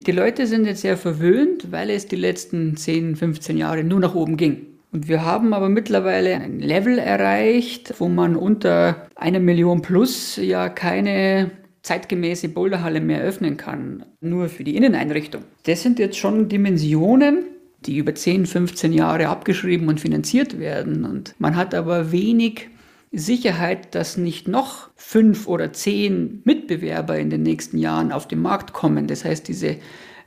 Die 0.00 0.12
Leute 0.12 0.46
sind 0.46 0.66
jetzt 0.66 0.82
sehr 0.82 0.96
verwöhnt, 0.96 1.72
weil 1.72 1.90
es 1.90 2.06
die 2.06 2.16
letzten 2.16 2.76
10, 2.76 3.16
15 3.16 3.56
Jahre 3.56 3.82
nur 3.82 4.00
nach 4.00 4.14
oben 4.14 4.36
ging. 4.36 4.66
Und 4.92 5.08
wir 5.08 5.24
haben 5.24 5.52
aber 5.52 5.68
mittlerweile 5.68 6.36
ein 6.36 6.60
Level 6.60 6.98
erreicht, 6.98 7.94
wo 7.98 8.08
man 8.08 8.36
unter 8.36 9.08
einer 9.14 9.40
Million 9.40 9.82
plus 9.82 10.36
ja 10.36 10.68
keine 10.68 11.50
zeitgemäße 11.82 12.48
Boulderhalle 12.48 13.00
mehr 13.00 13.20
öffnen 13.20 13.56
kann, 13.56 14.04
nur 14.20 14.48
für 14.48 14.64
die 14.64 14.76
Inneneinrichtung. 14.76 15.42
Das 15.64 15.82
sind 15.82 15.98
jetzt 15.98 16.16
schon 16.16 16.48
Dimensionen, 16.48 17.44
die 17.84 17.98
über 17.98 18.14
10, 18.14 18.46
15 18.46 18.92
Jahre 18.92 19.28
abgeschrieben 19.28 19.88
und 19.88 20.00
finanziert 20.00 20.58
werden. 20.58 21.04
Und 21.04 21.34
man 21.38 21.56
hat 21.56 21.74
aber 21.74 22.10
wenig 22.10 22.68
Sicherheit, 23.12 23.94
dass 23.94 24.16
nicht 24.16 24.48
noch 24.48 24.90
fünf 24.96 25.46
oder 25.46 25.72
zehn 25.72 26.42
Mitbewerber 26.44 27.18
in 27.18 27.30
den 27.30 27.42
nächsten 27.42 27.78
Jahren 27.78 28.12
auf 28.12 28.28
den 28.28 28.42
Markt 28.42 28.72
kommen. 28.72 29.06
Das 29.06 29.24
heißt, 29.24 29.46
diese 29.48 29.76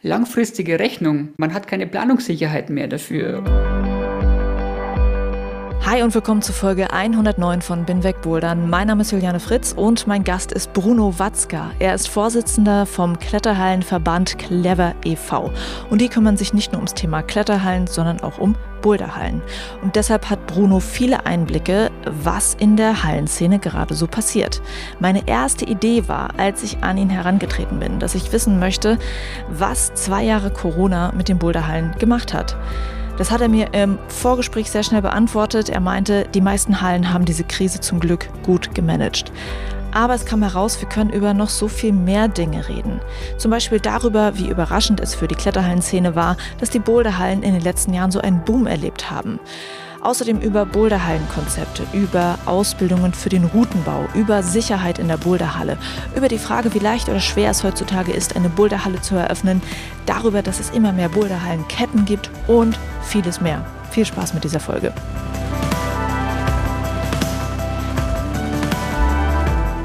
langfristige 0.02 0.80
Rechnung, 0.80 1.30
man 1.38 1.54
hat 1.54 1.68
keine 1.68 1.88
Planungssicherheit 1.88 2.70
mehr 2.70 2.88
dafür. 2.88 3.89
Hi 5.86 6.04
und 6.04 6.14
willkommen 6.14 6.42
zu 6.42 6.52
Folge 6.52 6.92
109 6.92 7.62
von 7.62 7.86
Bin 7.86 8.04
weg 8.04 8.22
Bouldern. 8.22 8.70
Mein 8.70 8.88
Name 8.88 9.02
ist 9.02 9.12
Juliane 9.12 9.40
Fritz 9.40 9.72
und 9.72 10.08
mein 10.08 10.26
Gast 10.26 10.52
ist 10.52 10.74
Bruno 10.74 11.18
Watzka. 11.18 11.72
Er 11.80 11.96
ist 11.96 12.10
Vorsitzender 12.10 12.86
vom 12.86 13.18
Kletterhallenverband 13.18 14.38
Clever 14.38 14.94
e.V. 15.06 15.52
Und 15.90 16.02
die 16.02 16.10
kümmern 16.10 16.36
sich 16.36 16.54
nicht 16.54 16.74
nur 16.74 16.80
ums 16.80 16.96
Thema 16.96 17.24
Kletterhallen, 17.24 17.88
sondern 17.88 18.20
auch 18.20 18.38
um 18.40 18.56
Boulderhallen. 18.82 19.42
Und 19.82 19.96
deshalb 19.96 20.30
hat 20.30 20.46
Bruno 20.48 20.82
viele 20.82 21.26
Einblicke, 21.26 21.90
was 22.06 22.56
in 22.56 22.76
der 22.76 23.04
Hallenszene 23.04 23.58
gerade 23.58 23.96
so 23.96 24.06
passiert. 24.06 24.62
Meine 25.00 25.28
erste 25.28 25.66
Idee 25.66 26.08
war, 26.08 26.38
als 26.38 26.62
ich 26.62 26.84
an 26.84 26.98
ihn 26.98 27.10
herangetreten 27.10 27.80
bin, 27.80 28.00
dass 28.00 28.16
ich 28.16 28.34
wissen 28.34 28.60
möchte, 28.60 29.00
was 29.48 29.94
zwei 29.94 30.24
Jahre 30.24 30.52
Corona 30.52 31.14
mit 31.16 31.30
den 31.30 31.40
Boulderhallen 31.40 31.96
gemacht 31.98 32.34
hat. 32.34 32.58
Das 33.20 33.32
hat 33.32 33.42
er 33.42 33.50
mir 33.50 33.74
im 33.74 34.00
Vorgespräch 34.08 34.72
sehr 34.72 34.82
schnell 34.82 35.02
beantwortet. 35.02 35.68
Er 35.68 35.82
meinte, 35.82 36.26
die 36.34 36.40
meisten 36.40 36.80
Hallen 36.80 37.12
haben 37.12 37.26
diese 37.26 37.44
Krise 37.44 37.82
zum 37.82 38.00
Glück 38.00 38.30
gut 38.44 38.74
gemanagt. 38.74 39.34
Aber 39.92 40.14
es 40.14 40.26
kam 40.26 40.42
heraus, 40.42 40.80
wir 40.80 40.88
können 40.88 41.10
über 41.10 41.34
noch 41.34 41.50
so 41.50 41.68
viel 41.68 41.92
mehr 41.92 42.30
Dinge 42.30 42.70
reden. 42.70 43.02
Zum 43.38 43.52
Beispiel 43.52 43.82
darüber, 43.82 44.38
wie 44.38 44.48
überraschend 44.48 45.02
es 45.02 45.16
für 45.16 45.28
die 45.28 45.36
Kletterhallenszene 45.36 46.16
war, 46.16 46.38
dass 46.60 46.70
die 46.70 46.80
Boulderhallen 46.80 47.44
in 47.44 47.52
den 47.52 47.62
letzten 47.62 47.94
Jahren 47.94 48.12
so 48.12 48.22
einen 48.22 48.46
Boom 48.46 48.68
erlebt 48.68 49.12
haben. 49.12 49.42
Außerdem 50.02 50.40
über 50.40 50.66
Boulderhallenkonzepte, 50.66 51.84
über 51.92 52.40
Ausbildungen 52.46 53.14
für 53.14 53.30
den 53.30 53.44
Routenbau, 53.44 54.08
über 54.14 54.44
Sicherheit 54.44 54.98
in 54.98 55.10
der 55.10 55.18
Boulderhalle, 55.18 55.78
über 56.16 56.30
die 56.30 56.38
Frage, 56.38 56.74
wie 56.74 56.80
leicht 56.80 57.10
oder 57.10 57.20
schwer 57.20 57.52
es 57.52 57.64
heutzutage 57.64 58.14
ist, 58.14 58.36
eine 58.36 58.50
Boulderhalle 58.50 59.02
zu 59.02 59.16
eröffnen, 59.16 59.62
darüber, 60.06 60.42
dass 60.42 60.60
es 60.60 60.70
immer 60.70 60.94
mehr 60.94 61.10
Boulderhallenketten 61.10 62.06
gibt 62.06 62.30
und 62.48 62.80
vieles 63.04 63.42
mehr. 63.42 63.66
Viel 63.92 64.06
Spaß 64.06 64.34
mit 64.34 64.46
dieser 64.46 64.62
Folge. 64.62 64.94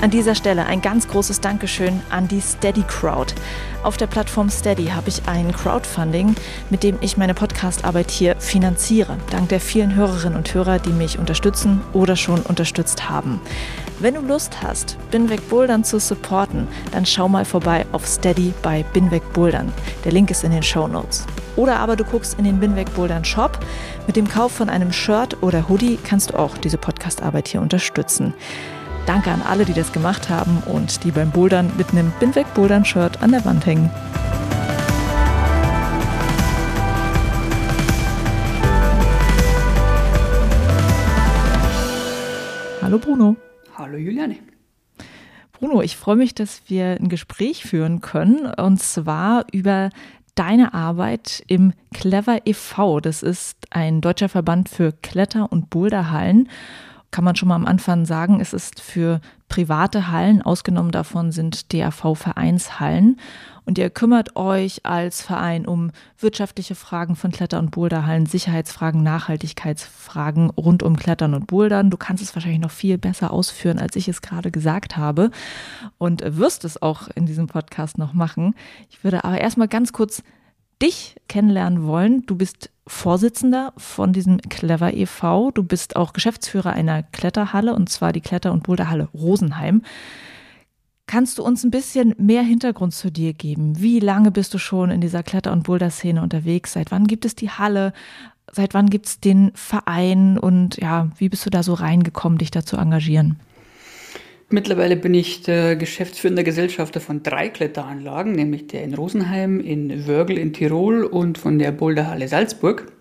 An 0.05 0.11
dieser 0.11 0.35
Stelle 0.35 0.67
ein 0.67 0.83
ganz 0.83 1.09
großes 1.09 1.41
Dankeschön 1.41 1.99
an 2.11 2.29
die 2.29 2.43
Steady 2.43 2.83
Crowd. 2.83 3.33
Auf 3.83 3.97
der 3.97 4.07
Plattform 4.07 4.51
Steady 4.51 4.89
habe 4.89 5.09
ich 5.09 5.27
ein 5.27 5.51
Crowdfunding, 5.51 6.35
mit 6.69 6.83
dem 6.83 6.99
ich 7.01 7.17
meine 7.17 7.33
Podcastarbeit 7.33 8.11
hier 8.11 8.37
finanziere. 8.37 9.17
Dank 9.31 9.49
der 9.49 9.61
vielen 9.61 9.95
Hörerinnen 9.95 10.37
und 10.37 10.53
Hörer, 10.53 10.79
die 10.79 10.93
mich 10.93 11.19
unterstützen 11.19 11.81
oder 11.95 12.17
schon 12.17 12.43
unterstützt 12.43 13.09
haben. 13.09 13.41
Wenn 13.99 14.13
du 14.13 14.21
Lust 14.21 14.63
hast, 14.63 14.99
Binweg 15.11 15.49
Bouldern 15.49 15.85
zu 15.85 15.99
supporten, 15.99 16.69
dann 16.93 17.07
schau 17.07 17.27
mal 17.27 17.47
vorbei 17.47 17.87
auf 17.93 18.07
Steady 18.07 18.53
bei 18.61 18.83
Binweg 18.93 19.33
Bouldern. 19.33 19.73
Der 20.05 20.13
Link 20.13 20.31
ist 20.31 20.45
in 20.45 20.51
den 20.51 20.63
Show 20.63 20.87
Notes. 20.87 21.25
Oder 21.57 21.79
aber 21.79 21.97
du 21.97 22.05
guckst 22.05 22.39
in 22.39 22.45
den 22.45 22.61
Binweg 22.61 22.95
Bouldern 22.95 23.25
Shop. 23.25 23.59
Mit 24.07 24.17
dem 24.17 24.29
Kauf 24.29 24.53
von 24.53 24.69
einem 24.69 24.93
Shirt 24.93 25.43
oder 25.43 25.71
Hoodie 25.71 25.99
kannst 26.05 26.33
du 26.33 26.39
auch 26.39 26.59
diese 26.59 26.77
Podcastarbeit 26.77 27.49
hier 27.49 27.63
unterstützen. 27.63 28.35
Danke 29.07 29.31
an 29.31 29.43
alle, 29.43 29.67
die 29.67 29.75
das 29.75 29.93
gemacht 29.93 30.31
haben 30.31 30.63
und 30.65 31.05
die 31.05 31.11
beim 31.11 31.31
Bouldern 31.31 31.71
mit 31.77 31.91
einem 31.91 32.11
Binweg 32.21 32.53
Bouldern 32.55 32.87
Shirt 32.87 33.23
an 33.23 33.33
der 33.33 33.45
Wand 33.45 33.67
hängen. 33.67 33.91
Hallo 42.81 42.99
Bruno. 42.99 43.37
Hallo 43.77 43.99
Juliane. 43.99 44.37
Bruno, 45.53 45.83
ich 45.83 45.99
freue 45.99 46.17
mich, 46.17 46.35
dass 46.35 46.63
wir 46.69 46.97
ein 46.99 47.11
Gespräch 47.11 47.65
führen 47.65 48.01
können 48.01 48.47
und 48.55 48.81
zwar 48.81 49.45
über 49.53 49.91
deine 50.35 50.73
Arbeit 50.73 51.45
im 51.47 51.75
Clever 51.93 52.39
e.V. 52.47 53.01
Das 53.01 53.23
ist 53.23 53.59
ein 53.69 54.01
deutscher 54.01 54.31
Verband 54.31 54.71
für 54.71 54.93
Kletter- 54.93 55.53
und 55.53 55.69
Boulderhallen 55.69 56.49
kann 57.15 57.23
man 57.23 57.37
schon 57.37 57.49
mal 57.49 57.55
am 57.55 57.65
Anfang 57.65 58.07
sagen, 58.07 58.41
es 58.41 58.53
ist 58.53 58.81
für 58.81 59.21
private 59.49 60.11
Hallen, 60.11 60.43
ausgenommen 60.43 60.91
davon 60.91 61.31
sind 61.31 61.73
DAV-Vereinshallen. 61.73 63.21
Und 63.65 63.79
ihr 63.79 63.89
kümmert 63.89 64.35
euch 64.35 64.85
als 64.85 65.23
Verein 65.23 65.65
um 65.65 65.93
wirtschaftliche 66.19 66.75
Fragen 66.75 67.15
von 67.15 67.31
Kletter- 67.31 67.61
und 67.61 67.71
Boulderhallen, 67.71 68.27
Sicherheitsfragen, 68.27 69.05
Nachhaltigkeitsfragen 69.05 70.51
rund 70.51 70.83
um 70.83 70.97
Klettern 70.97 71.35
und 71.35 71.47
Bouldern. 71.47 71.89
Du 71.89 71.97
kannst 71.97 72.21
es 72.21 72.35
wahrscheinlich 72.35 72.61
noch 72.61 72.73
viel 72.73 72.99
besser 72.99 73.31
ausführen, 73.33 73.79
als 73.79 73.95
ich 73.95 74.09
es 74.09 74.21
gerade 74.21 74.51
gesagt 74.51 74.97
habe. 74.97 75.31
Und 75.99 76.21
wirst 76.27 76.65
es 76.65 76.83
auch 76.83 77.07
in 77.15 77.27
diesem 77.27 77.47
Podcast 77.47 77.97
noch 77.97 78.13
machen. 78.13 78.57
Ich 78.91 79.05
würde 79.05 79.23
aber 79.23 79.41
erstmal 79.41 79.69
ganz 79.69 79.93
kurz 79.93 80.25
dich 80.81 81.17
kennenlernen 81.29 81.87
wollen. 81.87 82.25
Du 82.27 82.37
bist 82.37 82.71
Vorsitzender 82.87 83.73
von 83.77 84.13
diesem 84.13 84.39
Clever 84.39 84.93
e.V. 84.93 85.51
Du 85.51 85.63
bist 85.63 85.97
auch 85.97 86.13
Geschäftsführer 86.13 86.73
einer 86.73 87.03
Kletterhalle 87.03 87.75
und 87.75 87.89
zwar 87.89 88.13
die 88.13 88.21
Kletter- 88.21 88.53
und 88.53 88.63
Boulderhalle 88.63 89.09
Rosenheim. 89.15 89.83
Kannst 91.07 91.39
du 91.39 91.43
uns 91.43 91.65
ein 91.65 91.71
bisschen 91.71 92.15
mehr 92.19 92.43
Hintergrund 92.43 92.95
zu 92.95 93.11
dir 93.11 93.35
geben? 93.35 93.81
Wie 93.81 94.01
lange 94.01 94.31
bist 94.31 94.55
du 94.55 94.59
schon 94.59 94.91
in 94.91 95.01
dieser 95.01 95.23
Kletter- 95.23 95.53
und 95.53 95.65
Boulder-Szene 95.65 96.23
unterwegs? 96.23 96.73
Seit 96.73 96.91
wann 96.91 97.07
gibt 97.07 97.25
es 97.25 97.35
die 97.35 97.51
Halle? 97.51 97.93
Seit 98.51 98.75
wann 98.75 98.89
gibt 98.89 99.07
es 99.07 99.21
den 99.21 99.53
Verein? 99.55 100.39
Und 100.39 100.77
ja, 100.79 101.11
wie 101.19 101.29
bist 101.29 101.45
du 101.45 101.51
da 101.51 101.63
so 101.63 101.75
reingekommen, 101.75 102.39
dich 102.39 102.51
da 102.51 102.65
zu 102.65 102.77
engagieren? 102.77 103.39
Mittlerweile 104.51 104.97
bin 104.97 105.15
ich 105.15 105.43
der 105.43 105.75
geschäftsführende 105.75 106.45
Gesellschafter 106.45 107.01
von 107.01 107.23
drei 107.23 107.49
Kletteranlagen, 107.49 108.33
nämlich 108.33 108.67
der 108.67 108.85
in 108.85 108.95
Rosenheim, 108.95 109.59
in 109.61 110.07
Wörgl 110.07 110.37
in 110.37 110.53
Tirol 110.53 111.05
und 111.05 111.39
von 111.39 111.59
der 111.59 111.73
Boulderhalle 111.73 112.29
Salzburg. 112.29 112.93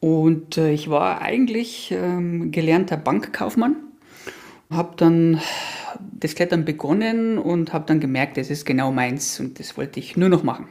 Und 0.00 0.58
äh, 0.58 0.70
ich 0.70 0.90
war 0.90 1.22
eigentlich 1.22 1.90
ähm, 1.96 2.50
gelernter 2.50 2.98
Bankkaufmann, 2.98 3.76
habe 4.70 4.94
dann 4.98 5.40
das 6.12 6.34
Klettern 6.34 6.66
begonnen 6.66 7.38
und 7.38 7.72
habe 7.72 7.86
dann 7.86 8.00
gemerkt, 8.00 8.36
das 8.36 8.50
ist 8.50 8.66
genau 8.66 8.92
meins 8.92 9.40
und 9.40 9.58
das 9.58 9.78
wollte 9.78 9.98
ich 9.98 10.16
nur 10.16 10.28
noch 10.28 10.42
machen. 10.42 10.68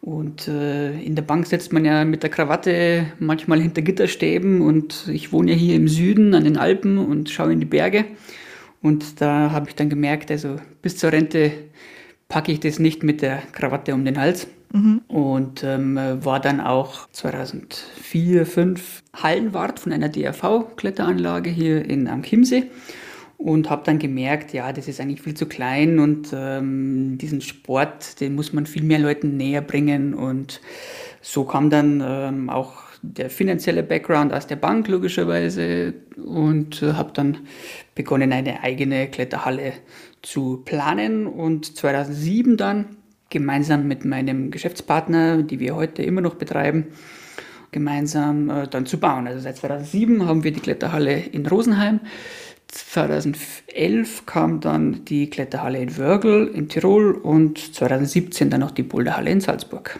Und 0.00 0.48
äh, 0.48 0.98
in 1.00 1.14
der 1.14 1.22
Bank 1.22 1.46
sitzt 1.46 1.72
man 1.72 1.84
ja 1.84 2.04
mit 2.04 2.22
der 2.22 2.30
Krawatte 2.30 3.06
manchmal 3.18 3.60
hinter 3.60 3.82
Gitterstäben 3.82 4.60
und 4.62 5.08
ich 5.12 5.32
wohne 5.32 5.50
ja 5.50 5.56
hier 5.56 5.74
im 5.74 5.88
Süden 5.88 6.32
an 6.34 6.44
den 6.44 6.56
Alpen 6.56 6.96
und 6.96 7.28
schaue 7.28 7.52
in 7.52 7.60
die 7.60 7.66
Berge. 7.66 8.04
Und 8.82 9.20
da 9.20 9.50
habe 9.50 9.68
ich 9.68 9.74
dann 9.74 9.90
gemerkt, 9.90 10.30
also 10.30 10.56
bis 10.82 10.96
zur 10.96 11.12
Rente 11.12 11.52
packe 12.28 12.52
ich 12.52 12.60
das 12.60 12.78
nicht 12.78 13.02
mit 13.02 13.22
der 13.22 13.42
Krawatte 13.52 13.94
um 13.94 14.04
den 14.04 14.18
Hals. 14.18 14.46
Mhm. 14.72 15.02
Und 15.08 15.64
ähm, 15.64 15.96
war 15.96 16.40
dann 16.40 16.60
auch 16.60 17.08
2004, 17.10 18.44
2005 18.44 19.02
Hallenwart 19.14 19.80
von 19.80 19.92
einer 19.92 20.08
DRV-Kletteranlage 20.08 21.50
hier 21.50 21.84
in, 21.84 22.06
am 22.06 22.22
Chiemsee 22.22 22.70
und 23.36 23.70
habe 23.70 23.82
dann 23.84 23.98
gemerkt, 23.98 24.52
ja, 24.52 24.72
das 24.72 24.86
ist 24.86 25.00
eigentlich 25.00 25.22
viel 25.22 25.34
zu 25.34 25.46
klein 25.46 25.98
und 25.98 26.28
ähm, 26.32 27.16
diesen 27.18 27.40
Sport, 27.40 28.20
den 28.20 28.34
muss 28.34 28.52
man 28.52 28.66
viel 28.66 28.82
mehr 28.82 28.98
Leuten 28.98 29.36
näher 29.36 29.62
bringen 29.62 30.14
und 30.14 30.60
so 31.22 31.44
kam 31.44 31.70
dann 31.70 32.02
ähm, 32.04 32.50
auch 32.50 32.89
der 33.02 33.30
finanzielle 33.30 33.82
Background 33.82 34.32
aus 34.32 34.46
der 34.46 34.56
Bank 34.56 34.88
logischerweise 34.88 35.94
und 36.16 36.82
äh, 36.82 36.92
habe 36.92 37.12
dann 37.12 37.38
begonnen, 37.94 38.32
eine 38.32 38.62
eigene 38.62 39.08
Kletterhalle 39.08 39.72
zu 40.22 40.62
planen 40.64 41.26
und 41.26 41.76
2007 41.76 42.56
dann 42.56 42.96
gemeinsam 43.30 43.88
mit 43.88 44.04
meinem 44.04 44.50
Geschäftspartner, 44.50 45.42
die 45.42 45.60
wir 45.60 45.76
heute 45.76 46.02
immer 46.02 46.20
noch 46.20 46.34
betreiben, 46.34 46.88
gemeinsam 47.70 48.50
äh, 48.50 48.68
dann 48.68 48.86
zu 48.86 48.98
bauen. 48.98 49.26
Also 49.26 49.40
seit 49.40 49.56
2007 49.56 50.26
haben 50.26 50.44
wir 50.44 50.52
die 50.52 50.60
Kletterhalle 50.60 51.18
in 51.18 51.46
Rosenheim. 51.46 52.00
2011 52.68 54.26
kam 54.26 54.60
dann 54.60 55.04
die 55.04 55.28
Kletterhalle 55.28 55.80
in 55.80 55.96
Wörgl 55.96 56.48
in 56.54 56.68
Tirol 56.68 57.12
und 57.12 57.74
2017 57.74 58.50
dann 58.50 58.60
noch 58.60 58.70
die 58.70 58.84
Boulderhalle 58.84 59.30
in 59.30 59.40
Salzburg. 59.40 59.98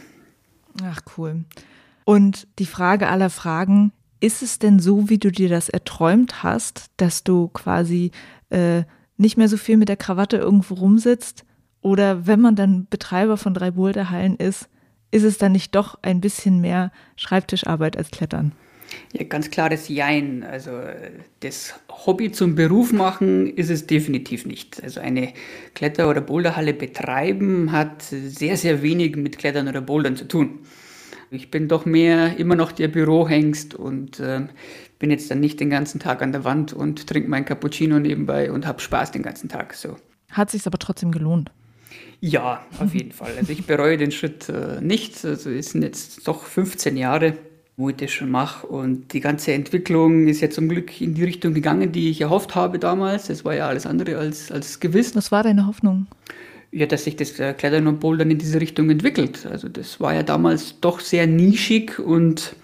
Ach 0.85 1.00
cool. 1.17 1.44
Und 2.11 2.49
die 2.59 2.67
Frage 2.67 3.07
aller 3.07 3.31
Fragen, 3.31 3.93
ist 4.19 4.43
es 4.43 4.59
denn 4.59 4.81
so, 4.81 5.09
wie 5.09 5.19
du 5.19 5.31
dir 5.31 5.49
das 5.49 5.69
erträumt 5.69 6.43
hast, 6.43 6.87
dass 6.97 7.23
du 7.23 7.47
quasi 7.47 8.11
äh, 8.49 8.83
nicht 9.17 9.37
mehr 9.37 9.49
so 9.49 9.57
viel 9.57 9.77
mit 9.77 9.89
der 9.89 9.97
Krawatte 9.97 10.37
irgendwo 10.37 10.75
rumsitzt? 10.75 11.45
Oder 11.83 12.27
wenn 12.27 12.41
man 12.41 12.57
dann 12.57 12.89
Betreiber 12.91 13.37
von 13.37 13.55
drei 13.55 13.71
Boulderhallen 13.71 14.35
ist, 14.35 14.69
ist 15.12 15.23
es 15.23 15.39
dann 15.39 15.53
nicht 15.53 15.77
doch 15.77 16.01
ein 16.03 16.21
bisschen 16.21 16.61
mehr 16.61 16.91
Schreibtischarbeit 17.15 17.97
als 17.97 18.11
Klettern? 18.11 18.51
Ja, 19.13 19.23
ganz 19.23 19.49
klares 19.53 19.89
Jein. 19.89 20.43
Also 20.43 20.73
das 21.39 21.79
Hobby 22.06 22.33
zum 22.33 22.56
Beruf 22.56 22.93
machen 22.93 23.47
ist 23.47 23.71
es 23.71 23.87
definitiv 23.87 24.47
nicht. 24.47 24.83
Also 24.83 24.99
eine 24.99 25.33
Kletter- 25.77 26.11
oder 26.11 26.23
Boulderhalle 26.23 26.75
betreiben 26.75 27.71
hat 27.71 28.03
sehr, 28.03 28.56
sehr 28.56 28.83
wenig 28.83 29.15
mit 29.15 29.39
Klettern 29.39 29.69
oder 29.69 29.81
Bouldern 29.81 30.17
zu 30.17 30.27
tun. 30.27 30.59
Ich 31.31 31.50
bin 31.50 31.69
doch 31.69 31.87
mehr 31.87 32.37
immer 32.38 32.56
noch 32.56 32.73
der 32.73 32.88
Bürohengst 32.88 33.75
und 33.75 34.19
äh, 34.21 34.43
bin 34.99 35.11
jetzt 35.11 35.31
dann 35.31 35.41
nicht 35.41 35.61
den 35.61 35.71
ganzen 35.71 36.00
Tag 36.00 36.23
an 36.23 36.32
der 36.32 36.44
Wand 36.44 36.73
und 36.73 37.06
trinke 37.06 37.29
mein 37.29 37.44
Cappuccino 37.44 37.99
nebenbei 37.99 38.50
und 38.50 38.67
habe 38.67 38.81
Spaß 38.81 39.12
den 39.12 39.23
ganzen 39.23 39.49
Tag. 39.49 39.75
So. 39.75 39.97
Hat 40.31 40.50
sich 40.50 40.67
aber 40.67 40.79
trotzdem 40.79 41.12
gelohnt. 41.12 41.53
Ja, 42.21 42.65
auf 42.79 42.94
jeden 42.94 43.12
Fall. 43.12 43.32
Also 43.38 43.53
ich 43.53 43.67
bereue 43.67 43.97
den 43.97 44.11
Schritt 44.11 44.49
äh, 44.49 44.81
nicht. 44.81 45.25
Also 45.25 45.50
es 45.50 45.71
sind 45.71 45.82
jetzt 45.82 46.27
doch 46.27 46.43
15 46.43 46.97
Jahre 46.97 47.35
wo 47.81 47.88
ich 47.88 47.97
das 47.97 48.11
schon 48.11 48.31
mache. 48.31 48.67
Und 48.67 49.12
die 49.12 49.21
ganze 49.21 49.53
Entwicklung 49.53 50.29
ist 50.29 50.43
ja 50.43 50.50
zum 50.50 50.69
Glück 50.69 51.00
in 51.00 51.15
die 51.15 51.25
Richtung 51.25 51.55
gegangen, 51.55 51.93
die 51.93 52.11
ich 52.11 52.21
erhofft 52.21 52.55
habe 52.55 52.79
damals. 52.79 53.29
Das 53.29 53.44
war 53.44 53.55
ja 53.55 53.67
alles 53.67 53.87
andere 53.87 54.19
als, 54.19 54.53
als 54.53 54.79
gewiss. 54.81 55.17
Was 55.17 55.32
war 55.32 55.43
deine 55.43 55.67
Hoffnung? 55.67 56.06
Ja, 56.72 56.87
dass 56.87 57.05
sich 57.05 57.17
das 57.17 57.38
äh, 57.40 57.52
Klettern 57.52 57.87
und 57.88 57.99
Bouldern 57.99 58.31
in 58.31 58.38
diese 58.38 58.61
Richtung 58.61 58.90
entwickelt. 58.90 59.44
Also 59.46 59.69
das 59.69 59.99
war 60.00 60.14
ja 60.14 60.22
damals 60.22 60.81
doch 60.81 61.00
sehr 61.00 61.26
nischig 61.26 61.99
und 61.99 62.55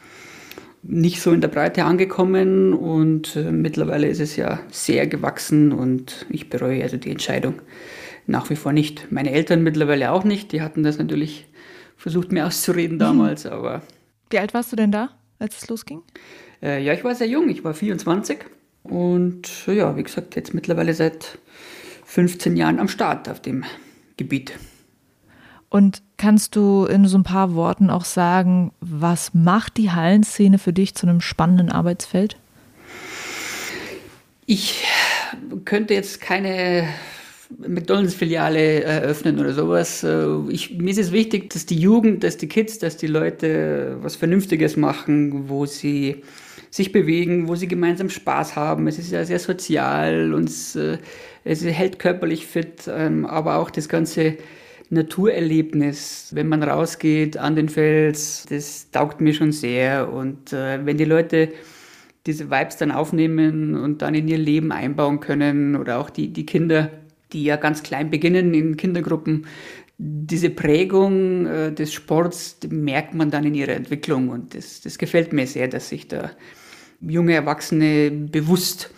nicht 0.88 1.20
so 1.20 1.32
in 1.32 1.40
der 1.40 1.48
Breite 1.48 1.84
angekommen 1.84 2.72
und 2.72 3.36
äh, 3.36 3.50
mittlerweile 3.50 4.08
ist 4.08 4.20
es 4.20 4.36
ja 4.36 4.60
sehr 4.70 5.06
gewachsen 5.06 5.72
und 5.72 6.26
ich 6.28 6.48
bereue 6.48 6.82
also 6.82 6.96
die 6.96 7.10
Entscheidung 7.10 7.54
nach 8.26 8.50
wie 8.50 8.56
vor 8.56 8.72
nicht. 8.72 9.10
Meine 9.10 9.32
Eltern 9.32 9.62
mittlerweile 9.62 10.12
auch 10.12 10.24
nicht, 10.24 10.52
die 10.52 10.62
hatten 10.62 10.82
das 10.82 10.98
natürlich 10.98 11.46
versucht 11.96 12.30
mir 12.30 12.46
auszureden 12.46 12.98
damals, 12.98 13.44
mhm. 13.44 13.52
aber 13.52 13.82
wie 14.30 14.38
alt 14.38 14.54
warst 14.54 14.72
du 14.72 14.76
denn 14.76 14.92
da, 14.92 15.10
als 15.38 15.62
es 15.62 15.68
losging? 15.68 16.02
Äh, 16.62 16.82
ja, 16.82 16.92
ich 16.92 17.04
war 17.04 17.14
sehr 17.14 17.28
jung, 17.28 17.48
ich 17.48 17.64
war 17.64 17.74
24 17.74 18.38
und 18.84 19.66
ja, 19.66 19.96
wie 19.96 20.02
gesagt, 20.02 20.36
jetzt 20.36 20.54
mittlerweile 20.54 20.94
seit 20.94 21.38
15 22.04 22.56
Jahren 22.56 22.78
am 22.78 22.88
Start 22.88 23.28
auf 23.28 23.40
dem 23.40 23.64
Gebiet. 24.16 24.58
Und 25.68 26.02
kannst 26.16 26.56
du 26.56 26.84
in 26.86 27.06
so 27.06 27.18
ein 27.18 27.24
paar 27.24 27.54
Worten 27.54 27.90
auch 27.90 28.04
sagen, 28.04 28.72
was 28.80 29.34
macht 29.34 29.76
die 29.76 29.90
Hallenszene 29.90 30.58
für 30.58 30.72
dich 30.72 30.94
zu 30.94 31.06
einem 31.06 31.20
spannenden 31.20 31.70
Arbeitsfeld? 31.70 32.36
Ich 34.46 34.84
könnte 35.64 35.94
jetzt 35.94 36.20
keine 36.20 36.88
McDonalds-Filiale 37.58 38.84
eröffnen 38.84 39.38
oder 39.38 39.52
sowas. 39.52 40.02
Äh, 40.04 40.26
ich, 40.48 40.78
mir 40.78 40.90
ist 40.90 40.98
es 40.98 41.12
wichtig, 41.12 41.50
dass 41.50 41.66
die 41.66 41.78
Jugend, 41.78 42.24
dass 42.24 42.36
die 42.36 42.48
Kids, 42.48 42.78
dass 42.78 42.96
die 42.96 43.06
Leute 43.06 43.98
was 44.00 44.16
Vernünftiges 44.16 44.76
machen, 44.76 45.48
wo 45.48 45.66
sie 45.66 46.22
sich 46.70 46.92
bewegen, 46.92 47.48
wo 47.48 47.54
sie 47.54 47.68
gemeinsam 47.68 48.10
Spaß 48.10 48.56
haben. 48.56 48.86
Es 48.86 48.98
ist 48.98 49.10
ja 49.10 49.24
sehr 49.24 49.38
sozial 49.38 50.34
und 50.34 50.50
es, 51.46 51.64
hält 51.64 51.98
körperlich 51.98 52.46
fit, 52.46 52.88
ähm, 52.88 53.24
aber 53.24 53.56
auch 53.56 53.70
das 53.70 53.88
ganze 53.88 54.36
Naturerlebnis, 54.90 56.30
wenn 56.32 56.48
man 56.48 56.62
rausgeht 56.62 57.36
an 57.36 57.56
den 57.56 57.68
Fels, 57.68 58.46
das 58.48 58.90
taugt 58.90 59.20
mir 59.20 59.32
schon 59.32 59.52
sehr. 59.52 60.12
Und 60.12 60.52
äh, 60.52 60.84
wenn 60.84 60.96
die 60.96 61.04
Leute 61.04 61.52
diese 62.26 62.50
Vibes 62.50 62.76
dann 62.76 62.90
aufnehmen 62.90 63.76
und 63.76 64.02
dann 64.02 64.14
in 64.14 64.28
ihr 64.28 64.38
Leben 64.38 64.72
einbauen 64.72 65.20
können 65.20 65.76
oder 65.76 65.98
auch 65.98 66.10
die, 66.10 66.32
die 66.32 66.46
Kinder, 66.46 66.90
die 67.32 67.44
ja 67.44 67.56
ganz 67.56 67.82
klein 67.82 68.10
beginnen 68.10 68.52
in 68.52 68.76
Kindergruppen, 68.76 69.46
diese 69.98 70.50
Prägung 70.50 71.46
äh, 71.46 71.72
des 71.72 71.92
Sports 71.92 72.58
merkt 72.68 73.14
man 73.14 73.30
dann 73.30 73.44
in 73.44 73.54
ihrer 73.54 73.72
Entwicklung 73.72 74.28
und 74.28 74.54
das, 74.54 74.80
das 74.80 74.98
gefällt 74.98 75.32
mir 75.32 75.46
sehr, 75.46 75.68
dass 75.68 75.88
sich 75.88 76.08
da 76.08 76.32
junge 77.00 77.34
Erwachsene 77.34 78.10
bewusst 78.10 78.90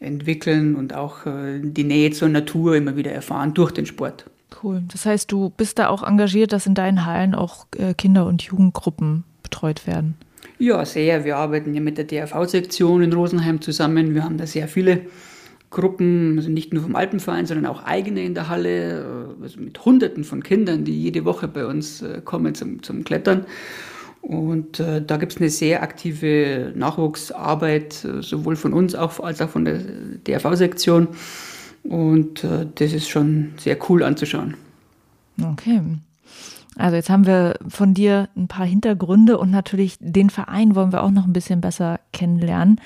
entwickeln 0.00 0.74
und 0.74 0.94
auch 0.94 1.26
äh, 1.26 1.60
die 1.62 1.84
Nähe 1.84 2.10
zur 2.10 2.28
Natur 2.28 2.74
immer 2.74 2.96
wieder 2.96 3.12
erfahren 3.12 3.54
durch 3.54 3.70
den 3.70 3.86
Sport. 3.86 4.24
Cool. 4.62 4.82
Das 4.90 5.06
heißt, 5.06 5.30
du 5.30 5.50
bist 5.50 5.78
da 5.78 5.88
auch 5.88 6.02
engagiert, 6.02 6.52
dass 6.52 6.66
in 6.66 6.74
deinen 6.74 7.06
Hallen 7.06 7.34
auch 7.34 7.66
äh, 7.76 7.94
Kinder- 7.94 8.26
und 8.26 8.42
Jugendgruppen 8.42 9.24
betreut 9.42 9.86
werden? 9.86 10.16
Ja, 10.58 10.84
sehr. 10.84 11.24
Wir 11.24 11.36
arbeiten 11.36 11.74
ja 11.74 11.80
mit 11.80 11.98
der 11.98 12.04
DRV-Sektion 12.04 13.02
in 13.02 13.12
Rosenheim 13.12 13.60
zusammen. 13.60 14.14
Wir 14.14 14.24
haben 14.24 14.38
da 14.38 14.46
sehr 14.46 14.68
viele 14.68 15.02
Gruppen, 15.70 16.36
also 16.36 16.50
nicht 16.50 16.72
nur 16.72 16.82
vom 16.82 16.96
Alpenverein, 16.96 17.46
sondern 17.46 17.66
auch 17.66 17.84
eigene 17.84 18.22
in 18.24 18.34
der 18.34 18.48
Halle, 18.48 19.36
äh, 19.38 19.42
also 19.42 19.60
mit 19.60 19.84
Hunderten 19.84 20.24
von 20.24 20.42
Kindern, 20.42 20.84
die 20.84 21.00
jede 21.00 21.24
Woche 21.24 21.46
bei 21.46 21.66
uns 21.66 22.04
kommen 22.24 22.54
zum, 22.54 22.82
zum 22.82 23.04
Klettern. 23.04 23.46
Und 24.22 24.80
äh, 24.80 25.02
da 25.04 25.16
gibt 25.16 25.32
es 25.32 25.38
eine 25.38 25.50
sehr 25.50 25.82
aktive 25.82 26.72
Nachwuchsarbeit, 26.76 28.04
äh, 28.04 28.22
sowohl 28.22 28.56
von 28.56 28.72
uns 28.72 28.94
auch, 28.94 29.20
als 29.20 29.40
auch 29.40 29.48
von 29.48 29.64
der 29.64 29.80
DRV-Sektion. 30.26 31.08
Und 31.82 32.44
äh, 32.44 32.66
das 32.74 32.92
ist 32.92 33.08
schon 33.08 33.52
sehr 33.56 33.78
cool 33.88 34.02
anzuschauen. 34.02 34.54
Okay. 35.42 35.80
Also 36.76 36.96
jetzt 36.96 37.10
haben 37.10 37.26
wir 37.26 37.58
von 37.68 37.94
dir 37.94 38.28
ein 38.36 38.48
paar 38.48 38.66
Hintergründe 38.66 39.38
und 39.38 39.50
natürlich 39.50 39.96
den 40.00 40.30
Verein 40.30 40.74
wollen 40.74 40.92
wir 40.92 41.02
auch 41.02 41.10
noch 41.10 41.26
ein 41.26 41.32
bisschen 41.32 41.60
besser 41.60 42.00
kennenlernen. 42.12 42.80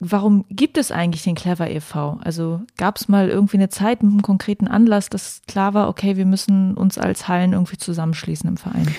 Warum 0.00 0.44
gibt 0.50 0.78
es 0.78 0.92
eigentlich 0.92 1.24
den 1.24 1.34
Clever 1.34 1.68
e.V.? 1.68 2.18
Also 2.22 2.60
gab 2.76 2.96
es 2.96 3.08
mal 3.08 3.28
irgendwie 3.28 3.56
eine 3.56 3.68
Zeit 3.68 4.02
mit 4.02 4.12
einem 4.12 4.22
konkreten 4.22 4.68
Anlass, 4.68 5.10
dass 5.10 5.42
klar 5.48 5.74
war, 5.74 5.88
okay, 5.88 6.16
wir 6.16 6.26
müssen 6.26 6.74
uns 6.74 6.98
als 6.98 7.26
Hallen 7.26 7.52
irgendwie 7.52 7.78
zusammenschließen 7.78 8.48
im 8.48 8.56
Verein? 8.56 8.94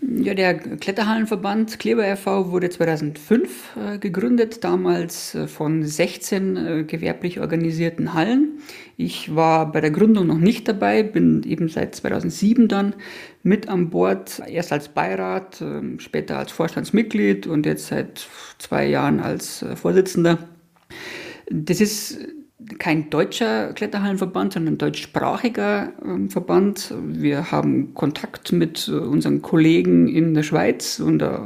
Ja, 0.00 0.32
der 0.34 0.54
Kletterhallenverband 0.54 1.80
Kleber 1.80 2.06
e.V. 2.06 2.52
wurde 2.52 2.70
2005 2.70 3.76
äh, 3.76 3.98
gegründet, 3.98 4.62
damals 4.62 5.34
äh, 5.34 5.48
von 5.48 5.82
16 5.84 6.56
äh, 6.56 6.84
gewerblich 6.84 7.40
organisierten 7.40 8.14
Hallen. 8.14 8.60
Ich 8.96 9.34
war 9.34 9.72
bei 9.72 9.80
der 9.80 9.90
Gründung 9.90 10.28
noch 10.28 10.38
nicht 10.38 10.68
dabei, 10.68 11.02
bin 11.02 11.42
eben 11.42 11.68
seit 11.68 11.96
2007 11.96 12.68
dann 12.68 12.94
mit 13.42 13.68
an 13.68 13.90
Bord, 13.90 14.40
erst 14.46 14.72
als 14.72 14.88
Beirat, 14.88 15.60
ähm, 15.60 15.98
später 15.98 16.38
als 16.38 16.52
Vorstandsmitglied 16.52 17.48
und 17.48 17.66
jetzt 17.66 17.88
seit 17.88 18.28
zwei 18.58 18.86
Jahren 18.86 19.18
als 19.18 19.62
äh, 19.62 19.74
Vorsitzender. 19.74 20.38
Das 21.50 21.80
ist 21.80 22.18
kein 22.78 23.10
deutscher 23.10 23.72
Kletterhallenverband, 23.72 24.52
sondern 24.52 24.74
ein 24.74 24.78
deutschsprachiger 24.78 25.92
ähm, 26.04 26.30
Verband. 26.30 26.94
Wir 27.06 27.50
haben 27.50 27.94
Kontakt 27.94 28.52
mit 28.52 28.88
äh, 28.88 28.92
unseren 28.92 29.42
Kollegen 29.42 30.08
in 30.08 30.34
der 30.34 30.42
Schweiz 30.42 31.00
und 31.00 31.22
äh, 31.22 31.38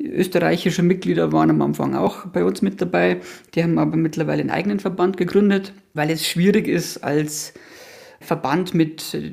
österreichische 0.00 0.82
Mitglieder 0.82 1.32
waren 1.32 1.50
am 1.50 1.62
Anfang 1.62 1.94
auch 1.94 2.26
bei 2.26 2.44
uns 2.44 2.62
mit 2.62 2.80
dabei. 2.80 3.20
Die 3.54 3.62
haben 3.62 3.78
aber 3.78 3.96
mittlerweile 3.96 4.40
einen 4.40 4.50
eigenen 4.50 4.80
Verband 4.80 5.16
gegründet, 5.16 5.72
weil 5.94 6.10
es 6.10 6.26
schwierig 6.26 6.68
ist, 6.68 6.98
als 6.98 7.54
Verband 8.20 8.74
mit 8.74 9.14
äh, 9.14 9.32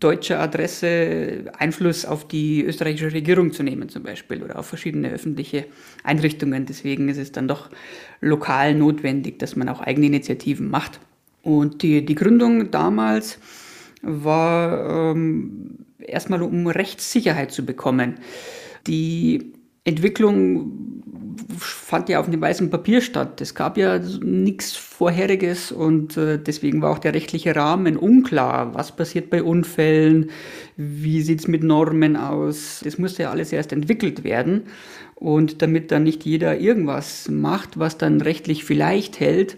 deutscher 0.00 0.40
Adresse 0.40 1.44
Einfluss 1.58 2.04
auf 2.04 2.28
die 2.28 2.62
österreichische 2.62 3.12
Regierung 3.12 3.52
zu 3.52 3.62
nehmen 3.62 3.88
zum 3.88 4.02
Beispiel 4.02 4.42
oder 4.42 4.58
auf 4.58 4.66
verschiedene 4.66 5.10
öffentliche 5.10 5.66
Einrichtungen. 6.04 6.66
Deswegen 6.66 7.08
ist 7.08 7.18
es 7.18 7.32
dann 7.32 7.48
doch 7.48 7.70
lokal 8.20 8.74
notwendig, 8.74 9.38
dass 9.38 9.56
man 9.56 9.68
auch 9.68 9.80
eigene 9.80 10.06
Initiativen 10.06 10.70
macht. 10.70 11.00
Und 11.42 11.82
die, 11.82 12.04
die 12.04 12.14
Gründung 12.14 12.70
damals 12.70 13.38
war 14.02 15.12
ähm, 15.12 15.86
erstmal, 15.98 16.42
um 16.42 16.66
Rechtssicherheit 16.66 17.52
zu 17.52 17.64
bekommen. 17.64 18.16
Die 18.86 19.52
Entwicklung 19.84 21.02
fand 21.86 22.08
ja 22.08 22.18
auf 22.18 22.28
dem 22.28 22.40
weißen 22.40 22.68
Papier 22.68 23.00
statt. 23.00 23.40
Es 23.40 23.54
gab 23.54 23.78
ja 23.78 24.00
nichts 24.00 24.74
Vorheriges 24.74 25.70
und 25.70 26.16
äh, 26.16 26.36
deswegen 26.36 26.82
war 26.82 26.90
auch 26.90 26.98
der 26.98 27.14
rechtliche 27.14 27.54
Rahmen 27.54 27.96
unklar. 27.96 28.74
Was 28.74 28.96
passiert 28.96 29.30
bei 29.30 29.40
Unfällen? 29.40 30.30
Wie 30.76 31.22
sieht 31.22 31.38
es 31.38 31.46
mit 31.46 31.62
Normen 31.62 32.16
aus? 32.16 32.80
Das 32.82 32.98
musste 32.98 33.22
ja 33.22 33.30
alles 33.30 33.52
erst 33.52 33.70
entwickelt 33.70 34.24
werden. 34.24 34.62
Und 35.14 35.62
damit 35.62 35.92
dann 35.92 36.02
nicht 36.02 36.24
jeder 36.24 36.58
irgendwas 36.58 37.28
macht, 37.28 37.78
was 37.78 37.96
dann 37.96 38.20
rechtlich 38.20 38.64
vielleicht 38.64 39.20
hält, 39.20 39.56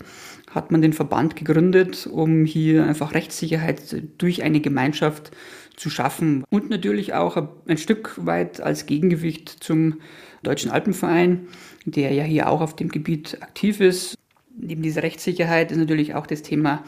hat 0.51 0.71
man 0.71 0.83
den 0.83 0.93
Verband 0.93 1.35
gegründet, 1.35 2.07
um 2.07 2.45
hier 2.45 2.85
einfach 2.85 3.15
Rechtssicherheit 3.15 4.03
durch 4.19 4.43
eine 4.43 4.61
Gemeinschaft 4.61 5.31
zu 5.77 5.89
schaffen. 5.89 6.45
Und 6.51 6.69
natürlich 6.69 7.15
auch 7.15 7.43
ein 7.67 7.79
Stück 7.79 8.15
weit 8.19 8.61
als 8.61 8.85
Gegengewicht 8.85 9.49
zum 9.49 10.01
Deutschen 10.43 10.71
Alpenverein, 10.71 11.49
der 11.91 12.13
ja 12.13 12.25
hier 12.25 12.49
auch 12.49 12.61
auf 12.61 12.77
dem 12.77 12.89
Gebiet 12.89 13.39
aktiv 13.41 13.81
ist. 13.81 14.17
Neben 14.57 14.83
dieser 14.83 15.03
Rechtssicherheit 15.03 15.71
ist 15.71 15.79
natürlich 15.79 16.15
auch 16.15 16.27
das 16.27 16.43
Thema 16.43 16.83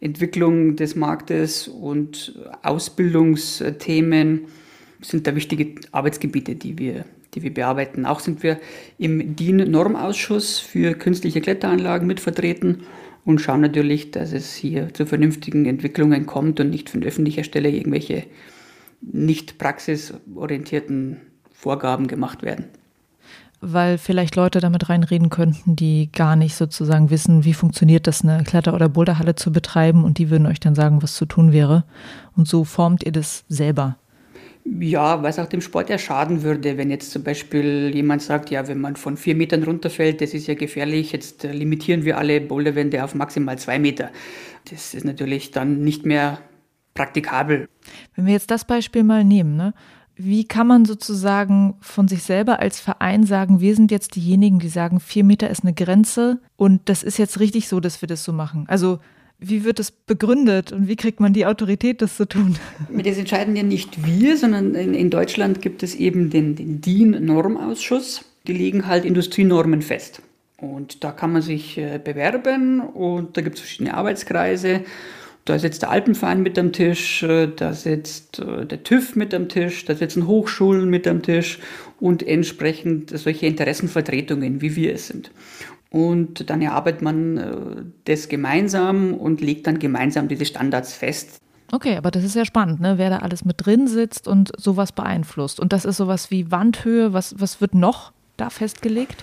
Entwicklung 0.00 0.76
des 0.76 0.94
Marktes 0.94 1.68
und 1.68 2.38
Ausbildungsthemen 2.62 4.42
sind 5.00 5.26
da 5.26 5.34
wichtige 5.34 5.74
Arbeitsgebiete, 5.92 6.54
die 6.54 6.78
wir, 6.78 7.04
die 7.34 7.42
wir 7.42 7.52
bearbeiten. 7.52 8.06
Auch 8.06 8.20
sind 8.20 8.42
wir 8.42 8.58
im 8.98 9.36
DIN-Normausschuss 9.36 10.58
für 10.58 10.94
künstliche 10.94 11.40
Kletteranlagen 11.40 12.06
mitvertreten 12.06 12.82
und 13.24 13.40
schauen 13.40 13.60
natürlich, 13.60 14.12
dass 14.12 14.32
es 14.32 14.54
hier 14.54 14.94
zu 14.94 15.06
vernünftigen 15.06 15.66
Entwicklungen 15.66 16.26
kommt 16.26 16.60
und 16.60 16.70
nicht 16.70 16.90
von 16.90 17.02
öffentlicher 17.02 17.44
Stelle 17.44 17.70
irgendwelche 17.70 18.24
nicht 19.00 19.58
praxisorientierten 19.58 21.18
Vorgaben 21.52 22.06
gemacht 22.06 22.42
werden. 22.42 22.66
Weil 23.60 23.96
vielleicht 23.98 24.36
Leute 24.36 24.60
damit 24.60 24.88
reinreden 24.88 25.30
könnten, 25.30 25.76
die 25.76 26.10
gar 26.12 26.36
nicht 26.36 26.54
sozusagen 26.54 27.10
wissen, 27.10 27.44
wie 27.44 27.54
funktioniert 27.54 28.06
das, 28.06 28.22
eine 28.22 28.44
Kletter- 28.44 28.74
oder 28.74 28.88
Boulderhalle 28.88 29.34
zu 29.34 29.50
betreiben 29.50 30.04
und 30.04 30.18
die 30.18 30.30
würden 30.30 30.46
euch 30.46 30.60
dann 30.60 30.74
sagen, 30.74 31.02
was 31.02 31.14
zu 31.14 31.24
tun 31.24 31.52
wäre. 31.52 31.84
Und 32.36 32.46
so 32.46 32.64
formt 32.64 33.04
ihr 33.04 33.12
das 33.12 33.44
selber. 33.48 33.96
Ja, 34.80 35.22
was 35.22 35.38
auch 35.38 35.46
dem 35.46 35.60
Sport 35.60 35.90
ja 35.90 35.98
schaden 35.98 36.42
würde, 36.42 36.76
wenn 36.76 36.90
jetzt 36.90 37.12
zum 37.12 37.22
Beispiel 37.22 37.92
jemand 37.94 38.22
sagt, 38.22 38.50
ja, 38.50 38.66
wenn 38.66 38.80
man 38.80 38.96
von 38.96 39.16
vier 39.16 39.36
Metern 39.36 39.62
runterfällt, 39.62 40.20
das 40.20 40.34
ist 40.34 40.48
ja 40.48 40.54
gefährlich, 40.54 41.12
jetzt 41.12 41.44
limitieren 41.44 42.04
wir 42.04 42.18
alle 42.18 42.40
Boulderwände 42.40 43.02
auf 43.04 43.14
maximal 43.14 43.56
zwei 43.58 43.78
Meter. 43.78 44.10
Das 44.68 44.92
ist 44.92 45.04
natürlich 45.04 45.52
dann 45.52 45.84
nicht 45.84 46.04
mehr 46.04 46.40
praktikabel. 46.94 47.68
Wenn 48.16 48.26
wir 48.26 48.32
jetzt 48.32 48.50
das 48.50 48.64
Beispiel 48.64 49.04
mal 49.04 49.22
nehmen, 49.22 49.56
ne? 49.56 49.72
Wie 50.16 50.44
kann 50.44 50.66
man 50.66 50.84
sozusagen 50.84 51.74
von 51.80 52.08
sich 52.08 52.22
selber 52.22 52.58
als 52.58 52.80
Verein 52.80 53.24
sagen, 53.24 53.60
wir 53.60 53.74
sind 53.74 53.90
jetzt 53.90 54.16
diejenigen, 54.16 54.58
die 54.58 54.68
sagen, 54.68 54.98
vier 54.98 55.24
Meter 55.24 55.50
ist 55.50 55.62
eine 55.62 55.74
Grenze 55.74 56.38
und 56.56 56.80
das 56.86 57.02
ist 57.02 57.18
jetzt 57.18 57.38
richtig 57.38 57.68
so, 57.68 57.80
dass 57.80 58.00
wir 58.00 58.08
das 58.08 58.24
so 58.24 58.32
machen? 58.32 58.64
Also 58.68 58.98
wie 59.38 59.64
wird 59.64 59.78
es 59.78 59.90
begründet 59.90 60.72
und 60.72 60.88
wie 60.88 60.96
kriegt 60.96 61.20
man 61.20 61.34
die 61.34 61.44
Autorität, 61.44 62.00
das 62.00 62.16
zu 62.16 62.26
tun? 62.26 62.56
Das 62.90 63.18
entscheiden 63.18 63.54
ja 63.54 63.62
nicht 63.62 64.06
wir, 64.06 64.38
sondern 64.38 64.74
in, 64.74 64.94
in 64.94 65.10
Deutschland 65.10 65.60
gibt 65.60 65.82
es 65.82 65.94
eben 65.94 66.30
den, 66.30 66.56
den 66.56 66.80
DIN-Normausschuss. 66.80 68.24
Die 68.46 68.54
legen 68.54 68.86
halt 68.86 69.04
Industrienormen 69.04 69.82
fest. 69.82 70.22
Und 70.56 71.04
da 71.04 71.12
kann 71.12 71.32
man 71.32 71.42
sich 71.42 71.76
äh, 71.76 72.00
bewerben 72.02 72.80
und 72.80 73.36
da 73.36 73.42
gibt 73.42 73.56
es 73.56 73.60
verschiedene 73.60 73.94
Arbeitskreise. 73.94 74.84
Da 75.46 75.60
sitzt 75.60 75.82
der 75.82 75.90
Alpenverein 75.90 76.42
mit 76.42 76.58
am 76.58 76.72
Tisch, 76.72 77.22
äh, 77.22 77.46
da 77.46 77.72
sitzt 77.72 78.40
äh, 78.40 78.66
der 78.66 78.82
TÜV 78.82 79.14
mit 79.14 79.32
am 79.32 79.48
Tisch, 79.48 79.84
da 79.84 79.94
sitzen 79.94 80.26
Hochschulen 80.26 80.90
mit 80.90 81.06
am 81.06 81.22
Tisch 81.22 81.60
und 82.00 82.26
entsprechend 82.26 83.16
solche 83.16 83.46
Interessenvertretungen, 83.46 84.60
wie 84.60 84.74
wir 84.74 84.92
es 84.92 85.06
sind. 85.06 85.30
Und 85.90 86.50
dann 86.50 86.62
erarbeitet 86.62 87.02
man 87.02 87.36
äh, 87.36 87.56
das 88.06 88.28
gemeinsam 88.28 89.14
und 89.14 89.40
legt 89.40 89.68
dann 89.68 89.78
gemeinsam 89.78 90.26
diese 90.26 90.44
Standards 90.44 90.94
fest. 90.94 91.38
Okay, 91.70 91.96
aber 91.96 92.10
das 92.10 92.24
ist 92.24 92.34
ja 92.34 92.44
spannend, 92.44 92.80
ne? 92.80 92.98
wer 92.98 93.10
da 93.10 93.18
alles 93.18 93.44
mit 93.44 93.64
drin 93.64 93.86
sitzt 93.86 94.26
und 94.26 94.50
sowas 94.56 94.90
beeinflusst. 94.90 95.60
Und 95.60 95.72
das 95.72 95.84
ist 95.84 95.96
sowas 95.96 96.32
wie 96.32 96.50
Wandhöhe. 96.50 97.12
Was, 97.12 97.36
was 97.38 97.60
wird 97.60 97.74
noch 97.74 98.12
da 98.36 98.50
festgelegt? 98.50 99.22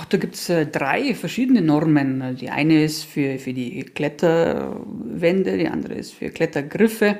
Ach, 0.00 0.04
da 0.04 0.16
gibt 0.16 0.36
es 0.36 0.48
äh, 0.48 0.64
drei 0.64 1.12
verschiedene 1.12 1.60
Normen. 1.60 2.36
Die 2.36 2.50
eine 2.50 2.84
ist 2.84 3.02
für, 3.02 3.36
für 3.40 3.52
die 3.52 3.82
Kletterwände, 3.82 5.58
die 5.58 5.66
andere 5.66 5.94
ist 5.94 6.14
für 6.14 6.30
Klettergriffe 6.30 7.18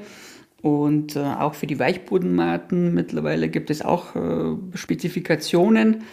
und 0.62 1.16
äh, 1.16 1.18
auch 1.18 1.54
für 1.54 1.66
die 1.66 1.80
Weichbodenmatten. 1.80 2.94
Mittlerweile 2.94 3.49
gibt 3.49 3.70
es 3.70 3.82
auch 3.82 4.14
äh, 4.14 4.54
Spezifikationen. 4.75 6.04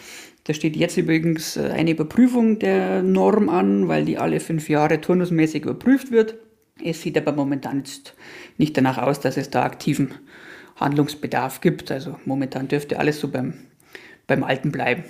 Da 0.42 0.54
steht 0.54 0.74
jetzt 0.74 0.96
übrigens 0.96 1.56
eine 1.56 1.92
Überprüfung 1.92 2.58
der 2.58 3.00
Norm 3.00 3.48
an, 3.48 3.86
weil 3.86 4.04
die 4.04 4.18
alle 4.18 4.40
fünf 4.40 4.68
Jahre 4.68 5.00
turnusmäßig 5.00 5.62
überprüft 5.62 6.10
wird. 6.10 6.34
Es 6.82 7.00
sieht 7.00 7.16
aber 7.16 7.30
momentan 7.30 7.78
jetzt 7.78 8.16
nicht 8.58 8.76
danach 8.76 8.98
aus, 8.98 9.20
dass 9.20 9.36
es 9.36 9.50
da 9.50 9.62
aktiven 9.62 10.14
Handlungsbedarf 10.74 11.60
gibt. 11.60 11.92
Also 11.92 12.16
momentan 12.24 12.66
dürfte 12.66 12.98
alles 12.98 13.20
so 13.20 13.28
beim, 13.28 13.54
beim 14.26 14.42
Alten 14.42 14.72
bleiben. 14.72 15.04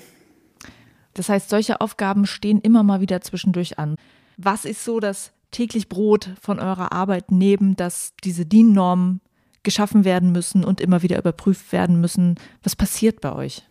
Das 1.17 1.31
heißt, 1.31 1.49
solche 1.49 1.81
Aufgaben 1.81 2.27
stehen 2.27 2.61
immer 2.61 2.83
mal 2.83 3.01
wieder 3.01 3.23
zwischendurch 3.23 3.79
an. 3.79 3.97
Was 4.37 4.67
ist 4.67 4.85
so 4.85 5.01
das 5.01 5.33
täglich 5.51 5.89
Brot 5.89 6.29
von 6.43 6.59
eurer 6.59 6.93
Arbeit 6.93 7.33
neben, 7.33 7.75
dass 7.75 8.13
diese 8.23 8.45
DIN-Normen 8.45 9.23
geschaffen 9.63 10.05
werden 10.05 10.31
müssen 10.31 10.63
und 10.63 10.79
immer 10.79 11.03
wieder 11.03 11.19
überprüft 11.19 11.73
werden 11.73 12.03
müssen? 12.03 12.35
Was 12.63 12.77
passiert 12.77 13.23
bei 13.23 13.35
euch? 13.35 13.63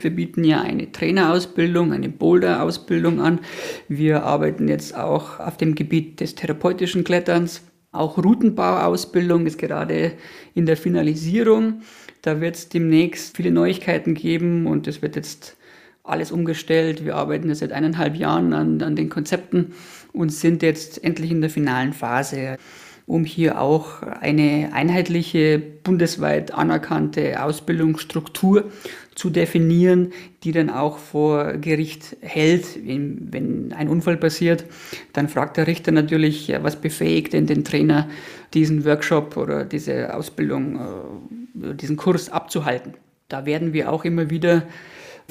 Wir 0.00 0.10
bieten 0.10 0.44
ja 0.44 0.60
eine 0.60 0.92
Trainerausbildung, 0.92 1.94
eine 1.94 2.10
Boulder-Ausbildung 2.10 3.22
an. 3.22 3.40
Wir 3.88 4.24
arbeiten 4.24 4.68
jetzt 4.68 4.94
auch 4.94 5.40
auf 5.40 5.56
dem 5.56 5.74
Gebiet 5.74 6.20
des 6.20 6.34
therapeutischen 6.34 7.04
Kletterns. 7.04 7.62
Auch 7.90 8.18
Routenbauausbildung 8.18 9.46
ist 9.46 9.58
gerade 9.58 10.12
in 10.52 10.66
der 10.66 10.76
Finalisierung. 10.76 11.80
Da 12.20 12.42
wird 12.42 12.56
es 12.56 12.68
demnächst 12.68 13.34
viele 13.34 13.50
Neuigkeiten 13.50 14.12
geben 14.12 14.66
und 14.66 14.86
es 14.86 15.00
wird 15.00 15.16
jetzt 15.16 15.56
alles 16.04 16.32
umgestellt. 16.32 17.04
Wir 17.04 17.16
arbeiten 17.16 17.48
jetzt 17.48 17.60
seit 17.60 17.72
eineinhalb 17.72 18.16
Jahren 18.16 18.52
an, 18.52 18.82
an 18.82 18.96
den 18.96 19.08
Konzepten 19.08 19.72
und 20.12 20.30
sind 20.30 20.62
jetzt 20.62 21.02
endlich 21.02 21.30
in 21.30 21.40
der 21.40 21.50
finalen 21.50 21.92
Phase 21.92 22.58
um 23.06 23.24
hier 23.24 23.60
auch 23.60 24.02
eine 24.02 24.70
einheitliche, 24.72 25.58
bundesweit 25.58 26.54
anerkannte 26.54 27.42
Ausbildungsstruktur 27.42 28.70
zu 29.14 29.28
definieren, 29.28 30.12
die 30.44 30.52
dann 30.52 30.70
auch 30.70 30.98
vor 30.98 31.54
Gericht 31.54 32.16
hält, 32.20 32.78
wenn 32.84 33.74
ein 33.76 33.88
Unfall 33.88 34.16
passiert. 34.16 34.64
Dann 35.12 35.28
fragt 35.28 35.56
der 35.56 35.66
Richter 35.66 35.92
natürlich, 35.92 36.52
was 36.62 36.76
befähigt 36.76 37.32
denn 37.32 37.46
den 37.46 37.64
Trainer, 37.64 38.08
diesen 38.54 38.84
Workshop 38.84 39.36
oder 39.36 39.64
diese 39.64 40.14
Ausbildung, 40.14 40.76
äh, 40.76 41.74
diesen 41.74 41.96
Kurs 41.96 42.30
abzuhalten. 42.30 42.94
Da 43.28 43.44
werden 43.46 43.72
wir 43.72 43.92
auch 43.92 44.04
immer 44.04 44.30
wieder 44.30 44.62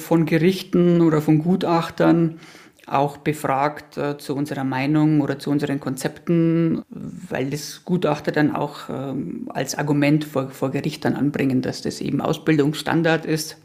von 0.02 0.26
Gerichten 0.26 1.00
oder 1.00 1.22
von 1.22 1.38
Gutachtern 1.38 2.38
auch 2.86 3.16
befragt 3.16 3.96
äh, 3.96 4.18
zu 4.18 4.34
unserer 4.34 4.64
Meinung 4.64 5.20
oder 5.20 5.38
zu 5.38 5.50
unseren 5.50 5.80
Konzepten, 5.80 6.82
weil 6.90 7.50
das 7.50 7.84
Gutachter 7.84 8.32
dann 8.32 8.54
auch 8.54 8.90
ähm, 8.90 9.48
als 9.54 9.76
Argument 9.76 10.24
vor, 10.24 10.50
vor 10.50 10.70
Gericht 10.70 11.04
dann 11.04 11.14
anbringen, 11.14 11.62
dass 11.62 11.82
das 11.82 12.00
eben 12.00 12.20
Ausbildungsstandard 12.20 13.24
ist. 13.24 13.56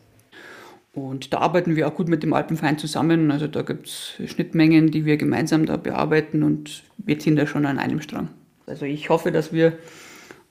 Und 0.94 1.34
da 1.34 1.40
arbeiten 1.40 1.76
wir 1.76 1.88
auch 1.88 1.96
gut 1.96 2.08
mit 2.08 2.24
dem 2.24 2.34
Alpenverein 2.34 2.80
zusammen. 2.80 3.32
Also 3.32 3.48
da 3.48 3.62
gibt 3.62 3.88
es 3.88 4.14
Schnittmengen, 4.26 4.92
die 4.92 5.06
wir 5.06 5.18
gemeinsam 5.18 5.66
da 5.66 5.78
bearbeiten 5.78 6.44
und 6.44 6.84
wir 6.98 7.20
ziehen 7.20 7.36
da 7.36 7.46
schon 7.46 7.66
an 7.66 7.78
einem 7.80 8.02
Strang. 8.02 8.30
Also 8.66 8.86
ich 8.86 9.10
hoffe, 9.10 9.32
dass 9.32 9.54
wir 9.54 9.78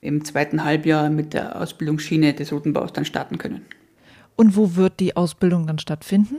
im 0.01 0.23
zweiten 0.23 0.63
Halbjahr 0.63 1.09
mit 1.09 1.33
der 1.33 1.59
Ausbildungsschiene 1.61 2.33
des 2.33 2.51
Routenbaus 2.53 2.93
dann 2.93 3.05
starten 3.05 3.37
können. 3.37 3.65
Und 4.37 4.55
wo 4.55 4.75
wird 4.75 4.99
die 4.99 5.17
Ausbildung 5.17 5.67
dann 5.67 5.79
stattfinden? 5.79 6.37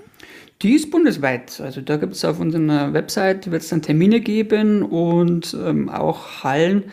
Die 0.62 0.74
ist 0.74 0.90
bundesweit. 0.90 1.60
Also 1.60 1.80
da 1.80 1.96
gibt 1.96 2.14
es 2.14 2.24
auf 2.24 2.40
unserer 2.40 2.92
Website 2.92 3.50
wird 3.50 3.62
es 3.62 3.68
dann 3.68 3.82
Termine 3.82 4.20
geben 4.20 4.82
und 4.82 5.56
ähm, 5.60 5.88
auch 5.88 6.42
Hallen, 6.42 6.84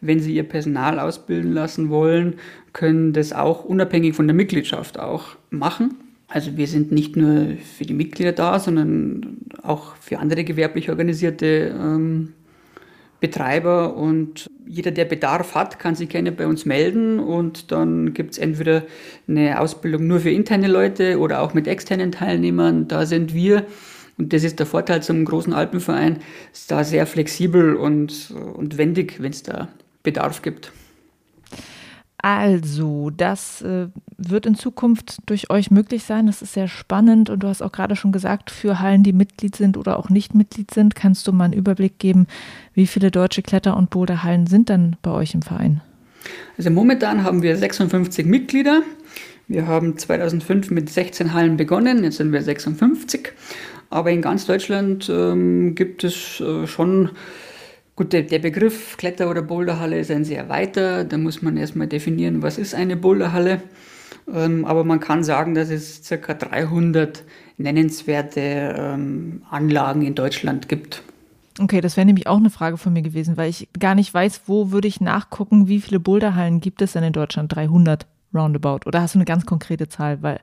wenn 0.00 0.20
Sie 0.20 0.34
Ihr 0.34 0.42
Personal 0.42 0.98
ausbilden 0.98 1.52
lassen 1.52 1.90
wollen, 1.90 2.34
können 2.72 3.12
das 3.12 3.32
auch 3.32 3.64
unabhängig 3.64 4.14
von 4.14 4.26
der 4.26 4.34
Mitgliedschaft 4.34 4.98
auch 4.98 5.36
machen. 5.50 5.96
Also 6.28 6.56
wir 6.56 6.66
sind 6.66 6.92
nicht 6.92 7.16
nur 7.16 7.56
für 7.76 7.84
die 7.84 7.94
Mitglieder 7.94 8.32
da, 8.32 8.58
sondern 8.58 9.38
auch 9.62 9.96
für 9.96 10.18
andere 10.18 10.44
gewerblich 10.44 10.90
organisierte 10.90 11.74
ähm, 11.78 12.32
Betreiber 13.20 13.96
und 13.96 14.50
jeder, 14.66 14.90
der 14.90 15.04
Bedarf 15.04 15.54
hat, 15.54 15.78
kann 15.78 15.94
sich 15.94 16.08
gerne 16.08 16.32
bei 16.32 16.46
uns 16.46 16.64
melden 16.64 17.20
und 17.20 17.70
dann 17.72 18.14
gibt 18.14 18.32
es 18.32 18.38
entweder 18.38 18.84
eine 19.28 19.60
Ausbildung 19.60 20.06
nur 20.06 20.20
für 20.20 20.30
interne 20.30 20.68
Leute 20.68 21.18
oder 21.18 21.40
auch 21.40 21.54
mit 21.54 21.66
externen 21.66 22.12
Teilnehmern. 22.12 22.88
Da 22.88 23.06
sind 23.06 23.34
wir, 23.34 23.66
und 24.18 24.32
das 24.32 24.44
ist 24.44 24.58
der 24.58 24.66
Vorteil 24.66 25.02
zum 25.02 25.24
großen 25.24 25.52
Alpenverein, 25.52 26.20
ist 26.52 26.70
da 26.70 26.84
sehr 26.84 27.06
flexibel 27.06 27.76
und, 27.76 28.32
und 28.54 28.78
wendig, 28.78 29.20
wenn 29.20 29.32
es 29.32 29.42
da 29.42 29.68
Bedarf 30.02 30.42
gibt. 30.42 30.72
Also, 32.24 33.10
das 33.10 33.60
äh, 33.60 33.88
wird 34.16 34.46
in 34.46 34.54
Zukunft 34.54 35.18
durch 35.26 35.50
euch 35.50 35.70
möglich 35.70 36.04
sein. 36.04 36.26
Das 36.26 36.40
ist 36.40 36.54
sehr 36.54 36.68
spannend. 36.68 37.28
Und 37.28 37.42
du 37.42 37.48
hast 37.48 37.60
auch 37.60 37.70
gerade 37.70 37.96
schon 37.96 38.12
gesagt, 38.12 38.50
für 38.50 38.80
Hallen, 38.80 39.02
die 39.02 39.12
Mitglied 39.12 39.54
sind 39.54 39.76
oder 39.76 39.98
auch 39.98 40.08
nicht 40.08 40.34
Mitglied 40.34 40.72
sind, 40.72 40.94
kannst 40.94 41.28
du 41.28 41.32
mal 41.32 41.44
einen 41.44 41.52
Überblick 41.52 41.98
geben, 41.98 42.26
wie 42.72 42.86
viele 42.86 43.10
deutsche 43.10 43.42
Kletter- 43.42 43.76
und 43.76 43.90
Boulderhallen 43.90 44.46
sind 44.46 44.70
dann 44.70 44.96
bei 45.02 45.10
euch 45.10 45.34
im 45.34 45.42
Verein? 45.42 45.82
Also 46.56 46.70
momentan 46.70 47.24
haben 47.24 47.42
wir 47.42 47.58
56 47.58 48.24
Mitglieder. 48.24 48.80
Wir 49.46 49.66
haben 49.66 49.98
2005 49.98 50.70
mit 50.70 50.88
16 50.88 51.34
Hallen 51.34 51.58
begonnen, 51.58 52.04
jetzt 52.04 52.16
sind 52.16 52.32
wir 52.32 52.40
56. 52.40 53.34
Aber 53.90 54.10
in 54.10 54.22
ganz 54.22 54.46
Deutschland 54.46 55.10
ähm, 55.10 55.74
gibt 55.74 56.04
es 56.04 56.40
äh, 56.40 56.66
schon 56.66 57.10
Gut, 57.96 58.12
der, 58.12 58.22
der, 58.22 58.40
Begriff 58.40 58.96
Kletter- 58.96 59.30
oder 59.30 59.42
Boulderhalle 59.42 59.98
ist 59.98 60.10
ein 60.10 60.24
sehr 60.24 60.48
weiter. 60.48 61.04
Da 61.04 61.16
muss 61.16 61.42
man 61.42 61.56
erstmal 61.56 61.86
definieren, 61.86 62.42
was 62.42 62.58
ist 62.58 62.74
eine 62.74 62.96
Boulderhalle. 62.96 63.62
Ähm, 64.32 64.64
aber 64.64 64.84
man 64.84 65.00
kann 65.00 65.22
sagen, 65.22 65.54
dass 65.54 65.70
es 65.70 66.02
ca. 66.08 66.34
300 66.34 67.22
nennenswerte 67.56 68.40
ähm, 68.76 69.42
Anlagen 69.48 70.02
in 70.02 70.14
Deutschland 70.14 70.68
gibt. 70.68 71.02
Okay, 71.60 71.80
das 71.80 71.96
wäre 71.96 72.06
nämlich 72.06 72.26
auch 72.26 72.38
eine 72.38 72.50
Frage 72.50 72.78
von 72.78 72.92
mir 72.92 73.02
gewesen, 73.02 73.36
weil 73.36 73.48
ich 73.48 73.68
gar 73.78 73.94
nicht 73.94 74.12
weiß, 74.12 74.42
wo 74.46 74.72
würde 74.72 74.88
ich 74.88 75.00
nachgucken, 75.00 75.68
wie 75.68 75.80
viele 75.80 76.00
Boulderhallen 76.00 76.60
gibt 76.60 76.82
es 76.82 76.92
denn 76.92 77.04
in 77.04 77.12
Deutschland? 77.12 77.54
300 77.54 78.06
roundabout. 78.34 78.80
Oder 78.86 79.02
hast 79.02 79.14
du 79.14 79.18
eine 79.18 79.24
ganz 79.24 79.46
konkrete 79.46 79.88
Zahl? 79.88 80.20
Weil 80.22 80.40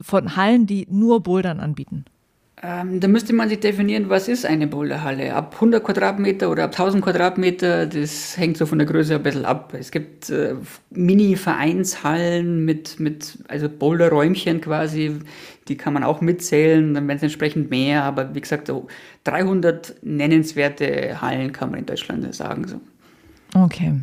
von 0.00 0.36
Hallen, 0.36 0.66
die 0.66 0.86
nur 0.90 1.22
Bouldern 1.22 1.60
anbieten. 1.60 2.04
Ähm, 2.66 2.98
da 2.98 3.08
müsste 3.08 3.34
man 3.34 3.50
sich 3.50 3.60
definieren, 3.60 4.08
was 4.08 4.26
ist 4.26 4.46
eine 4.46 4.66
Boulderhalle. 4.66 5.34
Ab 5.34 5.52
100 5.56 5.84
Quadratmeter 5.84 6.50
oder 6.50 6.64
ab 6.64 6.70
1000 6.70 7.04
Quadratmeter, 7.04 7.86
das 7.86 8.38
hängt 8.38 8.56
so 8.56 8.64
von 8.64 8.78
der 8.78 8.86
Größe 8.86 9.16
ein 9.16 9.22
bisschen 9.22 9.44
ab. 9.44 9.74
Es 9.78 9.90
gibt 9.90 10.30
äh, 10.30 10.54
Mini-Vereinshallen 10.88 12.64
mit, 12.64 12.98
mit 12.98 13.38
also 13.48 13.68
Boulderräumchen 13.68 14.62
quasi, 14.62 15.18
die 15.68 15.76
kann 15.76 15.92
man 15.92 16.04
auch 16.04 16.22
mitzählen, 16.22 16.94
dann 16.94 17.06
werden 17.06 17.18
es 17.18 17.24
entsprechend 17.24 17.68
mehr. 17.68 18.02
Aber 18.02 18.34
wie 18.34 18.40
gesagt, 18.40 18.68
so 18.68 18.86
300 19.24 19.96
nennenswerte 20.02 21.20
Hallen 21.20 21.52
kann 21.52 21.70
man 21.70 21.80
in 21.80 21.86
Deutschland 21.86 22.34
sagen. 22.34 22.66
So. 22.66 22.80
Okay. 23.54 24.00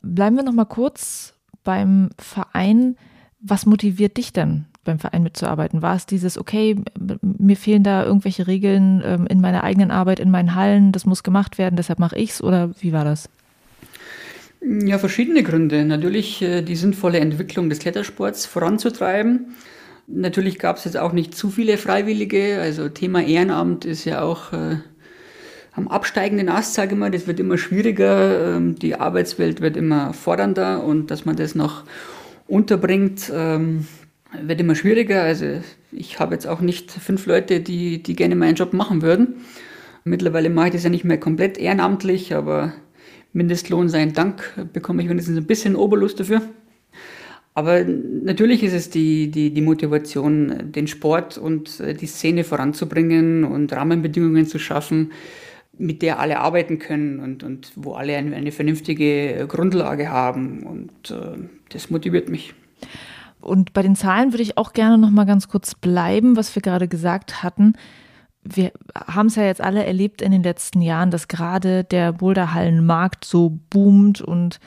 Bleiben 0.00 0.34
wir 0.34 0.42
noch 0.42 0.52
mal 0.52 0.64
kurz 0.64 1.34
beim 1.62 2.10
Verein. 2.18 2.96
Was 3.38 3.66
motiviert 3.66 4.16
dich 4.16 4.32
denn 4.32 4.66
beim 4.84 4.98
Verein 4.98 5.22
mitzuarbeiten? 5.22 5.82
War 5.82 5.96
es 5.96 6.06
dieses, 6.06 6.38
okay, 6.38 6.76
mir 7.20 7.56
fehlen 7.56 7.82
da 7.82 8.04
irgendwelche 8.04 8.46
Regeln 8.46 9.02
ähm, 9.04 9.26
in 9.26 9.40
meiner 9.40 9.64
eigenen 9.64 9.90
Arbeit, 9.90 10.20
in 10.20 10.30
meinen 10.30 10.54
Hallen, 10.54 10.92
das 10.92 11.06
muss 11.06 11.22
gemacht 11.22 11.58
werden, 11.58 11.76
deshalb 11.76 11.98
mache 11.98 12.16
ich 12.16 12.30
es 12.30 12.42
oder 12.42 12.70
wie 12.80 12.92
war 12.92 13.04
das? 13.04 13.28
Ja, 14.64 14.98
verschiedene 14.98 15.42
Gründe. 15.42 15.84
Natürlich 15.84 16.40
äh, 16.40 16.62
die 16.62 16.76
sinnvolle 16.76 17.18
Entwicklung 17.18 17.68
des 17.68 17.80
Klettersports 17.80 18.46
voranzutreiben. 18.46 19.56
Natürlich 20.06 20.58
gab 20.58 20.76
es 20.76 20.84
jetzt 20.84 20.96
auch 20.96 21.12
nicht 21.12 21.34
zu 21.34 21.50
viele 21.50 21.78
Freiwillige. 21.78 22.60
Also 22.60 22.88
Thema 22.88 23.22
Ehrenamt 23.22 23.84
ist 23.84 24.04
ja 24.04 24.22
auch 24.22 24.52
äh, 24.52 24.76
am 25.72 25.88
absteigenden 25.88 26.48
Ast, 26.48 26.74
sage 26.74 26.92
ich 26.92 26.98
mal. 26.98 27.10
Das 27.10 27.26
wird 27.26 27.40
immer 27.40 27.58
schwieriger. 27.58 28.56
Ähm, 28.56 28.76
die 28.76 28.94
Arbeitswelt 28.94 29.60
wird 29.60 29.76
immer 29.76 30.12
fordernder 30.12 30.84
und 30.84 31.10
dass 31.10 31.24
man 31.24 31.34
das 31.34 31.56
noch 31.56 31.82
unterbringt, 32.46 33.32
ähm, 33.34 33.86
wird 34.40 34.60
immer 34.60 34.74
schwieriger. 34.74 35.22
Also 35.22 35.60
ich 35.90 36.18
habe 36.18 36.34
jetzt 36.34 36.46
auch 36.46 36.60
nicht 36.60 36.90
fünf 36.90 37.26
Leute, 37.26 37.60
die, 37.60 38.02
die 38.02 38.16
gerne 38.16 38.36
meinen 38.36 38.54
Job 38.54 38.72
machen 38.72 39.02
würden. 39.02 39.36
Mittlerweile 40.04 40.50
mache 40.50 40.68
ich 40.68 40.72
das 40.72 40.84
ja 40.84 40.90
nicht 40.90 41.04
mehr 41.04 41.18
komplett 41.18 41.58
ehrenamtlich, 41.58 42.34
aber 42.34 42.72
Mindestlohn 43.32 43.88
sei 43.88 44.06
Dank 44.06 44.42
bekomme 44.72 45.02
ich 45.02 45.08
wenigstens 45.08 45.36
ein 45.36 45.46
bisschen 45.46 45.76
Oberlust 45.76 46.20
dafür. 46.20 46.42
Aber 47.54 47.84
natürlich 47.84 48.62
ist 48.62 48.72
es 48.72 48.90
die, 48.90 49.30
die, 49.30 49.52
die 49.52 49.60
Motivation, 49.60 50.72
den 50.72 50.86
Sport 50.86 51.36
und 51.36 51.80
äh, 51.80 51.94
die 51.94 52.06
Szene 52.06 52.44
voranzubringen 52.44 53.44
und 53.44 53.72
Rahmenbedingungen 53.72 54.46
zu 54.46 54.58
schaffen, 54.58 55.12
mit 55.76 56.00
der 56.00 56.18
alle 56.18 56.40
arbeiten 56.40 56.78
können 56.78 57.20
und, 57.20 57.42
und 57.42 57.72
wo 57.76 57.92
alle 57.92 58.16
eine, 58.16 58.34
eine 58.34 58.52
vernünftige 58.52 59.46
Grundlage 59.48 60.10
haben. 60.10 60.62
Und 60.62 61.10
äh, 61.10 61.46
das 61.68 61.90
motiviert 61.90 62.30
mich. 62.30 62.54
Und 63.42 63.72
bei 63.72 63.82
den 63.82 63.96
Zahlen 63.96 64.32
würde 64.32 64.42
ich 64.42 64.56
auch 64.56 64.72
gerne 64.72 64.98
noch 64.98 65.10
mal 65.10 65.24
ganz 65.24 65.48
kurz 65.48 65.74
bleiben, 65.74 66.36
was 66.36 66.54
wir 66.54 66.62
gerade 66.62 66.88
gesagt 66.88 67.42
hatten. 67.42 67.74
Wir 68.44 68.72
haben 68.94 69.26
es 69.26 69.36
ja 69.36 69.44
jetzt 69.44 69.60
alle 69.60 69.84
erlebt 69.84 70.20
in 70.20 70.32
den 70.32 70.42
letzten 70.42 70.80
Jahren, 70.80 71.10
dass 71.10 71.28
gerade 71.28 71.84
der 71.84 72.12
Boulderhallenmarkt 72.12 73.24
so 73.24 73.58
boomt 73.70 74.20
und 74.20 74.58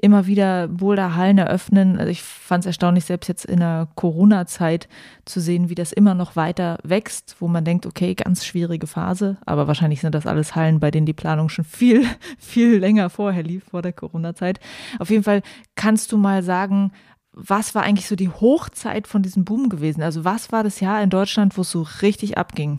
immer 0.00 0.26
wieder 0.26 0.68
Boulderhallen 0.68 1.38
eröffnen. 1.38 1.98
Also 1.98 2.10
ich 2.10 2.22
fand 2.22 2.62
es 2.62 2.66
erstaunlich, 2.66 3.04
selbst 3.04 3.28
jetzt 3.28 3.44
in 3.44 3.60
der 3.60 3.88
Corona-Zeit 3.96 4.88
zu 5.24 5.40
sehen, 5.40 5.68
wie 5.68 5.74
das 5.74 5.92
immer 5.92 6.14
noch 6.14 6.36
weiter 6.36 6.78
wächst, 6.84 7.36
wo 7.40 7.48
man 7.48 7.64
denkt, 7.64 7.86
okay, 7.86 8.14
ganz 8.14 8.44
schwierige 8.44 8.86
Phase, 8.86 9.38
aber 9.44 9.66
wahrscheinlich 9.66 10.00
sind 10.00 10.14
das 10.14 10.26
alles 10.26 10.54
Hallen, 10.54 10.80
bei 10.80 10.90
denen 10.90 11.06
die 11.06 11.12
Planung 11.12 11.48
schon 11.48 11.64
viel, 11.64 12.04
viel 12.38 12.78
länger 12.78 13.10
vorher 13.10 13.42
lief, 13.42 13.64
vor 13.64 13.82
der 13.82 13.92
Corona-Zeit. 13.92 14.60
Auf 14.98 15.10
jeden 15.10 15.24
Fall 15.24 15.42
kannst 15.74 16.12
du 16.12 16.18
mal 16.18 16.42
sagen, 16.42 16.92
was 17.40 17.74
war 17.74 17.84
eigentlich 17.84 18.08
so 18.08 18.16
die 18.16 18.28
Hochzeit 18.28 19.06
von 19.06 19.22
diesem 19.22 19.44
Boom 19.44 19.68
gewesen? 19.68 20.02
Also 20.02 20.24
was 20.24 20.50
war 20.50 20.64
das 20.64 20.80
Jahr 20.80 21.02
in 21.02 21.10
Deutschland, 21.10 21.56
wo 21.56 21.62
es 21.62 21.70
so 21.70 21.86
richtig 22.02 22.36
abging? 22.36 22.78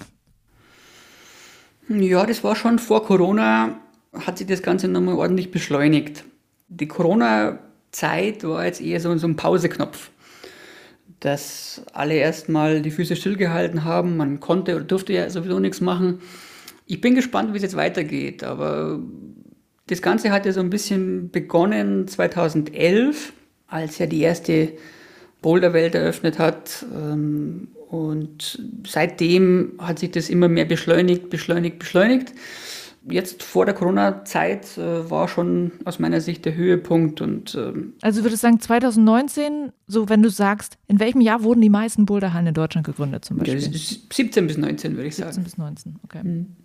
Ja, 1.88 2.26
das 2.26 2.44
war 2.44 2.56
schon 2.56 2.78
vor 2.78 3.06
Corona, 3.06 3.80
hat 4.14 4.38
sich 4.38 4.48
das 4.48 4.62
Ganze 4.62 4.88
nochmal 4.88 5.16
ordentlich 5.16 5.50
beschleunigt. 5.50 6.26
Die 6.68 6.88
Corona-Zeit 6.88 8.44
war 8.44 8.66
jetzt 8.66 8.82
eher 8.82 9.00
so, 9.00 9.18
so 9.18 9.28
ein 9.28 9.38
Pauseknopf, 9.38 10.12
dass 11.20 11.82
alle 11.94 12.16
erstmal 12.16 12.82
die 12.82 12.92
Füße 12.92 13.16
stillgehalten 13.16 13.86
haben. 13.86 14.18
Man 14.18 14.40
konnte 14.40 14.76
oder 14.76 14.86
durfte 14.86 15.14
ja 15.14 15.30
sowieso 15.30 15.60
nichts 15.60 15.82
machen. 15.82 16.20
Ich 16.86 17.02
bin 17.02 17.16
gespannt, 17.16 17.54
wie 17.54 17.58
es 17.58 17.64
jetzt 17.64 17.78
weitergeht, 17.78 18.44
aber 18.44 19.00
das 19.88 20.02
Ganze 20.02 20.32
hat 20.32 20.46
ja 20.46 20.52
so 20.52 20.60
ein 20.60 20.70
bisschen 20.70 21.32
begonnen 21.32 22.08
2011 22.08 23.34
als 23.70 24.00
er 24.00 24.08
die 24.08 24.22
erste 24.22 24.74
Boulderwelt 25.42 25.96
eröffnet 25.96 26.40
hat. 26.40 26.86
Ähm, 26.94 27.70
und 27.90 28.62
seitdem 28.86 29.74
hat 29.80 30.00
sich 30.00 30.12
das 30.12 30.30
immer 30.30 30.48
mehr 30.48 30.66
beschleunigt, 30.66 31.30
beschleunigt, 31.30 31.80
beschleunigt. 31.80 32.34
Jetzt 33.10 33.42
vor 33.42 33.66
der 33.66 33.74
Corona-Zeit 33.74 34.78
äh, 34.78 35.10
war 35.10 35.28
schon 35.28 35.72
aus 35.86 35.98
meiner 35.98 36.22
Sicht 36.22 36.46
der 36.46 36.56
Höhepunkt. 36.56 37.22
Und, 37.22 37.56
ähm 37.56 37.94
also 38.02 38.24
würdest 38.24 38.44
du 38.44 38.48
sagen, 38.48 38.60
2019, 38.60 39.72
so 39.88 40.10
wenn 40.10 40.22
du 40.22 40.30
sagst, 40.30 40.78
in 40.88 41.00
welchem 41.00 41.22
Jahr 41.22 41.42
wurden 41.42 41.62
die 41.62 41.70
meisten 41.70 42.06
Boulderhallen 42.06 42.48
in 42.48 42.54
Deutschland 42.54 42.86
gegründet 42.86 43.26
zum 43.26 43.38
Beispiel? 43.38 43.62
17 43.62 44.46
bis 44.46 44.58
19 44.58 44.98
würde 44.98 45.08
ich 45.08 45.16
17 45.16 45.34
sagen. 45.34 45.44
17 45.44 45.44
bis 45.44 45.58
19, 45.58 45.96
okay. 46.04 46.24
Mhm 46.24 46.56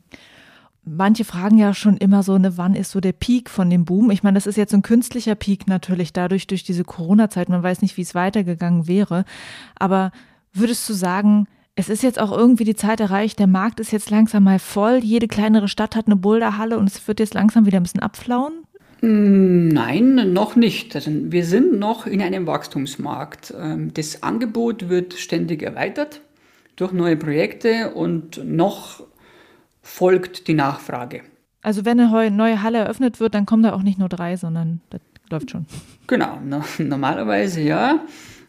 manche 0.84 1.24
fragen 1.24 1.58
ja 1.58 1.74
schon 1.74 1.96
immer 1.96 2.22
so, 2.22 2.36
ne, 2.38 2.56
wann 2.56 2.74
ist 2.74 2.90
so 2.90 3.00
der 3.00 3.12
Peak 3.12 3.50
von 3.50 3.70
dem 3.70 3.84
Boom? 3.84 4.10
Ich 4.10 4.22
meine, 4.22 4.34
das 4.34 4.46
ist 4.46 4.56
jetzt 4.56 4.74
ein 4.74 4.82
künstlicher 4.82 5.34
Peak 5.34 5.66
natürlich 5.66 6.12
dadurch, 6.12 6.46
durch 6.46 6.64
diese 6.64 6.84
Corona-Zeit. 6.84 7.48
Man 7.48 7.62
weiß 7.62 7.82
nicht, 7.82 7.96
wie 7.96 8.02
es 8.02 8.14
weitergegangen 8.14 8.86
wäre. 8.86 9.24
Aber 9.78 10.12
würdest 10.52 10.88
du 10.88 10.92
sagen, 10.92 11.46
es 11.76 11.88
ist 11.88 12.02
jetzt 12.02 12.20
auch 12.20 12.30
irgendwie 12.30 12.64
die 12.64 12.76
Zeit 12.76 13.00
erreicht, 13.00 13.38
der 13.38 13.46
Markt 13.46 13.80
ist 13.80 13.90
jetzt 13.90 14.10
langsam 14.10 14.44
mal 14.44 14.58
voll, 14.58 15.00
jede 15.02 15.26
kleinere 15.26 15.68
Stadt 15.68 15.96
hat 15.96 16.06
eine 16.06 16.16
Boulderhalle 16.16 16.78
und 16.78 16.88
es 16.88 17.06
wird 17.08 17.18
jetzt 17.18 17.34
langsam 17.34 17.66
wieder 17.66 17.78
ein 17.78 17.82
bisschen 17.82 18.02
abflauen? 18.02 18.52
Hm, 19.00 19.68
nein, 19.68 20.32
noch 20.32 20.54
nicht. 20.56 20.94
Also 20.94 21.10
wir 21.12 21.44
sind 21.44 21.78
noch 21.78 22.06
in 22.06 22.22
einem 22.22 22.46
Wachstumsmarkt. 22.46 23.52
Ähm, 23.58 23.92
das 23.92 24.22
Angebot 24.22 24.88
wird 24.88 25.14
ständig 25.14 25.62
erweitert 25.62 26.20
durch 26.76 26.92
neue 26.92 27.16
Projekte 27.16 27.92
und 27.94 28.40
noch 28.44 29.04
folgt 29.84 30.48
die 30.48 30.54
Nachfrage. 30.54 31.20
Also 31.62 31.84
wenn 31.84 32.00
eine 32.00 32.30
neue 32.30 32.62
Halle 32.62 32.78
eröffnet 32.78 33.20
wird, 33.20 33.34
dann 33.34 33.46
kommen 33.46 33.62
da 33.62 33.72
auch 33.72 33.82
nicht 33.82 33.98
nur 33.98 34.08
drei, 34.08 34.36
sondern 34.36 34.80
das 34.90 35.00
läuft 35.30 35.50
schon. 35.50 35.66
Genau, 36.06 36.38
normalerweise 36.78 37.60
ja. 37.60 38.00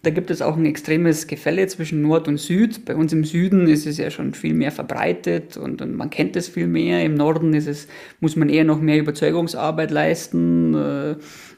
Da 0.01 0.11
gibt 0.11 0.29
es 0.29 0.43
auch 0.43 0.55
ein 0.55 0.67
extremes 0.67 1.25
Gefälle 1.25 1.65
zwischen 1.65 2.03
Nord 2.03 2.27
und 2.27 2.37
Süd. 2.37 2.85
Bei 2.85 2.95
uns 2.95 3.11
im 3.11 3.23
Süden 3.23 3.67
ist 3.67 3.87
es 3.87 3.97
ja 3.97 4.11
schon 4.11 4.35
viel 4.35 4.53
mehr 4.53 4.71
verbreitet 4.71 5.57
und, 5.57 5.81
und 5.81 5.95
man 5.95 6.11
kennt 6.11 6.35
es 6.35 6.47
viel 6.47 6.67
mehr. 6.67 7.03
Im 7.03 7.15
Norden 7.15 7.55
ist 7.55 7.67
es, 7.67 7.87
muss 8.19 8.35
man 8.35 8.49
eher 8.49 8.65
noch 8.65 8.79
mehr 8.79 8.99
Überzeugungsarbeit 8.99 9.89
leisten 9.89 10.75
äh, 10.75 11.15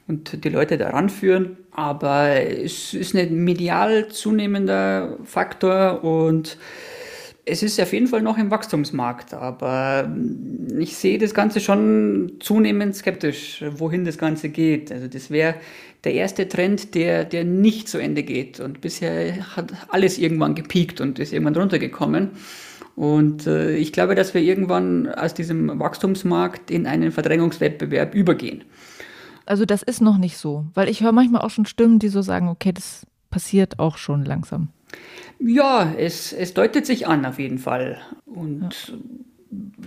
und 0.07 0.45
die 0.45 0.49
Leute 0.49 0.77
daran 0.77 1.09
führen. 1.09 1.57
Aber 1.71 2.29
es 2.39 2.93
ist 2.93 3.15
ein 3.15 3.43
medial 3.43 4.07
zunehmender 4.07 5.17
Faktor 5.25 6.05
und 6.05 6.57
es 7.49 7.63
ist 7.63 7.79
auf 7.79 7.93
jeden 7.93 8.07
Fall 8.07 8.21
noch 8.21 8.37
im 8.37 8.51
Wachstumsmarkt, 8.51 9.33
aber 9.33 10.13
ich 10.77 10.97
sehe 10.97 11.17
das 11.17 11.33
Ganze 11.33 11.61
schon 11.61 12.33
zunehmend 12.41 12.95
skeptisch, 12.95 13.63
wohin 13.77 14.03
das 14.03 14.17
Ganze 14.17 14.49
geht. 14.49 14.91
Also 14.91 15.07
das 15.07 15.29
wäre 15.29 15.55
der 16.03 16.13
erste 16.13 16.49
Trend, 16.49 16.93
der, 16.93 17.23
der 17.23 17.45
nicht 17.45 17.87
zu 17.87 17.99
Ende 17.99 18.23
geht. 18.23 18.59
Und 18.59 18.81
bisher 18.81 19.55
hat 19.55 19.71
alles 19.89 20.17
irgendwann 20.17 20.55
gepiekt 20.55 20.99
und 20.99 21.19
ist 21.19 21.31
irgendwann 21.31 21.55
runtergekommen. 21.55 22.31
Und 22.95 23.47
äh, 23.47 23.77
ich 23.77 23.93
glaube, 23.93 24.15
dass 24.15 24.33
wir 24.33 24.41
irgendwann 24.41 25.07
aus 25.07 25.33
diesem 25.33 25.79
Wachstumsmarkt 25.79 26.69
in 26.69 26.85
einen 26.85 27.11
Verdrängungswettbewerb 27.11 28.13
übergehen. 28.13 28.65
Also 29.45 29.65
das 29.65 29.83
ist 29.83 30.01
noch 30.01 30.17
nicht 30.17 30.37
so, 30.37 30.65
weil 30.73 30.89
ich 30.89 31.01
höre 31.01 31.13
manchmal 31.13 31.41
auch 31.41 31.49
schon 31.49 31.65
Stimmen, 31.65 31.99
die 31.99 32.09
so 32.09 32.21
sagen, 32.21 32.49
okay, 32.49 32.73
das 32.73 33.05
passiert 33.29 33.79
auch 33.79 33.97
schon 33.97 34.25
langsam. 34.25 34.69
Ja, 35.39 35.93
es, 35.97 36.33
es 36.33 36.53
deutet 36.53 36.85
sich 36.85 37.07
an 37.07 37.25
auf 37.25 37.39
jeden 37.39 37.59
Fall. 37.59 37.99
Und 38.25 38.93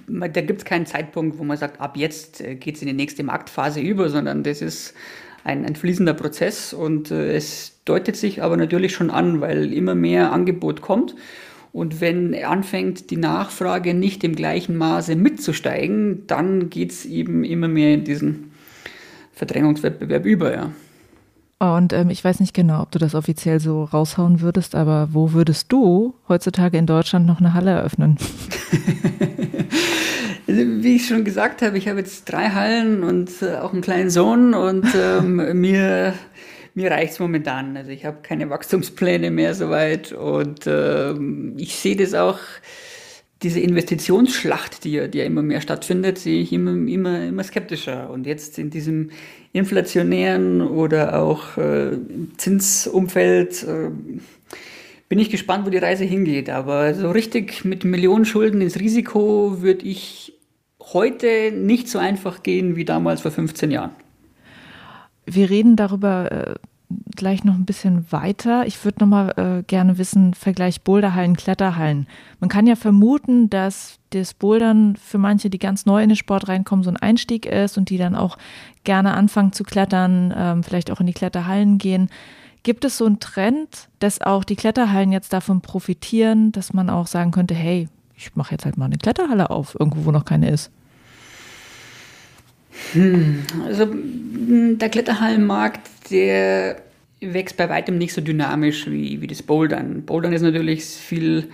ja. 0.08 0.28
da 0.28 0.40
gibt 0.40 0.60
es 0.60 0.64
keinen 0.64 0.86
Zeitpunkt, 0.86 1.38
wo 1.38 1.44
man 1.44 1.56
sagt, 1.56 1.80
ab 1.80 1.96
jetzt 1.96 2.40
äh, 2.40 2.54
geht 2.54 2.76
es 2.76 2.82
in 2.82 2.88
die 2.88 2.94
nächste 2.94 3.22
Marktphase 3.22 3.80
über, 3.80 4.08
sondern 4.08 4.42
das 4.42 4.62
ist 4.62 4.94
ein, 5.44 5.64
ein 5.64 5.76
fließender 5.76 6.14
Prozess 6.14 6.72
und 6.72 7.10
äh, 7.10 7.34
es 7.34 7.80
deutet 7.84 8.16
sich 8.16 8.42
aber 8.42 8.56
natürlich 8.56 8.92
schon 8.92 9.10
an, 9.10 9.40
weil 9.40 9.72
immer 9.72 9.94
mehr 9.94 10.32
Angebot 10.32 10.82
kommt. 10.82 11.16
Und 11.72 12.00
wenn 12.00 12.34
anfängt, 12.44 13.10
die 13.10 13.16
Nachfrage 13.16 13.94
nicht 13.94 14.24
im 14.24 14.34
gleichen 14.34 14.76
Maße 14.76 15.14
mitzusteigen, 15.14 16.26
dann 16.26 16.68
geht 16.68 16.90
es 16.90 17.04
eben 17.06 17.44
immer 17.44 17.68
mehr 17.68 17.94
in 17.94 18.04
diesen 18.04 18.50
Verdrängungswettbewerb 19.32 20.26
über, 20.26 20.52
ja. 20.52 20.72
Und 21.60 21.92
ähm, 21.92 22.08
ich 22.08 22.24
weiß 22.24 22.40
nicht 22.40 22.54
genau, 22.54 22.80
ob 22.80 22.90
du 22.90 22.98
das 22.98 23.14
offiziell 23.14 23.60
so 23.60 23.84
raushauen 23.84 24.40
würdest, 24.40 24.74
aber 24.74 25.10
wo 25.12 25.34
würdest 25.34 25.70
du 25.70 26.14
heutzutage 26.26 26.78
in 26.78 26.86
Deutschland 26.86 27.26
noch 27.26 27.38
eine 27.38 27.52
Halle 27.52 27.72
eröffnen? 27.72 28.16
Wie 30.46 30.96
ich 30.96 31.06
schon 31.06 31.22
gesagt 31.22 31.60
habe, 31.60 31.76
ich 31.76 31.86
habe 31.86 31.98
jetzt 31.98 32.24
drei 32.24 32.48
Hallen 32.48 33.04
und 33.04 33.30
äh, 33.42 33.56
auch 33.56 33.74
einen 33.74 33.82
kleinen 33.82 34.08
Sohn 34.08 34.54
und 34.54 34.86
ähm, 34.94 35.36
mir, 35.60 36.14
mir 36.72 36.90
reicht 36.90 37.12
es 37.12 37.18
momentan. 37.18 37.76
Also 37.76 37.90
ich 37.90 38.06
habe 38.06 38.22
keine 38.22 38.48
Wachstumspläne 38.48 39.30
mehr 39.30 39.54
soweit 39.54 40.12
und 40.12 40.66
ähm, 40.66 41.56
ich 41.58 41.76
sehe 41.76 41.94
das 41.94 42.14
auch, 42.14 42.38
diese 43.42 43.60
Investitionsschlacht, 43.60 44.84
die 44.84 44.92
ja, 44.92 45.08
die 45.08 45.18
ja 45.18 45.24
immer 45.24 45.42
mehr 45.42 45.62
stattfindet, 45.62 46.18
sehe 46.18 46.42
ich 46.42 46.52
immer, 46.52 46.72
immer, 46.72 47.24
immer 47.24 47.42
skeptischer. 47.42 48.10
Und 48.10 48.26
jetzt 48.26 48.58
in 48.58 48.68
diesem 48.68 49.10
inflationären 49.52 50.60
oder 50.60 51.20
auch 51.20 51.56
äh, 51.56 51.96
Zinsumfeld 52.36 53.64
äh, 53.64 53.90
bin 55.08 55.18
ich 55.18 55.30
gespannt, 55.30 55.66
wo 55.66 55.70
die 55.70 55.78
Reise 55.78 56.04
hingeht. 56.04 56.48
Aber 56.50 56.94
so 56.94 57.10
richtig 57.10 57.64
mit 57.64 57.84
Millionen 57.84 58.24
Schulden 58.24 58.60
ins 58.60 58.78
Risiko 58.78 59.60
würde 59.60 59.84
ich 59.84 60.38
heute 60.80 61.52
nicht 61.52 61.88
so 61.88 61.98
einfach 61.98 62.42
gehen 62.42 62.76
wie 62.76 62.84
damals 62.84 63.20
vor 63.22 63.32
15 63.32 63.70
Jahren. 63.70 63.90
Wir 65.26 65.50
reden 65.50 65.76
darüber 65.76 66.30
äh, 66.30 66.54
gleich 67.14 67.44
noch 67.44 67.54
ein 67.54 67.64
bisschen 67.64 68.10
weiter. 68.10 68.66
Ich 68.66 68.84
würde 68.84 69.00
noch 69.00 69.06
mal 69.06 69.30
äh, 69.36 69.62
gerne 69.62 69.98
wissen, 69.98 70.34
Vergleich 70.34 70.82
Boulderhallen, 70.82 71.36
Kletterhallen. 71.36 72.06
Man 72.40 72.50
kann 72.50 72.66
ja 72.66 72.76
vermuten, 72.76 73.50
dass 73.50 73.98
das 74.10 74.34
Bouldern 74.34 74.96
für 74.96 75.18
manche, 75.18 75.50
die 75.50 75.58
ganz 75.58 75.86
neu 75.86 76.02
in 76.02 76.08
den 76.08 76.16
Sport 76.16 76.48
reinkommen, 76.48 76.82
so 76.82 76.90
ein 76.90 76.96
Einstieg 76.96 77.46
ist 77.46 77.78
und 77.78 77.90
die 77.90 77.98
dann 77.98 78.14
auch 78.14 78.38
gerne 78.84 79.14
anfangen 79.14 79.52
zu 79.52 79.64
klettern, 79.64 80.34
ähm, 80.36 80.62
vielleicht 80.62 80.90
auch 80.90 81.00
in 81.00 81.06
die 81.06 81.12
Kletterhallen 81.12 81.78
gehen. 81.78 82.10
Gibt 82.62 82.84
es 82.84 82.98
so 82.98 83.06
einen 83.06 83.20
Trend, 83.20 83.88
dass 84.00 84.20
auch 84.20 84.44
die 84.44 84.56
Kletterhallen 84.56 85.12
jetzt 85.12 85.32
davon 85.32 85.60
profitieren, 85.60 86.52
dass 86.52 86.72
man 86.72 86.90
auch 86.90 87.06
sagen 87.06 87.30
könnte, 87.30 87.54
hey, 87.54 87.88
ich 88.16 88.36
mache 88.36 88.52
jetzt 88.52 88.64
halt 88.64 88.76
mal 88.76 88.86
eine 88.86 88.98
Kletterhalle 88.98 89.50
auf, 89.50 89.76
irgendwo, 89.78 90.04
wo 90.04 90.10
noch 90.10 90.24
keine 90.24 90.50
ist? 90.50 90.70
Hm, 92.92 93.42
also 93.66 93.86
der 93.92 94.88
Kletterhallenmarkt, 94.88 95.80
der 96.10 96.76
wächst 97.20 97.56
bei 97.56 97.68
weitem 97.68 97.98
nicht 97.98 98.14
so 98.14 98.20
dynamisch 98.20 98.90
wie, 98.90 99.20
wie 99.20 99.26
das 99.26 99.42
Bouldern. 99.42 100.02
Bouldern 100.02 100.32
ist 100.32 100.42
natürlich 100.42 100.84
viel, 100.84 101.48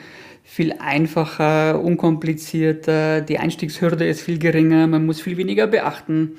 viel 0.44 0.74
einfacher, 0.78 1.82
unkomplizierter, 1.82 3.20
die 3.20 3.38
Einstiegshürde 3.38 4.06
ist 4.06 4.22
viel 4.22 4.38
geringer, 4.38 4.86
man 4.86 5.06
muss 5.06 5.20
viel 5.20 5.36
weniger 5.36 5.66
beachten. 5.66 6.32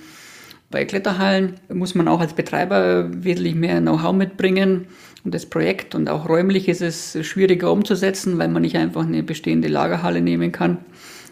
Bei 0.69 0.86
Kletterhallen 0.86 1.56
muss 1.73 1.95
man 1.95 2.08
auch 2.08 2.19
als 2.19 2.34
Betreiber 2.34 3.10
wesentlich 3.12 3.56
mehr 3.56 3.80
Know-how 3.80 4.13
mitbringen 4.13 4.88
und 5.23 5.34
das 5.34 5.45
Projekt 5.45 5.95
und 5.95 6.10
auch 6.10 6.27
räumlich 6.27 6.67
ist 6.67 6.82
es 6.82 7.17
schwieriger 7.25 7.71
umzusetzen, 7.71 8.38
weil 8.38 8.49
man 8.49 8.62
nicht 8.62 8.77
einfach 8.77 9.06
eine 9.06 9.23
bestehende 9.23 9.67
Lagerhalle 9.67 10.21
nehmen 10.21 10.51
kann 10.51 10.80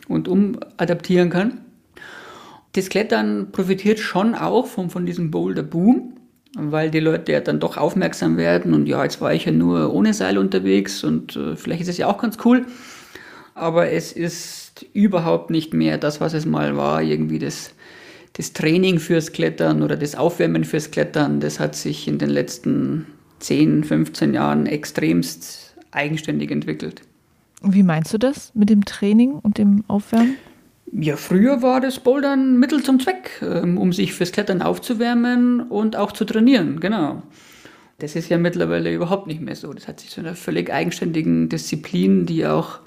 und 0.07 0.27
umadaptieren 0.27 1.29
kann. 1.29 1.61
Das 2.73 2.89
Klettern 2.89 3.51
profitiert 3.53 3.99
schon 3.99 4.35
auch 4.35 4.67
von, 4.67 4.89
von 4.89 5.05
diesem 5.05 5.31
Boulder-Boom, 5.31 6.13
weil 6.55 6.89
die 6.89 6.99
Leute 6.99 7.31
ja 7.33 7.41
dann 7.41 7.59
doch 7.59 7.77
aufmerksam 7.77 8.37
werden 8.37 8.73
und 8.73 8.87
ja, 8.87 9.03
jetzt 9.03 9.21
war 9.21 9.33
ich 9.33 9.45
ja 9.45 9.51
nur 9.51 9.93
ohne 9.93 10.13
Seil 10.13 10.37
unterwegs 10.37 11.03
und 11.03 11.35
äh, 11.35 11.55
vielleicht 11.55 11.81
ist 11.81 11.89
es 11.89 11.97
ja 11.97 12.07
auch 12.07 12.17
ganz 12.17 12.37
cool, 12.45 12.65
aber 13.53 13.91
es 13.91 14.11
ist 14.11 14.85
überhaupt 14.93 15.49
nicht 15.49 15.73
mehr 15.73 15.97
das, 15.97 16.19
was 16.21 16.33
es 16.33 16.45
mal 16.45 16.75
war, 16.75 17.01
irgendwie 17.01 17.39
das 17.39 17.71
das 18.37 18.51
Training 18.51 18.99
fürs 18.99 19.31
Klettern 19.31 19.81
oder 19.81 19.95
das 19.95 20.15
Aufwärmen 20.15 20.65
fürs 20.65 20.91
Klettern, 20.91 21.39
das 21.39 21.59
hat 21.59 21.73
sich 21.73 22.05
in 22.07 22.17
den 22.17 22.29
letzten 22.29 23.07
10, 23.39 23.85
15 23.85 24.33
Jahren 24.33 24.65
extremst 24.65 25.75
eigenständig 25.91 26.51
entwickelt. 26.51 27.01
Wie 27.61 27.83
meinst 27.83 28.13
du 28.13 28.17
das 28.17 28.51
mit 28.53 28.69
dem 28.69 28.83
Training 28.83 29.33
und 29.33 29.57
dem 29.57 29.85
Aufwärmen? 29.87 30.35
Ja, 30.97 31.17
früher 31.17 31.61
war 31.61 31.81
das 31.81 31.99
Bouldern 31.99 32.57
Mittel 32.57 32.81
zum 32.81 33.01
Zweck, 33.01 33.41
ähm, 33.41 33.77
um 33.77 33.91
sich 33.91 34.13
fürs 34.13 34.31
Klettern 34.31 34.61
aufzuwärmen 34.61 35.61
und 35.61 35.97
auch 35.97 36.13
zu 36.13 36.23
trainieren, 36.23 36.79
genau. 36.79 37.21
Das 37.97 38.15
ist 38.15 38.29
ja 38.29 38.37
mittlerweile 38.37 38.93
überhaupt 38.93 39.27
nicht 39.27 39.41
mehr 39.41 39.55
so. 39.55 39.73
Das 39.73 39.89
hat 39.89 39.99
sich 39.99 40.09
zu 40.09 40.21
einer 40.21 40.35
völlig 40.35 40.71
eigenständigen 40.71 41.49
Disziplin, 41.49 42.25
die 42.25 42.45
auch 42.45 42.79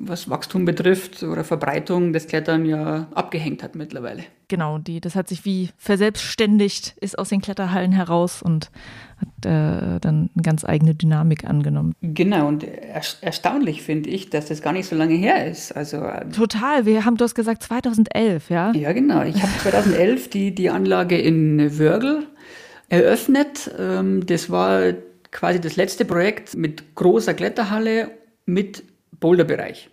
was 0.00 0.28
Wachstum 0.28 0.64
betrifft 0.64 1.22
oder 1.22 1.44
Verbreitung 1.44 2.12
des 2.12 2.26
Klettern 2.26 2.66
ja 2.66 3.06
abgehängt 3.14 3.62
hat 3.62 3.74
mittlerweile. 3.74 4.24
Genau, 4.48 4.78
die, 4.78 5.00
das 5.00 5.14
hat 5.14 5.28
sich 5.28 5.44
wie 5.44 5.70
verselbstständigt, 5.78 6.96
ist 7.00 7.18
aus 7.18 7.28
den 7.28 7.40
Kletterhallen 7.40 7.92
heraus 7.92 8.42
und 8.42 8.70
hat 9.16 9.46
äh, 9.46 10.00
dann 10.00 10.30
eine 10.34 10.42
ganz 10.42 10.64
eigene 10.64 10.94
Dynamik 10.94 11.44
angenommen. 11.44 11.94
Genau, 12.02 12.48
und 12.48 12.64
er, 12.64 13.02
erstaunlich 13.20 13.82
finde 13.82 14.10
ich, 14.10 14.30
dass 14.30 14.46
das 14.46 14.60
gar 14.60 14.72
nicht 14.72 14.88
so 14.88 14.96
lange 14.96 15.14
her 15.14 15.46
ist. 15.46 15.72
Also, 15.72 15.98
äh, 15.98 16.28
Total, 16.30 16.84
wir 16.86 17.04
haben, 17.04 17.16
du 17.16 17.24
hast 17.24 17.34
gesagt 17.34 17.62
2011, 17.62 18.50
ja? 18.50 18.72
Ja, 18.72 18.92
genau. 18.92 19.22
Ich 19.22 19.40
habe 19.40 19.52
2011 19.62 20.30
die, 20.30 20.54
die 20.54 20.70
Anlage 20.70 21.18
in 21.18 21.78
Wörgl 21.78 22.26
eröffnet. 22.88 23.70
Ähm, 23.78 24.26
das 24.26 24.50
war 24.50 24.92
quasi 25.30 25.60
das 25.60 25.76
letzte 25.76 26.04
Projekt 26.04 26.56
mit 26.56 26.94
großer 26.94 27.34
Kletterhalle 27.34 28.10
mit 28.46 28.82
Boulderbereich. 29.24 29.88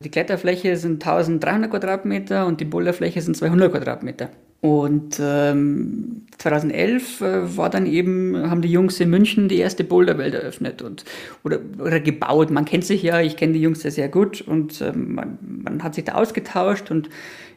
Die 0.00 0.10
Kletterfläche 0.10 0.76
sind 0.76 1.02
1300 1.02 1.70
Quadratmeter 1.70 2.44
und 2.44 2.60
die 2.60 2.66
Boulderfläche 2.66 3.22
sind 3.22 3.34
200 3.34 3.72
Quadratmeter. 3.72 4.28
Und 4.60 5.18
ähm, 5.22 6.26
2011 6.36 7.20
äh, 7.22 7.56
war 7.56 7.70
dann 7.70 7.86
eben, 7.86 8.50
haben 8.50 8.60
die 8.60 8.70
Jungs 8.70 9.00
in 9.00 9.08
München 9.08 9.48
die 9.48 9.56
erste 9.56 9.84
Boulderwelt 9.84 10.34
eröffnet 10.34 10.82
und, 10.82 11.06
oder, 11.44 11.60
oder 11.78 11.98
gebaut. 11.98 12.50
Man 12.50 12.66
kennt 12.66 12.84
sich 12.84 13.02
ja, 13.02 13.22
ich 13.22 13.38
kenne 13.38 13.54
die 13.54 13.62
Jungs 13.62 13.82
ja 13.84 13.90
sehr 13.90 14.10
gut 14.10 14.42
und 14.42 14.82
ähm, 14.82 15.14
man, 15.14 15.38
man 15.40 15.82
hat 15.82 15.94
sich 15.94 16.04
da 16.04 16.16
ausgetauscht 16.16 16.90
und 16.90 17.08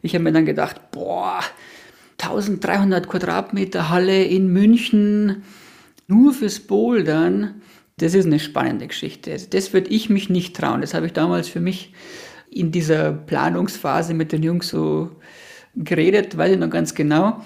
ich 0.01 0.13
habe 0.13 0.23
mir 0.23 0.31
dann 0.31 0.45
gedacht, 0.45 0.91
boah, 0.91 1.41
1300 2.21 3.09
Quadratmeter 3.09 3.89
Halle 3.89 4.23
in 4.23 4.47
München, 4.47 5.43
nur 6.07 6.33
fürs 6.33 6.61
Bouldern 6.61 7.61
das 8.01 8.13
ist 8.13 8.25
eine 8.25 8.39
spannende 8.39 8.87
Geschichte. 8.87 9.31
Also 9.31 9.47
das 9.49 9.73
würde 9.73 9.89
ich 9.89 10.09
mich 10.09 10.29
nicht 10.29 10.55
trauen. 10.55 10.81
Das 10.81 10.93
habe 10.93 11.05
ich 11.05 11.13
damals 11.13 11.47
für 11.47 11.59
mich 11.59 11.93
in 12.49 12.71
dieser 12.71 13.11
Planungsphase 13.11 14.13
mit 14.13 14.31
den 14.31 14.43
Jungs 14.43 14.69
so 14.69 15.11
geredet, 15.75 16.37
weiß 16.37 16.53
ich 16.53 16.57
noch 16.57 16.69
ganz 16.69 16.95
genau. 16.95 17.41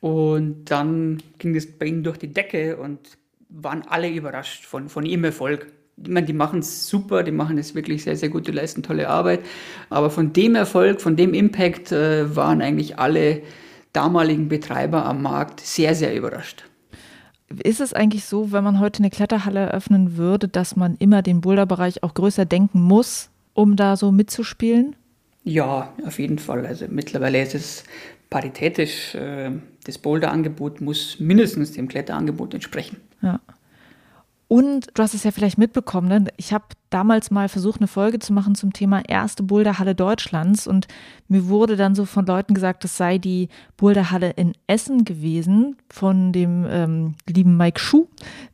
Und 0.00 0.66
dann 0.70 1.22
ging 1.38 1.56
es 1.56 1.78
bei 1.78 1.86
ihnen 1.86 2.04
durch 2.04 2.18
die 2.18 2.32
Decke 2.32 2.76
und 2.76 3.00
waren 3.48 3.82
alle 3.82 4.10
überrascht 4.10 4.64
von, 4.64 4.88
von 4.88 5.04
ihrem 5.04 5.24
Erfolg. 5.24 5.72
Ich 6.02 6.10
meine, 6.10 6.26
die 6.26 6.32
machen 6.32 6.60
es 6.60 6.88
super, 6.88 7.22
die 7.22 7.32
machen 7.32 7.58
es 7.58 7.74
wirklich 7.74 8.04
sehr, 8.04 8.16
sehr 8.16 8.28
gut, 8.28 8.46
die 8.46 8.52
leisten 8.52 8.82
tolle 8.82 9.08
Arbeit. 9.08 9.40
Aber 9.88 10.10
von 10.10 10.32
dem 10.32 10.54
Erfolg, 10.54 11.00
von 11.00 11.16
dem 11.16 11.32
Impact 11.32 11.92
äh, 11.92 12.34
waren 12.36 12.60
eigentlich 12.60 12.98
alle 12.98 13.42
damaligen 13.92 14.48
Betreiber 14.48 15.06
am 15.06 15.22
Markt 15.22 15.60
sehr, 15.60 15.94
sehr 15.94 16.14
überrascht. 16.14 16.64
Ist 17.62 17.80
es 17.80 17.92
eigentlich 17.92 18.24
so, 18.24 18.52
wenn 18.52 18.64
man 18.64 18.80
heute 18.80 18.98
eine 18.98 19.10
Kletterhalle 19.10 19.60
eröffnen 19.60 20.16
würde, 20.16 20.48
dass 20.48 20.74
man 20.74 20.96
immer 20.98 21.22
den 21.22 21.40
Boulderbereich 21.40 22.02
auch 22.02 22.14
größer 22.14 22.44
denken 22.44 22.80
muss, 22.80 23.30
um 23.54 23.76
da 23.76 23.96
so 23.96 24.10
mitzuspielen? 24.10 24.96
Ja, 25.44 25.92
auf 26.04 26.18
jeden 26.18 26.40
Fall. 26.40 26.66
Also 26.66 26.86
mittlerweile 26.88 27.40
ist 27.40 27.54
es 27.54 27.84
paritätisch. 28.30 29.14
Äh, 29.14 29.52
das 29.84 29.98
Boulderangebot 29.98 30.80
muss 30.80 31.20
mindestens 31.20 31.72
dem 31.72 31.86
Kletterangebot 31.86 32.52
entsprechen. 32.54 32.96
Ja. 33.22 33.40
Und 34.48 34.86
du 34.94 35.02
hast 35.02 35.14
es 35.14 35.24
ja 35.24 35.32
vielleicht 35.32 35.58
mitbekommen, 35.58 36.06
ne? 36.06 36.24
ich 36.36 36.52
habe 36.52 36.66
damals 36.90 37.32
mal 37.32 37.48
versucht, 37.48 37.80
eine 37.80 37.88
Folge 37.88 38.20
zu 38.20 38.32
machen 38.32 38.54
zum 38.54 38.72
Thema 38.72 39.02
erste 39.04 39.42
Boulderhalle 39.42 39.96
Deutschlands 39.96 40.68
und 40.68 40.86
mir 41.26 41.48
wurde 41.48 41.74
dann 41.74 41.96
so 41.96 42.04
von 42.04 42.26
Leuten 42.26 42.54
gesagt, 42.54 42.84
es 42.84 42.96
sei 42.96 43.18
die 43.18 43.48
Boulderhalle 43.76 44.30
in 44.30 44.52
Essen 44.68 45.04
gewesen 45.04 45.76
von 45.90 46.32
dem 46.32 46.64
ähm, 46.70 47.14
lieben 47.28 47.56
Mike 47.56 47.80
Schuh, 47.80 48.06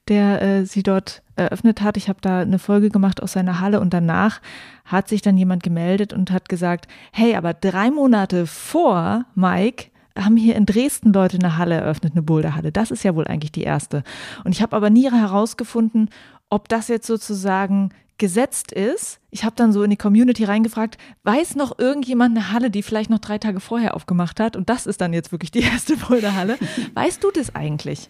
der 0.09 0.41
äh, 0.41 0.65
sie 0.65 0.83
dort 0.83 1.23
eröffnet 1.37 1.83
hat. 1.83 1.99
Ich 1.99 2.09
habe 2.09 2.21
da 2.23 2.41
eine 2.41 2.59
Folge 2.59 2.89
gemacht 2.89 3.23
aus 3.23 3.33
seiner 3.33 3.61
Halle 3.61 3.79
und 3.79 3.93
danach 3.93 4.41
hat 4.87 5.09
sich 5.09 5.21
dann 5.21 5.37
jemand 5.37 5.63
gemeldet 5.63 6.15
und 6.15 6.31
hat 6.31 6.49
gesagt, 6.49 6.89
hey, 7.13 7.37
aber 7.37 7.53
drei 7.53 7.91
Monate 7.91 8.47
vor 8.47 9.27
Mike 9.35 9.92
haben 10.19 10.37
hier 10.37 10.57
in 10.57 10.67
Dresden 10.67 11.13
Leute 11.13 11.39
eine 11.39 11.57
Halle 11.57 11.77
eröffnet, 11.77 12.13
eine 12.13 12.23
Boulderhalle. 12.23 12.73
Das 12.73 12.91
ist 12.91 13.03
ja 13.03 13.15
wohl 13.15 13.27
eigentlich 13.27 13.53
die 13.53 13.63
erste. 13.63 14.03
Und 14.45 14.53
ich 14.53 14.63
habe 14.63 14.77
aber 14.77 14.91
nie 14.91 15.11
herausgefunden, 15.11 16.11
ob 16.51 16.69
das 16.69 16.89
jetzt 16.89 17.07
sozusagen 17.07 17.91
gesetzt 18.19 18.73
ist. 18.73 19.19
Ich 19.31 19.45
habe 19.45 19.57
dann 19.57 19.73
so 19.73 19.83
in 19.83 19.91
die 19.91 19.97
Community 19.97 20.45
reingefragt, 20.45 20.99
weiß 21.25 21.57
noch 21.57 21.79
irgendjemand 21.79 22.37
eine 22.37 22.53
Halle, 22.53 22.71
die 22.71 22.83
vielleicht 22.83 23.11
noch 23.11 23.19
drei 23.19 23.39
Tage 23.39 23.59
vorher 23.59 23.95
aufgemacht 23.95 24.39
hat? 24.39 24.55
Und 24.55 24.69
das 24.69 24.87
ist 24.87 25.01
dann 25.01 25.13
jetzt 25.13 25.33
wirklich 25.33 25.51
die 25.51 25.63
erste 25.63 25.97
Boulderhalle. 25.97 26.57
Weißt 26.95 27.25
du 27.25 27.31
das 27.31 27.55
eigentlich? 27.55 28.09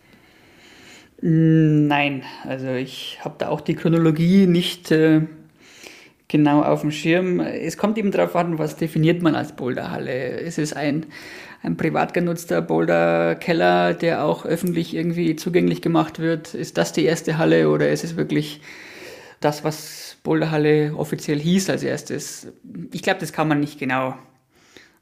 Nein, 1.22 2.24
also 2.44 2.68
ich 2.72 3.20
habe 3.24 3.36
da 3.38 3.48
auch 3.48 3.60
die 3.60 3.74
Chronologie 3.74 4.46
nicht, 4.46 4.90
äh, 4.90 5.22
genau 6.32 6.62
auf 6.62 6.80
dem 6.80 6.90
Schirm. 6.90 7.40
Es 7.40 7.76
kommt 7.76 7.98
eben 7.98 8.10
darauf 8.10 8.34
an, 8.34 8.58
was 8.58 8.76
definiert 8.76 9.22
man 9.22 9.36
als 9.36 9.52
Boulderhalle. 9.52 10.40
Ist 10.40 10.58
es 10.58 10.72
ein, 10.72 11.06
ein 11.62 11.76
privat 11.76 12.12
genutzter 12.12 12.60
Boulderkeller, 12.60 13.94
der 13.94 14.24
auch 14.24 14.44
öffentlich 14.44 14.94
irgendwie 14.94 15.36
zugänglich 15.36 15.80
gemacht 15.80 16.18
wird? 16.18 16.54
Ist 16.54 16.76
das 16.76 16.92
die 16.92 17.04
erste 17.04 17.38
Halle 17.38 17.68
oder 17.68 17.90
ist 17.90 18.04
es 18.04 18.16
wirklich 18.16 18.60
das, 19.40 19.64
was 19.64 20.16
Boulderhalle 20.22 20.94
offiziell 20.96 21.38
hieß 21.38 21.70
als 21.70 21.82
erstes? 21.82 22.48
Ich 22.92 23.02
glaube, 23.02 23.20
das 23.20 23.32
kann 23.32 23.48
man 23.48 23.60
nicht 23.60 23.78
genau 23.78 24.16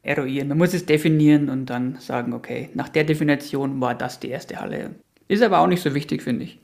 eruieren. 0.03 0.49
Man 0.49 0.59
muss 0.59 0.75
es 0.75 0.87
definieren 0.87 1.49
und 1.49 1.67
dann 1.67 1.97
sagen, 2.01 2.33
okay, 2.33 2.71
nach 2.75 2.89
der 2.89 3.05
Definition 3.05 3.81
war 3.81 3.95
das 3.95 4.21
die 4.21 4.29
erste 4.29 4.61
Halle. 4.61 4.95
Ist 5.29 5.43
aber 5.43 5.61
auch 5.61 5.67
nicht 5.67 5.83
so 5.83 5.95
wichtig, 5.95 6.23
finde 6.23 6.45
ich. 6.45 6.59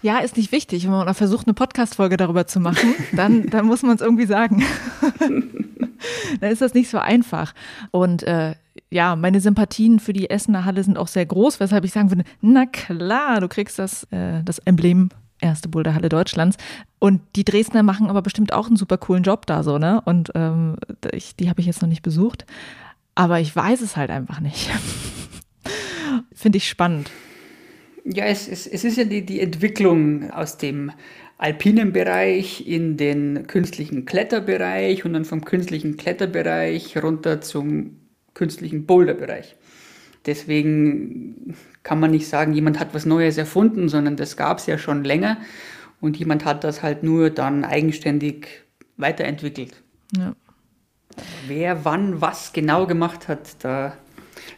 Ja, 0.00 0.18
ist 0.18 0.36
nicht 0.36 0.52
wichtig. 0.52 0.84
Wenn 0.84 0.92
man 0.92 1.14
versucht, 1.14 1.46
eine 1.46 1.54
Podcast-Folge 1.54 2.16
darüber 2.16 2.46
zu 2.46 2.60
machen, 2.60 2.94
dann, 3.12 3.46
dann 3.46 3.66
muss 3.66 3.82
man 3.82 3.96
es 3.96 4.00
irgendwie 4.00 4.26
sagen. 4.26 4.64
dann 6.40 6.50
ist 6.50 6.62
das 6.62 6.74
nicht 6.74 6.88
so 6.88 6.98
einfach. 6.98 7.54
Und 7.90 8.22
äh, 8.22 8.54
ja, 8.90 9.16
meine 9.16 9.40
Sympathien 9.40 10.00
für 10.00 10.12
die 10.12 10.30
Essener 10.30 10.64
Halle 10.64 10.82
sind 10.82 10.98
auch 10.98 11.08
sehr 11.08 11.26
groß, 11.26 11.60
weshalb 11.60 11.84
ich 11.84 11.92
sagen 11.92 12.10
würde, 12.10 12.24
na 12.40 12.66
klar, 12.66 13.40
du 13.40 13.48
kriegst 13.48 13.78
das, 13.78 14.04
äh, 14.10 14.42
das 14.44 14.58
Emblem 14.60 15.10
erste 15.40 15.68
Boulderhalle 15.68 16.08
Deutschlands. 16.08 16.56
Und 16.98 17.20
die 17.36 17.44
Dresdner 17.44 17.82
machen 17.82 18.08
aber 18.08 18.22
bestimmt 18.22 18.52
auch 18.52 18.66
einen 18.66 18.76
super 18.76 18.98
coolen 18.98 19.22
Job 19.22 19.46
da 19.46 19.62
so, 19.62 19.78
ne? 19.78 20.00
Und 20.04 20.32
ähm, 20.34 20.76
ich, 21.12 21.36
die 21.36 21.48
habe 21.48 21.60
ich 21.60 21.66
jetzt 21.66 21.82
noch 21.82 21.88
nicht 21.88 22.02
besucht. 22.02 22.44
Aber 23.14 23.40
ich 23.40 23.54
weiß 23.54 23.80
es 23.80 23.96
halt 23.96 24.10
einfach 24.10 24.40
nicht. 24.40 24.70
Finde 26.34 26.58
ich 26.58 26.68
spannend. 26.68 27.10
Ja, 28.04 28.24
es, 28.24 28.48
es, 28.48 28.66
es 28.66 28.84
ist 28.84 28.96
ja 28.96 29.04
die, 29.04 29.24
die 29.24 29.40
Entwicklung 29.40 30.30
aus 30.30 30.56
dem 30.56 30.92
alpinen 31.36 31.92
Bereich 31.92 32.66
in 32.66 32.96
den 32.96 33.46
künstlichen 33.46 34.06
Kletterbereich 34.06 35.04
und 35.04 35.12
dann 35.12 35.24
vom 35.24 35.44
künstlichen 35.44 35.96
Kletterbereich 35.96 37.00
runter 37.00 37.40
zum 37.40 37.97
künstlichen 38.38 38.86
Boulderbereich. 38.86 39.56
Deswegen 40.24 41.56
kann 41.82 42.00
man 42.00 42.10
nicht 42.10 42.28
sagen, 42.28 42.54
jemand 42.54 42.78
hat 42.78 42.94
was 42.94 43.04
Neues 43.04 43.36
erfunden, 43.36 43.88
sondern 43.88 44.16
das 44.16 44.36
gab 44.36 44.58
es 44.58 44.66
ja 44.66 44.78
schon 44.78 45.04
länger 45.04 45.38
und 46.00 46.16
jemand 46.16 46.44
hat 46.44 46.64
das 46.64 46.82
halt 46.82 47.02
nur 47.02 47.30
dann 47.30 47.64
eigenständig 47.64 48.46
weiterentwickelt. 48.96 49.82
Ja. 50.16 50.34
Wer 51.46 51.84
wann 51.84 52.20
was 52.20 52.52
genau 52.52 52.86
gemacht 52.86 53.26
hat, 53.26 53.64
da 53.64 53.96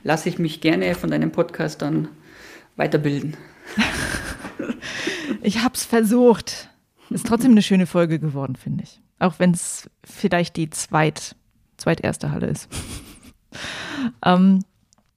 lasse 0.03 0.29
ich 0.29 0.39
mich 0.39 0.61
gerne 0.61 0.95
von 0.95 1.11
deinem 1.11 1.33
Podcast 1.33 1.81
dann 1.83 2.09
weiterbilden. 2.77 3.37
ich 5.43 5.63
habe 5.63 5.75
es 5.75 5.85
versucht. 5.85 6.69
Ist 7.09 7.27
trotzdem 7.27 7.53
eine 7.53 7.63
schöne 7.63 7.87
Folge 7.87 8.19
geworden, 8.19 8.57
finde 8.57 8.85
ich. 8.85 9.01
Auch 9.19 9.39
wenn 9.39 9.53
es 9.53 9.89
vielleicht 10.05 10.57
die 10.57 10.71
zweit, 10.71 11.35
zweiterste 11.77 12.31
Halle 12.31 12.47
ist. 12.47 12.69
Ähm, 14.25 14.65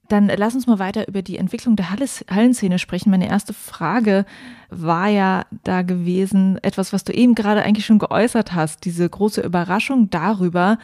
dann 0.10 0.28
lass 0.36 0.54
uns 0.54 0.68
mal 0.68 0.80
weiter 0.80 1.08
über 1.08 1.22
die 1.22 1.38
Entwicklung 1.38 1.76
der 1.76 1.90
Hallenszene 1.90 2.78
sprechen. 2.78 3.10
Meine 3.10 3.28
erste 3.28 3.54
Frage 3.54 4.26
war 4.70 5.08
ja 5.08 5.46
da 5.64 5.82
gewesen, 5.82 6.60
etwas, 6.62 6.94
was 6.94 7.04
du 7.04 7.14
eben 7.14 7.36
gerade 7.36 7.64
eigentlich 7.64 7.86
schon 7.86 8.00
geäußert 8.00 8.54
hast, 8.54 8.86
diese 8.86 9.10
große 9.10 9.42
Überraschung 9.42 10.10
darüber, 10.10 10.78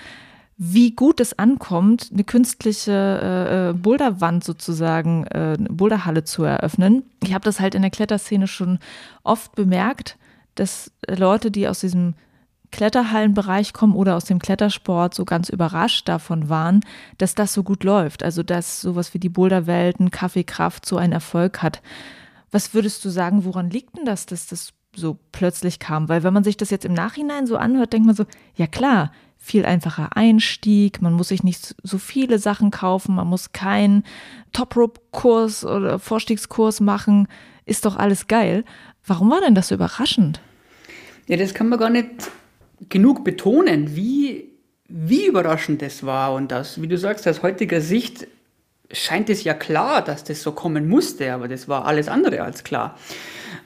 wie 0.57 0.91
gut 0.91 1.19
es 1.19 1.37
ankommt, 1.37 2.09
eine 2.11 2.23
künstliche 2.23 2.91
äh, 2.91 3.69
äh, 3.69 3.73
Boulderwand 3.73 4.43
sozusagen, 4.43 5.25
äh, 5.27 5.55
eine 5.57 5.69
Boulderhalle 5.69 6.23
zu 6.23 6.43
eröffnen. 6.43 7.03
Ich 7.23 7.33
habe 7.33 7.45
das 7.45 7.59
halt 7.59 7.75
in 7.75 7.81
der 7.81 7.91
Kletterszene 7.91 8.47
schon 8.47 8.79
oft 9.23 9.55
bemerkt, 9.55 10.17
dass 10.55 10.91
Leute, 11.07 11.49
die 11.49 11.67
aus 11.67 11.79
diesem 11.79 12.13
Kletterhallenbereich 12.71 13.73
kommen 13.73 13.95
oder 13.95 14.15
aus 14.15 14.25
dem 14.25 14.39
Klettersport 14.39 15.13
so 15.13 15.25
ganz 15.25 15.49
überrascht 15.49 16.07
davon 16.07 16.49
waren, 16.49 16.81
dass 17.17 17.35
das 17.35 17.53
so 17.53 17.63
gut 17.63 17.83
läuft. 17.83 18.23
Also 18.23 18.43
dass 18.43 18.81
sowas 18.81 19.13
wie 19.13 19.19
die 19.19 19.29
Boulderwelten, 19.29 20.11
Kaffeekraft 20.11 20.85
so 20.85 20.97
einen 20.97 21.13
Erfolg 21.13 21.61
hat. 21.61 21.81
Was 22.51 22.73
würdest 22.73 23.03
du 23.05 23.09
sagen, 23.09 23.45
woran 23.45 23.69
liegt 23.69 23.97
denn 23.97 24.05
das, 24.05 24.25
dass 24.25 24.47
das 24.47 24.73
so 24.95 25.17
plötzlich 25.31 25.79
kam? 25.79 26.09
Weil 26.09 26.23
wenn 26.23 26.33
man 26.33 26.43
sich 26.43 26.57
das 26.57 26.69
jetzt 26.69 26.85
im 26.85 26.93
Nachhinein 26.93 27.47
so 27.47 27.57
anhört, 27.57 27.93
denkt 27.93 28.07
man 28.07 28.15
so, 28.15 28.25
ja 28.55 28.67
klar, 28.67 29.11
viel 29.37 29.65
einfacher 29.65 30.15
Einstieg, 30.15 31.01
man 31.01 31.13
muss 31.13 31.29
sich 31.29 31.43
nicht 31.43 31.75
so 31.81 31.97
viele 31.97 32.39
Sachen 32.39 32.71
kaufen, 32.71 33.15
man 33.15 33.27
muss 33.27 33.53
keinen 33.53 34.03
Top-Rope-Kurs 34.51 35.65
oder 35.65 35.97
Vorstiegskurs 35.97 36.81
machen, 36.81 37.27
ist 37.65 37.85
doch 37.85 37.95
alles 37.95 38.27
geil. 38.27 38.65
Warum 39.05 39.31
war 39.31 39.41
denn 39.41 39.55
das 39.55 39.69
so 39.69 39.75
überraschend? 39.75 40.41
Ja, 41.27 41.37
das 41.37 41.53
kann 41.53 41.69
man 41.69 41.79
gar 41.79 41.89
nicht 41.89 42.29
genug 42.87 43.23
betonen, 43.23 43.95
wie, 43.95 44.49
wie 44.87 45.25
überraschend 45.25 45.81
das 45.81 46.05
war 46.05 46.33
und 46.33 46.51
das, 46.51 46.81
wie 46.81 46.87
du 46.87 46.97
sagst, 46.97 47.27
aus 47.27 47.43
heutiger 47.43 47.81
Sicht 47.81 48.27
scheint 48.91 49.29
es 49.29 49.43
ja 49.43 49.53
klar, 49.53 50.03
dass 50.03 50.23
das 50.23 50.41
so 50.41 50.51
kommen 50.51 50.87
musste, 50.87 51.33
aber 51.33 51.47
das 51.47 51.67
war 51.67 51.85
alles 51.85 52.07
andere 52.07 52.41
als 52.41 52.63
klar. 52.63 52.97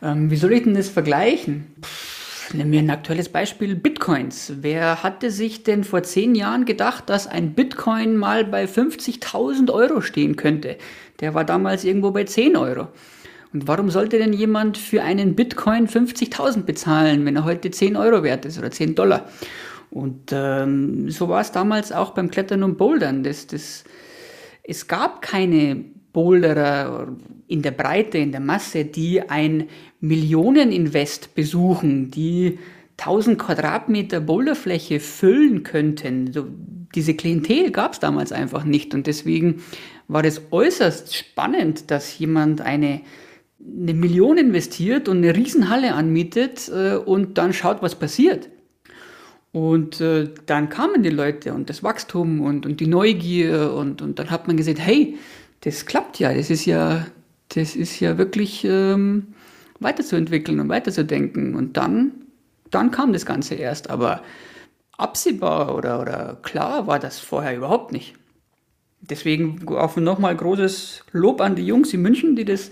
Ähm, 0.02 0.32
wie 0.32 0.36
soll 0.36 0.54
ich 0.54 0.63
denn 0.63 0.73
das 0.73 0.89
vergleichen? 0.89 1.67
Pff 1.82 2.13
Nehmen 2.52 2.71
wir 2.71 2.80
ein 2.80 2.89
aktuelles 2.91 3.30
Beispiel, 3.30 3.76
Bitcoins. 3.76 4.54
Wer 4.62 5.02
hatte 5.02 5.32
sich 5.32 5.63
denn 5.63 5.84
vor 5.84 6.04
zehn 6.04 6.36
Jahren 6.36 6.65
gedacht, 6.65 7.10
dass 7.10 7.26
ein 7.26 7.54
Bitcoin 7.54 8.15
mal 8.15 8.45
bei 8.45 8.65
50.000 8.65 9.71
Euro 9.71 10.02
stehen 10.02 10.36
könnte? 10.36 10.78
Der 11.19 11.34
war 11.34 11.45
damals 11.45 11.84
irgendwo 11.84 12.12
bei 12.12 12.26
10 12.26 12.56
Euro. 12.56 12.89
Und 13.54 13.68
warum 13.68 13.89
sollte 13.89 14.18
denn 14.18 14.34
jemand 14.34 14.78
für 14.78 15.04
einen 15.04 15.36
Bitcoin 15.36 15.88
50.000 15.88 16.63
bezahlen, 16.63 17.26
wenn 17.26 17.36
er 17.36 17.46
heute 17.46 17.70
10 17.70 17.96
Euro 17.96 18.24
wert 18.24 18.46
ist 18.46 18.58
oder 18.58 18.72
10 18.72 18.96
Dollar? 18.96 19.30
Und 19.92 20.32
ähm, 20.32 21.10
so 21.12 21.30
war 21.30 21.42
es 21.42 21.52
damals 21.52 21.92
auch 21.92 22.12
beim 22.12 22.32
Klettern 22.32 22.63
und 22.63 22.78
Bouldern. 22.78 23.24
Das, 23.24 23.46
das, 23.46 23.84
es 24.63 24.88
gab 24.88 25.22
keine 25.22 25.86
Boulderer 26.13 27.16
in 27.48 27.62
der 27.62 27.72
Breite, 27.72 28.18
in 28.18 28.32
der 28.32 28.42
Masse, 28.42 28.86
die 28.86 29.30
ein 29.30 29.68
Millioneninvest 30.00 31.36
besuchen, 31.36 32.10
die 32.10 32.58
1000 32.98 33.38
Quadratmeter 33.38 34.20
Boulderfläche 34.20 35.00
füllen 35.00 35.63
könnten. 35.63 36.32
So, 36.34 36.48
diese 36.96 37.16
Klientel 37.16 37.72
gab 37.72 37.94
es 37.94 38.00
damals 38.00 38.32
einfach 38.32 38.63
nicht 38.63 38.94
und 38.94 39.08
deswegen 39.08 39.63
war 40.08 40.24
es 40.24 40.42
äußerst 40.52 41.16
spannend, 41.16 41.89
dass 41.89 42.18
jemand 42.18 42.62
eine, 42.62 43.02
eine 43.65 43.93
Million 43.93 44.38
investiert 44.38 45.08
und 45.08 45.17
eine 45.17 45.36
Riesenhalle 45.36 45.93
anmietet 45.93 46.69
äh, 46.69 46.95
und 46.95 47.38
dann 47.38 47.54
schaut, 47.54 47.82
was 47.82 47.95
passiert. 47.95 48.49
Und 49.52 50.02
äh, 50.02 50.30
dann 50.47 50.69
kamen 50.69 51.04
die 51.04 51.10
Leute 51.10 51.54
und 51.54 51.69
das 51.69 51.84
Wachstum 51.84 52.41
und, 52.41 52.65
und 52.65 52.80
die 52.80 52.88
Neugier 52.88 53.73
und, 53.73 54.02
und 54.02 54.17
dann 54.19 54.32
hat 54.32 54.47
man 54.47 54.58
gesehen, 54.58 54.78
hey, 54.78 55.17
das 55.62 55.86
klappt 55.86 56.19
ja, 56.19 56.34
das 56.34 56.49
ist 56.49 56.65
ja, 56.65 57.06
das 57.49 57.76
ist 57.76 57.99
ja 57.99 58.17
wirklich 58.17 58.65
ähm, 58.65 59.28
weiterzuentwickeln 59.80 60.60
und 60.60 60.69
weiterzudenken. 60.69 61.56
Und 61.56 61.78
dann, 61.78 62.12
dann 62.71 62.91
kam 62.91 63.13
das 63.13 63.26
Ganze 63.26 63.56
erst. 63.56 63.89
Aber 63.89 64.23
absehbar 64.97 65.76
oder, 65.76 66.02
oder 66.02 66.38
klar 66.41 66.88
war 66.88 66.99
das 66.99 67.19
vorher 67.19 67.56
überhaupt 67.56 67.91
nicht. 67.91 68.15
Deswegen 69.02 69.67
auch 69.67 69.97
nochmal 69.97 70.36
großes 70.36 71.04
Lob 71.12 71.41
an 71.41 71.56
die 71.56 71.65
Jungs 71.65 71.93
in 71.93 72.02
München, 72.02 72.36
die 72.36 72.45
das 72.45 72.71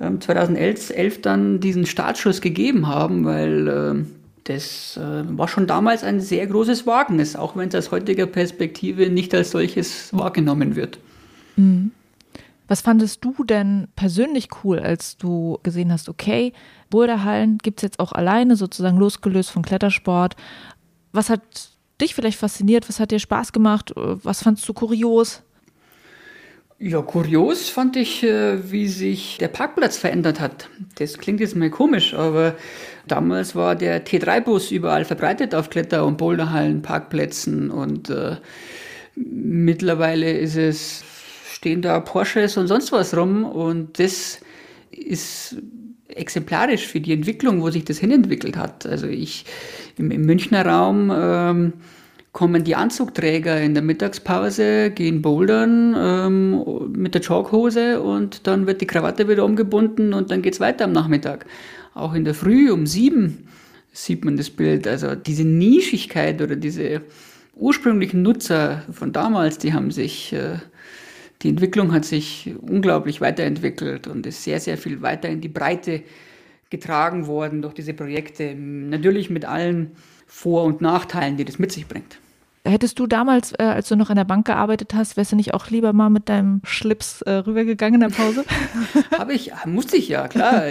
ähm, 0.00 0.20
2011 0.20 1.22
dann 1.22 1.60
diesen 1.60 1.86
Startschuss 1.86 2.40
gegeben 2.40 2.86
haben, 2.86 3.24
weil 3.24 3.68
äh, 3.68 4.04
das 4.44 4.96
äh, 4.96 5.24
war 5.36 5.48
schon 5.48 5.66
damals 5.66 6.04
ein 6.04 6.20
sehr 6.20 6.46
großes 6.46 6.86
Wagnis, 6.86 7.36
auch 7.36 7.56
wenn 7.56 7.68
es 7.68 7.74
aus 7.74 7.90
heutiger 7.90 8.26
Perspektive 8.26 9.10
nicht 9.10 9.34
als 9.34 9.50
solches 9.50 10.16
wahrgenommen 10.16 10.76
wird. 10.76 10.98
Mhm. 11.56 11.92
Was 12.66 12.82
fandest 12.82 13.24
du 13.24 13.44
denn 13.44 13.88
persönlich 13.96 14.48
cool, 14.62 14.78
als 14.78 15.16
du 15.16 15.58
gesehen 15.62 15.90
hast, 15.90 16.08
okay, 16.08 16.52
Boulderhallen 16.90 17.58
gibt 17.58 17.80
es 17.80 17.82
jetzt 17.82 17.98
auch 17.98 18.12
alleine, 18.12 18.56
sozusagen 18.56 18.98
losgelöst 18.98 19.50
vom 19.50 19.62
Klettersport. 19.62 20.36
Was 21.12 21.30
hat 21.30 21.40
dich 21.98 22.14
vielleicht 22.14 22.38
fasziniert? 22.38 22.88
Was 22.88 23.00
hat 23.00 23.10
dir 23.10 23.18
Spaß 23.18 23.52
gemacht? 23.52 23.92
Was 23.96 24.42
fandst 24.42 24.68
du 24.68 24.74
kurios? 24.74 25.42
Ja, 26.80 27.02
kurios 27.02 27.70
fand 27.70 27.96
ich, 27.96 28.22
äh, 28.22 28.70
wie 28.70 28.86
sich 28.86 29.38
der 29.38 29.48
Parkplatz 29.48 29.96
verändert 29.96 30.38
hat. 30.38 30.68
Das 30.94 31.18
klingt 31.18 31.40
jetzt 31.40 31.56
mal 31.56 31.70
komisch, 31.70 32.14
aber 32.14 32.54
damals 33.08 33.56
war 33.56 33.74
der 33.74 34.06
T3-Bus 34.06 34.70
überall 34.70 35.04
verbreitet 35.04 35.56
auf 35.56 35.70
Kletter- 35.70 36.06
und 36.06 36.18
Boulderhallen, 36.18 36.82
Parkplätzen 36.82 37.70
und 37.70 38.10
äh, 38.10 38.36
mittlerweile 39.16 40.30
ist 40.30 40.56
es 40.56 41.02
stehen 41.52 41.82
da 41.82 41.98
Porsches 41.98 42.56
und 42.56 42.68
sonst 42.68 42.92
was 42.92 43.16
rum 43.16 43.44
und 43.44 43.98
das 43.98 44.38
ist 44.92 45.56
exemplarisch 46.06 46.86
für 46.86 47.00
die 47.00 47.12
Entwicklung, 47.12 47.60
wo 47.60 47.70
sich 47.70 47.84
das 47.84 47.98
hinentwickelt 47.98 48.56
hat. 48.56 48.86
Also 48.86 49.08
ich 49.08 49.44
im, 49.96 50.12
im 50.12 50.22
Münchner 50.22 50.64
Raum 50.64 51.12
ähm, 51.12 51.72
kommen 52.32 52.64
die 52.64 52.76
Anzugträger 52.76 53.60
in 53.60 53.74
der 53.74 53.82
Mittagspause, 53.82 54.90
gehen 54.90 55.22
bouldern 55.22 55.94
ähm, 55.96 56.92
mit 56.92 57.14
der 57.14 57.22
Joghose 57.22 58.00
und 58.00 58.46
dann 58.46 58.66
wird 58.66 58.80
die 58.80 58.86
Krawatte 58.86 59.28
wieder 59.28 59.44
umgebunden 59.44 60.12
und 60.12 60.30
dann 60.30 60.42
geht 60.42 60.54
es 60.54 60.60
weiter 60.60 60.84
am 60.84 60.92
Nachmittag. 60.92 61.46
Auch 61.94 62.14
in 62.14 62.24
der 62.24 62.34
Früh 62.34 62.70
um 62.70 62.86
sieben 62.86 63.48
sieht 63.92 64.24
man 64.24 64.36
das 64.36 64.50
Bild. 64.50 64.86
Also 64.86 65.14
diese 65.14 65.44
Nischigkeit 65.44 66.40
oder 66.40 66.54
diese 66.54 67.02
ursprünglichen 67.56 68.22
Nutzer 68.22 68.84
von 68.92 69.12
damals, 69.12 69.58
die 69.58 69.72
haben 69.72 69.90
sich, 69.90 70.32
äh, 70.32 70.58
die 71.42 71.48
Entwicklung 71.48 71.92
hat 71.92 72.04
sich 72.04 72.54
unglaublich 72.60 73.20
weiterentwickelt 73.20 74.06
und 74.06 74.26
ist 74.26 74.44
sehr, 74.44 74.60
sehr 74.60 74.78
viel 74.78 75.02
weiter 75.02 75.28
in 75.28 75.40
die 75.40 75.48
Breite 75.48 76.02
getragen 76.70 77.26
worden 77.26 77.62
durch 77.62 77.74
diese 77.74 77.94
Projekte. 77.94 78.54
Natürlich 78.54 79.30
mit 79.30 79.44
allen 79.44 79.92
Vor- 80.28 80.64
und 80.64 80.80
Nachteilen, 80.80 81.36
die 81.36 81.44
das 81.44 81.58
mit 81.58 81.72
sich 81.72 81.88
bringt. 81.88 82.18
Hättest 82.64 82.98
du 82.98 83.06
damals, 83.06 83.52
äh, 83.52 83.62
als 83.62 83.88
du 83.88 83.96
noch 83.96 84.10
in 84.10 84.16
der 84.16 84.24
Bank 84.24 84.46
gearbeitet 84.46 84.92
hast, 84.94 85.16
wärst 85.16 85.32
du 85.32 85.36
nicht 85.36 85.54
auch 85.54 85.70
lieber 85.70 85.94
mal 85.94 86.10
mit 86.10 86.28
deinem 86.28 86.60
Schlips 86.64 87.22
äh, 87.22 87.30
rübergegangen 87.32 88.02
in 88.02 88.08
der 88.08 88.14
Pause? 88.14 88.44
Habe 89.18 89.32
ich, 89.32 89.52
musste 89.64 89.96
ich 89.96 90.08
ja, 90.08 90.28
klar. 90.28 90.62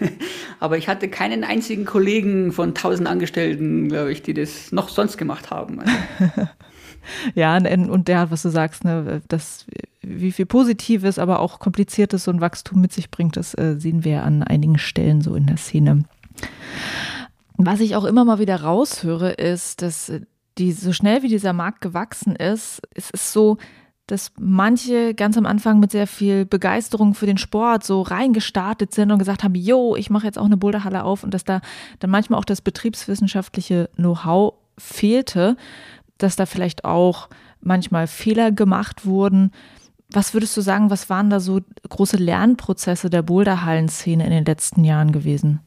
Aber 0.60 0.76
ich 0.76 0.88
hatte 0.88 1.08
keinen 1.08 1.44
einzigen 1.44 1.86
Kollegen 1.86 2.52
von 2.52 2.74
tausend 2.74 3.08
Angestellten, 3.08 3.88
glaube 3.88 4.12
ich, 4.12 4.22
die 4.22 4.34
das 4.34 4.72
noch 4.72 4.90
sonst 4.90 5.16
gemacht 5.16 5.50
haben. 5.50 5.80
Also. 5.80 5.92
ja, 7.34 7.56
und 7.56 8.08
der, 8.08 8.30
was 8.30 8.42
du 8.42 8.50
sagst, 8.50 8.84
ne, 8.84 9.22
das, 9.28 9.66
wie 10.02 10.32
viel 10.32 10.46
Positives, 10.46 11.18
aber 11.18 11.38
auch 11.40 11.60
Kompliziertes 11.60 12.24
so 12.24 12.30
ein 12.30 12.42
Wachstum 12.42 12.80
mit 12.80 12.92
sich 12.92 13.10
bringt, 13.10 13.36
das 13.36 13.54
äh, 13.54 13.76
sehen 13.78 14.04
wir 14.04 14.22
an 14.24 14.42
einigen 14.42 14.78
Stellen 14.78 15.22
so 15.22 15.34
in 15.34 15.46
der 15.46 15.56
Szene. 15.56 16.04
Was 17.58 17.80
ich 17.80 17.96
auch 17.96 18.04
immer 18.04 18.24
mal 18.24 18.38
wieder 18.38 18.62
raushöre, 18.62 19.32
ist, 19.32 19.82
dass 19.82 20.12
die, 20.58 20.72
so 20.72 20.92
schnell 20.92 21.24
wie 21.24 21.28
dieser 21.28 21.52
Markt 21.52 21.80
gewachsen 21.80 22.36
ist, 22.36 22.80
es 22.94 23.10
ist 23.10 23.32
so, 23.32 23.58
dass 24.06 24.30
manche 24.38 25.12
ganz 25.12 25.36
am 25.36 25.44
Anfang 25.44 25.80
mit 25.80 25.90
sehr 25.90 26.06
viel 26.06 26.46
Begeisterung 26.46 27.14
für 27.14 27.26
den 27.26 27.36
Sport 27.36 27.82
so 27.84 28.02
reingestartet 28.02 28.94
sind 28.94 29.10
und 29.10 29.18
gesagt 29.18 29.42
haben, 29.42 29.56
yo, 29.56 29.96
ich 29.96 30.08
mache 30.08 30.24
jetzt 30.24 30.38
auch 30.38 30.44
eine 30.44 30.56
Boulderhalle 30.56 31.02
auf 31.02 31.24
und 31.24 31.34
dass 31.34 31.44
da 31.44 31.60
dann 31.98 32.10
manchmal 32.10 32.38
auch 32.38 32.44
das 32.44 32.62
betriebswissenschaftliche 32.62 33.90
Know-how 33.96 34.54
fehlte, 34.78 35.56
dass 36.16 36.36
da 36.36 36.46
vielleicht 36.46 36.84
auch 36.84 37.28
manchmal 37.60 38.06
Fehler 38.06 38.52
gemacht 38.52 39.04
wurden. 39.04 39.50
Was 40.12 40.32
würdest 40.32 40.56
du 40.56 40.60
sagen, 40.60 40.90
was 40.90 41.10
waren 41.10 41.28
da 41.28 41.40
so 41.40 41.60
große 41.88 42.18
Lernprozesse 42.18 43.10
der 43.10 43.22
Boulderhallenszene 43.22 44.24
in 44.24 44.30
den 44.30 44.44
letzten 44.44 44.84
Jahren 44.84 45.10
gewesen? 45.10 45.60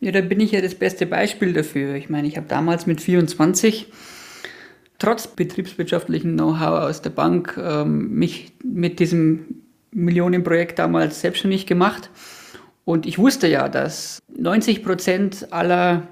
Ja, 0.00 0.12
da 0.12 0.20
bin 0.20 0.40
ich 0.40 0.52
ja 0.52 0.60
das 0.60 0.74
beste 0.74 1.06
Beispiel 1.06 1.52
dafür. 1.52 1.94
Ich 1.94 2.10
meine, 2.10 2.28
ich 2.28 2.36
habe 2.36 2.46
damals 2.46 2.86
mit 2.86 3.00
24 3.00 3.90
trotz 4.98 5.26
betriebswirtschaftlichen 5.26 6.34
Know-how 6.34 6.88
aus 6.88 7.02
der 7.02 7.10
Bank 7.10 7.58
ähm, 7.58 8.10
mich 8.10 8.52
mit 8.62 9.00
diesem 9.00 9.62
Millionenprojekt 9.90 10.78
damals 10.78 11.20
selbstständig 11.20 11.66
gemacht. 11.66 12.10
Und 12.84 13.06
ich 13.06 13.18
wusste 13.18 13.46
ja, 13.48 13.68
dass 13.68 14.20
90 14.36 14.84
Prozent 14.84 15.52
aller 15.52 16.06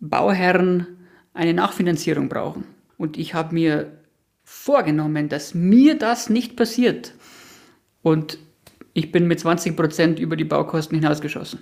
Bauherren 0.00 0.86
eine 1.34 1.54
Nachfinanzierung 1.54 2.28
brauchen. 2.28 2.64
Und 2.96 3.18
ich 3.18 3.34
habe 3.34 3.54
mir 3.54 3.92
vorgenommen, 4.44 5.28
dass 5.28 5.54
mir 5.54 5.98
das 5.98 6.30
nicht 6.30 6.56
passiert. 6.56 7.12
Und 8.02 8.38
ich 8.94 9.12
bin 9.12 9.26
mit 9.26 9.40
20 9.40 9.76
Prozent 9.76 10.18
über 10.18 10.36
die 10.36 10.44
Baukosten 10.44 10.98
hinausgeschossen. 10.98 11.60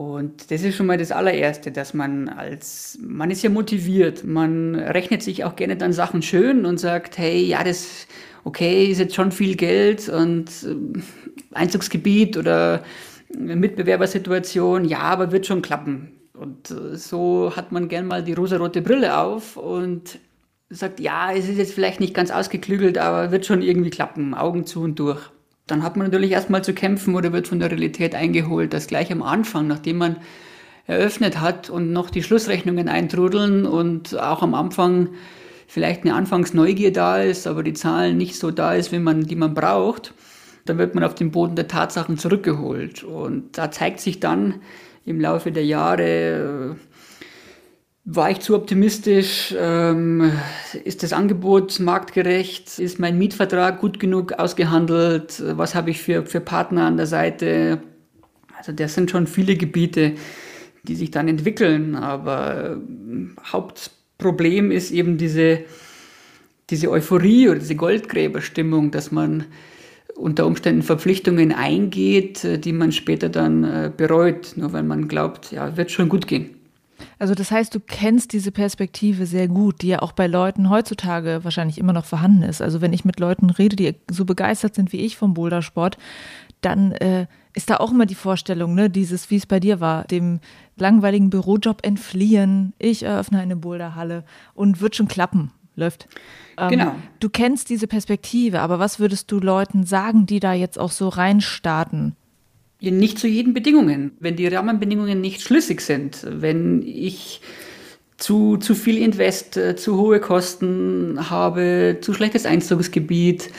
Und 0.00 0.50
das 0.50 0.62
ist 0.62 0.76
schon 0.76 0.86
mal 0.86 0.96
das 0.96 1.12
allererste, 1.12 1.70
dass 1.70 1.92
man 1.92 2.30
als, 2.30 2.98
man 3.02 3.30
ist 3.30 3.42
ja 3.42 3.50
motiviert, 3.50 4.24
man 4.24 4.74
rechnet 4.74 5.22
sich 5.22 5.44
auch 5.44 5.56
gerne 5.56 5.76
dann 5.76 5.92
Sachen 5.92 6.22
schön 6.22 6.64
und 6.64 6.80
sagt, 6.80 7.18
hey, 7.18 7.44
ja, 7.44 7.62
das, 7.62 8.06
okay, 8.44 8.86
ist 8.86 8.98
jetzt 8.98 9.14
schon 9.14 9.30
viel 9.30 9.56
Geld 9.56 10.08
und 10.08 10.48
äh, 10.64 11.00
Einzugsgebiet 11.52 12.38
oder 12.38 12.82
Mitbewerbersituation, 13.28 14.86
ja, 14.86 15.00
aber 15.00 15.32
wird 15.32 15.44
schon 15.44 15.60
klappen. 15.60 16.12
Und 16.32 16.70
äh, 16.70 16.96
so 16.96 17.54
hat 17.54 17.70
man 17.70 17.88
gern 17.88 18.06
mal 18.06 18.24
die 18.24 18.32
rosarote 18.32 18.80
Brille 18.80 19.18
auf 19.18 19.58
und 19.58 20.18
sagt, 20.70 20.98
ja, 21.00 21.30
es 21.30 21.46
ist 21.46 21.58
jetzt 21.58 21.74
vielleicht 21.74 22.00
nicht 22.00 22.14
ganz 22.14 22.30
ausgeklügelt, 22.30 22.96
aber 22.96 23.32
wird 23.32 23.44
schon 23.44 23.60
irgendwie 23.60 23.90
klappen, 23.90 24.32
Augen 24.32 24.64
zu 24.64 24.80
und 24.80 24.98
durch 24.98 25.30
dann 25.70 25.82
hat 25.82 25.96
man 25.96 26.06
natürlich 26.06 26.32
erstmal 26.32 26.62
zu 26.62 26.74
kämpfen 26.74 27.14
oder 27.14 27.32
wird 27.32 27.48
von 27.48 27.60
der 27.60 27.70
Realität 27.70 28.14
eingeholt, 28.14 28.72
dass 28.72 28.86
gleich 28.86 29.12
am 29.12 29.22
Anfang, 29.22 29.66
nachdem 29.66 29.98
man 29.98 30.16
eröffnet 30.86 31.40
hat 31.40 31.70
und 31.70 31.92
noch 31.92 32.10
die 32.10 32.22
Schlussrechnungen 32.22 32.88
eintrudeln 32.88 33.66
und 33.66 34.18
auch 34.18 34.42
am 34.42 34.54
Anfang 34.54 35.10
vielleicht 35.66 36.02
eine 36.02 36.14
Anfangsneugier 36.14 36.92
da 36.92 37.18
ist, 37.20 37.46
aber 37.46 37.62
die 37.62 37.74
Zahlen 37.74 38.16
nicht 38.16 38.36
so 38.36 38.50
da 38.50 38.74
ist, 38.74 38.90
wie 38.90 38.98
man, 38.98 39.22
die 39.22 39.36
man 39.36 39.54
braucht, 39.54 40.14
dann 40.64 40.78
wird 40.78 40.94
man 40.94 41.04
auf 41.04 41.14
den 41.14 41.30
Boden 41.30 41.54
der 41.54 41.68
Tatsachen 41.68 42.18
zurückgeholt. 42.18 43.04
Und 43.04 43.56
da 43.56 43.70
zeigt 43.70 44.00
sich 44.00 44.18
dann 44.18 44.56
im 45.06 45.20
Laufe 45.20 45.52
der 45.52 45.64
Jahre, 45.64 46.76
war 48.12 48.30
ich 48.30 48.40
zu 48.40 48.56
optimistisch? 48.56 49.54
Ähm, 49.56 50.32
ist 50.84 51.02
das 51.02 51.12
Angebot 51.12 51.78
marktgerecht? 51.78 52.78
Ist 52.78 52.98
mein 52.98 53.18
Mietvertrag 53.18 53.80
gut 53.80 54.00
genug 54.00 54.32
ausgehandelt? 54.32 55.42
Was 55.56 55.74
habe 55.74 55.90
ich 55.90 56.02
für, 56.02 56.26
für 56.26 56.40
Partner 56.40 56.86
an 56.86 56.96
der 56.96 57.06
Seite? 57.06 57.80
Also 58.58 58.72
das 58.72 58.94
sind 58.94 59.10
schon 59.10 59.26
viele 59.26 59.56
Gebiete, 59.56 60.14
die 60.82 60.96
sich 60.96 61.12
dann 61.12 61.28
entwickeln. 61.28 61.94
Aber 61.94 62.70
äh, 62.70 62.76
Hauptproblem 63.44 64.72
ist 64.72 64.90
eben 64.90 65.16
diese, 65.16 65.60
diese 66.68 66.90
Euphorie 66.90 67.48
oder 67.48 67.60
diese 67.60 67.76
Goldgräberstimmung, 67.76 68.90
dass 68.90 69.12
man 69.12 69.44
unter 70.16 70.46
Umständen 70.46 70.82
Verpflichtungen 70.82 71.52
eingeht, 71.52 72.44
äh, 72.44 72.58
die 72.58 72.72
man 72.72 72.90
später 72.90 73.28
dann 73.28 73.62
äh, 73.62 73.92
bereut, 73.96 74.54
nur 74.56 74.72
weil 74.72 74.82
man 74.82 75.06
glaubt, 75.06 75.52
ja, 75.52 75.76
wird 75.76 75.92
schon 75.92 76.08
gut 76.08 76.26
gehen. 76.26 76.59
Also 77.18 77.34
das 77.34 77.50
heißt, 77.50 77.74
du 77.74 77.80
kennst 77.80 78.32
diese 78.32 78.52
Perspektive 78.52 79.26
sehr 79.26 79.48
gut, 79.48 79.82
die 79.82 79.88
ja 79.88 80.02
auch 80.02 80.12
bei 80.12 80.26
Leuten 80.26 80.70
heutzutage 80.70 81.40
wahrscheinlich 81.42 81.78
immer 81.78 81.92
noch 81.92 82.04
vorhanden 82.04 82.42
ist. 82.42 82.62
Also 82.62 82.80
wenn 82.80 82.92
ich 82.92 83.04
mit 83.04 83.20
Leuten 83.20 83.50
rede, 83.50 83.76
die 83.76 83.94
so 84.10 84.24
begeistert 84.24 84.74
sind 84.74 84.92
wie 84.92 85.00
ich 85.00 85.16
vom 85.16 85.34
Bouldersport, 85.34 85.98
dann 86.60 86.92
äh, 86.92 87.26
ist 87.54 87.70
da 87.70 87.76
auch 87.76 87.90
immer 87.90 88.06
die 88.06 88.14
Vorstellung, 88.14 88.74
ne, 88.74 88.90
dieses, 88.90 89.30
wie 89.30 89.36
es 89.36 89.46
bei 89.46 89.60
dir 89.60 89.80
war, 89.80 90.04
dem 90.04 90.40
langweiligen 90.76 91.30
Bürojob 91.30 91.84
entfliehen, 91.84 92.72
ich 92.78 93.02
eröffne 93.02 93.40
eine 93.40 93.56
Boulderhalle 93.56 94.24
und 94.54 94.80
wird 94.80 94.96
schon 94.96 95.08
klappen, 95.08 95.50
läuft. 95.74 96.08
Ähm, 96.56 96.70
genau. 96.70 96.94
Du 97.18 97.28
kennst 97.28 97.70
diese 97.70 97.86
Perspektive, 97.86 98.60
aber 98.60 98.78
was 98.78 98.98
würdest 98.98 99.30
du 99.32 99.40
Leuten 99.40 99.84
sagen, 99.84 100.26
die 100.26 100.40
da 100.40 100.52
jetzt 100.52 100.78
auch 100.78 100.92
so 100.92 101.08
reinstarten? 101.08 102.16
Nicht 102.80 103.18
zu 103.18 103.28
jeden 103.28 103.52
Bedingungen. 103.52 104.12
Wenn 104.20 104.36
die 104.36 104.46
Rahmenbedingungen 104.46 105.20
nicht 105.20 105.42
schlüssig 105.42 105.82
sind, 105.82 106.26
wenn 106.28 106.82
ich 106.82 107.40
zu, 108.16 108.58
zu 108.58 108.74
viel 108.74 108.98
Invest, 108.98 109.56
äh, 109.56 109.76
zu 109.76 109.98
hohe 109.98 110.20
Kosten 110.20 111.30
habe, 111.30 111.98
zu 112.00 112.12
schlechtes 112.14 112.46
Einzugsgebiet, 112.46 113.50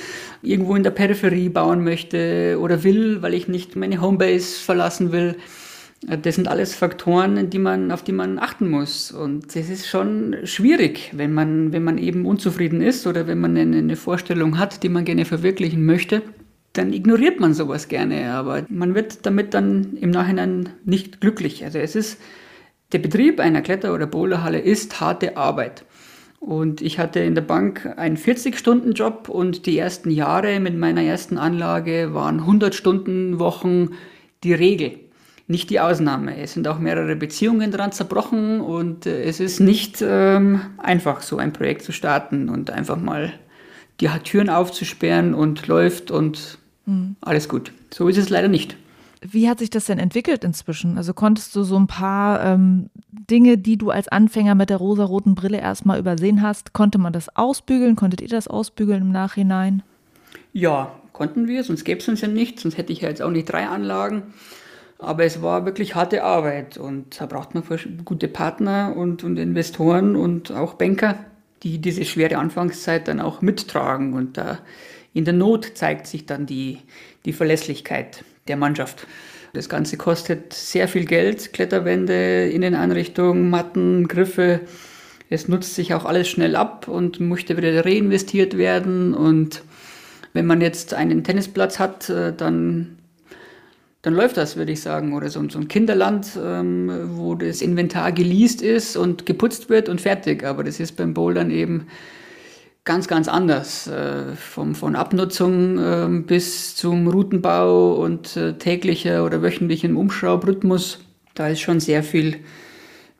irgendwo 0.44 0.76
in 0.76 0.84
der 0.84 0.92
Peripherie 0.92 1.50
bauen 1.50 1.84
möchte 1.84 2.58
oder 2.60 2.84
will, 2.84 3.22
weil 3.22 3.34
ich 3.34 3.48
nicht 3.48 3.76
meine 3.76 4.02
Homebase 4.02 4.60
verlassen 4.60 5.12
will. 5.12 5.36
Äh, 6.08 6.18
das 6.20 6.36
sind 6.36 6.48
alles 6.48 6.76
Faktoren, 6.76 7.50
die 7.50 7.60
man, 7.60 7.92
auf 7.92 8.04
die 8.04 8.12
man 8.12 8.40
achten 8.40 8.70
muss. 8.70 9.12
Und 9.12 9.56
das 9.56 9.70
ist 9.70 9.88
schon 9.88 10.38
schwierig, 10.44 11.12
wenn 11.14 11.34
man, 11.34 11.74
wenn 11.74 11.84
man 11.84 11.98
eben 11.98 12.26
unzufrieden 12.26 12.82
ist 12.82 13.08
oder 13.08 13.28
wenn 13.28 13.40
man 13.40 13.58
eine, 13.58 13.78
eine 13.78 13.96
Vorstellung 13.96 14.60
hat, 14.60 14.84
die 14.84 14.90
man 14.90 15.06
gerne 15.06 15.26
verwirklichen 15.26 15.86
möchte 15.86 16.22
dann 16.74 16.94
ignoriert 16.94 17.40
man 17.40 17.54
sowas 17.54 17.88
gerne, 17.88 18.32
aber 18.32 18.64
man 18.70 18.96
wird 18.96 19.26
damit 19.26 19.54
dann 19.54 19.98
im 19.98 20.12
Nachhinein 20.12 20.70
nicht 20.86 21.20
glücklich. 21.20 21.64
Also 21.66 21.80
es 21.80 21.96
ist, 21.96 22.22
der 22.94 23.00
Betrieb 23.00 23.40
einer 23.40 23.62
Kletter- 23.62 23.94
oder 23.94 24.08
Boulderhalle 24.08 24.60
ist 24.60 25.02
harte 25.02 25.38
Arbeit. 25.38 25.86
Und 26.40 26.82
ich 26.82 26.98
hatte 26.98 27.20
in 27.20 27.36
der 27.36 27.44
Bank 27.44 27.94
einen 27.98 28.18
40-Stunden-Job 28.18 29.30
und 29.30 29.68
die 29.68 29.78
ersten 29.78 30.10
Jahre 30.10 30.60
mit 30.60 30.76
meiner 30.76 31.04
ersten 31.04 31.38
Anlage 31.38 32.14
waren 32.14 32.42
100-Stunden-Wochen 32.42 33.92
die 34.44 34.54
Regel, 34.54 35.00
nicht 35.48 35.70
die 35.70 35.80
Ausnahme. 35.80 36.38
Es 36.38 36.54
sind 36.54 36.68
auch 36.68 36.80
mehrere 36.80 37.16
Beziehungen 37.16 37.70
dran 37.70 37.92
zerbrochen 37.92 38.60
und 38.60 39.06
äh, 39.06 39.24
es 39.24 39.40
ist 39.40 39.60
nicht 39.60 40.02
ähm, 40.02 40.62
einfach, 40.80 41.22
so 41.22 41.38
ein 41.38 41.54
Projekt 41.54 41.84
zu 41.84 41.92
starten 41.92 42.50
und 42.50 42.72
einfach 42.72 42.98
mal 42.98 43.34
die 44.00 44.08
Türen 44.24 44.50
aufzusperren 44.50 45.36
und 45.36 45.68
läuft 45.68 46.10
und 46.10 46.58
Mhm. 46.86 47.16
Alles 47.22 47.50
gut. 47.50 47.72
So 47.94 48.08
ist 48.08 48.18
es 48.18 48.30
leider 48.30 48.48
nicht. 48.48 48.76
Wie 49.24 49.48
hat 49.48 49.60
sich 49.60 49.70
das 49.70 49.86
denn 49.86 50.00
entwickelt 50.00 50.44
inzwischen? 50.44 50.98
Also 50.98 51.14
konntest 51.14 51.56
du 51.56 51.64
so 51.64 51.78
ein 51.78 51.86
paar 51.86 52.44
ähm, 52.44 52.90
Dinge, 53.12 53.60
die 53.60 53.78
du 53.78 53.92
als 53.92 54.08
Anfänger 54.08 54.56
mit 54.56 54.72
der 54.72 54.78
rosaroten 54.78 55.36
Brille 55.36 55.60
erstmal 55.60 56.00
übersehen 56.00 56.42
hast, 56.42 56.74
konnte 56.74 56.98
man 56.98 57.14
das 57.14 57.36
ausbügeln? 57.36 57.96
Konntet 57.96 58.22
ihr 58.22 58.30
das 58.30 58.48
ausbügeln 58.48 59.04
im 59.04 59.12
Nachhinein? 59.12 59.84
Ja, 60.54 60.92
konnten 61.14 61.48
wir, 61.48 61.64
sonst 61.64 61.84
gäbe 61.84 62.00
es 62.00 62.08
uns 62.08 62.22
ja 62.22 62.28
nicht, 62.28 62.60
sonst 62.60 62.78
hätte 62.78 62.92
ich 62.92 63.02
ja 63.02 63.10
jetzt 63.10 63.22
auch 63.22 63.30
nicht 63.30 63.46
drei 63.46 63.68
Anlagen. 63.68 64.34
Aber 64.98 65.24
es 65.24 65.42
war 65.44 65.66
wirklich 65.66 65.94
harte 65.94 66.24
Arbeit 66.24 66.78
und 66.78 67.22
da 67.22 67.28
braucht 67.28 67.54
man 67.54 67.64
gute 68.06 68.28
Partner 68.28 68.96
und, 68.96 69.24
und 69.24 69.38
Investoren 69.38 70.16
und 70.16 70.52
auch 70.52 70.76
Banker, 70.76 71.16
die 71.62 71.80
diese 71.80 72.06
schwere 72.06 72.38
Anfangszeit 72.38 73.08
dann 73.08 73.20
auch 73.20 73.42
mittragen 73.42 74.14
und 74.14 74.38
da 74.38 74.60
in 75.14 75.26
der 75.26 75.34
Not 75.34 75.72
zeigt 75.76 76.08
sich 76.08 76.26
dann 76.26 76.46
die, 76.46 76.80
die 77.26 77.34
Verlässlichkeit 77.34 78.24
der 78.48 78.58
Mannschaft. 78.58 79.08
Das 79.54 79.68
Ganze 79.68 79.98
kostet 79.98 80.54
sehr 80.54 80.88
viel 80.88 81.06
Geld, 81.06 81.52
Kletterwände, 81.52 82.50
Inneneinrichtungen, 82.50 83.50
Matten, 83.50 84.08
Griffe. 84.08 84.62
Es 85.30 85.50
nutzt 85.50 85.76
sich 85.76 85.94
auch 85.94 86.06
alles 86.06 86.30
schnell 86.30 86.56
ab 86.56 86.88
und 86.88 87.20
möchte 87.20 87.58
wieder 87.58 87.86
reinvestiert 87.86 88.58
werden. 88.58 89.14
Und 89.14 89.64
wenn 90.32 90.46
man 90.46 90.62
jetzt 90.62 90.94
einen 90.94 91.26
Tennisplatz 91.26 91.80
hat, 91.80 92.10
äh, 92.10 92.34
dann, 92.34 92.98
dann 94.02 94.14
läuft 94.14 94.38
das, 94.38 94.56
würde 94.56 94.72
ich 94.72 94.82
sagen. 94.82 95.14
Oder 95.14 95.30
so, 95.30 95.48
so 95.50 95.60
ein 95.60 95.68
Kinderland, 95.68 96.40
ähm, 96.42 97.10
wo 97.18 97.36
das 97.36 97.62
Inventar 97.62 98.14
geleast 98.14 98.62
ist 98.62 98.96
und 98.96 99.26
geputzt 99.26 99.70
wird 99.70 99.90
und 99.90 100.00
fertig. 100.00 100.46
Aber 100.46 100.64
das 100.64 100.80
ist 100.80 100.96
beim 100.96 101.14
Bouldern 101.14 101.52
eben 101.52 101.88
ganz, 102.84 103.08
ganz 103.08 103.28
anders. 103.28 103.88
Äh, 103.88 104.36
vom, 104.36 104.76
von 104.76 104.96
Abnutzung 104.96 105.78
äh, 105.78 106.08
bis 106.26 106.76
zum 106.76 107.08
Routenbau 107.08 107.96
und 107.96 108.36
äh, 108.38 108.58
täglicher 108.58 109.26
oder 109.26 109.42
wöchentlichem 109.42 109.98
Umschraubrhythmus. 109.98 111.00
Da 111.34 111.48
ist 111.48 111.62
schon 111.62 111.80
sehr 111.80 112.04
viel 112.04 112.38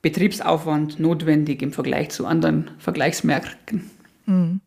Betriebsaufwand 0.02 0.98
notwendig 0.98 1.62
im 1.62 1.72
Vergleich 1.72 2.10
zu 2.10 2.26
anderen 2.26 2.70
Vergleichsmärkten. 2.78 3.90
Mhm. 4.26 4.60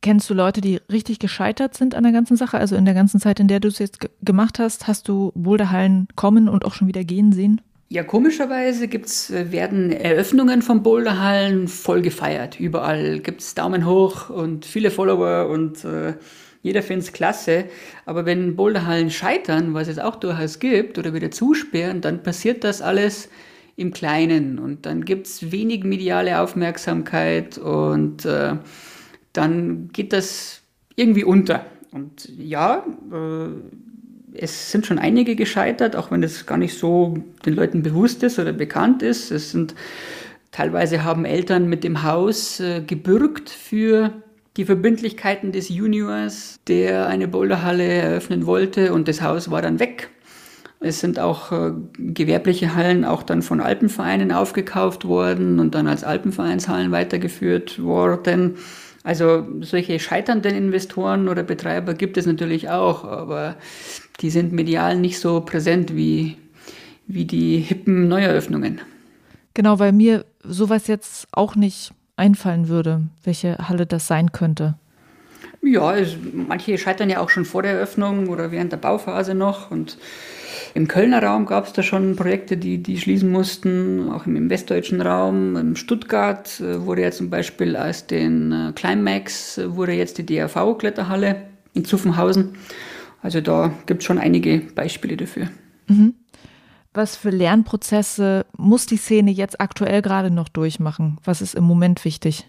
Kennst 0.00 0.28
du 0.28 0.34
Leute, 0.34 0.60
die 0.60 0.80
richtig 0.92 1.18
gescheitert 1.18 1.74
sind 1.74 1.94
an 1.94 2.02
der 2.02 2.12
ganzen 2.12 2.36
Sache? 2.36 2.58
Also 2.58 2.76
in 2.76 2.84
der 2.84 2.92
ganzen 2.92 3.20
Zeit, 3.20 3.40
in 3.40 3.48
der 3.48 3.60
du 3.60 3.68
es 3.68 3.78
jetzt 3.78 4.06
gemacht 4.22 4.58
hast, 4.58 4.86
hast 4.86 5.08
du 5.08 5.32
Boulderhallen 5.34 6.08
kommen 6.14 6.50
und 6.50 6.66
auch 6.66 6.74
schon 6.74 6.88
wieder 6.88 7.04
gehen 7.04 7.32
sehen? 7.32 7.62
Ja, 7.94 8.02
komischerweise 8.02 8.88
gibt's, 8.88 9.30
äh, 9.30 9.52
werden 9.52 9.92
Eröffnungen 9.92 10.62
von 10.62 10.82
Boulderhallen 10.82 11.68
voll 11.68 12.02
gefeiert. 12.02 12.58
Überall 12.58 13.20
gibt 13.20 13.40
es 13.40 13.54
Daumen 13.54 13.86
hoch 13.86 14.30
und 14.30 14.66
viele 14.66 14.90
Follower 14.90 15.48
und 15.48 15.84
äh, 15.84 16.14
jeder 16.60 16.82
findet 16.82 17.06
es 17.06 17.12
klasse. 17.12 17.66
Aber 18.04 18.26
wenn 18.26 18.56
Boulderhallen 18.56 19.10
scheitern, 19.10 19.74
was 19.74 19.86
es 19.86 20.00
auch 20.00 20.16
durchaus 20.16 20.58
gibt, 20.58 20.98
oder 20.98 21.14
wieder 21.14 21.30
zusperren, 21.30 22.00
dann 22.00 22.24
passiert 22.24 22.64
das 22.64 22.82
alles 22.82 23.28
im 23.76 23.92
Kleinen 23.92 24.58
und 24.58 24.86
dann 24.86 25.04
gibt 25.04 25.28
es 25.28 25.52
wenig 25.52 25.84
mediale 25.84 26.40
Aufmerksamkeit 26.40 27.58
und 27.58 28.24
äh, 28.24 28.56
dann 29.32 29.90
geht 29.92 30.12
das 30.12 30.62
irgendwie 30.96 31.22
unter. 31.22 31.64
Und 31.92 32.28
ja, 32.36 32.84
äh, 33.12 33.50
es 34.44 34.70
sind 34.70 34.86
schon 34.86 34.98
einige 34.98 35.34
gescheitert, 35.34 35.96
auch 35.96 36.10
wenn 36.10 36.22
das 36.22 36.46
gar 36.46 36.58
nicht 36.58 36.78
so 36.78 37.18
den 37.44 37.54
Leuten 37.54 37.82
bewusst 37.82 38.22
ist 38.22 38.38
oder 38.38 38.52
bekannt 38.52 39.02
ist. 39.02 39.30
Es 39.30 39.50
sind 39.50 39.74
teilweise 40.52 41.02
haben 41.02 41.24
Eltern 41.24 41.68
mit 41.68 41.82
dem 41.82 42.02
Haus 42.04 42.60
äh, 42.60 42.80
gebürgt 42.80 43.50
für 43.50 44.12
die 44.56 44.64
Verbindlichkeiten 44.64 45.50
des 45.50 45.68
Juniors, 45.68 46.60
der 46.68 47.08
eine 47.08 47.26
Boulderhalle 47.26 47.84
eröffnen 47.84 48.46
wollte 48.46 48.92
und 48.92 49.08
das 49.08 49.20
Haus 49.20 49.50
war 49.50 49.62
dann 49.62 49.80
weg. 49.80 50.10
Es 50.78 51.00
sind 51.00 51.18
auch 51.18 51.50
äh, 51.50 51.72
gewerbliche 51.98 52.74
Hallen 52.74 53.04
auch 53.04 53.22
dann 53.22 53.42
von 53.42 53.60
Alpenvereinen 53.60 54.30
aufgekauft 54.30 55.06
worden 55.06 55.58
und 55.58 55.74
dann 55.74 55.88
als 55.88 56.04
Alpenvereinshallen 56.04 56.92
weitergeführt 56.92 57.82
worden. 57.82 58.56
Also 59.02 59.46
solche 59.60 59.98
scheiternden 59.98 60.54
Investoren 60.54 61.28
oder 61.28 61.42
Betreiber 61.42 61.94
gibt 61.94 62.16
es 62.16 62.26
natürlich 62.26 62.70
auch, 62.70 63.04
aber 63.04 63.56
die 64.20 64.30
sind 64.30 64.52
medial 64.52 64.96
nicht 64.96 65.18
so 65.18 65.40
präsent 65.40 65.94
wie, 65.94 66.36
wie 67.06 67.24
die 67.24 67.58
hippen 67.58 68.08
Neueröffnungen. 68.08 68.80
Genau, 69.54 69.78
weil 69.78 69.92
mir 69.92 70.24
sowas 70.42 70.86
jetzt 70.86 71.28
auch 71.32 71.54
nicht 71.56 71.92
einfallen 72.16 72.68
würde, 72.68 73.02
welche 73.22 73.58
Halle 73.68 73.86
das 73.86 74.06
sein 74.06 74.32
könnte. 74.32 74.76
Ja, 75.62 75.96
es, 75.96 76.16
manche 76.32 76.76
scheitern 76.76 77.08
ja 77.08 77.20
auch 77.20 77.30
schon 77.30 77.44
vor 77.44 77.62
der 77.62 77.72
Eröffnung 77.72 78.28
oder 78.28 78.50
während 78.50 78.72
der 78.72 78.76
Bauphase 78.76 79.34
noch. 79.34 79.70
Und 79.70 79.96
im 80.74 80.88
Kölner 80.88 81.22
Raum 81.22 81.46
gab 81.46 81.66
es 81.66 81.72
da 81.72 81.82
schon 81.82 82.16
Projekte, 82.16 82.56
die, 82.56 82.82
die 82.82 82.98
schließen 82.98 83.30
mussten, 83.30 84.10
auch 84.10 84.26
im, 84.26 84.36
im 84.36 84.50
westdeutschen 84.50 85.00
Raum. 85.00 85.56
In 85.56 85.76
Stuttgart 85.76 86.60
äh, 86.60 86.84
wurde 86.84 87.02
ja 87.02 87.10
zum 87.10 87.30
Beispiel 87.30 87.76
als 87.76 88.06
den 88.06 88.52
äh, 88.52 88.72
Climax 88.74 89.58
äh, 89.58 89.74
wurde 89.74 89.92
jetzt 89.92 90.18
die 90.18 90.26
DRV-Kletterhalle 90.26 91.36
in 91.72 91.84
Zuffenhausen. 91.84 92.56
Also 93.24 93.40
da 93.40 93.72
gibt 93.86 94.02
es 94.02 94.06
schon 94.06 94.18
einige 94.18 94.58
Beispiele 94.74 95.16
dafür. 95.16 95.48
Mhm. 95.86 96.12
Was 96.92 97.16
für 97.16 97.30
Lernprozesse 97.30 98.44
muss 98.54 98.84
die 98.84 98.98
Szene 98.98 99.30
jetzt 99.30 99.62
aktuell 99.62 100.02
gerade 100.02 100.30
noch 100.30 100.50
durchmachen? 100.50 101.16
Was 101.24 101.40
ist 101.40 101.54
im 101.54 101.64
Moment 101.64 102.04
wichtig? 102.04 102.46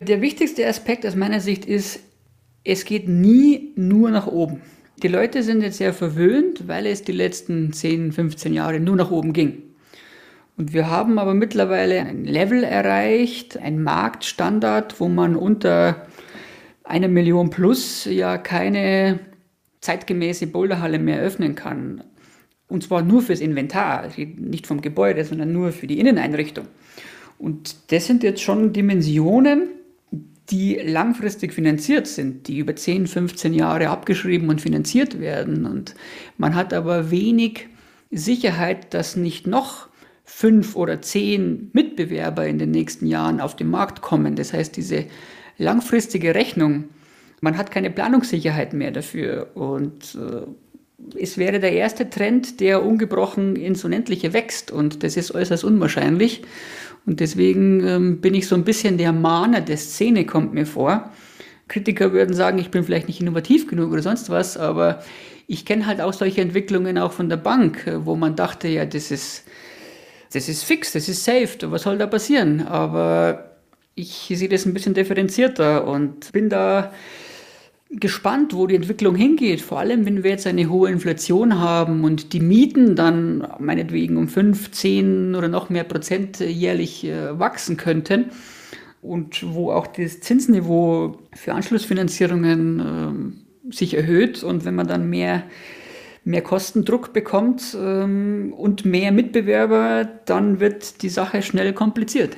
Der 0.00 0.20
wichtigste 0.20 0.66
Aspekt 0.66 1.06
aus 1.06 1.14
meiner 1.14 1.38
Sicht 1.38 1.66
ist, 1.66 2.00
es 2.64 2.84
geht 2.84 3.08
nie 3.08 3.70
nur 3.76 4.10
nach 4.10 4.26
oben. 4.26 4.60
Die 5.04 5.08
Leute 5.08 5.44
sind 5.44 5.62
jetzt 5.62 5.78
sehr 5.78 5.94
verwöhnt, 5.94 6.66
weil 6.66 6.84
es 6.86 7.04
die 7.04 7.12
letzten 7.12 7.72
10, 7.72 8.10
15 8.10 8.54
Jahre 8.54 8.80
nur 8.80 8.96
nach 8.96 9.12
oben 9.12 9.32
ging. 9.32 9.62
Und 10.56 10.72
wir 10.72 10.90
haben 10.90 11.20
aber 11.20 11.34
mittlerweile 11.34 12.00
ein 12.00 12.24
Level 12.24 12.64
erreicht, 12.64 13.56
ein 13.56 13.80
Marktstandard, 13.84 14.98
wo 14.98 15.06
man 15.06 15.36
unter 15.36 16.06
einer 16.86 17.08
Million 17.08 17.50
plus 17.50 18.04
ja 18.06 18.38
keine 18.38 19.20
zeitgemäße 19.80 20.46
Boulderhalle 20.46 20.98
mehr 20.98 21.20
öffnen 21.20 21.54
kann. 21.54 22.02
Und 22.68 22.82
zwar 22.82 23.02
nur 23.02 23.22
fürs 23.22 23.40
Inventar, 23.40 24.08
nicht 24.16 24.66
vom 24.66 24.80
Gebäude, 24.80 25.24
sondern 25.24 25.52
nur 25.52 25.72
für 25.72 25.86
die 25.86 26.00
Inneneinrichtung. 26.00 26.66
Und 27.38 27.76
das 27.92 28.06
sind 28.06 28.22
jetzt 28.22 28.42
schon 28.42 28.72
Dimensionen, 28.72 29.68
die 30.50 30.76
langfristig 30.76 31.52
finanziert 31.52 32.06
sind, 32.06 32.48
die 32.48 32.58
über 32.58 32.74
10, 32.74 33.06
15 33.06 33.52
Jahre 33.52 33.88
abgeschrieben 33.88 34.48
und 34.48 34.60
finanziert 34.60 35.20
werden. 35.20 35.66
Und 35.66 35.94
man 36.38 36.54
hat 36.54 36.72
aber 36.72 37.10
wenig 37.10 37.68
Sicherheit, 38.10 38.94
dass 38.94 39.16
nicht 39.16 39.46
noch 39.46 39.88
fünf 40.24 40.74
oder 40.76 41.02
zehn 41.02 41.70
Mitbewerber 41.72 42.46
in 42.46 42.58
den 42.58 42.70
nächsten 42.70 43.06
Jahren 43.06 43.40
auf 43.40 43.54
den 43.54 43.70
Markt 43.70 44.02
kommen. 44.02 44.34
Das 44.34 44.52
heißt, 44.52 44.76
diese 44.76 45.06
langfristige 45.58 46.34
Rechnung, 46.34 46.84
man 47.40 47.56
hat 47.58 47.70
keine 47.70 47.90
Planungssicherheit 47.90 48.72
mehr 48.72 48.90
dafür. 48.90 49.48
Und 49.54 50.16
äh, 50.16 51.20
es 51.20 51.38
wäre 51.38 51.60
der 51.60 51.72
erste 51.72 52.08
Trend, 52.08 52.60
der 52.60 52.84
ungebrochen 52.84 53.56
ins 53.56 53.84
Unendliche 53.84 54.32
wächst. 54.32 54.70
Und 54.70 55.02
das 55.02 55.16
ist 55.16 55.34
äußerst 55.34 55.64
unwahrscheinlich. 55.64 56.42
Und 57.04 57.20
deswegen 57.20 57.86
ähm, 57.86 58.20
bin 58.20 58.34
ich 58.34 58.48
so 58.48 58.54
ein 58.54 58.64
bisschen 58.64 58.98
der 58.98 59.12
Mahner 59.12 59.60
der 59.60 59.76
Szene, 59.76 60.26
kommt 60.26 60.54
mir 60.54 60.66
vor. 60.66 61.12
Kritiker 61.68 62.12
würden 62.12 62.34
sagen, 62.34 62.58
ich 62.58 62.70
bin 62.70 62.84
vielleicht 62.84 63.08
nicht 63.08 63.20
innovativ 63.20 63.66
genug 63.66 63.92
oder 63.92 64.02
sonst 64.02 64.30
was, 64.30 64.56
aber 64.56 65.02
ich 65.46 65.64
kenne 65.64 65.86
halt 65.86 66.00
auch 66.00 66.12
solche 66.12 66.40
Entwicklungen 66.40 66.98
auch 66.98 67.12
von 67.12 67.28
der 67.28 67.36
Bank, 67.36 67.84
wo 67.98 68.16
man 68.16 68.36
dachte, 68.36 68.68
ja, 68.68 68.84
das 68.84 69.10
ist, 69.10 69.44
das 70.32 70.48
ist 70.48 70.64
fix, 70.64 70.92
das 70.92 71.08
ist 71.08 71.24
safe, 71.24 71.70
was 71.70 71.82
soll 71.82 71.98
da 71.98 72.06
passieren? 72.06 72.66
Aber 72.66 73.45
ich 73.96 74.30
sehe 74.32 74.48
das 74.48 74.66
ein 74.66 74.74
bisschen 74.74 74.94
differenzierter 74.94 75.86
und 75.86 76.30
bin 76.32 76.50
da 76.50 76.92
gespannt, 77.90 78.52
wo 78.52 78.66
die 78.66 78.74
Entwicklung 78.74 79.14
hingeht. 79.14 79.62
Vor 79.62 79.78
allem, 79.78 80.04
wenn 80.04 80.22
wir 80.22 80.32
jetzt 80.32 80.46
eine 80.46 80.68
hohe 80.68 80.90
Inflation 80.90 81.58
haben 81.58 82.04
und 82.04 82.34
die 82.34 82.40
Mieten 82.40 82.94
dann 82.94 83.48
meinetwegen 83.58 84.18
um 84.18 84.28
5, 84.28 84.70
10 84.70 85.34
oder 85.34 85.48
noch 85.48 85.70
mehr 85.70 85.84
Prozent 85.84 86.40
jährlich 86.40 87.04
äh, 87.04 87.38
wachsen 87.38 87.78
könnten 87.78 88.26
und 89.00 89.42
wo 89.54 89.70
auch 89.72 89.86
das 89.86 90.20
Zinsniveau 90.20 91.18
für 91.32 91.54
Anschlussfinanzierungen 91.54 93.34
äh, 93.70 93.74
sich 93.74 93.94
erhöht 93.94 94.42
und 94.42 94.66
wenn 94.66 94.74
man 94.74 94.88
dann 94.88 95.08
mehr 95.08 95.44
mehr 96.24 96.42
Kostendruck 96.42 97.12
bekommt 97.12 97.76
ähm, 97.80 98.52
und 98.52 98.84
mehr 98.84 99.12
Mitbewerber, 99.12 100.04
dann 100.24 100.58
wird 100.58 101.02
die 101.02 101.08
Sache 101.08 101.40
schnell 101.40 101.72
kompliziert. 101.72 102.36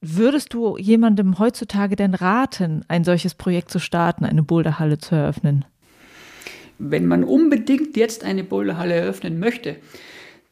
Würdest 0.00 0.52
du 0.52 0.76
jemandem 0.76 1.38
heutzutage 1.38 1.96
denn 1.96 2.14
raten, 2.14 2.84
ein 2.88 3.04
solches 3.04 3.34
Projekt 3.34 3.70
zu 3.70 3.78
starten, 3.78 4.24
eine 4.24 4.42
Boulderhalle 4.42 4.98
zu 4.98 5.14
eröffnen? 5.14 5.64
Wenn 6.78 7.06
man 7.06 7.24
unbedingt 7.24 7.96
jetzt 7.96 8.24
eine 8.24 8.44
Boulderhalle 8.44 8.94
eröffnen 8.94 9.38
möchte, 9.38 9.76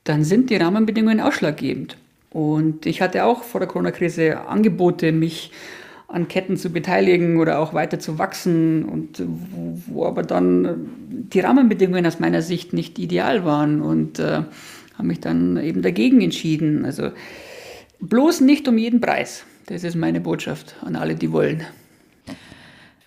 dann 0.04 0.24
sind 0.24 0.50
die 0.50 0.56
Rahmenbedingungen 0.56 1.20
ausschlaggebend. 1.20 1.96
Und 2.30 2.86
ich 2.86 3.00
hatte 3.00 3.24
auch 3.24 3.42
vor 3.42 3.60
der 3.60 3.68
Corona-Krise 3.68 4.46
Angebote, 4.46 5.12
mich 5.12 5.50
an 6.08 6.28
Ketten 6.28 6.56
zu 6.56 6.70
beteiligen 6.70 7.38
oder 7.38 7.58
auch 7.58 7.74
weiter 7.74 7.98
zu 7.98 8.18
wachsen 8.18 8.84
und 8.84 9.22
wo, 9.24 9.80
wo 9.86 10.06
aber 10.06 10.22
dann 10.22 10.88
die 11.10 11.40
Rahmenbedingungen 11.40 12.06
aus 12.06 12.20
meiner 12.20 12.42
Sicht 12.42 12.72
nicht 12.72 12.98
ideal 12.98 13.44
waren 13.44 13.80
und 13.80 14.18
äh, 14.18 14.42
habe 14.94 15.08
mich 15.08 15.20
dann 15.20 15.56
eben 15.56 15.82
dagegen 15.82 16.20
entschieden. 16.20 16.84
Also 16.84 17.10
Bloß 18.00 18.40
nicht 18.40 18.68
um 18.68 18.78
jeden 18.78 19.00
Preis. 19.00 19.44
Das 19.66 19.84
ist 19.84 19.96
meine 19.96 20.20
Botschaft 20.20 20.74
an 20.82 20.96
alle, 20.96 21.14
die 21.14 21.32
wollen. 21.32 21.64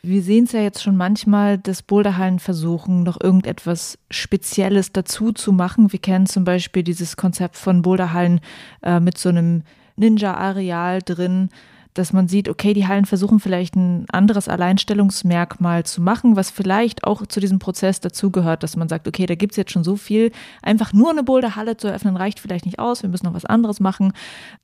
Wir 0.02 0.22
sehen 0.22 0.46
es 0.46 0.54
ja 0.54 0.62
jetzt 0.62 0.82
schon 0.82 0.96
manchmal, 0.96 1.58
dass 1.58 1.82
Boulderhallen 1.82 2.40
versuchen, 2.40 3.04
noch 3.04 3.20
irgendetwas 3.20 3.98
Spezielles 4.10 4.92
dazu 4.92 5.32
zu 5.34 5.52
machen. 5.52 5.92
Wir 5.92 6.00
kennen 6.00 6.28
zum 6.28 6.46
Beispiel 6.46 6.84
dieses 6.84 7.18
Konzept 7.18 7.58
von 7.58 7.82
Boulderhallen 7.82 8.40
äh, 8.84 9.00
mit 9.00 9.18
so 9.18 9.30
einem 9.30 9.64
Ninja-Areal 9.98 11.02
drin, 11.02 11.50
dass 11.98 12.14
man 12.14 12.28
sieht, 12.28 12.50
okay, 12.50 12.74
die 12.74 12.88
Hallen 12.88 13.06
versuchen 13.06 13.40
vielleicht 13.40 13.76
ein 13.76 14.06
anderes 14.12 14.48
Alleinstellungsmerkmal 14.48 15.86
zu 15.86 16.02
machen, 16.02 16.36
was 16.36 16.52
vielleicht 16.52 17.04
auch 17.04 17.26
zu 17.26 17.40
diesem 17.40 17.60
Prozess 17.60 18.00
dazugehört, 18.00 18.64
dass 18.64 18.76
man 18.76 18.90
sagt, 18.90 19.08
okay, 19.08 19.26
da 19.26 19.36
gibt 19.36 19.54
es 19.54 19.58
jetzt 19.58 19.72
schon 19.72 19.84
so 19.84 19.96
viel. 19.96 20.32
Einfach 20.62 20.94
nur 20.94 21.10
eine 21.10 21.24
Boulderhalle 21.24 21.78
zu 21.78 21.88
eröffnen 21.88 22.18
reicht 22.18 22.40
vielleicht 22.40 22.66
nicht 22.66 22.80
aus, 22.80 23.04
wir 23.04 23.10
müssen 23.10 23.26
noch 23.26 23.34
was 23.34 23.46
anderes 23.46 23.80
machen. 23.80 24.14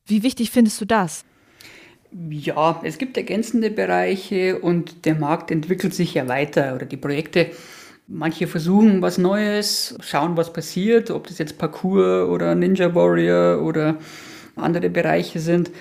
Wie 0.06 0.24
wichtig 0.24 0.52
findest 0.52 0.80
du 0.82 0.86
das? 0.86 1.26
Ja, 2.30 2.80
es 2.84 3.00
gibt 3.00 3.18
ergänzende 3.18 3.72
Bereiche 3.72 4.60
und 4.60 5.06
der 5.06 5.16
Markt 5.16 5.50
entwickelt 5.50 5.96
sich 5.96 6.14
ja 6.14 6.28
weiter 6.28 6.76
oder 6.76 6.86
die 6.86 6.98
Projekte. 6.98 7.48
Manche 8.08 8.48
versuchen 8.48 9.02
was 9.02 9.18
Neues, 9.18 9.98
schauen, 10.02 10.38
was 10.38 10.54
passiert, 10.54 11.10
ob 11.10 11.26
das 11.28 11.40
jetzt 11.40 11.58
Parkour 11.58 12.30
oder 12.30 12.54
Ninja 12.54 12.94
Warrior 12.94 13.64
oder 13.64 13.98
andere 14.56 14.90
Bereiche 14.90 15.40
sind. 15.40 15.72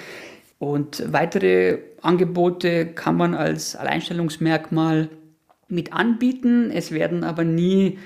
Und 0.62 1.02
weitere 1.12 1.78
Angebote 2.02 2.86
kann 2.86 3.16
man 3.16 3.34
als 3.34 3.74
Alleinstellungsmerkmal 3.74 5.08
mit 5.66 5.92
anbieten. 5.92 6.70
Es 6.70 6.92
werden 6.92 7.24
aber 7.24 7.42
nie 7.42 7.98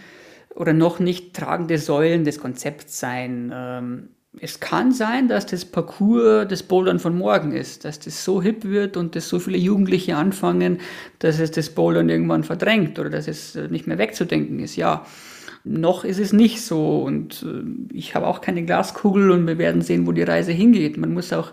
oder 0.55 0.73
noch 0.73 0.99
nicht 0.99 1.37
tragende 1.37 1.77
Säulen 1.77 2.25
des 2.25 2.41
Konzepts 2.41 2.99
sein. 2.99 3.53
Ähm, 3.55 4.09
es 4.41 4.59
kann 4.59 4.93
sein, 4.93 5.29
dass 5.29 5.45
das 5.45 5.67
Parcours 5.67 6.49
des 6.49 6.63
Bouldern 6.63 6.99
von 6.99 7.19
morgen 7.19 7.53
ist, 7.53 7.85
dass 7.85 7.99
das 7.99 8.25
so 8.25 8.41
hip 8.41 8.65
wird 8.65 8.97
und 8.97 9.17
dass 9.17 9.29
so 9.29 9.39
viele 9.39 9.59
Jugendliche 9.59 10.17
anfangen, 10.17 10.79
dass 11.19 11.39
es 11.39 11.51
das 11.51 11.69
Bouldern 11.69 12.09
irgendwann 12.09 12.43
verdrängt 12.43 12.99
oder 12.99 13.11
dass 13.11 13.29
es 13.29 13.55
nicht 13.69 13.87
mehr 13.87 13.99
wegzudenken 13.99 14.61
ist. 14.61 14.77
Ja, 14.77 15.05
noch 15.65 16.05
ist 16.05 16.19
es 16.19 16.33
nicht 16.33 16.63
so 16.63 17.03
und 17.03 17.45
äh, 17.47 17.95
ich 17.95 18.15
habe 18.15 18.27
auch 18.27 18.41
keine 18.41 18.65
Glaskugel 18.65 19.31
und 19.31 19.47
wir 19.47 19.59
werden 19.59 19.83
sehen, 19.83 20.07
wo 20.07 20.13
die 20.13 20.23
Reise 20.23 20.53
hingeht. 20.53 20.97
Man 20.97 21.13
muss 21.13 21.35
auch 21.35 21.53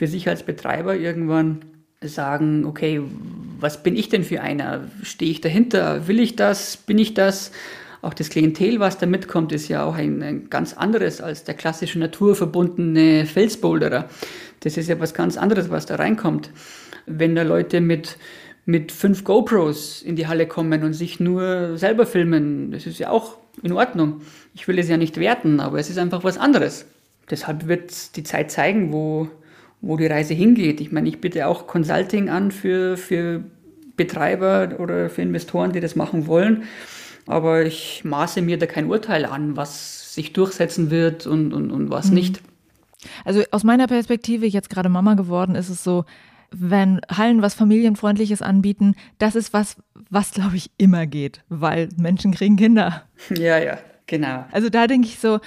für 0.00 0.06
sich 0.06 0.26
als 0.30 0.44
Betreiber 0.44 0.96
irgendwann 0.96 1.60
sagen, 2.00 2.64
okay, 2.64 3.02
was 3.58 3.82
bin 3.82 3.94
ich 3.94 4.08
denn 4.08 4.24
für 4.24 4.40
einer? 4.40 4.88
Stehe 5.02 5.30
ich 5.30 5.42
dahinter? 5.42 6.08
Will 6.08 6.20
ich 6.20 6.36
das? 6.36 6.78
Bin 6.78 6.96
ich 6.96 7.12
das? 7.12 7.52
Auch 8.00 8.14
das 8.14 8.30
Klientel, 8.30 8.80
was 8.80 8.96
da 8.96 9.04
mitkommt, 9.04 9.52
ist 9.52 9.68
ja 9.68 9.84
auch 9.84 9.96
ein, 9.96 10.22
ein 10.22 10.48
ganz 10.48 10.72
anderes 10.72 11.20
als 11.20 11.44
der 11.44 11.52
klassische 11.52 11.98
naturverbundene 11.98 13.26
Felsboulderer. 13.26 14.08
Das 14.60 14.78
ist 14.78 14.88
ja 14.88 14.98
was 14.98 15.12
ganz 15.12 15.36
anderes, 15.36 15.68
was 15.68 15.84
da 15.84 15.96
reinkommt. 15.96 16.50
Wenn 17.04 17.34
da 17.34 17.42
Leute 17.42 17.82
mit, 17.82 18.16
mit 18.64 18.92
fünf 18.92 19.22
GoPros 19.22 20.00
in 20.00 20.16
die 20.16 20.28
Halle 20.28 20.46
kommen 20.46 20.82
und 20.82 20.94
sich 20.94 21.20
nur 21.20 21.76
selber 21.76 22.06
filmen, 22.06 22.72
das 22.72 22.86
ist 22.86 23.00
ja 23.00 23.10
auch 23.10 23.36
in 23.62 23.72
Ordnung. 23.72 24.22
Ich 24.54 24.66
will 24.66 24.78
es 24.78 24.88
ja 24.88 24.96
nicht 24.96 25.18
werten, 25.18 25.60
aber 25.60 25.78
es 25.78 25.90
ist 25.90 25.98
einfach 25.98 26.24
was 26.24 26.38
anderes. 26.38 26.86
Deshalb 27.28 27.68
wird 27.68 28.16
die 28.16 28.24
Zeit 28.24 28.50
zeigen, 28.50 28.94
wo, 28.94 29.28
wo 29.80 29.96
die 29.96 30.06
Reise 30.06 30.34
hingeht. 30.34 30.80
Ich 30.80 30.92
meine, 30.92 31.08
ich 31.08 31.20
bitte 31.20 31.46
auch 31.46 31.66
Consulting 31.66 32.28
an 32.28 32.50
für, 32.50 32.96
für 32.96 33.44
Betreiber 33.96 34.76
oder 34.78 35.10
für 35.10 35.22
Investoren, 35.22 35.72
die 35.72 35.80
das 35.80 35.96
machen 35.96 36.26
wollen. 36.26 36.64
Aber 37.26 37.64
ich 37.64 38.02
maße 38.04 38.42
mir 38.42 38.58
da 38.58 38.66
kein 38.66 38.86
Urteil 38.86 39.24
an, 39.24 39.56
was 39.56 40.14
sich 40.14 40.32
durchsetzen 40.32 40.90
wird 40.90 41.26
und, 41.26 41.52
und, 41.52 41.70
und 41.70 41.90
was 41.90 42.08
mhm. 42.08 42.14
nicht. 42.14 42.42
Also 43.24 43.42
aus 43.50 43.64
meiner 43.64 43.86
Perspektive, 43.86 44.46
jetzt 44.46 44.70
gerade 44.70 44.88
Mama 44.88 45.14
geworden, 45.14 45.54
ist 45.54 45.68
es 45.68 45.82
so, 45.82 46.04
wenn 46.50 47.00
Hallen 47.10 47.42
was 47.42 47.54
familienfreundliches 47.54 48.42
anbieten, 48.42 48.94
das 49.18 49.36
ist 49.36 49.52
was, 49.52 49.76
was 50.10 50.32
glaube 50.32 50.56
ich 50.56 50.70
immer 50.78 51.06
geht, 51.06 51.42
weil 51.48 51.88
Menschen 51.96 52.32
kriegen 52.32 52.56
Kinder. 52.56 53.04
Ja, 53.30 53.58
ja, 53.58 53.78
genau. 54.06 54.44
Also 54.50 54.68
da 54.68 54.86
denke 54.86 55.06
ich 55.06 55.18
so, 55.20 55.38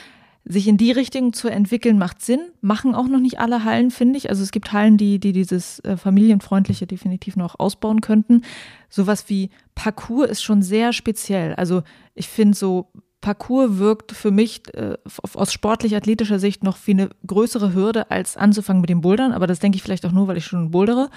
sich 0.45 0.67
in 0.67 0.77
die 0.77 0.91
Richtung 0.91 1.31
zu 1.31 1.47
entwickeln, 1.47 1.97
macht 1.97 2.21
Sinn. 2.21 2.41
Machen 2.61 2.95
auch 2.95 3.07
noch 3.07 3.19
nicht 3.19 3.39
alle 3.39 3.63
Hallen, 3.63 3.91
finde 3.91 4.17
ich. 4.17 4.29
Also 4.29 4.43
es 4.43 4.51
gibt 4.51 4.73
Hallen, 4.73 4.97
die, 4.97 5.19
die 5.19 5.31
dieses 5.31 5.79
äh, 5.79 5.95
familienfreundliche 5.95 6.85
definitiv 6.85 7.35
noch 7.35 7.59
ausbauen 7.59 8.01
könnten. 8.01 8.43
Sowas 8.89 9.29
wie 9.29 9.49
Parcours 9.73 10.29
ist 10.29 10.43
schon 10.43 10.61
sehr 10.61 10.91
speziell. 10.91 11.55
Also 11.55 11.83
ich 12.13 12.27
finde 12.27 12.57
so, 12.57 12.91
Parcours 13.21 13.77
wirkt 13.77 14.11
für 14.11 14.31
mich 14.31 14.63
äh, 14.75 14.97
aus 15.33 15.53
sportlich-athletischer 15.53 16.39
Sicht 16.39 16.61
noch 16.61 16.77
wie 16.85 16.91
eine 16.91 17.09
größere 17.25 17.73
Hürde, 17.73 18.11
als 18.11 18.35
anzufangen 18.35 18.81
mit 18.81 18.89
dem 18.89 18.99
Bouldern. 18.99 19.31
Aber 19.31 19.47
das 19.47 19.59
denke 19.59 19.77
ich 19.77 19.81
vielleicht 19.81 20.05
auch 20.05 20.11
nur, 20.11 20.27
weil 20.27 20.35
ich 20.35 20.45
schon 20.45 20.71
bouldere. 20.71 21.09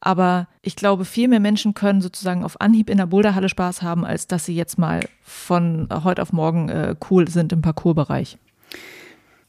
Aber 0.00 0.46
ich 0.60 0.76
glaube, 0.76 1.06
viel 1.06 1.26
mehr 1.28 1.40
Menschen 1.40 1.72
können 1.72 2.02
sozusagen 2.02 2.44
auf 2.44 2.60
Anhieb 2.60 2.90
in 2.90 2.98
der 2.98 3.06
Boulderhalle 3.06 3.48
Spaß 3.48 3.80
haben, 3.80 4.04
als 4.04 4.26
dass 4.26 4.44
sie 4.44 4.54
jetzt 4.54 4.78
mal 4.78 5.00
von 5.22 5.88
heute 6.04 6.20
auf 6.20 6.34
morgen 6.34 6.68
äh, 6.68 6.94
cool 7.10 7.28
sind 7.28 7.50
im 7.54 7.62
Parcoursbereich. 7.62 8.36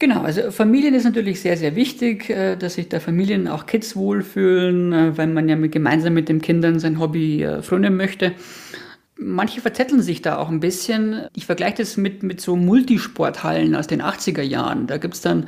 Genau, 0.06 0.22
also 0.22 0.52
Familien 0.52 0.94
ist 0.94 1.04
natürlich 1.04 1.42
sehr, 1.42 1.58
sehr 1.58 1.76
wichtig, 1.76 2.30
äh, 2.30 2.56
dass 2.58 2.76
sich 2.76 2.90
da 2.90 3.00
Familien, 3.00 3.48
auch 3.48 3.66
Kids 3.66 3.96
wohlfühlen, 3.96 4.94
äh, 4.94 5.18
weil 5.18 5.26
man 5.26 5.50
ja 5.50 5.56
mit, 5.56 5.72
gemeinsam 5.72 6.14
mit 6.14 6.30
den 6.30 6.44
Kindern 6.44 6.78
sein 6.78 7.00
Hobby 7.00 7.42
äh, 7.42 7.64
frönen 7.64 7.98
möchte. 7.98 8.34
Manche 9.18 9.62
verzetteln 9.62 10.04
sich 10.04 10.22
da 10.22 10.38
auch 10.38 10.50
ein 10.50 10.60
bisschen. 10.60 11.26
Ich 11.34 11.48
vergleiche 11.48 11.78
das 11.78 11.98
mit, 11.98 12.22
mit 12.22 12.40
so 12.40 12.56
Multisporthallen 12.56 13.74
aus 13.74 13.88
den 13.88 14.04
80er 14.04 14.44
Jahren. 14.44 14.86
Da 14.86 14.98
gibt 14.98 15.16
es 15.16 15.22
dann 15.22 15.48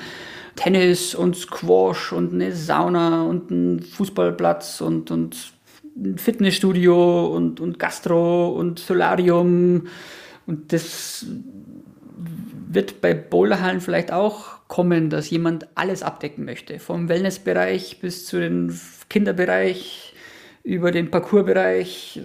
Tennis 0.56 1.14
und 1.14 1.36
Squash 1.36 2.12
und 2.12 2.34
eine 2.34 2.52
Sauna 2.52 3.26
und 3.26 3.52
einen 3.52 3.84
Fußballplatz 3.84 4.82
und, 4.82 5.12
und 5.12 5.54
ein 5.96 6.18
Fitnessstudio 6.18 7.28
und, 7.28 7.60
und 7.60 7.78
Gastro 7.78 8.50
und 8.50 8.80
Solarium. 8.80 9.84
Und 10.48 10.74
das 10.74 11.28
wird 12.70 13.02
bei 13.02 13.14
Bowlerhallen 13.14 13.82
vielleicht 13.82 14.12
auch 14.12 14.68
kommen, 14.68 15.10
dass 15.10 15.30
jemand 15.30 15.68
alles 15.76 16.04
abdecken 16.04 16.46
möchte. 16.46 16.80
Vom 16.80 17.08
Wellnessbereich 17.10 18.00
bis 18.02 18.26
zu 18.26 18.40
den 18.40 18.78
Kinderbereich, 19.10 20.14
über 20.64 20.92
den 20.92 21.10
Parcoursbereich. 21.10 22.22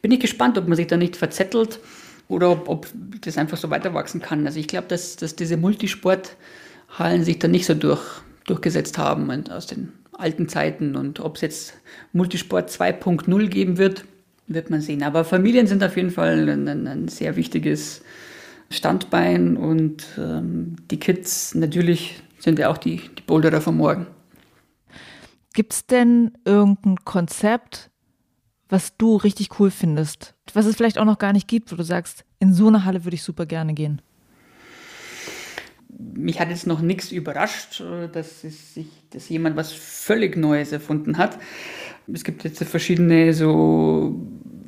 Bin 0.00 0.12
ich 0.12 0.20
gespannt, 0.20 0.56
ob 0.56 0.68
man 0.68 0.76
sich 0.76 0.86
da 0.86 0.96
nicht 0.96 1.16
verzettelt 1.16 1.80
oder 2.28 2.50
ob, 2.52 2.68
ob 2.68 2.86
das 3.22 3.36
einfach 3.36 3.56
so 3.56 3.68
weiter 3.70 3.92
wachsen 3.92 4.22
kann. 4.22 4.46
Also 4.46 4.60
ich 4.60 4.68
glaube, 4.68 4.86
dass, 4.86 5.16
dass 5.16 5.34
diese 5.34 5.56
Multisporthallen 5.56 7.24
sich 7.24 7.40
da 7.40 7.48
nicht 7.48 7.66
so 7.66 7.74
durch, 7.74 8.00
durchgesetzt 8.46 8.96
haben 8.96 9.28
aus 9.48 9.66
den 9.66 9.92
alten 10.12 10.48
Zeiten. 10.48 10.94
Und 10.94 11.18
ob 11.18 11.34
es 11.34 11.42
jetzt 11.42 11.74
Multisport 12.12 12.70
2.0 12.70 13.48
geben 13.48 13.76
wird, 13.76 14.04
wird 14.46 14.70
man 14.70 14.80
sehen. 14.80 15.02
Aber 15.02 15.24
Familien 15.24 15.66
sind 15.66 15.82
auf 15.82 15.96
jeden 15.96 16.10
Fall 16.10 16.48
ein, 16.48 16.86
ein 16.86 17.08
sehr 17.08 17.34
wichtiges 17.34 18.02
Standbein 18.72 19.56
und 19.56 20.06
ähm, 20.16 20.76
die 20.90 20.98
Kids 20.98 21.54
natürlich 21.54 22.22
sind 22.38 22.58
ja 22.58 22.70
auch 22.70 22.78
die, 22.78 22.96
die 23.18 23.22
Boulderer 23.22 23.60
von 23.60 23.76
morgen. 23.76 24.06
Gibt 25.52 25.72
es 25.72 25.86
denn 25.86 26.32
irgendein 26.44 26.96
Konzept, 27.04 27.90
was 28.68 28.96
du 28.96 29.16
richtig 29.16 29.58
cool 29.58 29.70
findest, 29.70 30.34
was 30.54 30.66
es 30.66 30.76
vielleicht 30.76 30.98
auch 30.98 31.04
noch 31.04 31.18
gar 31.18 31.32
nicht 31.32 31.48
gibt, 31.48 31.72
wo 31.72 31.76
du 31.76 31.82
sagst, 31.82 32.24
in 32.38 32.54
so 32.54 32.68
eine 32.68 32.84
Halle 32.84 33.04
würde 33.04 33.16
ich 33.16 33.24
super 33.24 33.46
gerne 33.46 33.74
gehen? 33.74 34.00
Mich 35.88 36.40
hat 36.40 36.50
jetzt 36.50 36.68
noch 36.68 36.80
nichts 36.80 37.10
überrascht, 37.10 37.80
äh, 37.80 38.08
dass, 38.08 38.42
sich, 38.42 38.88
dass 39.10 39.28
jemand 39.28 39.56
was 39.56 39.72
völlig 39.72 40.36
Neues 40.36 40.70
erfunden 40.70 41.18
hat. 41.18 41.38
Es 42.12 42.22
gibt 42.22 42.44
jetzt 42.44 42.62
verschiedene 42.62 43.34
so 43.34 44.14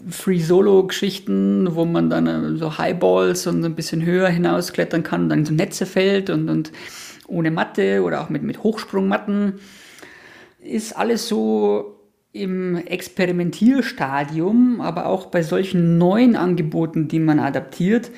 Free-Solo-Geschichten, 0.09 1.75
wo 1.75 1.85
man 1.85 2.11
dann 2.11 2.27
äh, 2.27 2.57
so 2.57 2.79
Highballs 2.79 3.47
und 3.47 3.65
ein 3.65 3.75
bisschen 3.75 4.05
höher 4.05 4.29
hinausklettern 4.29 5.03
kann, 5.03 5.29
dann 5.29 5.41
in 5.41 5.45
so 5.45 5.55
Netze 5.55 5.87
fällt 5.87 6.31
und, 6.31 6.49
und 6.49 6.73
ohne 7.27 7.51
Matte 7.51 8.03
oder 8.03 8.23
auch 8.23 8.29
mit, 8.29 8.43
mit 8.43 8.63
Hochsprungmatten. 8.63 9.55
Ist 10.61 10.97
alles 10.97 11.29
so 11.29 11.99
im 12.33 12.77
Experimentierstadium, 12.77 14.81
aber 14.81 15.07
auch 15.07 15.27
bei 15.27 15.43
solchen 15.43 15.99
neuen 15.99 16.37
Angeboten, 16.37 17.09
die 17.09 17.19
man 17.19 17.39
adaptiert, 17.39 18.11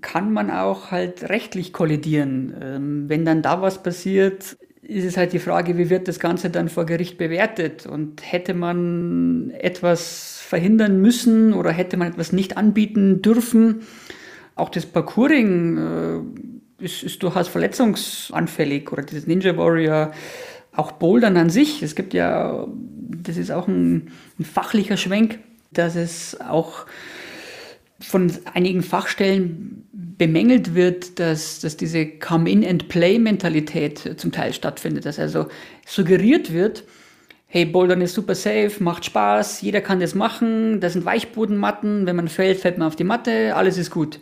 kann 0.00 0.32
man 0.32 0.50
auch 0.50 0.90
halt 0.90 1.28
rechtlich 1.28 1.72
kollidieren. 1.72 2.54
Ähm, 2.60 3.08
wenn 3.08 3.24
dann 3.24 3.42
da 3.42 3.62
was 3.62 3.82
passiert, 3.82 4.56
ist 4.82 5.04
es 5.04 5.16
halt 5.16 5.32
die 5.32 5.38
Frage, 5.38 5.78
wie 5.78 5.90
wird 5.90 6.08
das 6.08 6.18
Ganze 6.18 6.50
dann 6.50 6.68
vor 6.68 6.84
Gericht 6.84 7.16
bewertet? 7.16 7.86
Und 7.86 8.20
hätte 8.22 8.54
man 8.54 9.50
etwas 9.50 10.33
verhindern 10.44 11.00
müssen 11.00 11.52
oder 11.52 11.72
hätte 11.72 11.96
man 11.96 12.08
etwas 12.08 12.32
nicht 12.32 12.56
anbieten 12.56 13.22
dürfen? 13.22 13.82
Auch 14.54 14.68
das 14.68 14.86
Parkouring 14.86 15.78
äh, 16.80 16.84
ist, 16.84 17.02
ist 17.02 17.22
durchaus 17.22 17.48
verletzungsanfällig 17.48 18.92
oder 18.92 19.02
dieses 19.02 19.26
Ninja 19.26 19.56
Warrior, 19.56 20.12
auch 20.72 20.92
Bouldern 20.92 21.36
an 21.36 21.50
sich. 21.50 21.82
Es 21.82 21.94
gibt 21.94 22.14
ja, 22.14 22.66
das 23.22 23.36
ist 23.36 23.50
auch 23.50 23.68
ein, 23.68 24.10
ein 24.38 24.44
fachlicher 24.44 24.96
Schwenk, 24.96 25.38
dass 25.72 25.96
es 25.96 26.40
auch 26.40 26.86
von 28.00 28.32
einigen 28.52 28.82
Fachstellen 28.82 29.88
bemängelt 29.92 30.74
wird, 30.74 31.18
dass, 31.18 31.60
dass 31.60 31.76
diese 31.76 32.06
Come-in-and-play-Mentalität 32.06 34.20
zum 34.20 34.32
Teil 34.32 34.52
stattfindet, 34.52 35.06
dass 35.06 35.18
also 35.18 35.46
suggeriert 35.86 36.52
wird, 36.52 36.84
hey, 37.54 37.64
Bouldern 37.64 38.00
ist 38.00 38.14
super 38.14 38.34
safe, 38.34 38.72
macht 38.80 39.04
Spaß, 39.04 39.60
jeder 39.60 39.80
kann 39.80 40.00
das 40.00 40.16
machen, 40.16 40.80
da 40.80 40.90
sind 40.90 41.04
Weichbodenmatten, 41.04 42.04
wenn 42.04 42.16
man 42.16 42.26
fällt, 42.26 42.58
fällt 42.58 42.78
man 42.78 42.88
auf 42.88 42.96
die 42.96 43.04
Matte, 43.04 43.54
alles 43.54 43.78
ist 43.78 43.92
gut. 43.92 44.18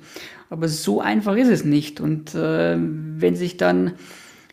Aber 0.50 0.68
so 0.68 1.00
einfach 1.00 1.34
ist 1.36 1.48
es 1.48 1.64
nicht. 1.64 1.98
Und 1.98 2.34
äh, 2.34 2.76
wenn 2.76 3.34
sich 3.34 3.56
dann 3.56 3.92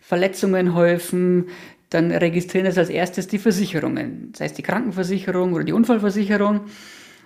Verletzungen 0.02 0.76
häufen, 0.76 1.48
dann 1.90 2.10
registrieren 2.10 2.68
das 2.68 2.78
als 2.78 2.88
erstes 2.90 3.28
die 3.28 3.38
Versicherungen, 3.38 4.32
sei 4.34 4.46
es 4.46 4.54
die 4.54 4.64
Krankenversicherung 4.64 5.52
oder 5.52 5.66
die 5.66 5.74
Unfallversicherung, 5.74 6.62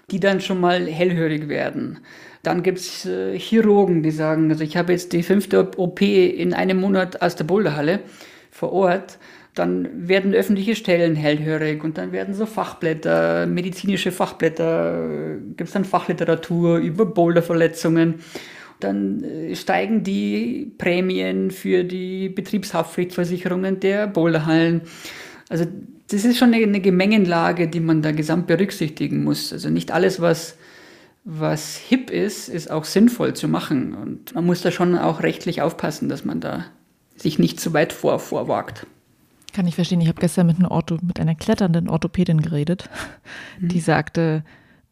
die 0.09 0.19
dann 0.19 0.41
schon 0.41 0.59
mal 0.59 0.87
hellhörig 0.87 1.49
werden. 1.49 1.99
Dann 2.41 2.63
gibt 2.63 2.79
es 2.79 3.05
äh, 3.05 3.37
Chirurgen, 3.37 4.01
die 4.01 4.09
sagen, 4.09 4.49
also 4.49 4.63
ich 4.63 4.75
habe 4.75 4.91
jetzt 4.91 5.13
die 5.13 5.21
fünfte 5.21 5.69
OP 5.77 6.01
in 6.01 6.55
einem 6.55 6.81
Monat 6.81 7.21
aus 7.21 7.35
der 7.35 7.43
Boulderhalle 7.43 7.99
vor 8.49 8.73
Ort. 8.73 9.19
Dann 9.55 10.07
werden 10.07 10.33
öffentliche 10.33 10.75
Stellen 10.75 11.15
hellhörig 11.15 11.83
und 11.83 11.97
dann 11.97 12.11
werden 12.11 12.33
so 12.33 12.45
Fachblätter, 12.45 13.45
medizinische 13.45 14.11
Fachblätter, 14.11 15.37
gibt 15.55 15.67
es 15.67 15.73
dann 15.73 15.85
Fachliteratur 15.85 16.77
über 16.77 17.05
Boulderverletzungen. 17.05 18.15
Dann 18.79 19.23
äh, 19.23 19.55
steigen 19.55 20.03
die 20.03 20.73
Prämien 20.77 21.51
für 21.51 21.83
die 21.83 22.29
Betriebshaftpflichtversicherungen 22.29 23.79
der 23.79 24.07
Boulderhallen. 24.07 24.81
Also 25.49 25.65
das 26.09 26.25
ist 26.25 26.37
schon 26.37 26.53
eine 26.53 26.81
Gemengenlage, 26.81 27.67
die 27.67 27.79
man 27.79 28.01
da 28.01 28.11
gesamt 28.11 28.47
berücksichtigen 28.47 29.23
muss. 29.23 29.53
Also 29.53 29.69
nicht 29.69 29.91
alles, 29.91 30.19
was, 30.19 30.57
was 31.23 31.75
hip 31.75 32.09
ist, 32.09 32.49
ist 32.49 32.69
auch 32.69 32.85
sinnvoll 32.85 33.35
zu 33.35 33.47
machen. 33.47 33.93
Und 33.93 34.35
man 34.35 34.45
muss 34.45 34.61
da 34.61 34.71
schon 34.71 34.97
auch 34.97 35.21
rechtlich 35.21 35.61
aufpassen, 35.61 36.09
dass 36.09 36.25
man 36.25 36.39
da 36.39 36.65
sich 37.15 37.39
nicht 37.39 37.59
zu 37.59 37.73
weit 37.73 37.93
vor, 37.93 38.19
vorwagt. 38.19 38.85
Kann 39.53 39.67
ich 39.67 39.75
verstehen. 39.75 40.01
Ich 40.01 40.07
habe 40.07 40.19
gestern 40.19 40.47
mit, 40.47 40.59
Ortho, 40.69 40.97
mit 41.01 41.19
einer 41.19 41.35
kletternden 41.35 41.87
Orthopädin 41.87 42.41
geredet, 42.41 42.89
mhm. 43.59 43.69
die 43.69 43.79
sagte, 43.79 44.43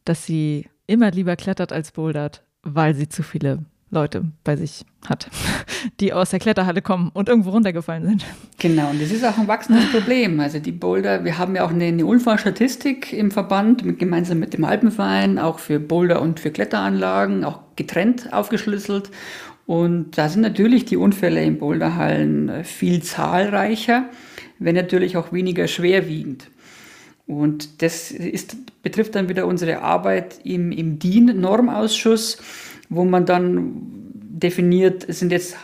dass 0.05 0.25
sie 0.25 0.69
immer 0.87 1.11
lieber 1.11 1.35
klettert 1.35 1.73
als 1.73 1.91
bouldert, 1.91 2.43
weil 2.63 2.93
sie 2.93 3.09
zu 3.09 3.23
viele 3.23 3.65
Leute 3.91 4.23
bei 4.43 4.55
sich 4.55 4.85
hat, 5.07 5.29
die 5.99 6.13
aus 6.13 6.29
der 6.29 6.39
Kletterhalle 6.39 6.81
kommen 6.81 7.09
und 7.13 7.27
irgendwo 7.27 7.49
runtergefallen 7.49 8.05
sind. 8.05 8.25
Genau, 8.57 8.89
und 8.89 9.01
das 9.01 9.11
ist 9.11 9.25
auch 9.25 9.37
ein 9.37 9.47
wachsendes 9.47 9.91
Problem. 9.91 10.39
Also 10.39 10.59
die 10.59 10.71
Boulder, 10.71 11.25
wir 11.25 11.37
haben 11.37 11.55
ja 11.55 11.65
auch 11.65 11.71
eine, 11.71 11.85
eine 11.85 12.05
Unfallstatistik 12.05 13.11
im 13.11 13.31
Verband, 13.31 13.83
mit, 13.83 13.99
gemeinsam 13.99 14.39
mit 14.39 14.53
dem 14.53 14.63
Alpenverein, 14.63 15.39
auch 15.39 15.59
für 15.59 15.79
Boulder 15.79 16.21
und 16.21 16.39
für 16.39 16.51
Kletteranlagen, 16.51 17.43
auch 17.43 17.59
getrennt 17.75 18.31
aufgeschlüsselt. 18.31 19.11
Und 19.65 20.17
da 20.17 20.29
sind 20.29 20.41
natürlich 20.41 20.85
die 20.85 20.97
Unfälle 20.97 21.43
in 21.43 21.57
Boulderhallen 21.57 22.49
äh, 22.49 22.63
viel 22.63 23.03
zahlreicher, 23.03 24.05
wenn 24.63 24.75
natürlich 24.75 25.17
auch 25.17 25.33
weniger 25.33 25.67
schwerwiegend. 25.67 26.49
Und 27.27 27.81
das 27.81 28.11
ist, 28.11 28.55
betrifft 28.83 29.15
dann 29.15 29.29
wieder 29.29 29.47
unsere 29.47 29.81
Arbeit 29.81 30.39
im, 30.43 30.71
im 30.71 30.99
DIN-Normausschuss 30.99 32.37
wo 32.91 33.05
man 33.05 33.25
dann 33.25 33.71
definiert, 34.13 35.05
sind 35.07 35.31
jetzt 35.31 35.55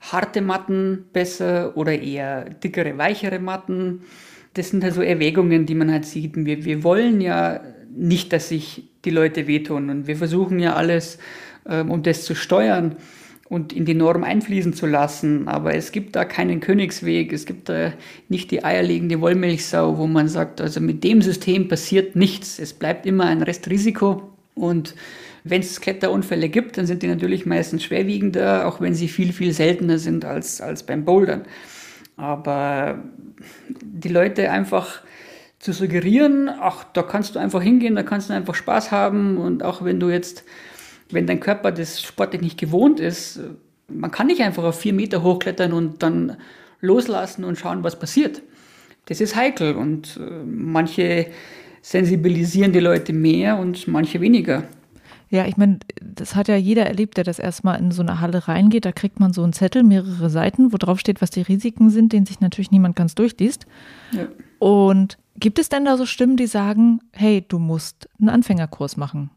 harte 0.00 0.40
Matten 0.42 1.04
besser 1.12 1.76
oder 1.76 1.98
eher 1.98 2.50
dickere, 2.50 2.98
weichere 2.98 3.38
Matten. 3.38 4.02
Das 4.54 4.70
sind 4.70 4.82
halt 4.82 4.94
so 4.94 5.00
Erwägungen, 5.00 5.64
die 5.64 5.76
man 5.76 5.92
halt 5.92 6.04
sieht. 6.04 6.34
Wir, 6.34 6.64
wir 6.64 6.82
wollen 6.82 7.20
ja 7.20 7.60
nicht, 7.94 8.32
dass 8.32 8.48
sich 8.48 8.90
die 9.04 9.10
Leute 9.10 9.46
wehtun 9.46 9.90
und 9.90 10.06
wir 10.08 10.16
versuchen 10.16 10.58
ja 10.58 10.74
alles, 10.74 11.18
ähm, 11.68 11.90
um 11.90 12.02
das 12.02 12.24
zu 12.24 12.34
steuern 12.34 12.96
und 13.48 13.72
in 13.72 13.84
die 13.84 13.94
Norm 13.94 14.24
einfließen 14.24 14.72
zu 14.72 14.86
lassen. 14.86 15.48
Aber 15.48 15.74
es 15.74 15.92
gibt 15.92 16.16
da 16.16 16.24
keinen 16.24 16.60
Königsweg, 16.60 17.32
es 17.32 17.46
gibt 17.46 17.68
da 17.68 17.92
nicht 18.28 18.50
die 18.50 18.64
eierlegende 18.64 19.20
Wollmilchsau, 19.20 19.98
wo 19.98 20.06
man 20.06 20.28
sagt, 20.28 20.60
also 20.60 20.80
mit 20.80 21.04
dem 21.04 21.22
System 21.22 21.68
passiert 21.68 22.16
nichts. 22.16 22.58
Es 22.58 22.72
bleibt 22.72 23.06
immer 23.06 23.24
ein 23.24 23.42
Restrisiko 23.42 24.30
und 24.54 24.94
wenn 25.44 25.60
es 25.60 25.80
Kletterunfälle 25.80 26.48
gibt, 26.48 26.76
dann 26.76 26.86
sind 26.86 27.02
die 27.02 27.06
natürlich 27.06 27.46
meistens 27.46 27.84
schwerwiegender, 27.84 28.66
auch 28.66 28.80
wenn 28.80 28.94
sie 28.94 29.06
viel, 29.06 29.32
viel 29.32 29.52
seltener 29.52 29.98
sind 29.98 30.24
als, 30.24 30.60
als 30.60 30.82
beim 30.82 31.04
Bouldern. 31.04 31.42
Aber 32.16 32.98
die 33.80 34.08
Leute 34.08 34.50
einfach 34.50 35.02
zu 35.60 35.72
suggerieren, 35.72 36.48
ach, 36.48 36.84
da 36.92 37.02
kannst 37.02 37.34
du 37.34 37.38
einfach 37.38 37.62
hingehen, 37.62 37.94
da 37.94 38.02
kannst 38.02 38.28
du 38.28 38.34
einfach 38.34 38.54
Spaß 38.54 38.90
haben 38.90 39.36
und 39.36 39.62
auch 39.62 39.84
wenn 39.84 40.00
du 40.00 40.10
jetzt, 40.10 40.44
wenn 41.10 41.26
dein 41.26 41.40
Körper 41.40 41.72
das 41.72 42.02
sportlich 42.02 42.42
nicht 42.42 42.58
gewohnt 42.58 43.00
ist, 43.00 43.40
man 43.88 44.10
kann 44.10 44.26
nicht 44.26 44.42
einfach 44.42 44.64
auf 44.64 44.80
vier 44.80 44.92
Meter 44.92 45.22
hochklettern 45.22 45.72
und 45.72 46.02
dann 46.02 46.36
loslassen 46.80 47.44
und 47.44 47.58
schauen, 47.58 47.84
was 47.84 47.98
passiert. 47.98 48.42
Das 49.06 49.20
ist 49.20 49.36
heikel 49.36 49.76
und 49.76 50.18
äh, 50.20 50.44
manche 50.44 51.26
sensibilisieren 51.80 52.72
die 52.72 52.80
Leute 52.80 53.12
mehr 53.12 53.58
und 53.58 53.86
manche 53.86 54.20
weniger. 54.20 54.64
Ja, 55.28 55.46
ich 55.46 55.56
meine, 55.56 55.78
das 56.00 56.34
hat 56.34 56.48
ja 56.48 56.56
jeder 56.56 56.86
erlebt, 56.86 57.16
der 57.16 57.24
das 57.24 57.38
erstmal 57.38 57.80
in 57.80 57.90
so 57.90 58.02
eine 58.02 58.20
Halle 58.20 58.46
reingeht. 58.46 58.84
Da 58.84 58.92
kriegt 58.92 59.18
man 59.18 59.32
so 59.32 59.42
einen 59.42 59.52
Zettel, 59.52 59.82
mehrere 59.82 60.30
Seiten, 60.30 60.72
wo 60.72 60.76
drauf 60.76 61.00
steht, 61.00 61.20
was 61.20 61.30
die 61.30 61.42
Risiken 61.42 61.90
sind, 61.90 62.12
den 62.12 62.26
sich 62.26 62.40
natürlich 62.40 62.70
niemand 62.70 62.94
ganz 62.94 63.14
durchliest. 63.14 63.66
Ja. 64.12 64.26
Und 64.58 65.18
gibt 65.38 65.58
es 65.58 65.68
denn 65.68 65.84
da 65.84 65.96
so 65.96 66.06
Stimmen, 66.06 66.36
die 66.36 66.46
sagen, 66.46 67.00
hey, 67.12 67.44
du 67.46 67.58
musst 67.58 68.08
einen 68.20 68.28
Anfängerkurs 68.28 68.96
machen, 68.96 69.30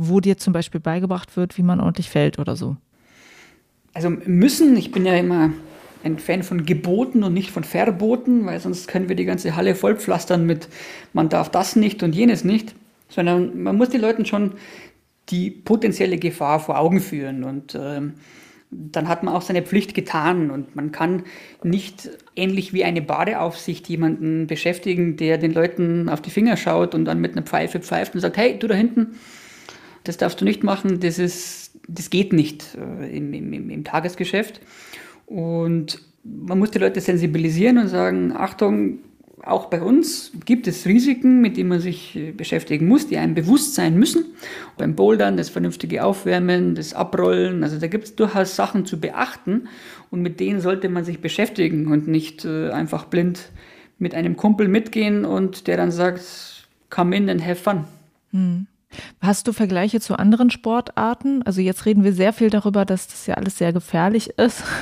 wo 0.00 0.20
dir 0.20 0.38
zum 0.38 0.52
Beispiel 0.52 0.80
beigebracht 0.80 1.36
wird, 1.36 1.58
wie 1.58 1.62
man 1.64 1.80
ordentlich 1.80 2.08
fällt 2.08 2.38
oder 2.38 2.54
so? 2.54 2.76
Also 3.94 4.10
müssen, 4.10 4.76
ich 4.76 4.92
bin 4.92 5.04
ja 5.04 5.14
immer 5.16 5.50
ein 6.04 6.20
Fan 6.20 6.44
von 6.44 6.64
Geboten 6.64 7.24
und 7.24 7.34
nicht 7.34 7.50
von 7.50 7.64
Verboten, 7.64 8.46
weil 8.46 8.60
sonst 8.60 8.86
können 8.86 9.08
wir 9.08 9.16
die 9.16 9.24
ganze 9.24 9.56
Halle 9.56 9.74
vollpflastern 9.74 10.46
mit, 10.46 10.68
man 11.12 11.28
darf 11.28 11.50
das 11.50 11.74
nicht 11.74 12.04
und 12.04 12.14
jenes 12.14 12.44
nicht, 12.44 12.76
sondern 13.08 13.60
man 13.60 13.76
muss 13.76 13.88
die 13.88 13.98
Leuten 13.98 14.24
schon 14.24 14.52
die 15.30 15.50
potenzielle 15.50 16.16
Gefahr 16.16 16.60
vor 16.60 16.78
Augen 16.78 17.00
führen. 17.00 17.42
Und 17.42 17.74
ähm, 17.74 18.14
dann 18.70 19.08
hat 19.08 19.24
man 19.24 19.34
auch 19.34 19.42
seine 19.42 19.62
Pflicht 19.62 19.94
getan 19.94 20.52
und 20.52 20.76
man 20.76 20.92
kann 20.92 21.24
nicht 21.64 22.10
ähnlich 22.36 22.72
wie 22.72 22.84
eine 22.84 23.02
Badeaufsicht 23.02 23.88
jemanden 23.88 24.46
beschäftigen, 24.46 25.16
der 25.16 25.38
den 25.38 25.52
Leuten 25.52 26.08
auf 26.08 26.22
die 26.22 26.30
Finger 26.30 26.56
schaut 26.56 26.94
und 26.94 27.04
dann 27.06 27.20
mit 27.20 27.32
einer 27.32 27.42
Pfeife 27.42 27.80
pfeift 27.80 28.14
und 28.14 28.20
sagt, 28.20 28.36
hey, 28.36 28.56
du 28.56 28.68
da 28.68 28.74
hinten, 28.74 29.18
das 30.08 30.16
darfst 30.16 30.40
du 30.40 30.44
nicht 30.44 30.64
machen, 30.64 31.00
das, 31.00 31.18
ist, 31.18 31.72
das 31.86 32.10
geht 32.10 32.32
nicht 32.32 32.76
äh, 32.76 33.16
im, 33.16 33.32
im, 33.34 33.70
im 33.70 33.84
Tagesgeschäft. 33.84 34.60
Und 35.26 36.00
man 36.24 36.58
muss 36.58 36.70
die 36.70 36.78
Leute 36.78 37.00
sensibilisieren 37.00 37.78
und 37.78 37.88
sagen, 37.88 38.32
Achtung, 38.34 39.00
auch 39.44 39.66
bei 39.66 39.80
uns 39.80 40.32
gibt 40.44 40.66
es 40.66 40.86
Risiken, 40.86 41.40
mit 41.40 41.56
denen 41.56 41.68
man 41.68 41.80
sich 41.80 42.16
äh, 42.16 42.32
beschäftigen 42.32 42.88
muss, 42.88 43.06
die 43.06 43.18
einem 43.18 43.34
bewusst 43.34 43.74
sein 43.74 43.98
müssen. 43.98 44.24
Beim 44.76 44.94
Bouldern, 44.94 45.36
das 45.36 45.48
vernünftige 45.48 46.04
Aufwärmen, 46.04 46.74
das 46.74 46.94
Abrollen, 46.94 47.62
also 47.62 47.78
da 47.78 47.86
gibt 47.86 48.04
es 48.04 48.16
durchaus 48.16 48.56
Sachen 48.56 48.86
zu 48.86 49.00
beachten 49.00 49.68
und 50.10 50.22
mit 50.22 50.40
denen 50.40 50.60
sollte 50.60 50.88
man 50.88 51.04
sich 51.04 51.20
beschäftigen 51.20 51.92
und 51.92 52.08
nicht 52.08 52.44
äh, 52.44 52.70
einfach 52.70 53.04
blind 53.04 53.50
mit 53.98 54.14
einem 54.14 54.36
Kumpel 54.36 54.68
mitgehen 54.68 55.24
und 55.24 55.66
der 55.66 55.76
dann 55.76 55.90
sagt, 55.90 56.66
come 56.90 57.16
in 57.16 57.28
and 57.28 57.44
have 57.44 57.56
fun. 57.56 57.84
Hm. 58.32 58.66
Hast 59.20 59.46
du 59.46 59.52
Vergleiche 59.52 60.00
zu 60.00 60.18
anderen 60.18 60.50
Sportarten? 60.50 61.42
Also 61.42 61.60
jetzt 61.60 61.86
reden 61.86 62.04
wir 62.04 62.12
sehr 62.12 62.32
viel 62.32 62.50
darüber, 62.50 62.84
dass 62.84 63.08
das 63.08 63.26
ja 63.26 63.34
alles 63.34 63.58
sehr 63.58 63.72
gefährlich 63.72 64.30
ist. 64.38 64.62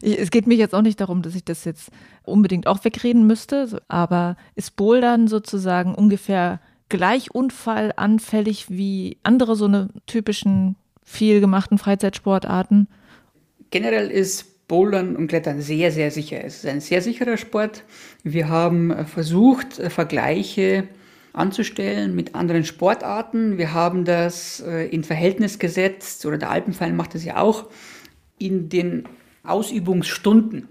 Es 0.00 0.30
geht 0.30 0.46
mir 0.46 0.54
jetzt 0.54 0.74
auch 0.74 0.80
nicht 0.80 1.02
darum, 1.02 1.20
dass 1.20 1.34
ich 1.34 1.44
das 1.44 1.66
jetzt 1.66 1.90
unbedingt 2.22 2.66
auch 2.66 2.82
wegreden 2.82 3.26
müsste, 3.26 3.82
aber 3.88 4.36
ist 4.54 4.74
Bouldern 4.74 5.28
sozusagen 5.28 5.94
ungefähr 5.94 6.60
gleich 6.88 7.34
unfallanfällig 7.34 8.70
wie 8.70 9.18
andere 9.22 9.56
so 9.56 9.66
eine 9.66 9.90
typischen 10.06 10.76
viel 11.04 11.40
gemachten 11.40 11.76
Freizeitsportarten? 11.76 12.88
Generell 13.70 14.10
ist 14.10 14.66
Bouldern 14.66 15.16
und 15.16 15.26
Klettern 15.26 15.60
sehr, 15.60 15.92
sehr 15.92 16.10
sicher. 16.10 16.42
Es 16.42 16.58
ist 16.58 16.66
ein 16.66 16.80
sehr 16.80 17.02
sicherer 17.02 17.36
Sport. 17.36 17.84
Wir 18.22 18.48
haben 18.48 19.06
versucht, 19.06 19.74
Vergleiche 19.74 20.88
anzustellen 21.32 22.14
mit 22.14 22.34
anderen 22.34 22.64
Sportarten. 22.64 23.58
Wir 23.58 23.72
haben 23.72 24.04
das 24.04 24.60
äh, 24.60 24.88
in 24.88 25.04
Verhältnis 25.04 25.58
gesetzt, 25.58 26.26
oder 26.26 26.38
der 26.38 26.50
Alpenverein 26.50 26.96
macht 26.96 27.14
das 27.14 27.24
ja 27.24 27.38
auch, 27.38 27.70
in 28.38 28.68
den 28.68 29.04
Ausübungsstunden. 29.44 30.68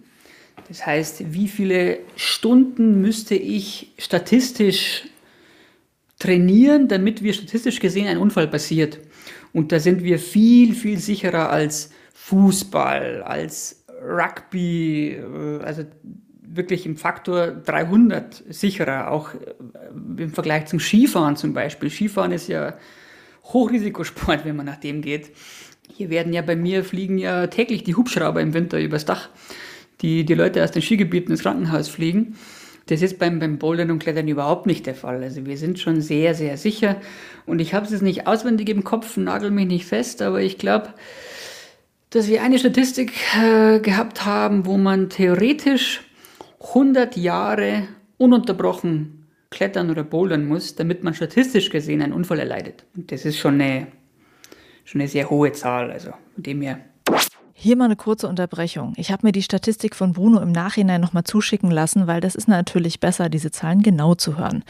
Das 0.68 0.86
heißt, 0.86 1.34
wie 1.34 1.48
viele 1.48 2.00
Stunden 2.16 3.02
müsste 3.02 3.36
ich 3.36 3.94
statistisch 3.98 5.06
trainieren, 6.20 6.88
damit 6.88 7.24
wir 7.24 7.34
statistisch 7.34 7.80
gesehen 7.80 8.08
ein 8.08 8.18
Unfall 8.18 8.48
passiert. 8.48 9.00
Und 9.54 9.72
da 9.72 9.80
sind 9.80 10.04
wir 10.04 10.20
viel, 10.20 10.76
viel 10.76 11.00
sicherer 11.00 11.50
als 11.50 11.92
Fußball, 12.14 13.24
als 13.24 13.84
Rugby, 14.02 15.14
äh, 15.14 15.64
also 15.64 15.84
wirklich 16.52 16.86
im 16.86 16.98
Faktor 16.98 17.48
300 17.48 18.44
sicherer, 18.50 19.12
auch 19.12 19.34
äh, 19.34 20.22
im 20.22 20.34
Vergleich 20.34 20.66
zum 20.66 20.80
Skifahren 20.80 21.36
zum 21.36 21.54
Beispiel. 21.54 21.90
Skifahren 21.90 22.32
ist 22.32 22.48
ja 22.48 22.76
Hochrisikosport, 23.46 24.46
wenn 24.46 24.56
man 24.56 24.66
nach 24.66 24.78
dem 24.78 25.02
geht. 25.02 25.32
Hier 25.96 26.10
werden 26.10 26.34
ja 26.34 26.42
bei 26.42 26.56
mir 26.56 26.84
fliegen 26.84 27.18
ja 27.18 27.48
täglich 27.48 27.84
die 27.84 27.96
Hubschrauber 27.96 28.42
im 28.42 28.54
Winter 28.54 28.80
übers 28.80 29.06
Dach, 29.06 29.30
die 30.02 30.26
die 30.26 30.36
Leute 30.36 30.64
aus 30.64 30.72
den 30.72 30.82
Skigebieten 30.82 31.32
ins 31.32 31.42
Krankenhaus 31.42 31.90
fliegen. 31.90 32.36
Das 32.88 33.04
ist 33.04 33.20
beim, 33.20 33.40
beim 33.40 33.60
Bouldern 33.60 33.92
und 33.92 34.00
Klettern 34.00 34.28
überhaupt 34.28 34.66
nicht 34.66 34.88
der 34.88 34.96
Fall. 34.96 35.22
Also 35.22 35.46
wir 35.46 35.58
sind 35.58 35.78
schon 35.78 36.02
sehr, 36.02 36.34
sehr 36.34 36.58
sicher. 36.58 37.00
Und 37.46 37.60
ich 37.60 37.76
habe 37.76 37.86
es 37.86 37.92
jetzt 37.92 38.02
nicht 38.02 38.26
auswendig 38.26 38.70
im 38.70 38.84
Kopf, 38.84 39.16
nagel 39.18 39.52
mich 39.52 39.68
nicht 39.68 39.86
fest, 39.86 40.24
aber 40.24 40.42
ich 40.42 40.58
glaube, 40.58 40.94
dass 42.10 42.28
wir 42.28 42.42
eine 42.42 42.58
Statistik 42.58 43.14
äh, 43.40 43.80
gehabt 43.80 44.26
haben, 44.26 44.66
wo 44.66 44.78
man 44.78 45.10
theoretisch 45.10 46.02
100 46.60 47.18
Jahre 47.18 47.88
ununterbrochen 48.18 49.28
klettern 49.50 49.90
oder 49.90 50.04
bouldern 50.04 50.46
muss, 50.46 50.76
damit 50.76 51.04
man 51.04 51.14
statistisch 51.14 51.70
gesehen 51.70 52.02
einen 52.02 52.14
Unfall 52.14 52.40
erleidet. 52.40 52.86
Und 52.96 53.12
das 53.12 53.26
ist 53.26 53.38
schon 53.38 53.56
eine, 53.56 53.88
schon 54.86 55.02
eine 55.02 55.08
sehr 55.08 55.30
hohe 55.30 55.52
Zahl. 55.54 55.92
Also 55.92 56.12
von 56.34 56.44
dem 56.44 56.62
her 56.62 56.80
hier 57.62 57.76
mal 57.76 57.86
eine 57.86 57.98
kurze 57.98 58.30
Unterbrechung. 58.30 58.94
Ich 58.96 59.12
habe 59.12 59.28
mir 59.28 59.34
die 59.34 59.44
Statistik 59.44 59.94
von 59.94 60.14
Bruno 60.14 60.40
im 60.40 60.54
Nachhinein 60.54 61.02
nochmal 61.02 61.26
zuschicken 61.26 61.70
lassen, 61.70 62.08
weil 62.08 62.22
das 62.22 62.36
ist 62.36 62.48
natürlich 62.48 63.02
besser, 63.02 63.28
diese 63.28 63.52
Zahlen 63.52 63.82
genau 63.82 64.16
zu 64.16 64.38
hören. 64.38 64.64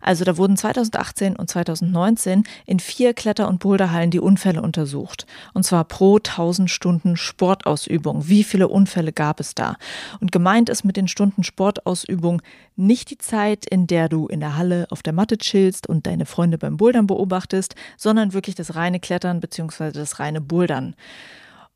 Also 0.00 0.24
da 0.24 0.38
wurden 0.38 0.56
2018 0.56 1.36
und 1.36 1.50
2019 1.50 2.44
in 2.64 2.80
vier 2.80 3.12
Kletter- 3.12 3.46
und 3.46 3.60
Boulderhallen 3.60 4.10
die 4.10 4.20
Unfälle 4.20 4.62
untersucht. 4.62 5.26
Und 5.52 5.64
zwar 5.64 5.84
pro 5.84 6.16
1000 6.16 6.70
Stunden 6.70 7.18
Sportausübung. 7.18 8.26
Wie 8.26 8.42
viele 8.42 8.68
Unfälle 8.68 9.12
gab 9.12 9.38
es 9.38 9.54
da? 9.54 9.76
Und 10.20 10.32
gemeint 10.32 10.70
ist 10.70 10.82
mit 10.82 10.96
den 10.96 11.08
Stunden 11.08 11.44
Sportausübung 11.44 12.40
nicht 12.74 13.10
die 13.10 13.18
Zeit, 13.18 13.66
in 13.66 13.86
der 13.86 14.08
du 14.08 14.28
in 14.28 14.40
der 14.40 14.56
Halle 14.56 14.86
auf 14.88 15.02
der 15.02 15.12
Matte 15.12 15.36
chillst 15.36 15.86
und 15.86 16.06
deine 16.06 16.24
Freunde 16.24 16.56
beim 16.56 16.78
Bouldern 16.78 17.06
beobachtest, 17.06 17.74
sondern 17.98 18.32
wirklich 18.32 18.54
das 18.54 18.76
reine 18.76 18.98
Klettern 18.98 19.40
bzw. 19.40 19.92
das 19.92 20.18
reine 20.18 20.40
Bouldern. 20.40 20.94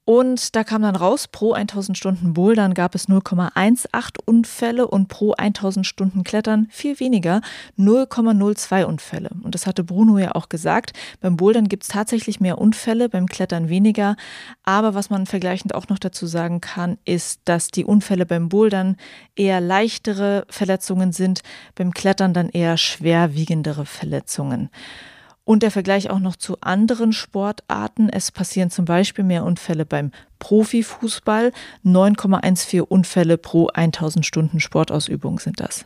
Und 0.06 0.54
da 0.54 0.64
kam 0.64 0.82
dann 0.82 0.96
raus, 0.96 1.28
pro 1.28 1.54
1000 1.54 1.96
Stunden 1.96 2.34
Bouldern 2.34 2.74
gab 2.74 2.94
es 2.94 3.08
0,18 3.08 4.18
Unfälle 4.26 4.86
und 4.86 5.08
pro 5.08 5.32
1000 5.32 5.86
Stunden 5.86 6.24
Klettern 6.24 6.68
viel 6.70 7.00
weniger, 7.00 7.40
0,02 7.78 8.84
Unfälle. 8.84 9.30
Und 9.42 9.54
das 9.54 9.66
hatte 9.66 9.82
Bruno 9.82 10.18
ja 10.18 10.34
auch 10.34 10.50
gesagt. 10.50 10.92
Beim 11.22 11.38
Bouldern 11.38 11.68
gibt 11.68 11.84
es 11.84 11.88
tatsächlich 11.88 12.38
mehr 12.38 12.58
Unfälle, 12.58 13.08
beim 13.08 13.26
Klettern 13.26 13.70
weniger. 13.70 14.16
Aber 14.62 14.94
was 14.94 15.08
man 15.08 15.24
vergleichend 15.24 15.74
auch 15.74 15.88
noch 15.88 15.98
dazu 15.98 16.26
sagen 16.26 16.60
kann, 16.60 16.98
ist, 17.06 17.40
dass 17.46 17.68
die 17.68 17.86
Unfälle 17.86 18.26
beim 18.26 18.50
Bouldern 18.50 18.96
eher 19.36 19.62
leichtere 19.62 20.44
Verletzungen 20.50 21.12
sind, 21.12 21.40
beim 21.76 21.94
Klettern 21.94 22.34
dann 22.34 22.50
eher 22.50 22.76
schwerwiegendere 22.76 23.86
Verletzungen. 23.86 24.68
Und 25.44 25.62
der 25.62 25.70
Vergleich 25.70 26.08
auch 26.08 26.20
noch 26.20 26.36
zu 26.36 26.56
anderen 26.62 27.12
Sportarten. 27.12 28.08
Es 28.08 28.32
passieren 28.32 28.70
zum 28.70 28.86
Beispiel 28.86 29.24
mehr 29.24 29.44
Unfälle 29.44 29.84
beim 29.84 30.10
Profifußball. 30.38 31.52
9,14 31.84 32.80
Unfälle 32.80 33.36
pro 33.36 33.68
1000 33.68 34.24
Stunden 34.24 34.60
Sportausübung 34.60 35.38
sind 35.38 35.60
das. 35.60 35.84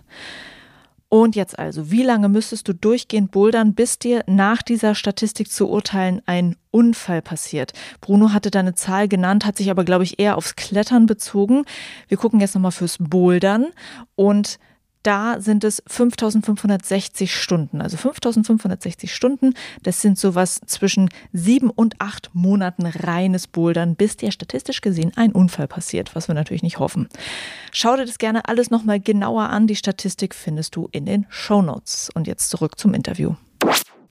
Und 1.10 1.36
jetzt 1.36 1.58
also, 1.58 1.90
wie 1.90 2.02
lange 2.02 2.28
müsstest 2.28 2.68
du 2.68 2.74
durchgehend 2.74 3.30
bouldern, 3.30 3.74
bis 3.74 3.98
dir 3.98 4.24
nach 4.26 4.60
dieser 4.60 4.94
Statistik 4.94 5.50
zu 5.50 5.70
urteilen 5.70 6.20
ein 6.26 6.54
Unfall 6.70 7.22
passiert? 7.22 7.72
Bruno 8.02 8.34
hatte 8.34 8.50
da 8.50 8.60
eine 8.60 8.74
Zahl 8.74 9.08
genannt, 9.08 9.46
hat 9.46 9.56
sich 9.56 9.70
aber, 9.70 9.84
glaube 9.84 10.04
ich, 10.04 10.18
eher 10.18 10.36
aufs 10.36 10.54
Klettern 10.54 11.06
bezogen. 11.06 11.64
Wir 12.08 12.18
gucken 12.18 12.40
jetzt 12.40 12.54
nochmal 12.54 12.72
fürs 12.72 12.98
Bouldern 13.00 13.68
und 14.16 14.58
da 15.08 15.40
sind 15.40 15.64
es 15.64 15.82
5560 15.86 17.34
Stunden. 17.34 17.80
Also 17.80 17.96
5560 17.96 19.14
Stunden, 19.14 19.54
das 19.82 20.02
sind 20.02 20.18
sowas 20.18 20.60
zwischen 20.66 21.08
sieben 21.32 21.70
und 21.70 21.98
acht 21.98 22.28
Monaten 22.34 22.84
reines 22.84 23.46
Bouldern, 23.46 23.96
bis 23.96 24.18
dir 24.18 24.30
statistisch 24.32 24.82
gesehen 24.82 25.12
ein 25.16 25.32
Unfall 25.32 25.66
passiert, 25.66 26.14
was 26.14 26.28
wir 26.28 26.34
natürlich 26.34 26.62
nicht 26.62 26.78
hoffen. 26.78 27.08
Schau 27.72 27.96
dir 27.96 28.04
das 28.04 28.18
gerne 28.18 28.46
alles 28.50 28.70
nochmal 28.70 29.00
genauer 29.00 29.44
an. 29.44 29.66
Die 29.66 29.76
Statistik 29.76 30.34
findest 30.34 30.76
du 30.76 30.90
in 30.92 31.06
den 31.06 31.24
Show 31.30 31.62
Notes. 31.62 32.10
Und 32.12 32.26
jetzt 32.26 32.50
zurück 32.50 32.78
zum 32.78 32.92
Interview. 32.92 33.34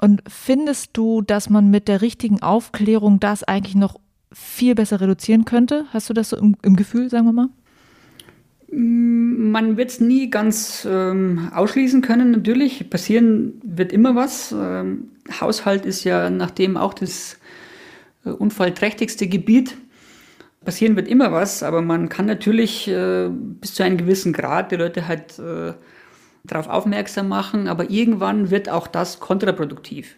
Und 0.01 0.23
findest 0.27 0.89
du, 0.93 1.21
dass 1.21 1.47
man 1.47 1.69
mit 1.69 1.87
der 1.87 2.01
richtigen 2.01 2.41
Aufklärung 2.41 3.19
das 3.19 3.43
eigentlich 3.43 3.75
noch 3.75 3.99
viel 4.33 4.73
besser 4.73 4.99
reduzieren 4.99 5.45
könnte? 5.45 5.85
Hast 5.93 6.09
du 6.09 6.15
das 6.15 6.29
so 6.29 6.37
im, 6.37 6.57
im 6.63 6.75
Gefühl, 6.75 7.11
sagen 7.11 7.27
wir 7.27 7.33
mal? 7.33 7.49
Man 8.69 9.77
wird 9.77 9.89
es 9.89 9.99
nie 10.01 10.29
ganz 10.29 10.85
ähm, 10.89 11.49
ausschließen 11.53 12.01
können, 12.01 12.31
natürlich. 12.31 12.89
Passieren 12.89 13.61
wird 13.63 13.93
immer 13.93 14.15
was. 14.15 14.53
Ähm, 14.57 15.09
Haushalt 15.39 15.85
ist 15.85 16.03
ja 16.03 16.29
nachdem 16.29 16.75
auch 16.75 16.93
das 16.93 17.37
äh, 18.25 18.29
unfallträchtigste 18.29 19.27
Gebiet. 19.27 19.77
Passieren 20.65 20.97
wird 20.97 21.07
immer 21.07 21.31
was, 21.31 21.63
aber 21.63 21.81
man 21.81 22.09
kann 22.09 22.25
natürlich 22.25 22.89
äh, 22.89 23.29
bis 23.29 23.73
zu 23.73 23.83
einem 23.83 23.97
gewissen 23.97 24.33
Grad 24.33 24.71
die 24.71 24.75
Leute 24.75 25.07
halt 25.07 25.39
äh, 25.39 25.73
darauf 26.43 26.67
aufmerksam 26.67 27.29
machen, 27.29 27.69
aber 27.69 27.89
irgendwann 27.89 28.51
wird 28.51 28.67
auch 28.67 28.87
das 28.87 29.21
kontraproduktiv. 29.21 30.15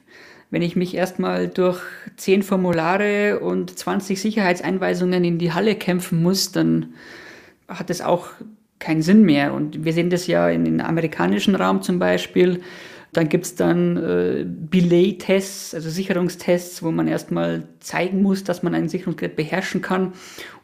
Wenn 0.50 0.64
ich 0.64 0.76
mich 0.76 0.96
erstmal 0.96 1.48
durch 1.48 1.80
zehn 2.18 2.42
Formulare 2.42 3.40
und 3.40 3.78
20 3.78 4.20
Sicherheitseinweisungen 4.20 5.24
in 5.24 5.38
die 5.38 5.54
Halle 5.54 5.76
kämpfen 5.76 6.24
muss, 6.24 6.52
dann 6.52 6.96
hat 7.70 7.90
es 7.90 8.02
auch 8.02 8.28
keinen 8.80 9.02
Sinn 9.02 9.24
mehr. 9.24 9.54
Und 9.54 9.86
wir 9.86 9.94
sehen 9.94 10.10
das 10.10 10.28
ja 10.28 10.50
in 10.50 10.66
den 10.66 10.82
amerikanischen 10.82 11.56
Raum 11.56 11.82
zum 11.82 12.00
Beispiel. 12.00 12.62
Dann 13.12 13.28
gibt 13.28 13.46
es 13.46 13.56
dann 13.56 13.98
äh, 13.98 14.46
Belay-Tests, 14.46 15.74
also 15.74 15.90
Sicherungstests, 15.90 16.84
wo 16.84 16.92
man 16.92 17.08
erstmal 17.08 17.64
zeigen 17.80 18.22
muss, 18.22 18.44
dass 18.44 18.62
man 18.62 18.76
ein 18.76 18.88
Sicherungsgerät 18.88 19.36
beherrschen 19.36 19.82
kann. 19.82 20.14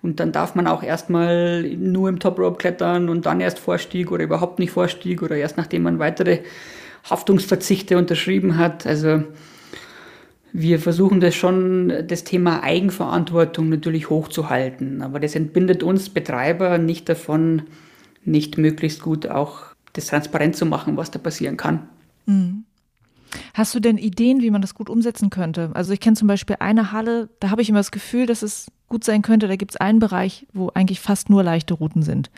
Und 0.03 0.19
dann 0.19 0.31
darf 0.31 0.53
man 0.53 0.67
auch 0.67 0.83
erstmal 0.83 1.63
nur 1.63 2.07
im 2.07 2.19
Top 2.19 2.37
Rope 2.37 2.57
klettern 2.57 3.09
und 3.09 3.25
dann 3.25 3.41
erst 3.41 3.57
Vorstieg 3.57 4.11
oder 4.11 4.23
überhaupt 4.23 4.59
nicht 4.59 4.71
Vorstieg 4.71 5.23
oder 5.23 5.35
erst 5.35 5.57
nachdem 5.57 5.83
man 5.83 5.97
weitere 5.97 6.41
Haftungsverzichte 7.09 7.97
unterschrieben 7.97 8.57
hat. 8.57 8.85
Also 8.85 9.23
wir 10.57 10.79
versuchen 10.79 11.19
das 11.19 11.35
schon, 11.35 11.91
das 12.07 12.23
Thema 12.23 12.63
Eigenverantwortung 12.63 13.67
natürlich 13.67 14.09
hochzuhalten. 14.09 15.01
Aber 15.01 15.19
das 15.19 15.35
entbindet 15.35 15.83
uns 15.83 16.07
Betreiber 16.07 16.77
nicht 16.77 17.09
davon, 17.09 17.63
nicht 18.23 18.57
möglichst 18.57 19.01
gut 19.01 19.27
auch 19.27 19.63
das 19.91 20.07
transparent 20.07 20.55
zu 20.55 20.65
machen, 20.65 20.95
was 20.95 21.11
da 21.11 21.19
passieren 21.19 21.57
kann. 21.57 21.89
Mhm. 22.25 22.63
Hast 23.53 23.75
du 23.75 23.81
denn 23.81 23.97
Ideen, 23.97 24.41
wie 24.41 24.49
man 24.49 24.61
das 24.61 24.75
gut 24.75 24.89
umsetzen 24.89 25.29
könnte? 25.29 25.71
Also 25.73 25.91
ich 25.91 25.99
kenne 25.99 26.15
zum 26.15 26.29
Beispiel 26.29 26.55
eine 26.59 26.93
Halle, 26.93 27.27
da 27.41 27.49
habe 27.49 27.61
ich 27.61 27.67
immer 27.67 27.79
das 27.79 27.91
Gefühl, 27.91 28.25
dass 28.25 28.41
es 28.41 28.71
gut 28.87 29.03
sein 29.03 29.23
könnte, 29.23 29.49
da 29.49 29.57
gibt 29.57 29.71
es 29.71 29.77
einen 29.77 29.99
Bereich, 29.99 30.47
wo 30.53 30.71
eigentlich 30.73 31.01
fast 31.01 31.29
nur 31.29 31.43
leichte 31.43 31.73
Routen 31.73 32.01
sind, 32.01 32.31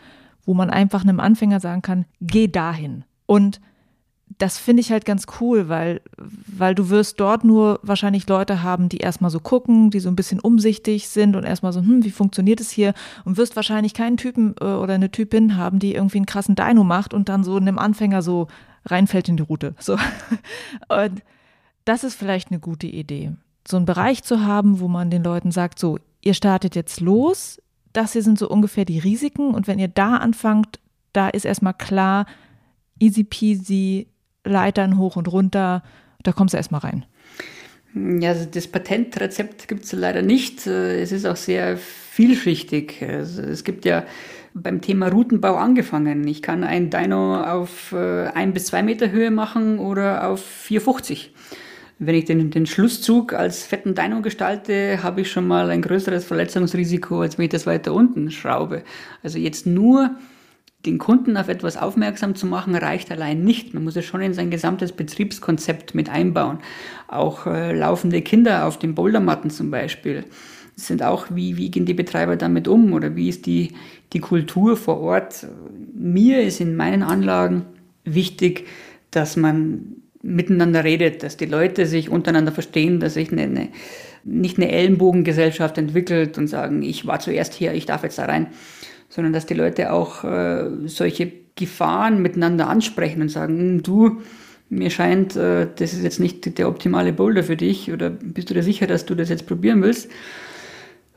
wo 0.44 0.54
man 0.54 0.70
einfach 0.70 1.02
einem 1.02 1.20
Anfänger 1.20 1.60
sagen 1.60 1.82
kann, 1.82 2.04
geh 2.20 2.48
dahin. 2.48 3.04
Und 3.26 3.60
das 4.38 4.56
finde 4.56 4.80
ich 4.80 4.92
halt 4.92 5.04
ganz 5.04 5.26
cool, 5.40 5.68
weil, 5.68 6.00
weil 6.16 6.74
du 6.74 6.90
wirst 6.90 7.18
dort 7.18 7.42
nur 7.42 7.80
wahrscheinlich 7.82 8.28
Leute 8.28 8.62
haben, 8.62 8.88
die 8.88 8.98
erstmal 8.98 9.32
so 9.32 9.40
gucken, 9.40 9.90
die 9.90 9.98
so 9.98 10.08
ein 10.08 10.16
bisschen 10.16 10.38
umsichtig 10.38 11.08
sind 11.08 11.34
und 11.34 11.42
erstmal 11.42 11.72
so, 11.72 11.80
hm, 11.80 12.04
wie 12.04 12.12
funktioniert 12.12 12.60
es 12.60 12.70
hier? 12.70 12.94
Und 13.24 13.36
wirst 13.36 13.56
wahrscheinlich 13.56 13.94
keinen 13.94 14.16
Typen 14.16 14.54
äh, 14.60 14.64
oder 14.64 14.94
eine 14.94 15.10
Typin 15.10 15.56
haben, 15.56 15.80
die 15.80 15.94
irgendwie 15.94 16.18
einen 16.18 16.26
krassen 16.26 16.54
Dino 16.54 16.84
macht 16.84 17.14
und 17.14 17.28
dann 17.28 17.42
so 17.42 17.56
einem 17.56 17.78
Anfänger 17.78 18.22
so 18.22 18.46
reinfällt 18.86 19.28
in 19.28 19.36
die 19.36 19.42
Route. 19.42 19.74
So. 19.80 19.96
Und 20.88 21.22
das 21.84 22.04
ist 22.04 22.14
vielleicht 22.14 22.50
eine 22.50 22.60
gute 22.60 22.86
Idee. 22.86 23.32
So 23.66 23.76
einen 23.76 23.86
Bereich 23.86 24.22
zu 24.22 24.44
haben, 24.44 24.80
wo 24.80 24.88
man 24.88 25.10
den 25.10 25.24
Leuten 25.24 25.50
sagt, 25.50 25.78
so, 25.78 25.98
ihr 26.22 26.34
startet 26.34 26.76
jetzt 26.76 27.00
los, 27.00 27.60
das 27.92 28.12
hier 28.12 28.22
sind 28.22 28.38
so 28.38 28.48
ungefähr 28.48 28.84
die 28.84 28.98
Risiken 28.98 29.54
und 29.54 29.66
wenn 29.66 29.78
ihr 29.78 29.88
da 29.88 30.16
anfangt, 30.16 30.78
da 31.12 31.28
ist 31.28 31.44
erstmal 31.44 31.74
klar, 31.74 32.26
easy 32.98 33.24
peasy, 33.24 34.08
Leitern 34.48 34.98
hoch 34.98 35.16
und 35.16 35.30
runter. 35.30 35.82
Da 36.22 36.32
kommst 36.32 36.54
du 36.54 36.56
erstmal 36.56 36.80
rein. 36.80 37.04
Ja, 37.94 38.30
also 38.30 38.46
das 38.50 38.66
Patentrezept 38.66 39.68
gibt 39.68 39.84
es 39.84 39.92
leider 39.92 40.22
nicht. 40.22 40.66
Es 40.66 41.12
ist 41.12 41.26
auch 41.26 41.36
sehr 41.36 41.76
vielschichtig. 41.76 43.02
Also 43.02 43.42
es 43.42 43.64
gibt 43.64 43.84
ja 43.84 44.04
beim 44.54 44.80
Thema 44.80 45.08
Routenbau 45.08 45.54
angefangen. 45.56 46.26
Ich 46.26 46.42
kann 46.42 46.64
ein 46.64 46.90
Dino 46.90 47.40
auf 47.40 47.92
äh, 47.92 48.26
ein 48.28 48.52
bis 48.52 48.66
zwei 48.66 48.82
Meter 48.82 49.10
Höhe 49.10 49.30
machen 49.30 49.78
oder 49.78 50.28
auf 50.28 50.44
4,50. 50.68 51.28
Wenn 52.00 52.14
ich 52.14 52.26
den, 52.26 52.50
den 52.50 52.66
Schlusszug 52.66 53.32
als 53.32 53.64
fetten 53.64 53.94
Dino 53.94 54.20
gestalte, 54.22 55.02
habe 55.02 55.22
ich 55.22 55.30
schon 55.30 55.48
mal 55.48 55.70
ein 55.70 55.82
größeres 55.82 56.24
Verletzungsrisiko, 56.24 57.22
als 57.22 57.38
wenn 57.38 57.46
ich 57.46 57.50
das 57.50 57.66
weiter 57.66 57.92
unten 57.92 58.30
schraube. 58.30 58.84
Also 59.22 59.38
jetzt 59.38 59.66
nur 59.66 60.10
den 60.86 60.98
Kunden 60.98 61.36
auf 61.36 61.48
etwas 61.48 61.76
aufmerksam 61.76 62.34
zu 62.34 62.46
machen, 62.46 62.74
reicht 62.74 63.10
allein 63.10 63.42
nicht. 63.42 63.74
Man 63.74 63.84
muss 63.84 63.96
es 63.96 64.04
schon 64.04 64.20
in 64.20 64.32
sein 64.32 64.50
gesamtes 64.50 64.92
Betriebskonzept 64.92 65.94
mit 65.94 66.08
einbauen. 66.08 66.58
Auch 67.08 67.46
äh, 67.46 67.76
laufende 67.76 68.22
Kinder 68.22 68.66
auf 68.66 68.78
den 68.78 68.94
Bouldermatten 68.94 69.50
zum 69.50 69.70
Beispiel 69.70 70.24
sind 70.76 71.02
auch, 71.02 71.26
wie, 71.30 71.56
wie 71.56 71.70
gehen 71.70 71.86
die 71.86 71.94
Betreiber 71.94 72.36
damit 72.36 72.68
um 72.68 72.92
oder 72.92 73.16
wie 73.16 73.28
ist 73.28 73.46
die, 73.46 73.72
die 74.12 74.20
Kultur 74.20 74.76
vor 74.76 75.00
Ort. 75.00 75.48
Mir 75.92 76.42
ist 76.42 76.60
in 76.60 76.76
meinen 76.76 77.02
Anlagen 77.02 77.66
wichtig, 78.04 78.66
dass 79.10 79.36
man 79.36 79.96
miteinander 80.22 80.84
redet, 80.84 81.24
dass 81.24 81.36
die 81.36 81.46
Leute 81.46 81.86
sich 81.86 82.10
untereinander 82.10 82.52
verstehen, 82.52 83.00
dass 83.00 83.14
sich 83.14 83.32
eine, 83.32 83.42
eine, 83.42 83.68
nicht 84.22 84.58
eine 84.58 84.70
Ellenbogengesellschaft 84.70 85.76
entwickelt 85.78 86.38
und 86.38 86.46
sagen, 86.46 86.82
ich 86.82 87.06
war 87.06 87.18
zuerst 87.18 87.54
hier, 87.54 87.72
ich 87.72 87.86
darf 87.86 88.04
jetzt 88.04 88.18
da 88.18 88.26
rein, 88.26 88.48
sondern 89.08 89.32
dass 89.32 89.46
die 89.46 89.54
Leute 89.54 89.92
auch 89.92 90.24
äh, 90.24 90.68
solche 90.86 91.32
Gefahren 91.56 92.22
miteinander 92.22 92.68
ansprechen 92.68 93.22
und 93.22 93.30
sagen, 93.30 93.58
hm, 93.58 93.82
du, 93.82 94.20
mir 94.70 94.90
scheint, 94.90 95.36
äh, 95.36 95.66
das 95.74 95.92
ist 95.92 96.02
jetzt 96.02 96.20
nicht 96.20 96.58
der 96.58 96.68
optimale 96.68 97.12
Boulder 97.12 97.42
für 97.42 97.56
dich 97.56 97.90
oder 97.92 98.10
bist 98.10 98.50
du 98.50 98.54
dir 98.54 98.62
sicher, 98.62 98.86
dass 98.86 99.06
du 99.06 99.14
das 99.14 99.28
jetzt 99.28 99.46
probieren 99.46 99.82
willst? 99.82 100.10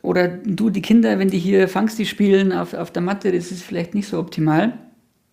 Oder 0.02 0.30
du, 0.30 0.70
die 0.70 0.82
Kinder, 0.82 1.20
wenn 1.20 1.30
die 1.30 1.38
hier 1.38 1.68
Fangsti 1.68 2.06
spielen 2.06 2.52
auf, 2.54 2.74
auf 2.74 2.92
der 2.92 3.04
Matte, 3.04 3.32
das 3.32 3.52
ist 3.52 3.62
vielleicht 3.62 3.94
nicht 3.94 4.08
so 4.08 4.20
optimal. 4.20 4.74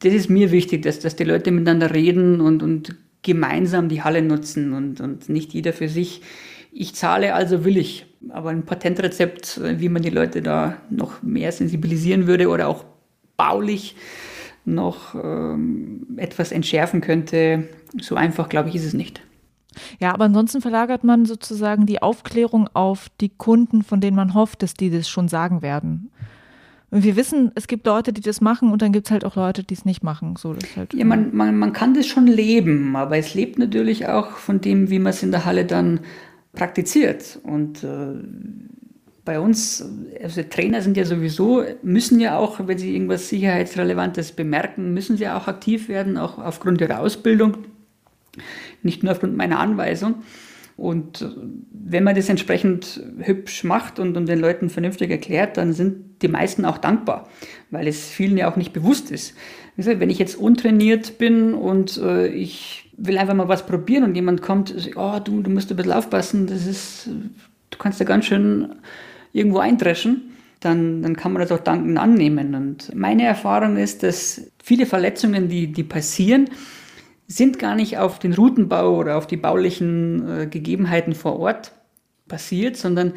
das 0.00 0.12
ist 0.12 0.28
mir 0.28 0.50
wichtig, 0.50 0.82
dass, 0.82 1.00
dass 1.00 1.16
die 1.16 1.24
Leute 1.24 1.50
miteinander 1.50 1.94
reden 1.94 2.40
und, 2.40 2.62
und 2.62 2.94
gemeinsam 3.22 3.88
die 3.88 4.02
Halle 4.02 4.22
nutzen 4.22 4.72
und, 4.72 5.00
und 5.00 5.28
nicht 5.28 5.54
jeder 5.54 5.72
für 5.72 5.88
sich. 5.88 6.22
Ich 6.72 6.94
zahle, 6.94 7.34
also 7.34 7.64
will 7.64 7.76
ich. 7.76 8.06
Aber 8.30 8.50
ein 8.50 8.64
Patentrezept, 8.64 9.60
wie 9.62 9.88
man 9.88 10.02
die 10.02 10.10
Leute 10.10 10.42
da 10.42 10.76
noch 10.90 11.22
mehr 11.22 11.52
sensibilisieren 11.52 12.26
würde 12.26 12.48
oder 12.48 12.68
auch 12.68 12.84
baulich 13.36 13.96
noch 14.64 15.14
ähm, 15.14 16.06
etwas 16.16 16.52
entschärfen 16.52 17.00
könnte, 17.00 17.68
so 18.00 18.16
einfach, 18.16 18.48
glaube 18.48 18.68
ich, 18.68 18.74
ist 18.74 18.84
es 18.84 18.92
nicht. 18.92 19.22
Ja, 20.00 20.12
aber 20.12 20.24
ansonsten 20.24 20.60
verlagert 20.60 21.04
man 21.04 21.24
sozusagen 21.24 21.86
die 21.86 22.02
Aufklärung 22.02 22.68
auf 22.74 23.08
die 23.20 23.28
Kunden, 23.28 23.82
von 23.82 24.00
denen 24.00 24.16
man 24.16 24.34
hofft, 24.34 24.62
dass 24.62 24.74
die 24.74 24.90
das 24.90 25.08
schon 25.08 25.28
sagen 25.28 25.62
werden. 25.62 26.10
Und 26.90 27.04
wir 27.04 27.16
wissen, 27.16 27.52
es 27.54 27.66
gibt 27.66 27.86
Leute, 27.86 28.14
die 28.14 28.22
das 28.22 28.40
machen 28.40 28.72
und 28.72 28.80
dann 28.80 28.92
gibt 28.92 29.06
es 29.06 29.10
halt 29.10 29.24
auch 29.24 29.36
Leute, 29.36 29.62
die 29.62 29.74
es 29.74 29.84
nicht 29.84 30.02
machen. 30.02 30.36
So, 30.36 30.54
das 30.54 30.74
halt 30.74 30.94
ja, 30.94 31.04
man, 31.04 31.36
man, 31.36 31.58
man 31.58 31.74
kann 31.74 31.92
das 31.92 32.06
schon 32.06 32.26
leben, 32.26 32.96
aber 32.96 33.18
es 33.18 33.34
lebt 33.34 33.58
natürlich 33.58 34.08
auch 34.08 34.30
von 34.30 34.62
dem, 34.62 34.88
wie 34.88 34.98
man 34.98 35.10
es 35.10 35.22
in 35.22 35.30
der 35.30 35.44
Halle 35.44 35.66
dann 35.66 36.00
praktiziert. 36.58 37.38
Und 37.44 37.84
äh, 37.84 38.14
bei 39.24 39.40
uns, 39.40 39.88
also 40.22 40.42
Trainer 40.42 40.82
sind 40.82 40.96
ja 40.96 41.04
sowieso, 41.04 41.62
müssen 41.82 42.18
ja 42.20 42.36
auch, 42.36 42.66
wenn 42.66 42.78
sie 42.78 42.92
irgendwas 42.92 43.28
Sicherheitsrelevantes 43.28 44.32
bemerken, 44.32 44.92
müssen 44.92 45.16
sie 45.16 45.28
auch 45.28 45.46
aktiv 45.46 45.88
werden, 45.88 46.18
auch 46.18 46.38
aufgrund 46.38 46.80
ihrer 46.80 47.00
Ausbildung, 47.00 47.58
nicht 48.82 49.02
nur 49.02 49.12
aufgrund 49.12 49.36
meiner 49.36 49.60
Anweisung. 49.60 50.16
Und 50.76 51.22
äh, 51.22 51.28
wenn 51.72 52.04
man 52.04 52.16
das 52.16 52.28
entsprechend 52.28 53.02
hübsch 53.20 53.64
macht 53.64 53.98
und, 53.98 54.16
und 54.16 54.28
den 54.28 54.40
Leuten 54.40 54.68
vernünftig 54.68 55.10
erklärt, 55.10 55.56
dann 55.56 55.72
sind 55.72 56.22
die 56.22 56.28
meisten 56.28 56.64
auch 56.64 56.78
dankbar, 56.78 57.28
weil 57.70 57.86
es 57.86 58.08
vielen 58.08 58.36
ja 58.36 58.50
auch 58.50 58.56
nicht 58.56 58.72
bewusst 58.72 59.10
ist. 59.10 59.34
Wie 59.76 59.82
gesagt, 59.82 60.00
wenn 60.00 60.10
ich 60.10 60.18
jetzt 60.18 60.36
untrainiert 60.36 61.18
bin 61.18 61.54
und 61.54 61.98
äh, 61.98 62.26
ich 62.26 62.87
will 62.98 63.16
einfach 63.16 63.34
mal 63.34 63.48
was 63.48 63.64
probieren 63.64 64.04
und 64.04 64.14
jemand 64.14 64.42
kommt, 64.42 64.74
oh 64.96 65.18
du, 65.22 65.40
du 65.40 65.50
musst 65.50 65.70
ein 65.70 65.76
bisschen 65.76 65.92
aufpassen, 65.92 66.46
das 66.46 66.66
ist, 66.66 67.08
du 67.70 67.78
kannst 67.78 68.00
da 68.00 68.04
ganz 68.04 68.26
schön 68.26 68.74
irgendwo 69.32 69.58
eindreschen, 69.58 70.32
dann, 70.60 71.02
dann 71.02 71.16
kann 71.16 71.32
man 71.32 71.40
das 71.40 71.52
auch 71.52 71.62
dankend 71.62 71.96
annehmen. 71.98 72.54
Und 72.54 72.94
meine 72.94 73.24
Erfahrung 73.24 73.76
ist, 73.76 74.02
dass 74.02 74.50
viele 74.62 74.84
Verletzungen, 74.84 75.48
die, 75.48 75.72
die 75.72 75.84
passieren, 75.84 76.50
sind 77.28 77.58
gar 77.58 77.76
nicht 77.76 77.98
auf 77.98 78.18
den 78.18 78.32
Routenbau 78.32 78.96
oder 78.96 79.16
auf 79.16 79.26
die 79.26 79.36
baulichen 79.36 80.28
äh, 80.28 80.46
Gegebenheiten 80.46 81.14
vor 81.14 81.38
Ort 81.38 81.72
passiert, 82.26 82.76
sondern 82.76 83.12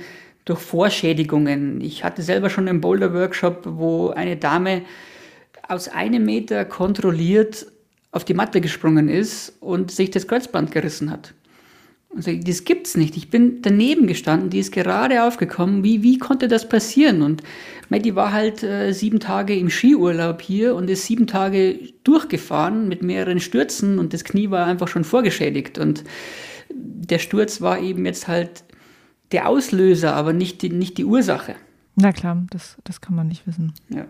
durch 0.45 0.59
Vorschädigungen. 0.59 1.81
Ich 1.81 2.03
hatte 2.03 2.21
selber 2.21 2.49
schon 2.49 2.67
einen 2.67 2.81
Boulder-Workshop, 2.81 3.63
wo 3.65 4.09
eine 4.09 4.37
Dame 4.37 4.83
aus 5.67 5.87
einem 5.87 6.25
Meter 6.25 6.65
kontrolliert 6.65 7.67
auf 8.11 8.25
die 8.25 8.33
Matte 8.33 8.61
gesprungen 8.61 9.07
ist 9.07 9.53
und 9.61 9.91
sich 9.91 10.11
das 10.11 10.27
Kreuzband 10.27 10.71
gerissen 10.71 11.09
hat. 11.09 11.33
Also, 12.13 12.33
das 12.33 12.65
gibt's 12.65 12.97
nicht. 12.97 13.15
Ich 13.15 13.29
bin 13.29 13.61
daneben 13.61 14.05
gestanden, 14.05 14.49
die 14.49 14.59
ist 14.59 14.73
gerade 14.73 15.23
aufgekommen. 15.23 15.83
Wie, 15.85 16.03
wie 16.03 16.17
konnte 16.17 16.49
das 16.49 16.67
passieren? 16.67 17.21
Und 17.21 17.41
die 17.89 18.15
war 18.15 18.33
halt 18.33 18.63
äh, 18.63 18.91
sieben 18.91 19.21
Tage 19.21 19.55
im 19.55 19.69
Skiurlaub 19.69 20.41
hier 20.41 20.75
und 20.75 20.89
ist 20.89 21.05
sieben 21.05 21.25
Tage 21.25 21.79
durchgefahren 22.03 22.89
mit 22.89 23.01
mehreren 23.01 23.39
Stürzen 23.39 23.97
und 23.97 24.13
das 24.13 24.25
Knie 24.25 24.49
war 24.49 24.65
einfach 24.65 24.89
schon 24.89 25.05
vorgeschädigt. 25.05 25.77
Und 25.77 26.03
der 26.69 27.19
Sturz 27.19 27.61
war 27.61 27.79
eben 27.79 28.05
jetzt 28.05 28.27
halt 28.27 28.65
der 29.31 29.47
Auslöser, 29.47 30.13
aber 30.13 30.33
nicht 30.33 30.61
die, 30.61 30.69
nicht 30.69 30.97
die 30.97 31.05
Ursache. 31.05 31.55
Na 31.95 32.11
klar, 32.11 32.43
das, 32.49 32.77
das 32.83 32.99
kann 32.99 33.15
man 33.15 33.27
nicht 33.27 33.47
wissen. 33.47 33.73
Ja. 33.89 34.05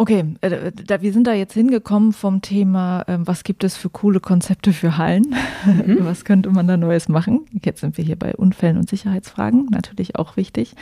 Okay, 0.00 0.36
äh, 0.42 0.70
da, 0.70 1.02
wir 1.02 1.12
sind 1.12 1.26
da 1.26 1.32
jetzt 1.32 1.54
hingekommen 1.54 2.12
vom 2.12 2.40
Thema, 2.40 3.02
äh, 3.08 3.18
was 3.18 3.42
gibt 3.42 3.64
es 3.64 3.76
für 3.76 3.90
coole 3.90 4.20
Konzepte 4.20 4.72
für 4.72 4.96
Hallen? 4.96 5.34
Mhm. 5.66 5.98
was 6.02 6.24
könnte 6.24 6.50
man 6.50 6.68
da 6.68 6.76
Neues 6.76 7.08
machen? 7.08 7.46
Jetzt 7.64 7.80
sind 7.80 7.98
wir 7.98 8.04
hier 8.04 8.16
bei 8.16 8.36
Unfällen 8.36 8.76
und 8.76 8.88
Sicherheitsfragen, 8.88 9.66
natürlich 9.72 10.14
auch 10.14 10.36
wichtig. 10.36 10.76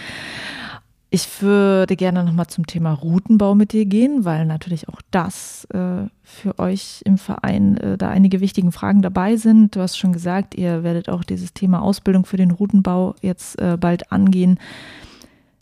Ich 1.08 1.40
würde 1.40 1.96
gerne 1.96 2.24
nochmal 2.24 2.48
zum 2.48 2.66
Thema 2.66 2.92
Routenbau 2.92 3.54
mit 3.54 3.72
dir 3.72 3.86
gehen, 3.86 4.26
weil 4.26 4.44
natürlich 4.44 4.86
auch 4.90 5.00
das 5.10 5.66
äh, 5.72 6.08
für 6.22 6.58
euch 6.58 7.00
im 7.06 7.16
Verein 7.16 7.78
äh, 7.78 7.96
da 7.96 8.10
einige 8.10 8.40
wichtige 8.40 8.70
Fragen 8.70 9.00
dabei 9.00 9.36
sind. 9.36 9.76
Du 9.76 9.80
hast 9.80 9.96
schon 9.96 10.12
gesagt, 10.12 10.54
ihr 10.56 10.82
werdet 10.82 11.08
auch 11.08 11.24
dieses 11.24 11.54
Thema 11.54 11.80
Ausbildung 11.80 12.26
für 12.26 12.36
den 12.36 12.50
Routenbau 12.50 13.14
jetzt 13.22 13.58
äh, 13.62 13.78
bald 13.80 14.12
angehen. 14.12 14.58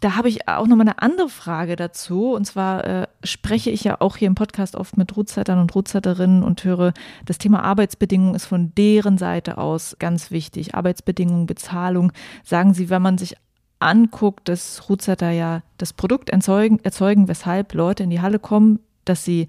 Da 0.00 0.16
habe 0.16 0.28
ich 0.28 0.48
auch 0.48 0.66
nochmal 0.66 0.88
eine 0.88 1.00
andere 1.00 1.28
Frage 1.28 1.76
dazu. 1.76 2.32
Und 2.34 2.44
zwar 2.44 2.84
äh, 2.84 3.06
spreche 3.22 3.70
ich 3.70 3.84
ja 3.84 4.00
auch 4.00 4.16
hier 4.16 4.28
im 4.28 4.34
Podcast 4.34 4.76
oft 4.76 4.96
mit 4.96 5.16
Rootzeitern 5.16 5.58
und 5.58 5.74
Rootzeiterinnen 5.74 6.42
und 6.42 6.62
höre, 6.64 6.92
das 7.24 7.38
Thema 7.38 7.62
Arbeitsbedingungen 7.62 8.34
ist 8.34 8.46
von 8.46 8.74
deren 8.74 9.18
Seite 9.18 9.58
aus 9.58 9.96
ganz 9.98 10.30
wichtig. 10.30 10.74
Arbeitsbedingungen, 10.74 11.46
Bezahlung. 11.46 12.12
Sagen 12.42 12.74
Sie, 12.74 12.90
wenn 12.90 13.02
man 13.02 13.18
sich 13.18 13.36
anguckt, 13.78 14.48
dass 14.48 14.88
Rootzeiter 14.88 15.30
ja 15.30 15.62
das 15.78 15.92
Produkt 15.92 16.30
erzeugen, 16.30 16.80
erzeugen, 16.82 17.28
weshalb 17.28 17.74
Leute 17.74 18.02
in 18.02 18.10
die 18.10 18.20
Halle 18.20 18.38
kommen, 18.38 18.80
dass 19.04 19.24
sie 19.24 19.48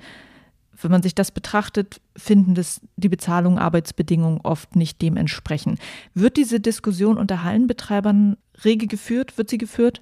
wenn 0.82 0.92
man 0.92 1.04
sich 1.04 1.16
das 1.16 1.32
betrachtet, 1.32 2.02
finden 2.16 2.56
das 2.56 2.82
die 2.98 3.10
Bezahlung, 3.10 3.60
Arbeitsbedingungen 3.60 4.42
oft 4.42 4.76
nicht 4.76 5.02
dementsprechend. 5.02 5.80
Wird 6.14 6.38
diese 6.38 6.60
Diskussion 6.60 7.18
unter 7.18 7.44
Hallenbetreibern 7.44 8.38
rege 8.64 8.88
geführt? 8.88 9.38
Wird 9.38 9.50
sie 9.50 9.58
geführt? 9.58 10.02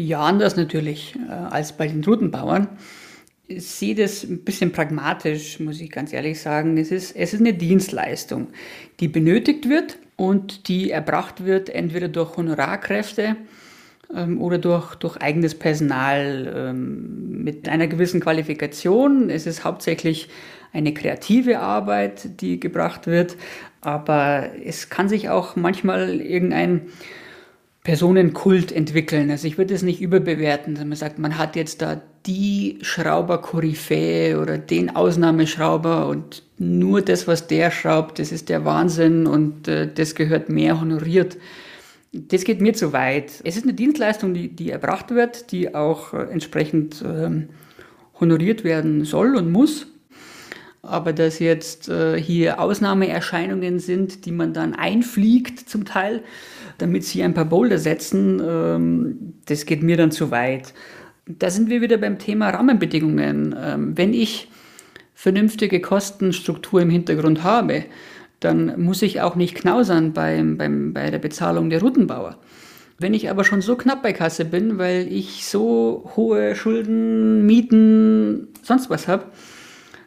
Ja, 0.00 0.20
anders 0.20 0.54
natürlich 0.54 1.16
äh, 1.28 1.32
als 1.32 1.72
bei 1.72 1.88
den 1.88 2.04
Routenbauern. 2.04 2.68
Ich 3.48 3.66
sehe 3.66 3.96
das 3.96 4.22
ein 4.22 4.44
bisschen 4.44 4.70
pragmatisch, 4.70 5.58
muss 5.58 5.80
ich 5.80 5.90
ganz 5.90 6.12
ehrlich 6.12 6.40
sagen. 6.40 6.78
Es 6.78 6.92
ist, 6.92 7.16
es 7.16 7.34
ist 7.34 7.40
eine 7.40 7.52
Dienstleistung, 7.52 8.46
die 9.00 9.08
benötigt 9.08 9.68
wird 9.68 9.98
und 10.14 10.68
die 10.68 10.92
erbracht 10.92 11.44
wird 11.44 11.68
entweder 11.68 12.06
durch 12.06 12.36
Honorarkräfte 12.36 13.34
ähm, 14.14 14.40
oder 14.40 14.58
durch, 14.58 14.94
durch 14.94 15.16
eigenes 15.16 15.56
Personal 15.56 16.52
ähm, 16.54 17.42
mit 17.42 17.68
einer 17.68 17.88
gewissen 17.88 18.20
Qualifikation. 18.20 19.30
Es 19.30 19.48
ist 19.48 19.64
hauptsächlich 19.64 20.28
eine 20.72 20.94
kreative 20.94 21.58
Arbeit, 21.58 22.40
die 22.40 22.60
gebracht 22.60 23.08
wird, 23.08 23.36
aber 23.80 24.50
es 24.64 24.90
kann 24.90 25.08
sich 25.08 25.28
auch 25.28 25.56
manchmal 25.56 26.20
irgendein 26.20 26.82
Personenkult 27.84 28.72
entwickeln. 28.72 29.30
Also 29.30 29.46
ich 29.46 29.56
würde 29.56 29.74
es 29.74 29.82
nicht 29.82 30.00
überbewerten, 30.00 30.74
dass 30.74 30.84
man 30.84 30.96
sagt, 30.96 31.18
man 31.18 31.38
hat 31.38 31.56
jetzt 31.56 31.80
da 31.80 32.00
die 32.26 32.78
Schrauber-Koryphäe 32.82 34.38
oder 34.38 34.58
den 34.58 34.94
Ausnahmeschrauber 34.94 36.08
und 36.08 36.42
nur 36.58 37.00
das, 37.00 37.26
was 37.26 37.46
der 37.46 37.70
schraubt, 37.70 38.18
das 38.18 38.32
ist 38.32 38.48
der 38.48 38.64
Wahnsinn 38.64 39.26
und 39.26 39.68
äh, 39.68 39.90
das 39.92 40.14
gehört 40.14 40.48
mehr 40.48 40.80
honoriert. 40.80 41.38
Das 42.12 42.44
geht 42.44 42.60
mir 42.60 42.74
zu 42.74 42.92
weit. 42.92 43.32
Es 43.44 43.56
ist 43.56 43.62
eine 43.62 43.74
Dienstleistung, 43.74 44.34
die, 44.34 44.48
die 44.48 44.70
erbracht 44.70 45.10
wird, 45.10 45.52
die 45.52 45.74
auch 45.74 46.12
äh, 46.12 46.24
entsprechend 46.24 47.00
äh, 47.02 47.46
honoriert 48.20 48.64
werden 48.64 49.04
soll 49.04 49.36
und 49.36 49.50
muss. 49.50 49.86
Aber 50.82 51.12
dass 51.12 51.38
jetzt 51.38 51.88
äh, 51.88 52.20
hier 52.20 52.60
Ausnahmeerscheinungen 52.60 53.78
sind, 53.78 54.26
die 54.26 54.32
man 54.32 54.52
dann 54.52 54.74
einfliegt 54.74 55.68
zum 55.68 55.84
Teil, 55.84 56.22
damit 56.78 57.04
sie 57.04 57.22
ein 57.22 57.34
paar 57.34 57.44
Boulder 57.44 57.78
setzen, 57.78 58.40
ähm, 58.44 59.34
das 59.46 59.66
geht 59.66 59.82
mir 59.82 59.96
dann 59.96 60.10
zu 60.10 60.30
weit. 60.30 60.72
Da 61.26 61.50
sind 61.50 61.68
wir 61.68 61.80
wieder 61.82 61.98
beim 61.98 62.18
Thema 62.18 62.50
Rahmenbedingungen. 62.50 63.54
Ähm, 63.60 63.98
wenn 63.98 64.14
ich 64.14 64.48
vernünftige 65.14 65.80
Kostenstruktur 65.80 66.80
im 66.80 66.90
Hintergrund 66.90 67.42
habe, 67.42 67.84
dann 68.40 68.80
muss 68.80 69.02
ich 69.02 69.20
auch 69.20 69.34
nicht 69.34 69.56
knausern 69.56 70.12
beim, 70.12 70.56
beim, 70.56 70.92
bei 70.92 71.10
der 71.10 71.18
Bezahlung 71.18 71.70
der 71.70 71.80
Routenbauer. 71.80 72.38
Wenn 72.98 73.14
ich 73.14 73.28
aber 73.30 73.44
schon 73.44 73.60
so 73.60 73.76
knapp 73.76 74.02
bei 74.02 74.12
Kasse 74.12 74.44
bin, 74.44 74.78
weil 74.78 75.12
ich 75.12 75.46
so 75.46 76.10
hohe 76.16 76.54
Schulden, 76.54 77.46
Mieten, 77.46 78.48
sonst 78.62 78.90
was 78.90 79.08
habe, 79.08 79.26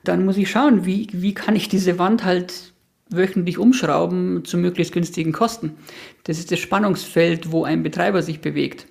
dann 0.04 0.26
muss 0.26 0.38
ich 0.38 0.50
schauen, 0.50 0.86
wie, 0.86 1.08
wie 1.12 1.34
kann 1.34 1.56
ich 1.56 1.70
diese 1.70 2.00
Wand 2.00 2.24
halt 2.24 2.71
wöchentlich 3.12 3.58
umschrauben 3.58 4.44
zu 4.46 4.58
möglichst 4.58 4.94
günstigen 4.94 5.32
Kosten. 5.32 5.78
Das 6.24 6.40
ist 6.40 6.52
das 6.52 6.60
Spannungsfeld, 6.60 7.52
wo 7.52 7.64
ein 7.64 7.84
Betreiber 7.84 8.22
sich 8.24 8.42
bewegt. 8.42 8.88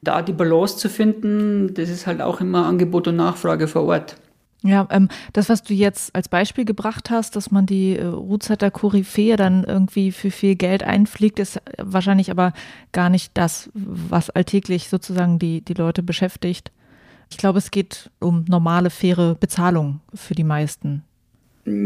Da 0.00 0.22
die 0.22 0.32
Balance 0.32 0.76
zu 0.76 0.88
finden, 0.88 1.74
das 1.74 1.88
ist 1.88 2.06
halt 2.06 2.20
auch 2.20 2.40
immer 2.40 2.66
Angebot 2.66 3.08
und 3.08 3.16
Nachfrage 3.16 3.66
vor 3.66 3.84
Ort. 3.84 4.16
Ja, 4.62 4.88
ähm, 4.90 5.08
das, 5.32 5.48
was 5.48 5.62
du 5.62 5.72
jetzt 5.72 6.14
als 6.16 6.28
Beispiel 6.28 6.64
gebracht 6.64 7.10
hast, 7.10 7.36
dass 7.36 7.52
man 7.52 7.66
die 7.66 7.96
äh, 7.96 8.04
Ruzetter 8.04 8.72
Koryphäe 8.72 9.36
dann 9.36 9.62
irgendwie 9.62 10.10
für 10.10 10.32
viel 10.32 10.56
Geld 10.56 10.82
einfliegt, 10.82 11.38
ist 11.38 11.60
wahrscheinlich 11.78 12.30
aber 12.30 12.52
gar 12.90 13.08
nicht 13.08 13.32
das, 13.34 13.70
was 13.74 14.30
alltäglich 14.30 14.88
sozusagen 14.88 15.38
die, 15.38 15.60
die 15.60 15.74
Leute 15.74 16.02
beschäftigt. 16.02 16.72
Ich 17.30 17.36
glaube, 17.36 17.58
es 17.58 17.70
geht 17.70 18.10
um 18.18 18.44
normale, 18.48 18.90
faire 18.90 19.36
Bezahlung 19.36 20.00
für 20.12 20.34
die 20.34 20.44
meisten. 20.44 21.04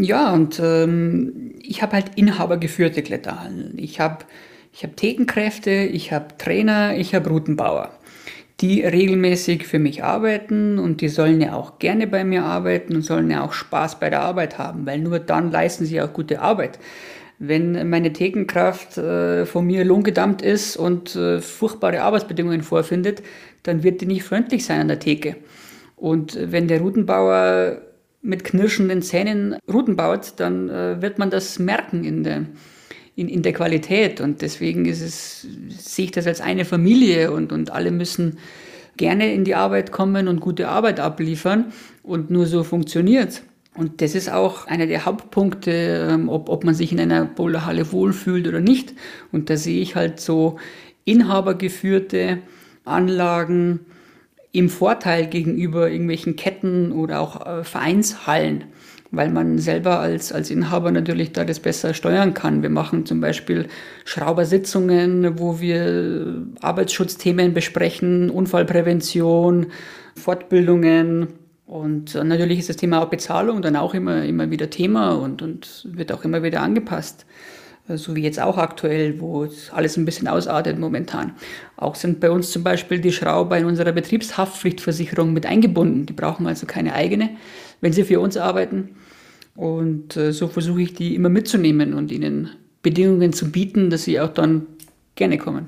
Ja, 0.02 0.32
und 0.32 0.60
ähm, 0.62 1.54
ich 1.62 1.82
habe 1.82 1.94
halt 1.94 2.12
inhabergeführte 2.16 3.02
Kletterhallen. 3.02 3.74
Ich 3.78 4.00
habe 4.00 4.24
ich 4.72 4.84
hab 4.84 4.96
Thekenkräfte, 4.96 5.70
ich 5.70 6.12
habe 6.12 6.36
Trainer, 6.38 6.96
ich 6.96 7.14
habe 7.14 7.30
Routenbauer. 7.30 7.90
die 8.60 8.82
regelmäßig 8.82 9.66
für 9.66 9.80
mich 9.80 10.04
arbeiten 10.04 10.78
und 10.78 11.00
die 11.00 11.08
sollen 11.08 11.40
ja 11.40 11.54
auch 11.54 11.78
gerne 11.80 12.06
bei 12.06 12.24
mir 12.24 12.44
arbeiten 12.44 12.94
und 12.94 13.02
sollen 13.02 13.30
ja 13.30 13.42
auch 13.44 13.52
Spaß 13.52 13.98
bei 13.98 14.08
der 14.08 14.22
Arbeit 14.22 14.58
haben, 14.58 14.86
weil 14.86 15.00
nur 15.00 15.18
dann 15.18 15.50
leisten 15.50 15.84
sie 15.84 16.00
auch 16.00 16.12
gute 16.12 16.40
Arbeit. 16.40 16.78
Wenn 17.40 17.88
meine 17.90 18.12
Thekenkraft 18.12 18.98
äh, 18.98 19.46
von 19.46 19.66
mir 19.66 19.84
lohngedammt 19.84 20.42
ist 20.42 20.76
und 20.76 21.16
äh, 21.16 21.40
furchtbare 21.40 22.02
Arbeitsbedingungen 22.02 22.62
vorfindet, 22.62 23.22
dann 23.64 23.82
wird 23.82 24.00
die 24.00 24.06
nicht 24.06 24.22
freundlich 24.22 24.64
sein 24.64 24.82
an 24.82 24.88
der 24.88 25.00
Theke. 25.00 25.36
Und 25.96 26.38
wenn 26.40 26.68
der 26.68 26.80
Routenbauer 26.80 27.80
mit 28.22 28.44
knirschenden 28.44 29.02
Zähnen 29.02 29.56
Routen 29.70 29.96
baut, 29.96 30.34
dann 30.36 30.68
äh, 30.68 31.02
wird 31.02 31.18
man 31.18 31.30
das 31.30 31.58
merken 31.58 32.04
in 32.04 32.22
der, 32.22 32.46
in, 33.16 33.28
in 33.28 33.42
der 33.42 33.52
Qualität. 33.52 34.20
Und 34.20 34.42
deswegen 34.42 34.86
ist 34.86 35.02
es, 35.02 35.46
sehe 35.68 36.06
ich 36.06 36.12
das 36.12 36.26
als 36.26 36.40
eine 36.40 36.64
Familie 36.64 37.32
und, 37.32 37.52
und 37.52 37.70
alle 37.70 37.90
müssen 37.90 38.38
gerne 38.96 39.32
in 39.34 39.44
die 39.44 39.54
Arbeit 39.54 39.90
kommen 39.90 40.28
und 40.28 40.40
gute 40.40 40.68
Arbeit 40.68 41.00
abliefern. 41.00 41.72
Und 42.02 42.30
nur 42.30 42.46
so 42.46 42.64
funktioniert 42.64 43.42
und 43.74 44.02
das 44.02 44.14
ist 44.14 44.30
auch 44.30 44.66
einer 44.66 44.86
der 44.86 45.06
Hauptpunkte, 45.06 46.08
ähm, 46.10 46.28
ob, 46.28 46.48
ob 46.48 46.64
man 46.64 46.74
sich 46.74 46.92
in 46.92 47.00
einer 47.00 47.24
Boulderhalle 47.24 47.90
wohlfühlt 47.92 48.46
oder 48.46 48.60
nicht. 48.60 48.94
Und 49.30 49.48
da 49.48 49.56
sehe 49.56 49.80
ich 49.80 49.96
halt 49.96 50.20
so 50.20 50.58
inhabergeführte 51.04 52.38
Anlagen, 52.84 53.80
im 54.52 54.68
Vorteil 54.68 55.26
gegenüber 55.26 55.90
irgendwelchen 55.90 56.36
Ketten 56.36 56.92
oder 56.92 57.20
auch 57.20 57.46
äh, 57.46 57.64
Vereinshallen, 57.64 58.64
weil 59.10 59.30
man 59.30 59.58
selber 59.58 59.98
als, 59.98 60.32
als 60.32 60.50
Inhaber 60.50 60.92
natürlich 60.92 61.32
da 61.32 61.44
das 61.44 61.60
besser 61.60 61.94
steuern 61.94 62.34
kann. 62.34 62.62
Wir 62.62 62.70
machen 62.70 63.06
zum 63.06 63.20
Beispiel 63.20 63.68
Schraubersitzungen, 64.04 65.38
wo 65.38 65.60
wir 65.60 66.46
Arbeitsschutzthemen 66.60 67.54
besprechen, 67.54 68.30
Unfallprävention, 68.30 69.68
Fortbildungen. 70.16 71.28
Und 71.66 72.14
äh, 72.14 72.22
natürlich 72.22 72.58
ist 72.58 72.68
das 72.68 72.76
Thema 72.76 73.02
auch 73.02 73.08
Bezahlung 73.08 73.62
dann 73.62 73.76
auch 73.76 73.94
immer, 73.94 74.24
immer 74.24 74.50
wieder 74.50 74.68
Thema 74.68 75.12
und, 75.12 75.40
und 75.40 75.88
wird 75.90 76.12
auch 76.12 76.24
immer 76.24 76.42
wieder 76.42 76.60
angepasst 76.60 77.24
so 77.88 78.14
wie 78.14 78.22
jetzt 78.22 78.40
auch 78.40 78.58
aktuell, 78.58 79.20
wo 79.20 79.46
alles 79.72 79.96
ein 79.96 80.04
bisschen 80.04 80.28
ausartet 80.28 80.78
momentan. 80.78 81.32
Auch 81.76 81.94
sind 81.94 82.20
bei 82.20 82.30
uns 82.30 82.50
zum 82.50 82.62
Beispiel 82.62 83.00
die 83.00 83.12
Schrauber 83.12 83.58
in 83.58 83.64
unserer 83.64 83.92
Betriebshaftpflichtversicherung 83.92 85.32
mit 85.32 85.46
eingebunden. 85.46 86.06
Die 86.06 86.12
brauchen 86.12 86.46
also 86.46 86.66
keine 86.66 86.94
eigene, 86.94 87.30
wenn 87.80 87.92
sie 87.92 88.04
für 88.04 88.20
uns 88.20 88.36
arbeiten. 88.36 88.96
Und 89.54 90.16
äh, 90.16 90.32
so 90.32 90.48
versuche 90.48 90.82
ich 90.82 90.94
die 90.94 91.14
immer 91.14 91.28
mitzunehmen 91.28 91.94
und 91.94 92.10
ihnen 92.10 92.50
Bedingungen 92.82 93.32
zu 93.32 93.50
bieten, 93.50 93.90
dass 93.90 94.04
sie 94.04 94.20
auch 94.20 94.32
dann 94.32 94.66
gerne 95.14 95.38
kommen. 95.38 95.66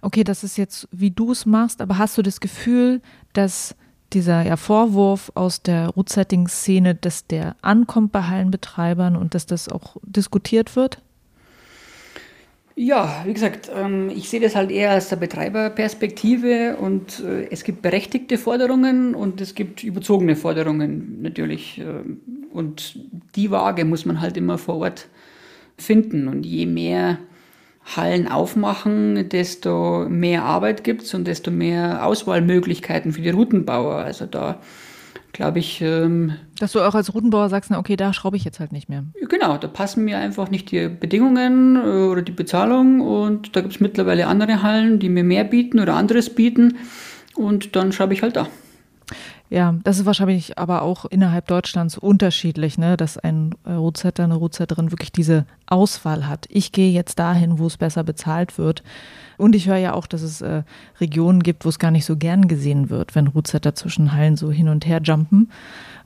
Okay, 0.00 0.24
das 0.24 0.44
ist 0.44 0.56
jetzt, 0.56 0.88
wie 0.92 1.10
du 1.10 1.32
es 1.32 1.46
machst, 1.46 1.80
aber 1.80 1.98
hast 1.98 2.16
du 2.16 2.22
das 2.22 2.40
Gefühl, 2.40 3.00
dass 3.32 3.74
dieser 4.12 4.42
ja, 4.42 4.56
Vorwurf 4.56 5.32
aus 5.34 5.62
der 5.62 5.88
Root-Setting-Szene, 5.88 6.94
dass 6.94 7.26
der 7.26 7.56
ankommt 7.62 8.12
bei 8.12 8.22
Hallenbetreibern 8.22 9.16
und 9.16 9.34
dass 9.34 9.46
das 9.46 9.68
auch 9.68 9.96
diskutiert 10.02 10.76
wird? 10.76 11.02
Ja, 12.76 13.22
wie 13.24 13.32
gesagt, 13.32 13.70
ähm, 13.72 14.10
ich 14.10 14.28
sehe 14.28 14.40
das 14.40 14.56
halt 14.56 14.72
eher 14.72 14.96
aus 14.96 15.08
der 15.08 15.16
Betreiberperspektive 15.16 16.76
und 16.76 17.20
äh, 17.20 17.46
es 17.50 17.62
gibt 17.62 17.82
berechtigte 17.82 18.36
Forderungen 18.36 19.14
und 19.14 19.40
es 19.40 19.54
gibt 19.54 19.84
überzogene 19.84 20.34
Forderungen 20.34 21.22
natürlich. 21.22 21.78
Ähm, 21.78 22.20
und 22.52 22.98
die 23.36 23.52
Waage 23.52 23.84
muss 23.84 24.06
man 24.06 24.20
halt 24.20 24.36
immer 24.36 24.58
vor 24.58 24.78
Ort 24.78 25.06
finden. 25.78 26.26
Und 26.26 26.44
je 26.44 26.66
mehr 26.66 27.18
Hallen 27.96 28.26
aufmachen, 28.26 29.28
desto 29.28 30.08
mehr 30.08 30.42
Arbeit 30.44 30.82
gibt 30.82 31.02
es 31.02 31.14
und 31.14 31.26
desto 31.28 31.52
mehr 31.52 32.04
Auswahlmöglichkeiten 32.04 33.12
für 33.12 33.22
die 33.22 33.30
Routenbauer. 33.30 33.96
Also 33.96 34.26
da 34.26 34.60
glaube 35.32 35.60
ich. 35.60 35.84
Dass 36.58 36.72
du 36.72 36.80
auch 36.80 36.94
als 36.94 37.12
Routenbauer 37.14 37.48
sagst, 37.48 37.70
na 37.70 37.78
okay, 37.78 37.96
da 37.96 38.12
schraube 38.12 38.36
ich 38.36 38.44
jetzt 38.44 38.60
halt 38.60 38.72
nicht 38.72 38.88
mehr. 38.88 39.04
Genau, 39.28 39.58
da 39.58 39.66
passen 39.66 40.04
mir 40.04 40.18
einfach 40.18 40.50
nicht 40.50 40.70
die 40.70 40.88
Bedingungen 40.88 41.76
äh, 41.76 42.08
oder 42.08 42.22
die 42.22 42.32
Bezahlung 42.32 43.00
und 43.00 43.56
da 43.56 43.60
gibt 43.60 43.74
es 43.74 43.80
mittlerweile 43.80 44.26
andere 44.26 44.62
Hallen, 44.62 44.98
die 44.98 45.08
mir 45.08 45.24
mehr 45.24 45.44
bieten 45.44 45.80
oder 45.80 45.94
anderes 45.94 46.34
bieten 46.34 46.76
und 47.34 47.74
dann 47.76 47.92
schraube 47.92 48.14
ich 48.14 48.22
halt 48.22 48.36
da. 48.36 48.48
Ja, 49.50 49.74
das 49.84 49.98
ist 49.98 50.06
wahrscheinlich 50.06 50.58
aber 50.58 50.82
auch 50.82 51.04
innerhalb 51.04 51.46
Deutschlands 51.46 51.98
unterschiedlich, 51.98 52.78
ne? 52.78 52.96
dass 52.96 53.18
ein 53.18 53.54
Rootsetter, 53.66 54.24
eine 54.24 54.36
Rootsetterin 54.36 54.90
wirklich 54.90 55.12
diese 55.12 55.46
Auswahl 55.66 56.26
hat. 56.26 56.46
Ich 56.48 56.72
gehe 56.72 56.90
jetzt 56.90 57.18
dahin, 57.18 57.58
wo 57.58 57.66
es 57.66 57.76
besser 57.76 58.04
bezahlt 58.04 58.58
wird. 58.58 58.82
Und 59.36 59.54
ich 59.54 59.68
höre 59.68 59.76
ja 59.76 59.92
auch, 59.92 60.06
dass 60.06 60.22
es 60.22 60.40
äh, 60.40 60.62
Regionen 61.00 61.42
gibt, 61.42 61.64
wo 61.64 61.68
es 61.68 61.78
gar 61.78 61.90
nicht 61.90 62.04
so 62.04 62.16
gern 62.16 62.48
gesehen 62.48 62.88
wird, 62.88 63.14
wenn 63.14 63.26
Rootsetter 63.26 63.74
zwischen 63.74 64.12
Hallen 64.12 64.36
so 64.36 64.50
hin 64.50 64.68
und 64.68 64.86
her 64.86 65.00
jumpen, 65.02 65.50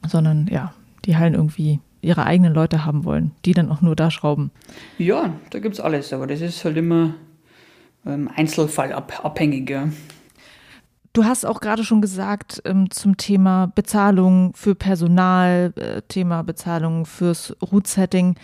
sondern 0.06 0.46
ja, 0.48 0.72
die 1.04 1.16
Hallen 1.16 1.34
irgendwie 1.34 1.80
ihre 2.00 2.24
eigenen 2.24 2.54
Leute 2.54 2.84
haben 2.84 3.04
wollen, 3.04 3.32
die 3.44 3.52
dann 3.52 3.70
auch 3.70 3.80
nur 3.80 3.96
da 3.96 4.10
schrauben. 4.10 4.50
Ja, 4.98 5.34
da 5.50 5.58
gibt 5.58 5.74
es 5.74 5.80
alles, 5.80 6.12
aber 6.12 6.26
das 6.26 6.40
ist 6.40 6.64
halt 6.64 6.76
immer 6.76 7.14
ähm, 8.06 8.30
einzelfallabhängig. 8.34 9.68
Ja. 9.68 9.88
Du 11.12 11.24
hast 11.24 11.44
auch 11.44 11.60
gerade 11.60 11.84
schon 11.84 12.00
gesagt 12.00 12.62
ähm, 12.64 12.90
zum 12.90 13.16
Thema 13.16 13.66
Bezahlung 13.74 14.52
für 14.54 14.74
Personal, 14.74 15.72
äh, 15.76 16.02
Thema 16.02 16.42
Bezahlung 16.42 17.06
fürs 17.06 17.56
Root-Setting. 17.60 18.36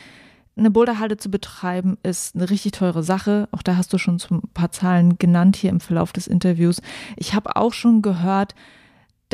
Eine 0.57 0.71
Boulderhalle 0.71 1.17
zu 1.17 1.31
betreiben 1.31 1.99
ist 2.03 2.35
eine 2.35 2.49
richtig 2.49 2.73
teure 2.73 3.03
Sache. 3.03 3.49
Auch 3.53 3.63
da 3.63 3.77
hast 3.77 3.93
du 3.93 3.99
schon 3.99 4.19
ein 4.31 4.43
paar 4.55 4.71
Zahlen 4.71 5.19
genannt 5.19 5.57
hier 5.57 5.71
im 5.71 5.81
Verlauf 5.81 6.13
des 6.13 6.27
Interviews. 6.27 6.81
Ich 7.17 7.35
habe 7.35 7.57
auch 7.57 7.73
schon 7.73 8.03
gehört, 8.03 8.55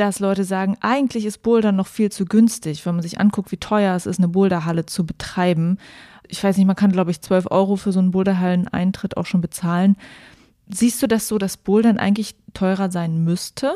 dass 0.01 0.19
Leute 0.19 0.43
sagen, 0.43 0.77
eigentlich 0.81 1.25
ist 1.25 1.43
Boulder 1.43 1.71
noch 1.71 1.85
viel 1.85 2.11
zu 2.11 2.25
günstig, 2.25 2.85
wenn 2.85 2.95
man 2.95 3.03
sich 3.03 3.19
anguckt, 3.19 3.51
wie 3.51 3.57
teuer 3.57 3.95
es 3.95 4.07
ist, 4.07 4.17
eine 4.17 4.27
Boulderhalle 4.27 4.87
zu 4.87 5.05
betreiben. 5.05 5.77
Ich 6.27 6.43
weiß 6.43 6.57
nicht, 6.57 6.65
man 6.65 6.75
kann, 6.75 6.91
glaube 6.91 7.11
ich, 7.11 7.21
12 7.21 7.51
Euro 7.51 7.75
für 7.75 7.91
so 7.91 7.99
einen 7.99 8.09
Boulderhallen-Eintritt 8.09 9.15
auch 9.15 9.27
schon 9.27 9.41
bezahlen. 9.41 9.95
Siehst 10.67 11.03
du 11.03 11.07
das 11.07 11.27
so, 11.27 11.37
dass 11.37 11.57
Bouldern 11.57 11.99
eigentlich 11.99 12.35
teurer 12.53 12.89
sein 12.89 13.23
müsste, 13.23 13.73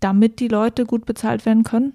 damit 0.00 0.40
die 0.40 0.48
Leute 0.48 0.86
gut 0.86 1.04
bezahlt 1.04 1.44
werden 1.44 1.62
können? 1.62 1.94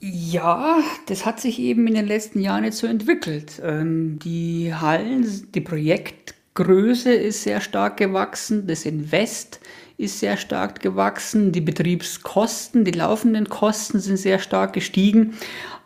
Ja, 0.00 0.78
das 1.06 1.24
hat 1.24 1.40
sich 1.40 1.60
eben 1.60 1.86
in 1.86 1.94
den 1.94 2.06
letzten 2.06 2.40
Jahren 2.40 2.64
jetzt 2.64 2.78
so 2.78 2.86
entwickelt. 2.88 3.60
Ähm, 3.62 4.18
die 4.18 4.74
Hallen, 4.74 5.24
die 5.54 5.60
Projektgröße 5.60 7.12
ist 7.12 7.44
sehr 7.44 7.60
stark 7.60 7.98
gewachsen, 7.98 8.66
das 8.66 8.86
Invest 8.86 9.60
ist 10.00 10.18
sehr 10.18 10.36
stark 10.36 10.80
gewachsen, 10.80 11.52
die 11.52 11.60
Betriebskosten, 11.60 12.84
die 12.84 12.92
laufenden 12.92 13.48
Kosten 13.48 14.00
sind 14.00 14.16
sehr 14.16 14.38
stark 14.38 14.72
gestiegen, 14.72 15.34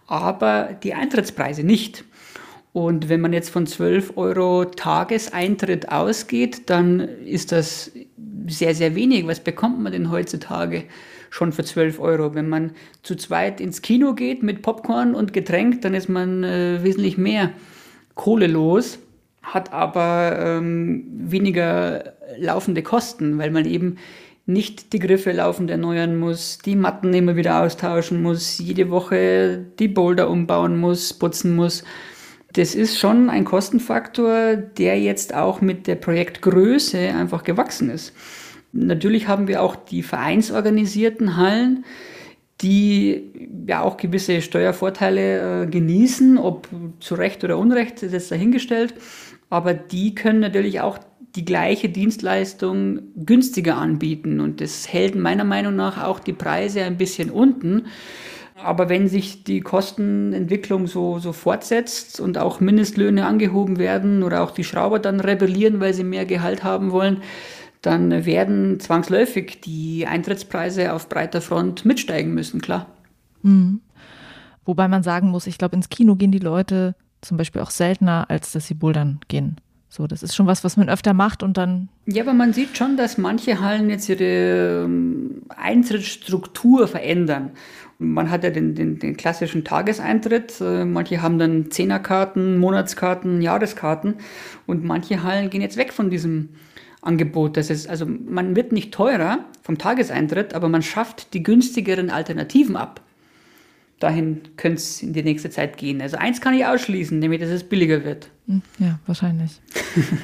aber 0.06 0.70
die 0.82 0.94
Eintrittspreise 0.94 1.64
nicht. 1.64 2.04
Und 2.72 3.08
wenn 3.08 3.20
man 3.20 3.32
jetzt 3.32 3.50
von 3.50 3.66
12 3.66 4.16
Euro 4.16 4.64
Tageseintritt 4.64 5.90
ausgeht, 5.90 6.68
dann 6.70 7.00
ist 7.00 7.52
das 7.52 7.92
sehr, 8.46 8.74
sehr 8.74 8.94
wenig. 8.94 9.26
Was 9.26 9.40
bekommt 9.40 9.80
man 9.80 9.92
denn 9.92 10.10
heutzutage? 10.10 10.84
schon 11.34 11.52
für 11.52 11.64
12 11.64 11.98
Euro. 11.98 12.34
Wenn 12.34 12.48
man 12.48 12.70
zu 13.02 13.16
zweit 13.16 13.60
ins 13.60 13.82
Kino 13.82 14.14
geht 14.14 14.42
mit 14.42 14.62
Popcorn 14.62 15.14
und 15.14 15.32
Getränk, 15.32 15.82
dann 15.82 15.92
ist 15.92 16.08
man 16.08 16.44
äh, 16.44 16.78
wesentlich 16.82 17.18
mehr 17.18 17.50
Kohle 18.14 18.46
los, 18.46 19.00
hat 19.44 19.72
aber 19.72 20.36
ähm, 20.38 21.04
weniger 21.08 22.14
laufende 22.38 22.82
Kosten, 22.82 23.38
weil 23.38 23.50
man 23.50 23.66
eben 23.66 23.96
nicht 24.46 24.92
die 24.92 24.98
Griffe 24.98 25.32
laufend 25.32 25.70
erneuern 25.70 26.18
muss, 26.18 26.58
die 26.58 26.76
Matten 26.76 27.14
immer 27.14 27.36
wieder 27.36 27.62
austauschen 27.62 28.20
muss, 28.22 28.58
jede 28.58 28.90
Woche 28.90 29.64
die 29.78 29.88
Boulder 29.88 30.28
umbauen 30.28 30.78
muss, 30.78 31.14
putzen 31.14 31.54
muss. 31.56 31.84
Das 32.52 32.74
ist 32.74 32.98
schon 32.98 33.30
ein 33.30 33.44
Kostenfaktor, 33.44 34.56
der 34.56 35.00
jetzt 35.00 35.34
auch 35.34 35.60
mit 35.60 35.86
der 35.86 35.96
Projektgröße 35.96 36.98
einfach 36.98 37.42
gewachsen 37.42 37.90
ist. 37.90 38.12
Natürlich 38.72 39.28
haben 39.28 39.48
wir 39.48 39.62
auch 39.62 39.76
die 39.76 40.02
vereinsorganisierten 40.02 41.36
Hallen, 41.36 41.84
die 42.60 43.32
ja 43.66 43.82
auch 43.82 43.96
gewisse 43.96 44.40
Steuervorteile 44.40 45.62
äh, 45.62 45.66
genießen, 45.66 46.38
ob 46.38 46.68
zu 47.00 47.14
Recht 47.14 47.44
oder 47.44 47.58
Unrecht, 47.58 48.02
ist 48.02 48.12
jetzt 48.12 48.30
dahingestellt. 48.30 48.94
Aber 49.50 49.74
die 49.74 50.14
können 50.14 50.40
natürlich 50.40 50.80
auch 50.80 50.98
die 51.36 51.44
gleiche 51.44 51.88
Dienstleistung 51.88 53.00
günstiger 53.16 53.76
anbieten. 53.76 54.40
Und 54.40 54.60
das 54.60 54.92
hält 54.92 55.16
meiner 55.16 55.44
Meinung 55.44 55.74
nach 55.74 56.02
auch 56.02 56.20
die 56.20 56.32
Preise 56.32 56.82
ein 56.82 56.96
bisschen 56.96 57.30
unten. 57.30 57.86
Aber 58.56 58.88
wenn 58.88 59.08
sich 59.08 59.42
die 59.42 59.60
Kostenentwicklung 59.60 60.86
so, 60.86 61.18
so 61.18 61.32
fortsetzt 61.32 62.20
und 62.20 62.38
auch 62.38 62.60
Mindestlöhne 62.60 63.26
angehoben 63.26 63.78
werden 63.78 64.22
oder 64.22 64.42
auch 64.42 64.52
die 64.52 64.64
Schrauber 64.64 65.00
dann 65.00 65.20
rebellieren, 65.20 65.80
weil 65.80 65.92
sie 65.92 66.04
mehr 66.04 66.24
Gehalt 66.24 66.62
haben 66.62 66.92
wollen, 66.92 67.22
dann 67.82 68.24
werden 68.24 68.80
zwangsläufig 68.80 69.60
die 69.60 70.06
Eintrittspreise 70.06 70.92
auf 70.92 71.08
breiter 71.08 71.40
Front 71.40 71.84
mitsteigen 71.84 72.32
müssen, 72.32 72.60
klar. 72.60 72.86
Mhm. 73.42 73.80
Wobei 74.64 74.88
man 74.88 75.02
sagen 75.02 75.30
muss, 75.30 75.46
ich 75.46 75.58
glaube, 75.58 75.76
ins 75.76 75.90
Kino 75.90 76.14
gehen 76.14 76.32
die 76.32 76.38
Leute 76.38 76.94
zum 77.24 77.36
Beispiel 77.36 77.62
auch 77.62 77.70
seltener, 77.70 78.26
als 78.28 78.52
dass 78.52 78.66
sie 78.66 78.74
bouldern 78.74 79.20
gehen. 79.28 79.56
So, 79.88 80.08
das 80.08 80.24
ist 80.24 80.34
schon 80.34 80.48
was, 80.48 80.64
was 80.64 80.76
man 80.76 80.88
öfter 80.88 81.14
macht 81.14 81.44
und 81.44 81.56
dann. 81.56 81.88
Ja, 82.06 82.24
aber 82.24 82.34
man 82.34 82.52
sieht 82.52 82.76
schon, 82.76 82.96
dass 82.96 83.16
manche 83.16 83.60
Hallen 83.60 83.88
jetzt 83.90 84.08
ihre 84.08 84.82
ähm, 84.84 85.42
Eintrittsstruktur 85.56 86.88
verändern. 86.88 87.50
Man 88.00 88.28
hat 88.28 88.42
ja 88.42 88.50
den, 88.50 88.74
den, 88.74 88.98
den 88.98 89.16
klassischen 89.16 89.62
Tageseintritt. 89.62 90.60
Äh, 90.60 90.84
manche 90.84 91.22
haben 91.22 91.38
dann 91.38 91.70
Zehnerkarten, 91.70 92.58
Monatskarten, 92.58 93.40
Jahreskarten. 93.40 94.16
Und 94.66 94.82
manche 94.82 95.22
Hallen 95.22 95.48
gehen 95.48 95.62
jetzt 95.62 95.76
weg 95.76 95.92
von 95.92 96.10
diesem 96.10 96.48
Angebot. 97.00 97.56
Das 97.56 97.70
ist, 97.70 97.88
also 97.88 98.04
man 98.04 98.56
wird 98.56 98.72
nicht 98.72 98.92
teurer 98.92 99.44
vom 99.62 99.78
Tageseintritt, 99.78 100.54
aber 100.54 100.68
man 100.68 100.82
schafft 100.82 101.34
die 101.34 101.44
günstigeren 101.44 102.10
Alternativen 102.10 102.74
ab. 102.74 103.00
Dahin 104.00 104.42
könnte 104.56 104.76
es 104.76 105.02
in 105.02 105.12
die 105.12 105.22
nächste 105.22 105.50
Zeit 105.50 105.76
gehen. 105.76 106.00
Also 106.02 106.16
eins 106.16 106.40
kann 106.40 106.54
ich 106.54 106.66
ausschließen, 106.66 107.18
nämlich 107.18 107.40
dass 107.40 107.50
es 107.50 107.64
billiger 107.64 108.04
wird. 108.04 108.30
Hm, 108.46 108.62
ja, 108.78 108.98
wahrscheinlich. 109.06 109.60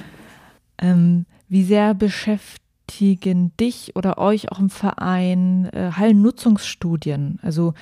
ähm, 0.79 1.27
wie 1.49 1.65
sehr 1.65 1.95
beschäftigen 1.95 3.53
dich 3.59 3.97
oder 3.97 4.19
euch 4.19 4.51
auch 4.53 4.59
im 4.59 4.71
Verein 4.71 5.69
äh, 5.73 5.93
Hallennutzungsstudien? 5.93 7.39
Also 7.43 7.75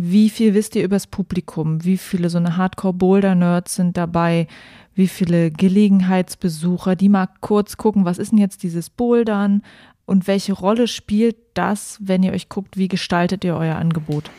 wie 0.00 0.30
viel 0.30 0.54
wisst 0.54 0.76
ihr 0.76 0.84
übers 0.84 1.08
Publikum? 1.08 1.84
Wie 1.84 1.98
viele 1.98 2.30
so 2.30 2.38
eine 2.38 2.56
Hardcore-Boulder-Nerds 2.56 3.74
sind 3.74 3.96
dabei? 3.96 4.46
Wie 4.94 5.08
viele 5.08 5.50
Gelegenheitsbesucher, 5.50 6.94
die 6.94 7.08
mal 7.08 7.28
kurz 7.40 7.76
gucken, 7.76 8.04
was 8.04 8.18
ist 8.18 8.30
denn 8.30 8.38
jetzt 8.38 8.62
dieses 8.62 8.90
Bouldern? 8.90 9.62
Und 10.06 10.26
welche 10.26 10.52
Rolle 10.52 10.86
spielt 10.86 11.36
das, 11.54 11.98
wenn 12.00 12.22
ihr 12.22 12.32
euch 12.32 12.48
guckt, 12.48 12.76
wie 12.76 12.86
gestaltet 12.88 13.42
ihr 13.42 13.56
euer 13.56 13.74
Angebot? 13.74 14.30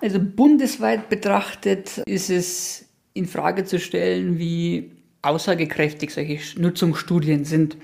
Also 0.00 0.18
bundesweit 0.20 1.08
betrachtet 1.08 1.98
ist 2.06 2.30
es 2.30 2.88
in 3.14 3.26
Frage 3.26 3.64
zu 3.64 3.78
stellen, 3.78 4.38
wie 4.38 4.92
aussagekräftig 5.22 6.10
solche 6.10 6.38
Nutzungsstudien 6.60 7.44
sind. 7.44 7.76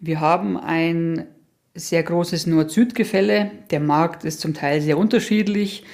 Wir 0.00 0.20
haben 0.20 0.56
ein 0.56 1.26
sehr 1.74 2.02
großes 2.02 2.46
Nord-Süd-Gefälle. 2.46 3.50
Der 3.70 3.80
Markt 3.80 4.24
ist 4.24 4.40
zum 4.40 4.54
Teil 4.54 4.80
sehr 4.80 4.98
unterschiedlich 4.98 5.84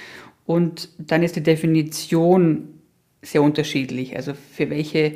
und 0.45 0.89
dann 0.97 1.23
ist 1.23 1.35
die 1.35 1.43
Definition 1.43 2.79
sehr 3.21 3.43
unterschiedlich. 3.43 4.15
Also 4.15 4.33
für 4.33 4.69
welche 4.69 5.13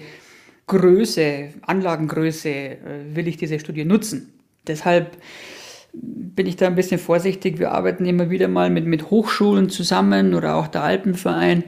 Größe, 0.68 1.50
Anlagengröße 1.62 2.50
äh, 2.50 2.78
will 3.14 3.28
ich 3.28 3.38
diese 3.38 3.60
Studie 3.60 3.84
nutzen? 3.84 4.34
Deshalb 4.68 5.18
bin 5.94 6.48
ich 6.48 6.56
da 6.56 6.68
ein 6.68 6.76
bisschen 6.76 7.00
vorsichtig. 7.00 7.60
Wir 7.60 7.72
arbeiten 7.72 8.06
immer 8.06 8.30
wieder 8.30 8.48
mal 8.48 8.70
mit, 8.70 8.86
mit 8.86 9.10
Hochschulen 9.10 9.70
zusammen 9.70 10.34
oder 10.34 10.56
auch 10.56 10.68
der 10.68 10.84
Alpenverein 10.84 11.66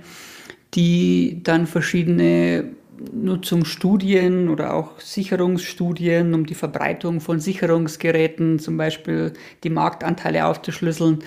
die 0.76 1.41
dann 1.43 1.67
verschiedene 1.67 2.65
Nutzungsstudien 3.13 4.49
oder 4.49 4.73
auch 4.73 4.99
Sicherungsstudien, 4.99 6.34
um 6.34 6.45
die 6.45 6.55
Verbreitung 6.55 7.21
von 7.21 7.39
Sicherungsgeräten, 7.39 8.59
zum 8.59 8.78
Beispiel 8.78 9.34
die 9.63 9.69
Marktanteile 9.69 10.45
aufzuschlüsseln. 10.45 11.19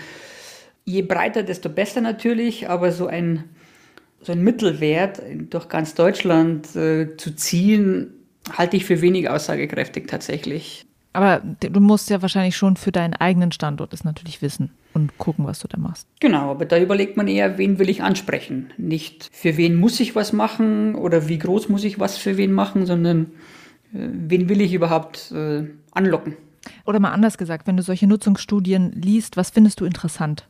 Je 0.84 1.02
breiter, 1.02 1.42
desto 1.42 1.68
besser 1.68 2.00
natürlich, 2.00 2.68
aber 2.68 2.92
so 2.92 3.06
ein, 3.06 3.44
so 4.22 4.32
ein 4.32 4.42
Mittelwert 4.42 5.22
durch 5.50 5.68
ganz 5.68 5.94
Deutschland 5.94 6.74
äh, 6.76 7.16
zu 7.16 7.34
ziehen, 7.34 8.14
halte 8.50 8.78
ich 8.78 8.86
für 8.86 9.02
wenig 9.02 9.28
aussagekräftig 9.28 10.06
tatsächlich. 10.06 10.87
Aber 11.12 11.40
du 11.40 11.80
musst 11.80 12.10
ja 12.10 12.22
wahrscheinlich 12.22 12.56
schon 12.56 12.76
für 12.76 12.92
deinen 12.92 13.14
eigenen 13.14 13.50
Standort 13.52 13.92
es 13.92 14.04
natürlich 14.04 14.42
wissen 14.42 14.70
und 14.92 15.16
gucken, 15.18 15.46
was 15.46 15.58
du 15.60 15.68
da 15.68 15.78
machst. 15.78 16.06
Genau, 16.20 16.50
aber 16.50 16.64
da 16.64 16.78
überlegt 16.78 17.16
man 17.16 17.28
eher, 17.28 17.58
wen 17.58 17.78
will 17.78 17.88
ich 17.88 18.02
ansprechen. 18.02 18.72
Nicht 18.76 19.30
für 19.32 19.56
wen 19.56 19.74
muss 19.76 20.00
ich 20.00 20.14
was 20.14 20.32
machen 20.32 20.94
oder 20.94 21.28
wie 21.28 21.38
groß 21.38 21.68
muss 21.68 21.84
ich 21.84 21.98
was 21.98 22.18
für 22.18 22.36
wen 22.36 22.52
machen, 22.52 22.86
sondern 22.86 23.32
äh, 23.92 24.08
wen 24.12 24.48
will 24.48 24.60
ich 24.60 24.74
überhaupt 24.74 25.32
äh, 25.32 25.64
anlocken. 25.92 26.36
Oder 26.84 27.00
mal 27.00 27.12
anders 27.12 27.38
gesagt, 27.38 27.66
wenn 27.66 27.76
du 27.76 27.82
solche 27.82 28.06
Nutzungsstudien 28.06 28.92
liest, 28.92 29.36
was 29.36 29.50
findest 29.50 29.80
du 29.80 29.86
interessant? 29.86 30.46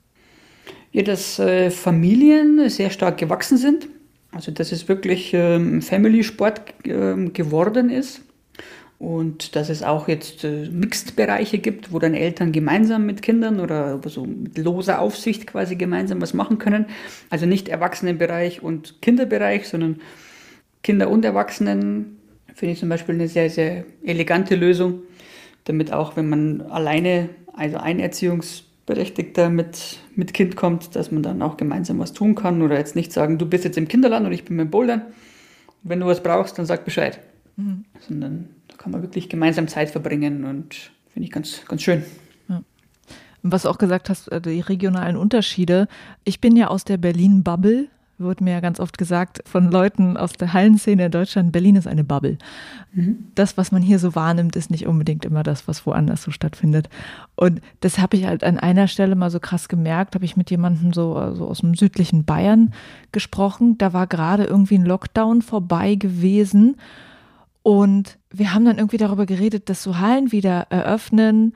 Ja, 0.91 1.03
dass 1.03 1.39
äh, 1.39 1.71
Familien 1.71 2.69
sehr 2.69 2.91
stark 2.91 3.19
gewachsen 3.19 3.59
sind. 3.59 3.89
Also 4.33 4.51
dass 4.51 4.73
es 4.73 4.89
wirklich 4.89 5.33
ähm, 5.33 5.81
Family-Sport 5.81 6.61
ähm, 6.85 7.33
geworden 7.33 7.91
ist 7.91 8.23
und 8.99 9.55
dass 9.55 9.69
es 9.69 9.85
auch 9.85 10.09
jetzt 10.09 10.43
äh, 10.43 10.69
Mixed-Bereiche 10.69 11.59
gibt, 11.59 11.93
wo 11.93 12.01
dann 12.01 12.15
Eltern 12.15 12.51
gemeinsam 12.51 13.07
mit 13.07 13.23
Kindern 13.23 13.61
oder 13.61 14.01
so 14.07 14.25
mit 14.25 14.59
loser 14.59 15.01
Aufsicht 15.01 15.47
quasi 15.47 15.77
gemeinsam 15.77 16.21
was 16.21 16.35
machen 16.35 16.59
können. 16.59 16.87
Also 17.31 17.47
nicht 17.47 17.69
Erwachsenenbereich 17.69 18.63
und 18.63 19.01
Kinderbereich, 19.01 19.69
sondern 19.69 20.01
Kinder 20.83 21.11
und 21.11 21.25
Erwachsenen 21.25 22.19
finde 22.55 22.73
ich 22.73 22.81
zum 22.81 22.89
Beispiel 22.89 23.15
eine 23.15 23.29
sehr, 23.29 23.51
sehr 23.51 23.85
elegante 24.03 24.57
Lösung, 24.57 25.03
damit 25.65 25.93
auch 25.93 26.17
wenn 26.17 26.29
man 26.29 26.63
alleine, 26.63 27.29
also 27.53 27.77
ein 27.77 28.01
Erziehungsberechtigter 28.01 29.49
mit, 29.49 29.99
mit 30.17 30.35
Kind 30.35 30.57
kommt, 30.57 30.97
dass 30.97 31.13
man 31.13 31.23
dann 31.23 31.41
auch 31.41 31.57
gemeinsam 31.57 32.01
was 32.01 32.15
tun 32.15 32.35
kann 32.35 32.63
oder 32.63 32.77
jetzt 32.77 32.97
nicht 32.97 33.13
sagen, 33.13 33.39
du 33.39 33.47
bist 33.47 33.65
jetzt 33.65 33.79
im 33.79 33.87
Kinderland 33.87 34.27
und 34.27 34.33
ich 34.33 34.45
bin 34.45 34.57
mit 34.57 34.73
Bouldern. 34.73 35.03
Wenn 35.85 36.01
du 36.01 36.07
was 36.07 36.21
brauchst, 36.21 36.59
dann 36.59 36.67
sag 36.67 36.85
Bescheid. 36.85 37.21
Mhm. 37.57 37.85
Sondern 38.01 38.49
kann 38.79 38.93
man 38.93 39.03
wirklich 39.03 39.29
gemeinsam 39.29 39.69
Zeit 39.69 39.91
verbringen 39.91 40.45
und 40.45 40.91
finde 41.13 41.27
ich 41.27 41.31
ganz, 41.31 41.63
ganz 41.67 41.83
schön. 41.83 42.05
Ja. 42.49 42.63
Was 43.43 43.63
du 43.63 43.69
auch 43.69 43.79
gesagt 43.79 44.09
hast, 44.09 44.29
äh, 44.29 44.41
die 44.41 44.61
regionalen 44.61 45.17
Unterschiede. 45.17 45.89
Ich 46.25 46.41
bin 46.41 46.57
ja 46.57 46.69
aus 46.69 46.85
der 46.85 46.97
Berlin-Bubble, 46.97 47.89
wird 48.19 48.41
mir 48.41 48.53
ja 48.53 48.61
ganz 48.61 48.81
oft 48.81 48.99
gesagt 48.99 49.43
von 49.47 49.71
Leuten 49.71 50.17
aus 50.17 50.33
der 50.33 50.53
Hallenszene 50.53 51.07
in 51.07 51.11
Deutschland, 51.11 51.53
Berlin 51.53 51.77
ist 51.77 51.87
eine 51.87 52.03
Bubble. 52.03 52.39
Mhm. 52.93 53.29
Das, 53.35 53.57
was 53.57 53.71
man 53.71 53.83
hier 53.83 53.99
so 53.99 54.15
wahrnimmt, 54.15 54.57
ist 54.57 54.71
nicht 54.71 54.87
unbedingt 54.87 55.25
immer 55.25 55.45
das, 55.45 55.69
was 55.69 55.87
woanders 55.87 56.23
so 56.23 56.31
stattfindet. 56.31 56.89
Und 57.37 57.61
das 57.81 57.99
habe 57.99 58.17
ich 58.17 58.27
halt 58.27 58.43
an 58.43 58.59
einer 58.59 58.89
Stelle 58.89 59.15
mal 59.15 59.31
so 59.31 59.39
krass 59.39 59.69
gemerkt, 59.69 60.15
habe 60.15 60.25
ich 60.25 60.37
mit 60.37 60.51
jemandem 60.51 60.93
so 60.93 61.15
also 61.15 61.47
aus 61.47 61.61
dem 61.61 61.75
südlichen 61.75 62.25
Bayern 62.25 62.73
gesprochen. 63.13 63.79
Da 63.79 63.93
war 63.93 64.09
gerade 64.09 64.45
irgendwie 64.45 64.79
ein 64.79 64.87
Lockdown 64.87 65.43
vorbei 65.43 65.95
gewesen 65.95 66.77
und 67.63 68.19
wir 68.31 68.55
haben 68.55 68.65
dann 68.65 68.79
irgendwie 68.79 68.97
darüber 68.97 69.27
geredet, 69.27 69.69
dass 69.69 69.83
so 69.83 69.99
Hallen 69.99 70.33
wieder 70.33 70.67
eröffnen 70.71 71.55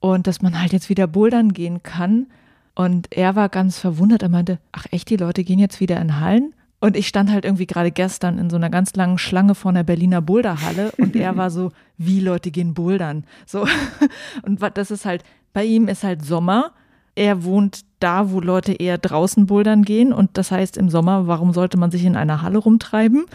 und 0.00 0.26
dass 0.26 0.42
man 0.42 0.60
halt 0.60 0.72
jetzt 0.72 0.88
wieder 0.88 1.06
bouldern 1.06 1.52
gehen 1.52 1.82
kann. 1.82 2.26
Und 2.74 3.08
er 3.10 3.36
war 3.36 3.48
ganz 3.48 3.78
verwundert. 3.78 4.22
Er 4.22 4.28
meinte, 4.28 4.58
ach 4.72 4.86
echt, 4.90 5.10
die 5.10 5.16
Leute 5.16 5.44
gehen 5.44 5.58
jetzt 5.58 5.80
wieder 5.80 6.00
in 6.00 6.20
Hallen? 6.20 6.54
Und 6.80 6.96
ich 6.96 7.06
stand 7.06 7.30
halt 7.30 7.44
irgendwie 7.44 7.66
gerade 7.66 7.92
gestern 7.92 8.38
in 8.38 8.50
so 8.50 8.56
einer 8.56 8.68
ganz 8.68 8.96
langen 8.96 9.16
Schlange 9.16 9.54
vor 9.54 9.70
einer 9.70 9.84
Berliner 9.84 10.20
Boulderhalle 10.20 10.90
und 10.98 11.14
er 11.14 11.36
war 11.36 11.48
so, 11.48 11.70
wie 11.96 12.18
Leute 12.18 12.50
gehen 12.50 12.74
bouldern. 12.74 13.24
So. 13.46 13.68
Und 14.42 14.60
das 14.74 14.90
ist 14.90 15.04
halt, 15.04 15.22
bei 15.52 15.64
ihm 15.64 15.86
ist 15.86 16.02
halt 16.02 16.24
Sommer. 16.24 16.72
Er 17.14 17.44
wohnt 17.44 17.82
da, 18.00 18.32
wo 18.32 18.40
Leute 18.40 18.72
eher 18.72 18.98
draußen 18.98 19.46
bouldern 19.46 19.84
gehen. 19.84 20.12
Und 20.12 20.36
das 20.38 20.50
heißt 20.50 20.76
im 20.76 20.90
Sommer, 20.90 21.28
warum 21.28 21.52
sollte 21.52 21.76
man 21.76 21.92
sich 21.92 22.04
in 22.04 22.16
einer 22.16 22.42
Halle 22.42 22.58
rumtreiben? 22.58 23.26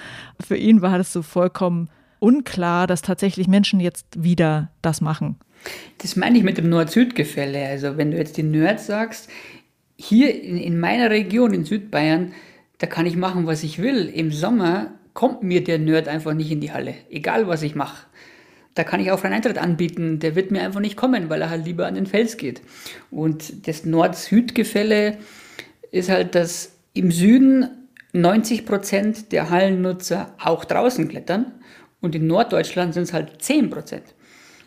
Für 0.46 0.58
ihn 0.58 0.82
war 0.82 0.98
das 0.98 1.14
so 1.14 1.22
vollkommen 1.22 1.88
unklar, 2.20 2.88
dass 2.88 3.02
tatsächlich 3.02 3.48
Menschen 3.48 3.80
jetzt 3.80 4.06
wieder 4.18 4.72
das 4.82 5.02
machen. 5.02 5.38
Das 6.00 6.16
meine 6.16 6.38
ich 6.38 6.44
mit 6.44 6.58
dem 6.58 6.70
Nord-Süd-Gefälle. 6.70 7.66
Also 7.68 7.98
wenn 7.98 8.12
du 8.12 8.18
jetzt 8.18 8.38
die 8.38 8.44
Nerds 8.44 8.88
sagst, 8.88 9.30
hier 9.96 10.42
in, 10.42 10.58
in 10.58 10.80
meiner 10.80 11.10
Region 11.10 11.54
in 11.54 11.66
Südbayern, 11.66 12.34
da 12.78 12.88
kann 12.88 13.06
ich 13.06 13.16
machen, 13.16 13.48
was 13.48 13.64
ich 13.64 13.80
will. 13.80 14.08
Im 14.08 14.32
Sommer 14.32 14.92
kommt 15.14 15.42
mir 15.42 15.64
der 15.64 15.80
Nerd 15.80 16.08
einfach 16.08 16.34
nicht 16.34 16.52
in 16.52 16.62
die 16.62 16.72
Halle, 16.72 16.94
egal 17.10 17.48
was 17.48 17.64
ich 17.64 17.74
mache. 17.74 18.06
Da 18.76 18.84
kann 18.84 19.00
ich 19.00 19.10
auch 19.12 19.24
einen 19.24 19.34
Eintritt 19.34 19.58
anbieten, 19.58 20.20
der 20.20 20.36
wird 20.36 20.52
mir 20.52 20.62
einfach 20.62 20.80
nicht 20.80 20.96
kommen, 20.96 21.30
weil 21.30 21.42
er 21.42 21.50
halt 21.50 21.66
lieber 21.66 21.88
an 21.88 21.96
den 21.96 22.06
Fels 22.06 22.38
geht. 22.38 22.62
Und 23.10 23.68
das 23.68 23.86
Nord-Süd-Gefälle 23.86 25.18
ist 25.90 26.10
halt, 26.10 26.36
dass 26.36 26.74
im 26.94 27.12
Süden 27.12 27.70
90 28.14 28.68
Prozent 28.68 29.32
der 29.32 29.50
Hallennutzer 29.50 30.36
auch 30.38 30.64
draußen 30.64 31.08
klettern 31.08 31.54
und 32.02 32.16
in 32.16 32.28
Norddeutschland 32.28 32.94
sind 32.94 33.04
es 33.04 33.14
halt 33.14 33.42
10 33.42 33.70
Prozent. 33.70 34.16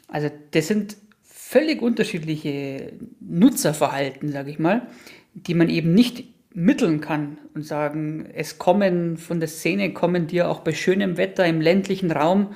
Also 0.09 0.31
das 0.51 0.69
sind 0.69 0.97
völlig 1.23 1.83
unterschiedliche 1.83 2.93
Nutzerverhalten, 3.21 4.31
sage 4.31 4.51
ich 4.51 4.59
mal, 4.59 4.87
die 5.35 5.55
man 5.55 5.69
eben 5.69 5.95
nicht 5.95 6.25
mitteln 6.53 7.01
kann 7.01 7.39
und 7.55 7.65
sagen, 7.65 8.27
es 8.35 8.59
kommen 8.59 9.17
von 9.17 9.39
der 9.39 9.49
Szene, 9.49 9.93
kommen 9.93 10.27
dir 10.27 10.49
auch 10.49 10.61
bei 10.61 10.73
schönem 10.73 11.17
Wetter 11.17 11.47
im 11.47 11.61
ländlichen 11.61 12.11
Raum, 12.11 12.55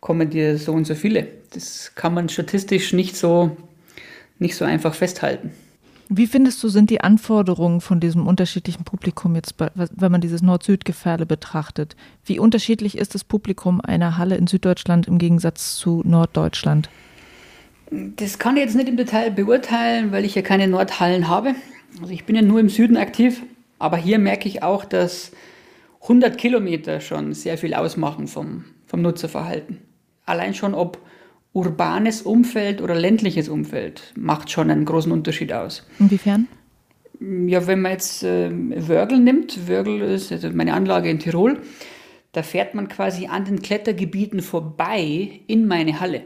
kommen 0.00 0.30
dir 0.30 0.58
so 0.58 0.72
und 0.72 0.86
so 0.86 0.94
viele. 0.94 1.28
Das 1.52 1.94
kann 1.94 2.14
man 2.14 2.28
statistisch 2.28 2.92
nicht 2.92 3.16
so, 3.16 3.56
nicht 4.38 4.54
so 4.54 4.64
einfach 4.64 4.94
festhalten. 4.94 5.52
Wie 6.08 6.26
findest 6.26 6.62
du, 6.62 6.68
sind 6.68 6.90
die 6.90 7.00
Anforderungen 7.00 7.80
von 7.80 7.98
diesem 7.98 8.26
unterschiedlichen 8.26 8.84
Publikum 8.84 9.34
jetzt, 9.34 9.54
wenn 9.58 10.12
man 10.12 10.20
dieses 10.20 10.42
Nord-Süd-Gefälle 10.42 11.24
betrachtet? 11.24 11.96
Wie 12.24 12.38
unterschiedlich 12.38 12.98
ist 12.98 13.14
das 13.14 13.24
Publikum 13.24 13.80
einer 13.80 14.18
Halle 14.18 14.36
in 14.36 14.46
Süddeutschland 14.46 15.08
im 15.08 15.18
Gegensatz 15.18 15.76
zu 15.76 16.02
Norddeutschland? 16.04 16.90
Das 17.90 18.38
kann 18.38 18.56
ich 18.56 18.64
jetzt 18.64 18.76
nicht 18.76 18.88
im 18.88 18.96
Detail 18.96 19.30
beurteilen, 19.30 20.12
weil 20.12 20.24
ich 20.24 20.34
ja 20.34 20.42
keine 20.42 20.68
Nordhallen 20.68 21.28
habe. 21.28 21.54
Also 22.00 22.12
ich 22.12 22.24
bin 22.24 22.36
ja 22.36 22.42
nur 22.42 22.60
im 22.60 22.68
Süden 22.68 22.96
aktiv, 22.96 23.42
aber 23.78 23.96
hier 23.96 24.18
merke 24.18 24.48
ich 24.48 24.62
auch, 24.62 24.84
dass 24.84 25.32
100 26.02 26.36
Kilometer 26.36 27.00
schon 27.00 27.32
sehr 27.32 27.56
viel 27.56 27.72
ausmachen 27.72 28.28
vom, 28.28 28.64
vom 28.86 29.00
Nutzerverhalten. 29.00 29.78
allein 30.26 30.54
schon 30.54 30.74
ob 30.74 30.98
urbanes 31.54 32.20
Umfeld 32.22 32.82
oder 32.82 32.94
ländliches 32.94 33.48
Umfeld 33.48 34.12
macht 34.16 34.50
schon 34.50 34.70
einen 34.70 34.84
großen 34.84 35.10
Unterschied 35.10 35.52
aus. 35.52 35.86
Inwiefern? 35.98 36.48
Ja, 37.20 37.66
wenn 37.66 37.80
man 37.80 37.92
jetzt 37.92 38.24
äh, 38.24 38.50
Wörgl 38.50 39.18
nimmt, 39.18 39.68
Wörgl 39.68 40.02
ist 40.02 40.32
also 40.32 40.50
meine 40.50 40.74
Anlage 40.74 41.08
in 41.08 41.20
Tirol, 41.20 41.60
da 42.32 42.42
fährt 42.42 42.74
man 42.74 42.88
quasi 42.88 43.28
an 43.28 43.44
den 43.44 43.62
Klettergebieten 43.62 44.42
vorbei 44.42 45.40
in 45.46 45.66
meine 45.66 46.00
Halle. 46.00 46.22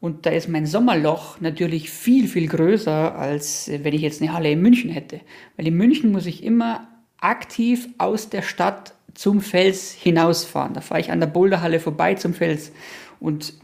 Und 0.00 0.26
da 0.26 0.30
ist 0.30 0.48
mein 0.48 0.66
Sommerloch 0.66 1.40
natürlich 1.40 1.90
viel, 1.90 2.28
viel 2.28 2.46
größer, 2.46 3.16
als 3.16 3.68
wenn 3.82 3.92
ich 3.92 4.02
jetzt 4.02 4.22
eine 4.22 4.32
Halle 4.32 4.52
in 4.52 4.62
München 4.62 4.90
hätte. 4.90 5.20
Weil 5.56 5.66
in 5.66 5.76
München 5.76 6.12
muss 6.12 6.26
ich 6.26 6.44
immer 6.44 6.86
aktiv 7.20 7.88
aus 7.98 8.30
der 8.30 8.42
Stadt 8.42 8.94
zum 9.14 9.40
Fels 9.40 9.90
hinausfahren. 9.90 10.74
Da 10.74 10.80
fahre 10.80 11.00
ich 11.00 11.10
an 11.10 11.18
der 11.18 11.26
Boulderhalle 11.26 11.80
vorbei 11.80 12.14
zum 12.14 12.32
Fels. 12.32 12.70
Und 13.18 13.54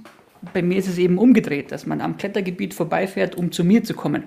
bei 0.53 0.62
mir 0.62 0.79
ist 0.79 0.89
es 0.89 0.99
eben 0.99 1.19
umgedreht, 1.19 1.73
dass 1.73 1.87
man 1.87 2.01
am 2.01 2.16
Klettergebiet 2.16 2.75
vorbeifährt, 2.75 3.35
um 3.35 3.53
zu 3.53 3.65
mir 3.65 3.85
zu 3.85 3.95
kommen. 3.95 4.25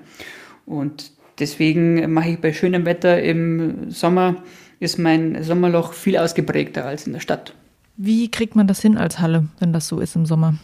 Und 0.65 1.11
deswegen 1.39 2.11
mache 2.11 2.29
ich 2.29 2.39
bei 2.39 2.53
schönem 2.53 2.85
Wetter 2.85 3.21
im 3.21 3.89
Sommer, 3.91 4.43
ist 4.79 4.97
mein 4.97 5.43
Sommerloch 5.43 5.93
viel 5.93 6.17
ausgeprägter 6.17 6.85
als 6.85 7.07
in 7.07 7.13
der 7.13 7.19
Stadt. 7.19 7.53
Wie 7.95 8.29
kriegt 8.29 8.55
man 8.55 8.67
das 8.67 8.81
hin 8.81 8.97
als 8.97 9.19
Halle, 9.19 9.47
wenn 9.59 9.73
das 9.73 9.87
so 9.87 9.99
ist 9.99 10.15
im 10.15 10.25
Sommer? 10.25 10.55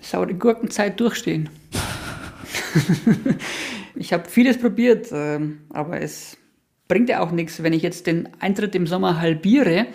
saure 0.00 0.34
Gurkenzeit 0.34 0.98
durchstehen. 1.00 1.48
ich 3.94 4.12
habe 4.12 4.28
vieles 4.28 4.58
probiert, 4.58 5.08
ähm, 5.12 5.60
aber 5.70 6.00
es 6.00 6.36
bringt 6.88 7.08
ja 7.08 7.20
auch 7.20 7.32
nichts. 7.32 7.62
Wenn 7.62 7.72
ich 7.72 7.82
jetzt 7.82 8.06
den 8.06 8.28
Eintritt 8.40 8.74
im 8.74 8.86
Sommer 8.86 9.20
halbiere, 9.20 9.86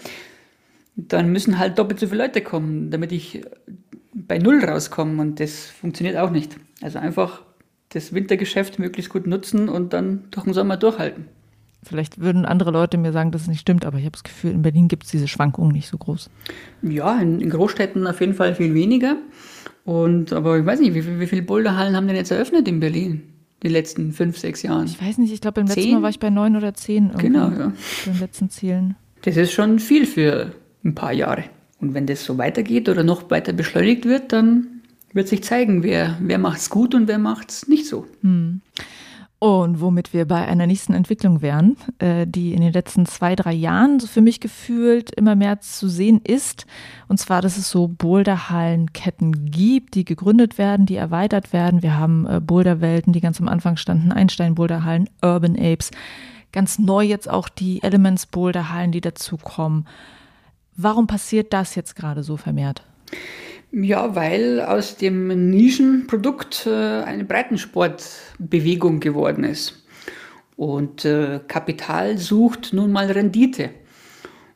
dann 0.95 1.31
müssen 1.31 1.57
halt 1.57 1.79
doppelt 1.79 1.99
so 1.99 2.07
viele 2.07 2.23
Leute 2.23 2.41
kommen, 2.41 2.91
damit 2.91 3.11
ich 3.11 3.41
bei 4.13 4.37
Null 4.37 4.63
rauskomme 4.63 5.21
und 5.21 5.39
das 5.39 5.65
funktioniert 5.65 6.17
auch 6.17 6.31
nicht. 6.31 6.57
Also 6.81 6.99
einfach 6.99 7.41
das 7.89 8.13
Wintergeschäft 8.13 8.79
möglichst 8.79 9.11
gut 9.11 9.27
nutzen 9.27 9.69
und 9.69 9.93
dann 9.93 10.23
durch 10.31 10.45
den 10.45 10.53
Sommer 10.53 10.77
durchhalten. 10.77 11.25
Vielleicht 11.83 12.21
würden 12.21 12.45
andere 12.45 12.71
Leute 12.71 12.97
mir 12.97 13.11
sagen, 13.11 13.31
dass 13.31 13.43
es 13.43 13.47
nicht 13.47 13.61
stimmt, 13.61 13.85
aber 13.85 13.97
ich 13.97 14.03
habe 14.03 14.11
das 14.11 14.23
Gefühl, 14.23 14.51
in 14.51 14.61
Berlin 14.61 14.87
gibt 14.87 15.05
es 15.05 15.11
diese 15.11 15.27
Schwankungen 15.27 15.71
nicht 15.71 15.87
so 15.87 15.97
groß. 15.97 16.29
Ja, 16.83 17.19
in, 17.19 17.41
in 17.41 17.49
Großstädten 17.49 18.05
auf 18.05 18.19
jeden 18.19 18.35
Fall 18.35 18.53
viel 18.53 18.73
weniger. 18.75 19.17
Und, 19.83 20.31
aber 20.31 20.59
ich 20.59 20.65
weiß 20.65 20.79
nicht, 20.79 20.93
wie, 20.93 21.19
wie 21.19 21.27
viele 21.27 21.41
Boulderhallen 21.41 21.95
haben 21.95 22.07
denn 22.07 22.15
jetzt 22.15 22.31
eröffnet 22.31 22.67
in 22.67 22.79
Berlin? 22.79 23.23
Die 23.63 23.67
letzten 23.67 24.11
fünf, 24.11 24.37
sechs 24.37 24.61
Jahren. 24.61 24.85
Ich 24.85 25.01
weiß 25.01 25.17
nicht, 25.17 25.33
ich 25.33 25.41
glaube, 25.41 25.55
beim 25.55 25.67
letzten 25.67 25.81
zehn? 25.81 25.93
Mal 25.95 26.01
war 26.03 26.09
ich 26.09 26.19
bei 26.19 26.29
neun 26.29 26.55
oder 26.55 26.73
zehn. 26.73 27.11
Genau, 27.17 27.49
ja. 27.49 27.73
Den 28.05 28.19
letzten 28.19 28.49
Zielen. 28.49 28.95
Das 29.23 29.37
ist 29.37 29.51
schon 29.51 29.79
viel 29.79 30.05
für 30.05 30.51
ein 30.83 30.95
paar 30.95 31.13
Jahre. 31.13 31.45
Und 31.81 31.93
wenn 31.93 32.05
das 32.05 32.23
so 32.23 32.37
weitergeht 32.37 32.87
oder 32.87 33.03
noch 33.03 33.29
weiter 33.31 33.53
beschleunigt 33.53 34.05
wird, 34.05 34.31
dann 34.31 34.81
wird 35.13 35.27
sich 35.27 35.43
zeigen, 35.43 35.83
wer, 35.83 36.17
wer 36.21 36.37
macht 36.37 36.59
es 36.59 36.69
gut 36.69 36.95
und 36.95 37.07
wer 37.07 37.19
macht 37.19 37.49
es 37.49 37.67
nicht 37.67 37.87
so. 37.87 38.05
Hm. 38.21 38.61
Und 39.43 39.81
womit 39.81 40.13
wir 40.13 40.25
bei 40.25 40.45
einer 40.45 40.67
nächsten 40.67 40.93
Entwicklung 40.93 41.41
wären, 41.41 41.75
äh, 41.97 42.27
die 42.27 42.53
in 42.53 42.61
den 42.61 42.73
letzten 42.73 43.07
zwei, 43.07 43.35
drei 43.35 43.53
Jahren 43.53 43.99
so 43.99 44.05
für 44.05 44.21
mich 44.21 44.39
gefühlt 44.39 45.09
immer 45.15 45.33
mehr 45.33 45.59
zu 45.61 45.87
sehen 45.87 46.21
ist. 46.23 46.67
Und 47.07 47.17
zwar, 47.17 47.41
dass 47.41 47.57
es 47.57 47.71
so 47.71 47.87
Boulderhallenketten 47.87 49.49
gibt, 49.49 49.95
die 49.95 50.05
gegründet 50.05 50.59
werden, 50.59 50.85
die 50.85 50.95
erweitert 50.95 51.53
werden. 51.53 51.81
Wir 51.81 51.97
haben 51.97 52.27
äh, 52.27 52.39
Boulderwelten, 52.39 53.13
die 53.13 53.19
ganz 53.19 53.41
am 53.41 53.47
Anfang 53.47 53.77
standen, 53.77 54.11
Einstein-Boulderhallen, 54.11 55.09
Urban 55.23 55.55
Apes. 55.55 55.89
Ganz 56.51 56.77
neu 56.77 57.03
jetzt 57.03 57.27
auch 57.27 57.49
die 57.49 57.81
Elements 57.81 58.27
Boulderhallen, 58.27 58.91
die 58.91 59.01
dazukommen. 59.01 59.87
Warum 60.75 61.07
passiert 61.07 61.53
das 61.53 61.75
jetzt 61.75 61.95
gerade 61.95 62.23
so 62.23 62.37
vermehrt? 62.37 62.83
Ja, 63.71 64.15
weil 64.15 64.61
aus 64.61 64.97
dem 64.97 65.49
Nischenprodukt 65.49 66.67
äh, 66.67 67.03
eine 67.03 67.23
Breitensportbewegung 67.23 68.99
geworden 68.99 69.43
ist. 69.43 69.85
Und 70.57 71.05
äh, 71.05 71.39
Kapital 71.47 72.17
sucht 72.17 72.73
nun 72.73 72.91
mal 72.91 73.09
Rendite. 73.09 73.69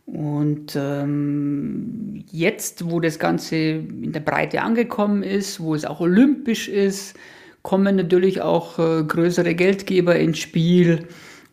Und 0.05 0.75
ähm, 0.75 2.23
jetzt, 2.29 2.89
wo 2.91 2.99
das 2.99 3.17
Ganze 3.17 3.55
in 3.55 4.11
der 4.11 4.19
Breite 4.19 4.61
angekommen 4.61 5.23
ist, 5.23 5.59
wo 5.59 5.73
es 5.73 5.85
auch 5.85 5.99
olympisch 5.99 6.67
ist, 6.67 7.15
kommen 7.63 7.95
natürlich 7.95 8.41
auch 8.41 8.77
äh, 8.77 9.03
größere 9.03 9.55
Geldgeber 9.55 10.15
ins 10.15 10.37
Spiel 10.37 11.07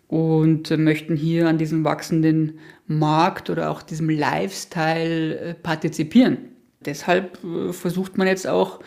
und 0.08 0.70
äh, 0.70 0.76
möchten 0.76 1.16
hier 1.16 1.48
an 1.48 1.56
diesem 1.56 1.84
wachsenden 1.84 2.58
Markt 2.98 3.50
oder 3.50 3.70
auch 3.70 3.82
diesem 3.82 4.08
Lifestyle 4.08 5.38
äh, 5.38 5.54
partizipieren. 5.54 6.38
Deshalb 6.84 7.38
äh, 7.44 7.72
versucht 7.72 8.18
man 8.18 8.26
jetzt 8.26 8.46
auch 8.46 8.80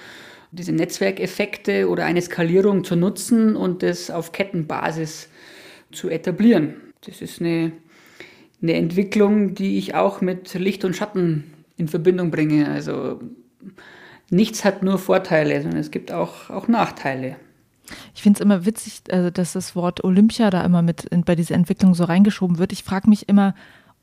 diese 0.52 0.72
Netzwerkeffekte 0.72 1.90
oder 1.90 2.06
eine 2.06 2.22
Skalierung 2.22 2.84
zu 2.84 2.96
nutzen 2.96 3.56
und 3.56 3.84
das 3.84 4.10
auf 4.10 4.32
Kettenbasis 4.32 5.30
zu 5.92 6.10
etablieren. 6.10 6.76
Das 7.06 7.22
ist 7.22 7.42
eine, 7.42 7.72
eine 8.62 8.74
Entwicklung, 8.74 9.54
die 9.54 9.78
ich 9.78 9.96
auch 9.96 10.22
mit 10.22 10.54
Licht 10.54 10.86
und 10.86 10.96
Schatten 10.96 11.54
in 11.78 11.88
Verbindung 11.88 12.32
bringe. 12.32 12.70
Also 12.70 13.20
nichts 14.30 14.64
hat 14.64 14.82
nur 14.82 14.98
Vorteile, 14.98 15.62
sondern 15.62 15.80
es 15.80 15.92
gibt 15.92 16.12
auch, 16.12 16.50
auch 16.50 16.68
Nachteile. 16.68 17.36
Ich 18.16 18.24
finde 18.24 18.38
es 18.38 18.42
immer 18.42 18.66
witzig, 18.66 19.02
also, 19.12 19.30
dass 19.30 19.54
das 19.54 19.76
Wort 19.76 20.04
Olympia 20.04 20.50
da 20.50 20.64
immer 20.64 20.82
mit 20.82 21.06
in, 21.06 21.24
bei 21.24 21.36
dieser 21.36 21.56
Entwicklung 21.56 21.94
so 21.94 22.06
reingeschoben 22.06 22.58
wird. 22.58 22.72
Ich 22.72 22.84
frage 22.84 23.10
mich 23.10 23.30
immer, 23.30 23.54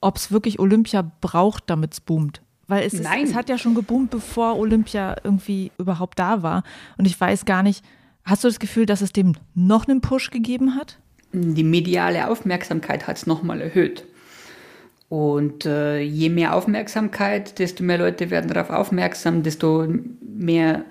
ob 0.03 0.17
es 0.17 0.31
wirklich 0.31 0.59
Olympia 0.59 1.11
braucht, 1.21 1.65
damit 1.69 1.95
es 1.95 2.01
boomt. 2.01 2.43
Weil 2.69 2.85
es, 2.85 2.95
ist, 2.95 3.07
es 3.07 3.35
hat 3.35 3.49
ja 3.49 3.59
schon 3.59 3.75
geboomt, 3.75 4.11
bevor 4.11 4.59
Olympia 4.59 5.17
irgendwie 5.25 5.73
überhaupt 5.79 6.19
da 6.19 6.43
war. 6.43 6.63
Und 6.97 7.07
ich 7.07 7.21
weiß 7.21 7.45
gar 7.45 7.63
nicht, 7.63 7.85
hast 8.25 8.45
du 8.45 8.49
das 8.49 8.59
Gefühl, 8.59 8.87
dass 8.87 9.01
es 9.01 9.13
dem 9.13 9.35
noch 9.55 9.89
einen 9.89 10.01
Push 10.01 10.31
gegeben 10.31 10.77
hat? 10.77 10.99
Die 11.33 11.65
mediale 11.65 12.29
Aufmerksamkeit 12.29 13.07
hat 13.07 13.17
es 13.17 13.27
nochmal 13.27 13.61
erhöht. 13.61 14.05
Und 15.09 15.67
äh, 15.67 16.01
je 16.01 16.31
mehr 16.31 16.55
Aufmerksamkeit, 16.55 17.59
desto 17.59 17.85
mehr 17.85 17.99
Leute 17.99 18.31
werden 18.31 18.51
darauf 18.51 18.71
aufmerksam, 18.71 19.43
desto 19.43 19.87
mehr 20.21 20.85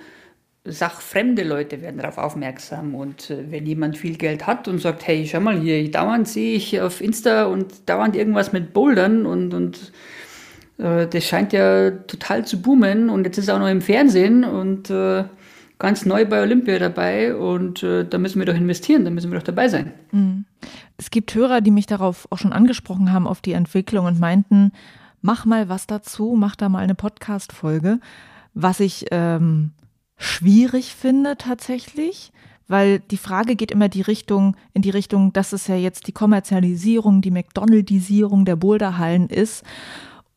sachfremde 0.63 1.43
Leute 1.43 1.81
werden 1.81 1.99
darauf 1.99 2.17
aufmerksam. 2.17 2.95
Und 2.95 3.29
äh, 3.29 3.51
wenn 3.51 3.65
jemand 3.65 3.97
viel 3.97 4.17
Geld 4.17 4.47
hat 4.47 4.67
und 4.67 4.79
sagt, 4.79 5.07
hey, 5.07 5.27
schau 5.27 5.39
mal 5.39 5.59
hier, 5.59 5.89
dauernd 5.89 6.27
sehe 6.27 6.55
ich 6.55 6.79
auf 6.81 7.01
Insta 7.01 7.45
und 7.45 7.89
dauernd 7.89 8.15
irgendwas 8.15 8.53
mit 8.53 8.73
Bouldern 8.73 9.25
und, 9.25 9.53
und 9.53 9.91
äh, 10.77 11.07
das 11.07 11.25
scheint 11.25 11.53
ja 11.53 11.91
total 11.91 12.45
zu 12.45 12.61
boomen 12.61 13.09
und 13.09 13.25
jetzt 13.25 13.37
ist 13.37 13.47
er 13.47 13.55
auch 13.55 13.59
noch 13.59 13.69
im 13.69 13.81
Fernsehen 13.81 14.43
und 14.43 14.89
äh, 14.89 15.23
ganz 15.79 16.05
neu 16.05 16.25
bei 16.25 16.41
Olympia 16.41 16.77
dabei 16.77 17.35
und 17.35 17.81
äh, 17.81 18.05
da 18.07 18.19
müssen 18.19 18.37
wir 18.39 18.45
doch 18.45 18.55
investieren, 18.55 19.03
da 19.03 19.09
müssen 19.09 19.31
wir 19.31 19.39
doch 19.39 19.45
dabei 19.45 19.67
sein. 19.67 19.91
Mhm. 20.11 20.45
Es 20.97 21.09
gibt 21.09 21.33
Hörer, 21.33 21.61
die 21.61 21.71
mich 21.71 21.87
darauf 21.87 22.27
auch 22.29 22.37
schon 22.37 22.53
angesprochen 22.53 23.11
haben, 23.11 23.25
auf 23.25 23.41
die 23.41 23.53
Entwicklung 23.53 24.05
und 24.05 24.19
meinten, 24.19 24.71
mach 25.21 25.45
mal 25.45 25.69
was 25.69 25.87
dazu, 25.87 26.35
mach 26.37 26.55
da 26.55 26.69
mal 26.69 26.83
eine 26.83 26.93
Podcast-Folge, 26.93 27.99
was 28.53 28.79
ich 28.79 29.07
ähm, 29.09 29.71
schwierig 30.21 30.95
finde 30.95 31.37
tatsächlich, 31.37 32.31
weil 32.67 32.99
die 32.99 33.17
Frage 33.17 33.55
geht 33.55 33.71
immer 33.71 33.89
die 33.89 34.01
Richtung, 34.01 34.55
in 34.73 34.81
die 34.81 34.89
Richtung, 34.89 35.33
dass 35.33 35.51
es 35.51 35.67
ja 35.67 35.75
jetzt 35.75 36.07
die 36.07 36.13
Kommerzialisierung, 36.13 37.21
die 37.21 37.31
McDonaldisierung 37.31 38.45
der 38.45 38.55
Boulderhallen 38.55 39.27
ist 39.27 39.63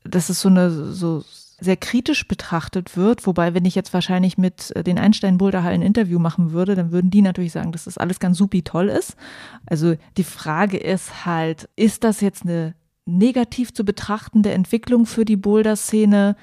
dass 0.05 0.29
es 0.29 0.41
so 0.41 0.49
eine 0.49 0.71
so 0.71 1.25
sehr 1.61 1.77
kritisch 1.77 2.29
betrachtet 2.29 2.97
wird, 2.97 3.27
wobei 3.27 3.55
wenn 3.55 3.65
ich 3.65 3.75
jetzt 3.75 3.95
wahrscheinlich 3.95 4.37
mit 4.37 4.71
äh, 4.77 4.85
den 4.85 4.99
Einstein 4.99 5.39
Boulder 5.39 5.63
ein 5.63 5.83
Interview 5.83 6.19
machen 6.19 6.53
würde, 6.53 6.75
dann 6.75 6.93
würden 6.93 7.11
die 7.11 7.23
natürlich 7.23 7.53
sagen, 7.53 7.73
dass 7.73 7.85
das 7.85 7.97
alles 7.97 8.21
ganz 8.21 8.37
supi 8.37 8.63
toll 8.63 8.89
ist. 8.89 9.17
Also 9.65 9.95
die 10.17 10.25
Frage 10.25 10.77
ist 10.77 11.25
halt, 11.25 11.69
ist 11.77 12.05
das 12.05 12.21
jetzt 12.21 12.43
eine 12.43 12.75
negativ 13.07 13.73
zu 13.73 13.85
betrachtende 13.85 14.53
Entwicklung 14.53 15.07
für 15.07 15.25
die 15.25 15.37
Boulder-Szene? 15.37 16.37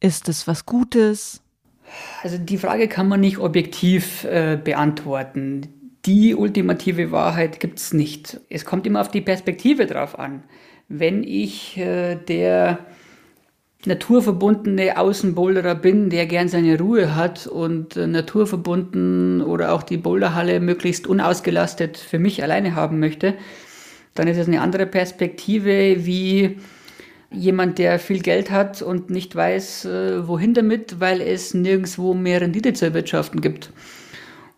Ist 0.00 0.28
es 0.28 0.46
was 0.46 0.64
Gutes? 0.64 1.42
Also 2.22 2.38
die 2.38 2.58
Frage 2.58 2.88
kann 2.88 3.08
man 3.08 3.20
nicht 3.20 3.38
objektiv 3.38 4.24
äh, 4.24 4.56
beantworten. 4.62 5.68
Die 6.04 6.34
ultimative 6.34 7.12
Wahrheit 7.12 7.60
gibt 7.60 7.78
es 7.78 7.92
nicht. 7.92 8.40
Es 8.48 8.64
kommt 8.64 8.86
immer 8.86 9.00
auf 9.00 9.08
die 9.08 9.20
Perspektive 9.20 9.86
drauf 9.86 10.18
an. 10.18 10.42
Wenn 10.88 11.22
ich 11.22 11.76
äh, 11.78 12.16
der 12.16 12.78
naturverbundene 13.84 14.96
Außenboulderer 14.96 15.74
bin, 15.74 16.10
der 16.10 16.26
gern 16.26 16.48
seine 16.48 16.78
Ruhe 16.78 17.16
hat 17.16 17.46
und 17.46 17.96
äh, 17.96 18.06
naturverbunden 18.06 19.42
oder 19.42 19.72
auch 19.72 19.82
die 19.82 19.96
Boulderhalle 19.96 20.60
möglichst 20.60 21.06
unausgelastet 21.06 21.96
für 21.96 22.18
mich 22.18 22.42
alleine 22.42 22.74
haben 22.74 23.00
möchte, 23.00 23.34
dann 24.14 24.28
ist 24.28 24.38
es 24.38 24.46
eine 24.46 24.60
andere 24.60 24.86
Perspektive 24.86 26.04
wie 26.04 26.58
jemand, 27.32 27.78
der 27.78 27.98
viel 27.98 28.20
Geld 28.20 28.50
hat 28.50 28.82
und 28.82 29.10
nicht 29.10 29.34
weiß, 29.34 29.84
äh, 29.84 30.28
wohin 30.28 30.54
damit, 30.54 31.00
weil 31.00 31.20
es 31.20 31.54
nirgendwo 31.54 32.14
mehr 32.14 32.40
Rendite 32.40 32.72
zu 32.72 32.84
erwirtschaften 32.86 33.40
gibt. 33.40 33.70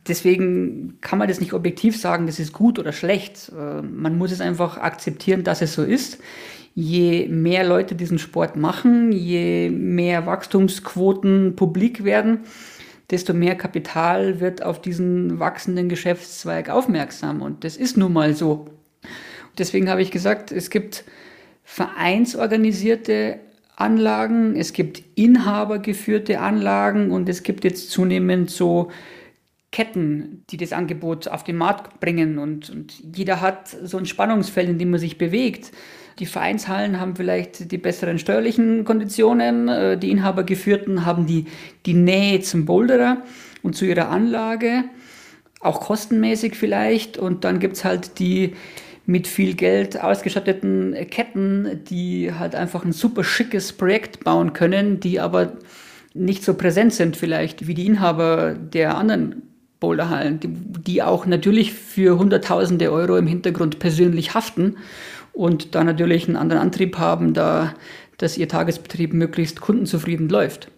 Deswegen 0.06 0.98
kann 1.00 1.18
man 1.18 1.28
das 1.28 1.40
nicht 1.40 1.54
objektiv 1.54 1.98
sagen, 1.98 2.26
das 2.26 2.38
ist 2.38 2.52
gut 2.52 2.78
oder 2.78 2.92
schlecht. 2.92 3.50
Äh, 3.56 3.82
man 3.82 4.18
muss 4.18 4.32
es 4.32 4.40
einfach 4.40 4.76
akzeptieren, 4.78 5.44
dass 5.44 5.62
es 5.62 5.74
so 5.74 5.82
ist. 5.82 6.18
je 6.74 7.28
mehr 7.28 7.64
Leute 7.64 7.94
diesen 7.94 8.18
Sport 8.18 8.56
machen, 8.56 9.12
je 9.12 9.70
mehr 9.70 10.26
Wachstumsquoten 10.26 11.54
publik 11.56 12.04
werden, 12.04 12.40
desto 13.10 13.32
mehr 13.32 13.54
Kapital 13.54 14.40
wird 14.40 14.62
auf 14.62 14.80
diesen 14.82 15.38
wachsenden 15.38 15.88
Geschäftszweig 15.88 16.68
aufmerksam. 16.70 17.42
Und 17.42 17.64
das 17.64 17.76
ist 17.76 17.96
nun 17.96 18.12
mal 18.12 18.34
so. 18.34 18.66
Deswegen 19.56 19.88
habe 19.88 20.02
ich 20.02 20.10
gesagt, 20.10 20.50
es 20.50 20.68
gibt 20.68 21.04
vereinsorganisierte 21.64 23.40
Anlagen, 23.76 24.54
es 24.54 24.72
gibt 24.72 25.02
inhabergeführte 25.16 26.38
Anlagen 26.38 27.10
und 27.10 27.28
es 27.28 27.42
gibt 27.42 27.64
jetzt 27.64 27.90
zunehmend 27.90 28.50
so 28.50 28.90
Ketten, 29.72 30.44
die 30.50 30.56
das 30.56 30.72
Angebot 30.72 31.26
auf 31.26 31.42
den 31.42 31.56
Markt 31.56 31.98
bringen 31.98 32.38
und, 32.38 32.70
und 32.70 32.94
jeder 33.16 33.40
hat 33.40 33.68
so 33.68 33.98
ein 33.98 34.06
Spannungsfeld, 34.06 34.68
in 34.68 34.78
dem 34.78 34.90
man 34.90 35.00
sich 35.00 35.18
bewegt. 35.18 35.72
Die 36.20 36.26
Vereinshallen 36.26 37.00
haben 37.00 37.16
vielleicht 37.16 37.72
die 37.72 37.78
besseren 37.78 38.20
steuerlichen 38.20 38.84
Konditionen, 38.84 39.66
äh, 39.66 39.98
die 39.98 40.12
Inhabergeführten 40.12 41.04
haben 41.04 41.26
die, 41.26 41.46
die 41.86 41.94
Nähe 41.94 42.40
zum 42.40 42.66
Boulderer 42.66 43.22
und 43.64 43.74
zu 43.74 43.84
ihrer 43.84 44.10
Anlage, 44.10 44.84
auch 45.58 45.80
kostenmäßig 45.80 46.54
vielleicht. 46.54 47.18
Und 47.18 47.42
dann 47.42 47.58
gibt 47.58 47.74
es 47.74 47.84
halt 47.84 48.20
die 48.20 48.54
mit 49.06 49.26
viel 49.26 49.54
Geld 49.54 50.02
ausgestatteten 50.02 50.94
Ketten, 51.10 51.80
die 51.88 52.32
halt 52.32 52.54
einfach 52.54 52.84
ein 52.84 52.92
super 52.92 53.24
schickes 53.24 53.72
Projekt 53.72 54.24
bauen 54.24 54.52
können, 54.52 55.00
die 55.00 55.20
aber 55.20 55.54
nicht 56.14 56.44
so 56.44 56.54
präsent 56.54 56.94
sind 56.94 57.16
vielleicht 57.16 57.66
wie 57.66 57.74
die 57.74 57.86
Inhaber 57.86 58.54
der 58.54 58.96
anderen 58.96 59.42
Boulderhallen, 59.80 60.40
die, 60.40 60.48
die 60.48 61.02
auch 61.02 61.26
natürlich 61.26 61.74
für 61.74 62.18
Hunderttausende 62.18 62.90
Euro 62.90 63.16
im 63.16 63.26
Hintergrund 63.26 63.78
persönlich 63.78 64.32
haften 64.32 64.76
und 65.32 65.74
da 65.74 65.84
natürlich 65.84 66.26
einen 66.26 66.36
anderen 66.36 66.62
Antrieb 66.62 66.96
haben, 66.96 67.34
da 67.34 67.74
dass 68.18 68.38
ihr 68.38 68.48
Tagesbetrieb 68.48 69.12
möglichst 69.12 69.60
kundenzufrieden 69.60 70.28
läuft. 70.28 70.68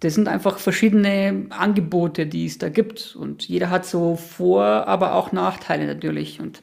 Das 0.00 0.14
sind 0.14 0.28
einfach 0.28 0.58
verschiedene 0.58 1.46
Angebote, 1.50 2.26
die 2.26 2.46
es 2.46 2.58
da 2.58 2.68
gibt. 2.68 3.14
Und 3.16 3.48
jeder 3.48 3.70
hat 3.70 3.86
so 3.86 4.16
Vor-, 4.16 4.88
aber 4.88 5.14
auch 5.14 5.32
Nachteile 5.32 5.86
natürlich. 5.86 6.40
Und 6.40 6.60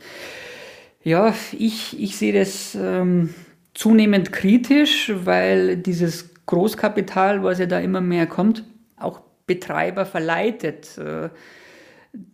ja, 1.09 1.33
ich, 1.57 1.99
ich 1.99 2.17
sehe 2.17 2.33
das 2.33 2.77
ähm, 2.79 3.33
zunehmend 3.73 4.31
kritisch, 4.31 5.11
weil 5.23 5.77
dieses 5.77 6.29
Großkapital, 6.45 7.43
was 7.43 7.57
ja 7.57 7.65
da 7.65 7.79
immer 7.79 7.99
mehr 7.99 8.27
kommt, 8.27 8.63
auch 8.97 9.21
Betreiber 9.47 10.05
verleitet. 10.05 10.97
Äh, 10.99 11.29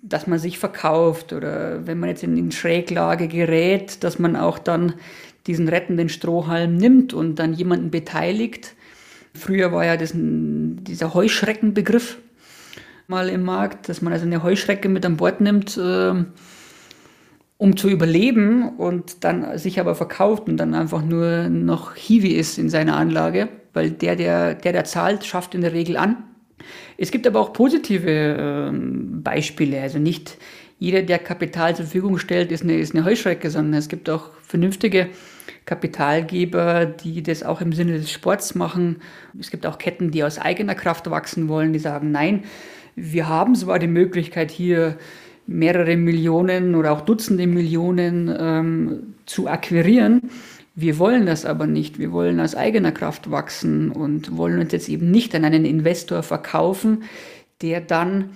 dass 0.01 0.25
man 0.25 0.39
sich 0.39 0.57
verkauft 0.57 1.33
oder 1.33 1.85
wenn 1.85 1.99
man 1.99 2.07
jetzt 2.09 2.23
in, 2.23 2.37
in 2.37 2.51
Schräglage 2.53 3.27
gerät, 3.27 4.05
dass 4.05 4.19
man 4.19 4.37
auch 4.37 4.57
dann 4.57 4.93
diesen 5.47 5.67
rettenden 5.67 6.07
Strohhalm 6.07 6.77
nimmt 6.77 7.13
und 7.13 7.35
dann 7.35 7.53
jemanden 7.53 7.91
beteiligt. 7.91 8.73
Früher 9.33 9.73
war 9.73 9.85
ja 9.85 9.97
das 9.97 10.13
dieser 10.15 11.13
Heuschreckenbegriff 11.13 12.19
mal 13.07 13.27
im 13.27 13.43
Markt, 13.43 13.89
dass 13.89 14.01
man 14.01 14.13
also 14.13 14.25
eine 14.25 14.43
Heuschrecke 14.43 14.87
mit 14.87 15.05
an 15.05 15.17
Bord 15.17 15.41
nimmt, 15.41 15.77
äh, 15.77 16.13
um 17.65 17.77
zu 17.77 17.89
überleben 17.89 18.69
und 18.77 19.23
dann 19.23 19.57
sich 19.57 19.79
aber 19.79 19.95
verkauft 19.95 20.47
und 20.47 20.57
dann 20.57 20.73
einfach 20.73 21.03
nur 21.03 21.49
noch 21.49 21.95
Hiwi 21.95 22.29
ist 22.29 22.57
in 22.57 22.69
seiner 22.69 22.95
Anlage, 22.95 23.49
weil 23.73 23.91
der, 23.91 24.15
der, 24.15 24.55
der, 24.55 24.71
der 24.71 24.85
zahlt, 24.85 25.25
schafft 25.25 25.55
in 25.55 25.61
der 25.61 25.73
Regel 25.73 25.97
an 25.97 26.23
es 26.97 27.11
gibt 27.11 27.27
aber 27.27 27.39
auch 27.39 27.53
positive 27.53 28.09
äh, 28.09 28.71
Beispiele. 28.71 29.81
Also 29.81 29.99
nicht 29.99 30.37
jeder, 30.79 31.01
der 31.01 31.19
Kapital 31.19 31.75
zur 31.75 31.85
Verfügung 31.85 32.17
stellt, 32.17 32.51
ist 32.51 32.63
eine, 32.63 32.77
ist 32.77 32.93
eine 32.93 33.05
Heuschrecke, 33.05 33.49
sondern 33.49 33.79
es 33.79 33.87
gibt 33.87 34.09
auch 34.09 34.31
vernünftige 34.41 35.07
Kapitalgeber, 35.65 36.85
die 36.85 37.23
das 37.23 37.43
auch 37.43 37.61
im 37.61 37.73
Sinne 37.73 37.93
des 37.93 38.11
Sports 38.11 38.55
machen. 38.55 38.97
Es 39.39 39.51
gibt 39.51 39.65
auch 39.65 39.77
Ketten, 39.77 40.11
die 40.11 40.23
aus 40.23 40.37
eigener 40.37 40.75
Kraft 40.75 41.09
wachsen 41.09 41.47
wollen, 41.47 41.73
die 41.73 41.79
sagen, 41.79 42.11
nein, 42.11 42.43
wir 42.95 43.27
haben 43.27 43.55
zwar 43.55 43.79
die 43.79 43.87
Möglichkeit 43.87 44.51
hier 44.51 44.97
mehrere 45.47 45.95
Millionen 45.97 46.75
oder 46.75 46.91
auch 46.91 47.01
Dutzende 47.01 47.47
Millionen 47.47 48.33
ähm, 48.37 49.15
zu 49.25 49.47
akquirieren, 49.47 50.29
wir 50.75 50.99
wollen 50.99 51.25
das 51.25 51.45
aber 51.45 51.67
nicht. 51.67 51.99
Wir 51.99 52.11
wollen 52.11 52.39
aus 52.41 52.53
eigener 52.53 52.91
Kraft 52.91 53.31
wachsen 53.31 53.91
und 53.91 54.35
wollen 54.35 54.59
uns 54.59 54.73
jetzt 54.73 54.89
eben 54.89 55.09
nicht 55.09 55.33
an 55.33 55.45
einen 55.45 55.63
Investor 55.63 56.21
verkaufen, 56.21 57.03
der 57.61 57.79
dann 57.79 58.31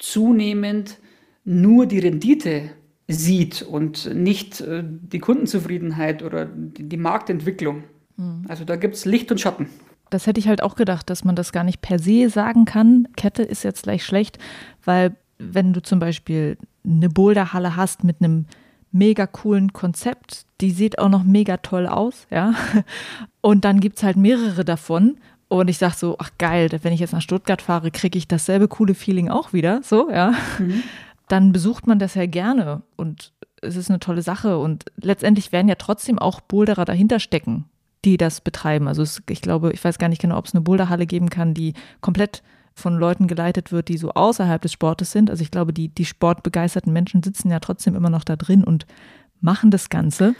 zunehmend 0.00 0.98
nur 1.44 1.86
die 1.86 2.00
Rendite 2.00 2.70
sieht 3.06 3.62
und 3.62 4.12
nicht 4.12 4.60
äh, 4.60 4.82
die 4.84 5.20
Kundenzufriedenheit 5.20 6.22
oder 6.22 6.46
die 6.46 6.96
Marktentwicklung. 6.96 7.84
Mhm. 8.16 8.44
Also 8.48 8.64
da 8.64 8.76
gibt 8.76 8.96
es 8.96 9.04
Licht 9.04 9.30
und 9.30 9.40
Schatten. 9.40 9.68
Das 10.10 10.26
hätte 10.26 10.40
ich 10.40 10.48
halt 10.48 10.62
auch 10.62 10.74
gedacht, 10.74 11.10
dass 11.10 11.24
man 11.24 11.36
das 11.36 11.52
gar 11.52 11.64
nicht 11.64 11.80
per 11.80 11.98
se 11.98 12.28
sagen 12.28 12.64
kann. 12.64 13.08
Kette 13.16 13.42
ist 13.42 13.62
jetzt 13.62 13.84
gleich 13.84 14.04
schlecht, 14.04 14.38
weil 14.84 15.16
wenn 15.52 15.72
du 15.72 15.82
zum 15.82 15.98
Beispiel 15.98 16.56
eine 16.84 17.08
Boulderhalle 17.08 17.76
hast 17.76 18.04
mit 18.04 18.16
einem 18.20 18.46
mega 18.94 19.26
coolen 19.26 19.72
Konzept. 19.72 20.46
Die 20.60 20.70
sieht 20.70 20.98
auch 20.98 21.08
noch 21.08 21.24
mega 21.24 21.56
toll 21.58 21.86
aus, 21.86 22.26
ja. 22.30 22.54
Und 23.40 23.64
dann 23.64 23.80
gibt 23.80 23.98
es 23.98 24.04
halt 24.04 24.16
mehrere 24.16 24.64
davon. 24.64 25.16
Und 25.48 25.68
ich 25.68 25.78
sage 25.78 25.94
so, 25.96 26.16
ach 26.18 26.30
geil, 26.38 26.70
wenn 26.82 26.92
ich 26.92 27.00
jetzt 27.00 27.12
nach 27.12 27.20
Stuttgart 27.20 27.60
fahre, 27.60 27.90
kriege 27.90 28.16
ich 28.16 28.28
dasselbe 28.28 28.68
coole 28.68 28.94
Feeling 28.94 29.28
auch 29.28 29.52
wieder, 29.52 29.82
so, 29.82 30.10
ja. 30.10 30.32
Mhm. 30.58 30.82
Dann 31.28 31.52
besucht 31.52 31.86
man 31.86 31.98
das 31.98 32.14
ja 32.14 32.26
gerne 32.26 32.82
und 32.96 33.32
es 33.62 33.76
ist 33.76 33.90
eine 33.90 33.98
tolle 33.98 34.22
Sache. 34.22 34.58
Und 34.58 34.84
letztendlich 34.96 35.52
werden 35.52 35.68
ja 35.68 35.74
trotzdem 35.74 36.18
auch 36.18 36.40
Boulderer 36.40 36.84
dahinter 36.84 37.18
stecken, 37.18 37.64
die 38.04 38.16
das 38.16 38.40
betreiben. 38.40 38.88
Also 38.88 39.02
es, 39.02 39.22
ich 39.28 39.40
glaube, 39.40 39.72
ich 39.72 39.82
weiß 39.82 39.98
gar 39.98 40.08
nicht 40.08 40.20
genau, 40.20 40.36
ob 40.38 40.46
es 40.46 40.54
eine 40.54 40.60
Boulderhalle 40.60 41.06
geben 41.06 41.30
kann, 41.30 41.54
die 41.54 41.74
komplett 42.00 42.42
von 42.74 42.98
Leuten 42.98 43.28
geleitet 43.28 43.72
wird, 43.72 43.88
die 43.88 43.96
so 43.96 44.10
außerhalb 44.10 44.60
des 44.60 44.72
Sportes 44.72 45.12
sind. 45.12 45.30
Also 45.30 45.42
ich 45.42 45.50
glaube, 45.50 45.72
die, 45.72 45.88
die 45.88 46.04
sportbegeisterten 46.04 46.92
Menschen 46.92 47.22
sitzen 47.22 47.50
ja 47.50 47.60
trotzdem 47.60 47.94
immer 47.94 48.10
noch 48.10 48.24
da 48.24 48.36
drin 48.36 48.64
und 48.64 48.86
machen 49.40 49.70
das 49.70 49.88
Ganze. 49.88 50.34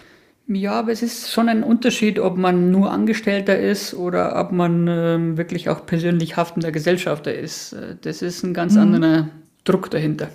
Ja, 0.47 0.73
aber 0.73 0.93
es 0.93 1.03
ist 1.03 1.33
schon 1.33 1.49
ein 1.49 1.63
Unterschied, 1.63 2.19
ob 2.19 2.37
man 2.37 2.71
nur 2.71 2.91
Angestellter 2.91 3.59
ist 3.59 3.95
oder 3.95 4.39
ob 4.39 4.53
man 4.53 4.87
äh, 4.89 5.37
wirklich 5.39 5.71
auch 5.71 5.87
persönlich 5.87 6.37
haftender 6.37 6.71
Gesellschafter 6.71 7.33
ist. 7.33 7.73
Äh, 7.73 7.97
das 8.03 8.21
ist 8.21 8.43
ein 8.43 8.53
ganz 8.53 8.75
mhm. 8.75 8.81
anderer 8.81 9.29
Druck 9.65 9.91
dahinter. 9.91 10.29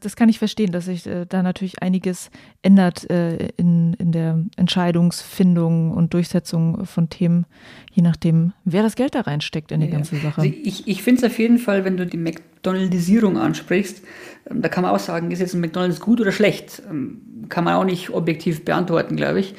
Das 0.00 0.16
kann 0.16 0.28
ich 0.28 0.38
verstehen, 0.38 0.72
dass 0.72 0.86
sich 0.86 1.06
äh, 1.06 1.26
da 1.26 1.42
natürlich 1.42 1.82
einiges 1.82 2.30
ändert 2.62 3.08
äh, 3.10 3.48
in, 3.56 3.94
in 3.94 4.12
der 4.12 4.44
Entscheidungsfindung 4.56 5.92
und 5.92 6.14
Durchsetzung 6.14 6.86
von 6.86 7.08
Themen, 7.10 7.46
je 7.92 8.02
nachdem, 8.02 8.52
wer 8.64 8.82
das 8.82 8.96
Geld 8.96 9.14
da 9.14 9.22
reinsteckt 9.22 9.72
in 9.72 9.80
die 9.80 9.86
ja. 9.86 9.92
ganze 9.92 10.16
Sache. 10.16 10.40
Also 10.40 10.54
ich 10.62 10.86
ich 10.86 11.02
finde 11.02 11.26
es 11.26 11.32
auf 11.32 11.38
jeden 11.38 11.58
Fall, 11.58 11.84
wenn 11.84 11.96
du 11.96 12.06
die 12.06 12.16
McDonaldisierung 12.16 13.38
ansprichst, 13.38 14.02
ähm, 14.50 14.62
da 14.62 14.68
kann 14.68 14.82
man 14.82 14.92
auch 14.92 14.98
sagen, 14.98 15.30
ist 15.30 15.40
jetzt 15.40 15.54
ein 15.54 15.60
McDonalds 15.60 16.00
gut 16.00 16.20
oder 16.20 16.32
schlecht? 16.32 16.82
Ähm, 16.88 17.46
kann 17.48 17.64
man 17.64 17.74
auch 17.74 17.84
nicht 17.84 18.10
objektiv 18.10 18.64
beantworten, 18.64 19.16
glaube 19.16 19.40
ich. 19.40 19.54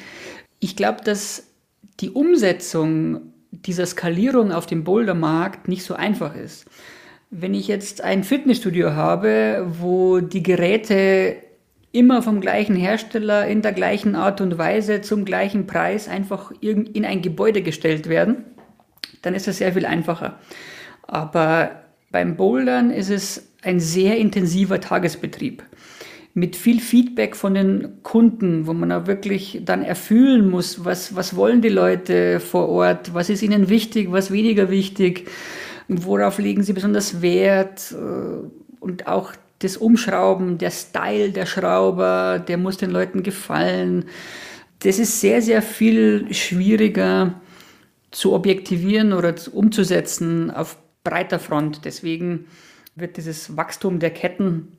Ich 0.58 0.76
glaube, 0.76 1.02
dass 1.04 1.48
die 2.00 2.10
Umsetzung 2.10 3.32
dieser 3.50 3.86
Skalierung 3.86 4.52
auf 4.52 4.66
dem 4.66 4.84
Bouldermarkt 4.84 5.68
nicht 5.68 5.84
so 5.84 5.94
einfach 5.94 6.34
ist. 6.34 6.66
Wenn 7.38 7.52
ich 7.52 7.68
jetzt 7.68 8.02
ein 8.02 8.24
Fitnessstudio 8.24 8.94
habe, 8.94 9.66
wo 9.78 10.20
die 10.20 10.42
Geräte 10.42 11.36
immer 11.92 12.22
vom 12.22 12.40
gleichen 12.40 12.76
Hersteller 12.76 13.46
in 13.46 13.60
der 13.60 13.72
gleichen 13.72 14.14
Art 14.14 14.40
und 14.40 14.56
Weise 14.56 15.02
zum 15.02 15.26
gleichen 15.26 15.66
Preis 15.66 16.08
einfach 16.08 16.50
in 16.62 17.04
ein 17.04 17.20
Gebäude 17.20 17.60
gestellt 17.60 18.08
werden, 18.08 18.46
dann 19.20 19.34
ist 19.34 19.46
das 19.46 19.58
sehr 19.58 19.74
viel 19.74 19.84
einfacher. 19.84 20.38
Aber 21.02 21.82
beim 22.10 22.36
Bouldern 22.36 22.90
ist 22.90 23.10
es 23.10 23.52
ein 23.62 23.80
sehr 23.80 24.16
intensiver 24.16 24.80
Tagesbetrieb 24.80 25.62
mit 26.32 26.54
viel 26.54 26.80
Feedback 26.80 27.34
von 27.34 27.54
den 27.54 28.02
Kunden, 28.02 28.66
wo 28.66 28.74
man 28.74 28.92
auch 28.92 29.06
wirklich 29.06 29.62
dann 29.64 29.82
erfüllen 29.82 30.50
muss, 30.50 30.84
was, 30.84 31.16
was 31.16 31.34
wollen 31.34 31.62
die 31.62 31.70
Leute 31.70 32.40
vor 32.40 32.68
Ort, 32.68 33.14
was 33.14 33.30
ist 33.30 33.42
ihnen 33.42 33.70
wichtig, 33.70 34.12
was 34.12 34.30
weniger 34.30 34.70
wichtig 34.70 35.28
worauf 35.88 36.38
legen 36.38 36.62
Sie 36.62 36.72
besonders 36.72 37.22
Wert 37.22 37.92
äh, 37.92 38.46
und 38.80 39.06
auch 39.06 39.32
das 39.60 39.76
Umschrauben, 39.76 40.58
der 40.58 40.70
Style 40.70 41.30
der 41.30 41.46
Schrauber, 41.46 42.38
der 42.46 42.58
muss 42.58 42.76
den 42.76 42.90
Leuten 42.90 43.22
gefallen. 43.22 44.04
Das 44.80 44.98
ist 44.98 45.20
sehr, 45.20 45.40
sehr 45.40 45.62
viel 45.62 46.32
schwieriger 46.34 47.40
zu 48.10 48.34
objektivieren 48.34 49.12
oder 49.12 49.34
umzusetzen 49.52 50.50
auf 50.50 50.76
breiter 51.04 51.38
Front. 51.38 51.84
Deswegen 51.84 52.46
wird 52.94 53.16
dieses 53.16 53.56
Wachstum 53.56 53.98
der 53.98 54.10
Ketten 54.10 54.75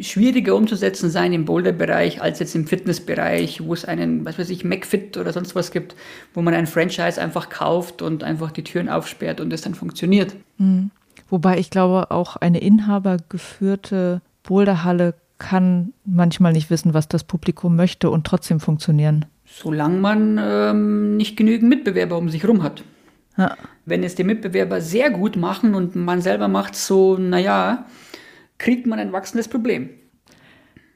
schwieriger 0.00 0.56
umzusetzen 0.56 1.10
sein 1.10 1.32
im 1.32 1.44
Boulder-Bereich 1.44 2.22
als 2.22 2.38
jetzt 2.38 2.54
im 2.54 2.66
Fitness-Bereich, 2.66 3.64
wo 3.64 3.74
es 3.74 3.84
einen, 3.84 4.24
was 4.24 4.38
weiß 4.38 4.50
ich, 4.50 4.64
McFit 4.64 5.16
oder 5.16 5.32
sonst 5.32 5.54
was 5.54 5.70
gibt, 5.70 5.94
wo 6.34 6.42
man 6.42 6.54
ein 6.54 6.66
Franchise 6.66 7.20
einfach 7.20 7.50
kauft 7.50 8.02
und 8.02 8.24
einfach 8.24 8.50
die 8.50 8.64
Türen 8.64 8.88
aufsperrt 8.88 9.40
und 9.40 9.52
es 9.52 9.60
dann 9.62 9.74
funktioniert. 9.74 10.34
Mhm. 10.58 10.90
Wobei 11.28 11.58
ich 11.58 11.70
glaube, 11.70 12.10
auch 12.10 12.36
eine 12.36 12.60
inhabergeführte 12.60 14.20
Boulderhalle 14.42 15.14
kann 15.38 15.92
manchmal 16.04 16.52
nicht 16.52 16.70
wissen, 16.70 16.94
was 16.94 17.08
das 17.08 17.24
Publikum 17.24 17.76
möchte 17.76 18.10
und 18.10 18.26
trotzdem 18.26 18.60
funktionieren. 18.60 19.26
solange 19.44 19.98
man 19.98 20.40
ähm, 20.42 21.16
nicht 21.16 21.36
genügend 21.36 21.68
Mitbewerber 21.68 22.16
um 22.16 22.28
sich 22.28 22.42
herum 22.42 22.62
hat. 22.62 22.84
Ja. 23.36 23.56
Wenn 23.86 24.02
es 24.04 24.14
die 24.14 24.24
Mitbewerber 24.24 24.80
sehr 24.80 25.10
gut 25.10 25.36
machen 25.36 25.74
und 25.74 25.96
man 25.96 26.20
selber 26.22 26.48
macht 26.48 26.76
so, 26.76 27.16
naja, 27.16 27.86
kriegt 28.62 28.86
man 28.86 28.98
ein 28.98 29.12
wachsendes 29.12 29.48
Problem. 29.48 29.90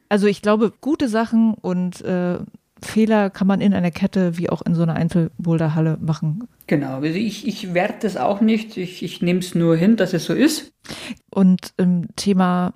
Also 0.09 0.29
ich 0.29 0.41
glaube, 0.41 0.73
gute 0.81 1.09
Sachen 1.09 1.55
und 1.55 2.01
äh, 2.03 2.39
Fehler 2.81 3.29
kann 3.29 3.49
man 3.49 3.61
in 3.61 3.75
einer 3.75 3.91
Kette 3.91 4.39
wie 4.39 4.49
auch 4.49 4.63
in 4.63 4.75
so 4.75 4.83
einer 4.83 4.95
Einzelboulderhalle 4.95 5.99
machen. 6.01 6.47
Genau, 6.69 7.01
also 7.01 7.19
ich, 7.19 7.47
ich 7.47 7.75
werte 7.75 8.07
es 8.07 8.17
auch 8.17 8.41
nicht, 8.41 8.77
ich, 8.77 9.03
ich 9.03 9.21
nehme 9.21 9.41
es 9.41 9.55
nur 9.55 9.77
hin, 9.77 9.97
dass 9.97 10.15
es 10.15 10.27
so 10.27 10.33
ist. 10.33 10.73
Und 11.31 11.73
im 11.77 12.15
Thema 12.15 12.75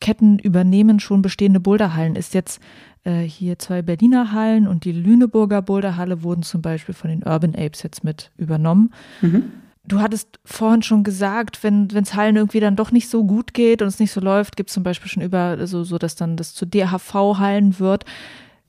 Ketten 0.00 0.38
übernehmen 0.38 1.00
schon 1.00 1.20
bestehende 1.20 1.60
Boulderhallen 1.60 2.16
ist 2.16 2.32
jetzt 2.32 2.62
äh, 3.04 3.20
hier 3.20 3.58
zwei 3.58 3.82
Berliner 3.82 4.32
Hallen 4.32 4.66
und 4.66 4.86
die 4.86 4.92
Lüneburger 4.92 5.60
Boulderhalle 5.60 6.22
wurden 6.22 6.42
zum 6.42 6.62
Beispiel 6.62 6.94
von 6.94 7.10
den 7.10 7.24
Urban 7.24 7.54
Apes 7.54 7.82
jetzt 7.82 8.04
mit 8.04 8.30
übernommen. 8.38 8.94
Mhm. 9.20 9.52
Du 9.90 10.00
hattest 10.00 10.38
vorhin 10.44 10.82
schon 10.82 11.02
gesagt, 11.02 11.64
wenn 11.64 11.88
es 11.92 12.14
Hallen 12.14 12.36
irgendwie 12.36 12.60
dann 12.60 12.76
doch 12.76 12.92
nicht 12.92 13.08
so 13.08 13.24
gut 13.24 13.54
geht 13.54 13.82
und 13.82 13.88
es 13.88 13.98
nicht 13.98 14.12
so 14.12 14.20
läuft, 14.20 14.56
gibt 14.56 14.70
es 14.70 14.74
zum 14.74 14.84
Beispiel 14.84 15.10
schon 15.10 15.20
über, 15.20 15.66
so, 15.66 15.82
so 15.82 15.98
dass 15.98 16.14
dann 16.14 16.36
das 16.36 16.54
zu 16.54 16.64
DHV-Hallen 16.64 17.80
wird. 17.80 18.04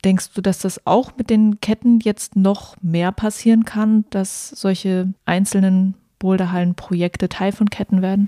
Denkst 0.04 0.32
du, 0.34 0.42
dass 0.42 0.58
das 0.58 0.88
auch 0.88 1.12
mit 1.18 1.30
den 1.30 1.62
Ketten 1.62 2.00
jetzt 2.00 2.36
noch 2.36 2.76
mehr 2.82 3.12
passieren 3.12 3.66
kann, 3.66 4.06
dass 4.10 4.50
solche 4.50 5.14
einzelnen 5.26 5.94
Boulderhallen-Projekte 6.18 7.30
Teil 7.30 7.52
von 7.52 7.70
Ketten 7.70 8.02
werden? 8.02 8.28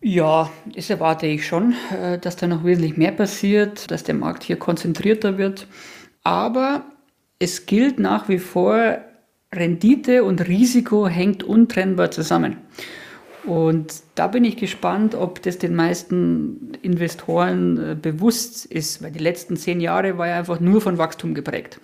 Ja, 0.00 0.48
das 0.74 0.88
erwarte 0.88 1.26
ich 1.26 1.46
schon, 1.46 1.74
äh, 1.94 2.18
dass 2.18 2.36
da 2.36 2.46
noch 2.46 2.64
wesentlich 2.64 2.96
mehr 2.96 3.12
passiert, 3.12 3.90
dass 3.90 4.02
der 4.02 4.14
Markt 4.14 4.44
hier 4.44 4.56
konzentrierter 4.56 5.36
wird. 5.36 5.66
Aber 6.22 6.86
es 7.38 7.66
gilt 7.66 7.98
nach 7.98 8.30
wie 8.30 8.38
vor, 8.38 8.96
Rendite 9.54 10.24
und 10.24 10.46
Risiko 10.48 11.06
hängt 11.06 11.42
untrennbar 11.42 12.10
zusammen. 12.10 12.56
Und 13.44 14.02
da 14.14 14.28
bin 14.28 14.44
ich 14.44 14.56
gespannt, 14.56 15.14
ob 15.14 15.42
das 15.42 15.58
den 15.58 15.74
meisten 15.74 16.72
Investoren 16.82 17.90
äh, 17.90 17.96
bewusst 18.00 18.66
ist, 18.66 19.02
weil 19.02 19.10
die 19.10 19.18
letzten 19.18 19.56
zehn 19.56 19.80
Jahre 19.80 20.16
war 20.16 20.28
ja 20.28 20.38
einfach 20.38 20.60
nur 20.60 20.80
von 20.80 20.96
Wachstum 20.96 21.34
geprägt. 21.34 21.80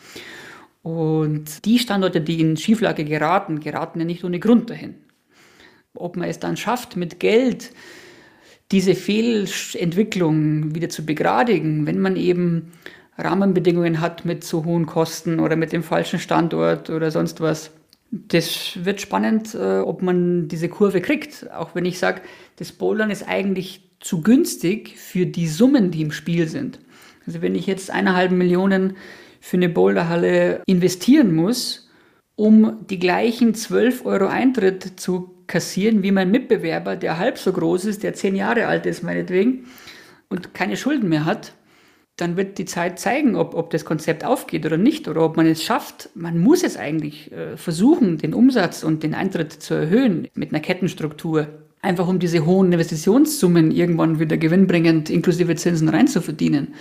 Und 0.82 1.64
die 1.64 1.80
Standorte, 1.80 2.20
die 2.20 2.40
in 2.40 2.56
Schieflage 2.56 3.04
geraten, 3.04 3.60
geraten 3.60 3.98
ja 3.98 4.04
nicht 4.04 4.24
ohne 4.24 4.38
Grund 4.38 4.70
dahin. 4.70 4.94
Ob 5.94 6.16
man 6.16 6.28
es 6.28 6.38
dann 6.38 6.56
schafft, 6.56 6.96
mit 6.96 7.18
Geld 7.18 7.72
diese 8.70 8.94
Fehlentwicklung 8.94 10.74
wieder 10.74 10.88
zu 10.88 11.04
begradigen, 11.04 11.86
wenn 11.86 11.98
man 11.98 12.16
eben 12.16 12.72
Rahmenbedingungen 13.18 14.00
hat 14.00 14.24
mit 14.24 14.44
zu 14.44 14.64
hohen 14.64 14.86
Kosten 14.86 15.40
oder 15.40 15.56
mit 15.56 15.72
dem 15.72 15.82
falschen 15.82 16.18
Standort 16.18 16.88
oder 16.88 17.10
sonst 17.10 17.40
was. 17.40 17.72
Das 18.10 18.78
wird 18.84 19.00
spannend, 19.00 19.54
äh, 19.54 19.80
ob 19.80 20.02
man 20.02 20.48
diese 20.48 20.68
Kurve 20.68 21.00
kriegt. 21.00 21.50
Auch 21.52 21.74
wenn 21.74 21.84
ich 21.84 21.98
sage, 21.98 22.22
das 22.56 22.72
Bouldern 22.72 23.10
ist 23.10 23.28
eigentlich 23.28 23.82
zu 24.00 24.22
günstig 24.22 24.96
für 24.96 25.26
die 25.26 25.48
Summen, 25.48 25.90
die 25.90 26.02
im 26.02 26.12
Spiel 26.12 26.48
sind. 26.48 26.78
Also 27.26 27.42
wenn 27.42 27.54
ich 27.54 27.66
jetzt 27.66 27.90
eineinhalb 27.90 28.30
Millionen 28.30 28.96
für 29.40 29.56
eine 29.56 29.68
Boulderhalle 29.68 30.62
investieren 30.66 31.34
muss, 31.34 31.90
um 32.36 32.86
die 32.88 32.98
gleichen 32.98 33.54
12 33.54 34.06
Euro 34.06 34.28
Eintritt 34.28 35.00
zu 35.00 35.34
kassieren 35.46 36.02
wie 36.02 36.12
mein 36.12 36.30
Mitbewerber, 36.30 36.94
der 36.96 37.18
halb 37.18 37.36
so 37.36 37.52
groß 37.52 37.86
ist, 37.86 38.02
der 38.02 38.14
zehn 38.14 38.36
Jahre 38.36 38.66
alt 38.66 38.86
ist 38.86 39.02
meinetwegen 39.02 39.66
und 40.28 40.54
keine 40.54 40.76
Schulden 40.76 41.08
mehr 41.08 41.24
hat, 41.24 41.54
dann 42.18 42.36
wird 42.36 42.58
die 42.58 42.64
Zeit 42.64 42.98
zeigen, 42.98 43.36
ob, 43.36 43.54
ob 43.54 43.70
das 43.70 43.84
Konzept 43.84 44.24
aufgeht 44.24 44.66
oder 44.66 44.76
nicht 44.76 45.06
oder 45.06 45.22
ob 45.22 45.36
man 45.36 45.46
es 45.46 45.62
schafft. 45.62 46.10
Man 46.14 46.38
muss 46.38 46.64
es 46.64 46.76
eigentlich 46.76 47.32
äh, 47.32 47.56
versuchen, 47.56 48.18
den 48.18 48.34
Umsatz 48.34 48.82
und 48.82 49.04
den 49.04 49.14
Eintritt 49.14 49.52
zu 49.52 49.74
erhöhen 49.74 50.26
mit 50.34 50.50
einer 50.50 50.60
Kettenstruktur. 50.60 51.46
Einfach 51.80 52.08
um 52.08 52.18
diese 52.18 52.44
hohen 52.44 52.72
Investitionssummen 52.72 53.70
irgendwann 53.70 54.18
wieder 54.18 54.36
gewinnbringend 54.36 55.10
inklusive 55.10 55.54
Zinsen 55.54 55.88
reinzuverdienen. 55.88 56.74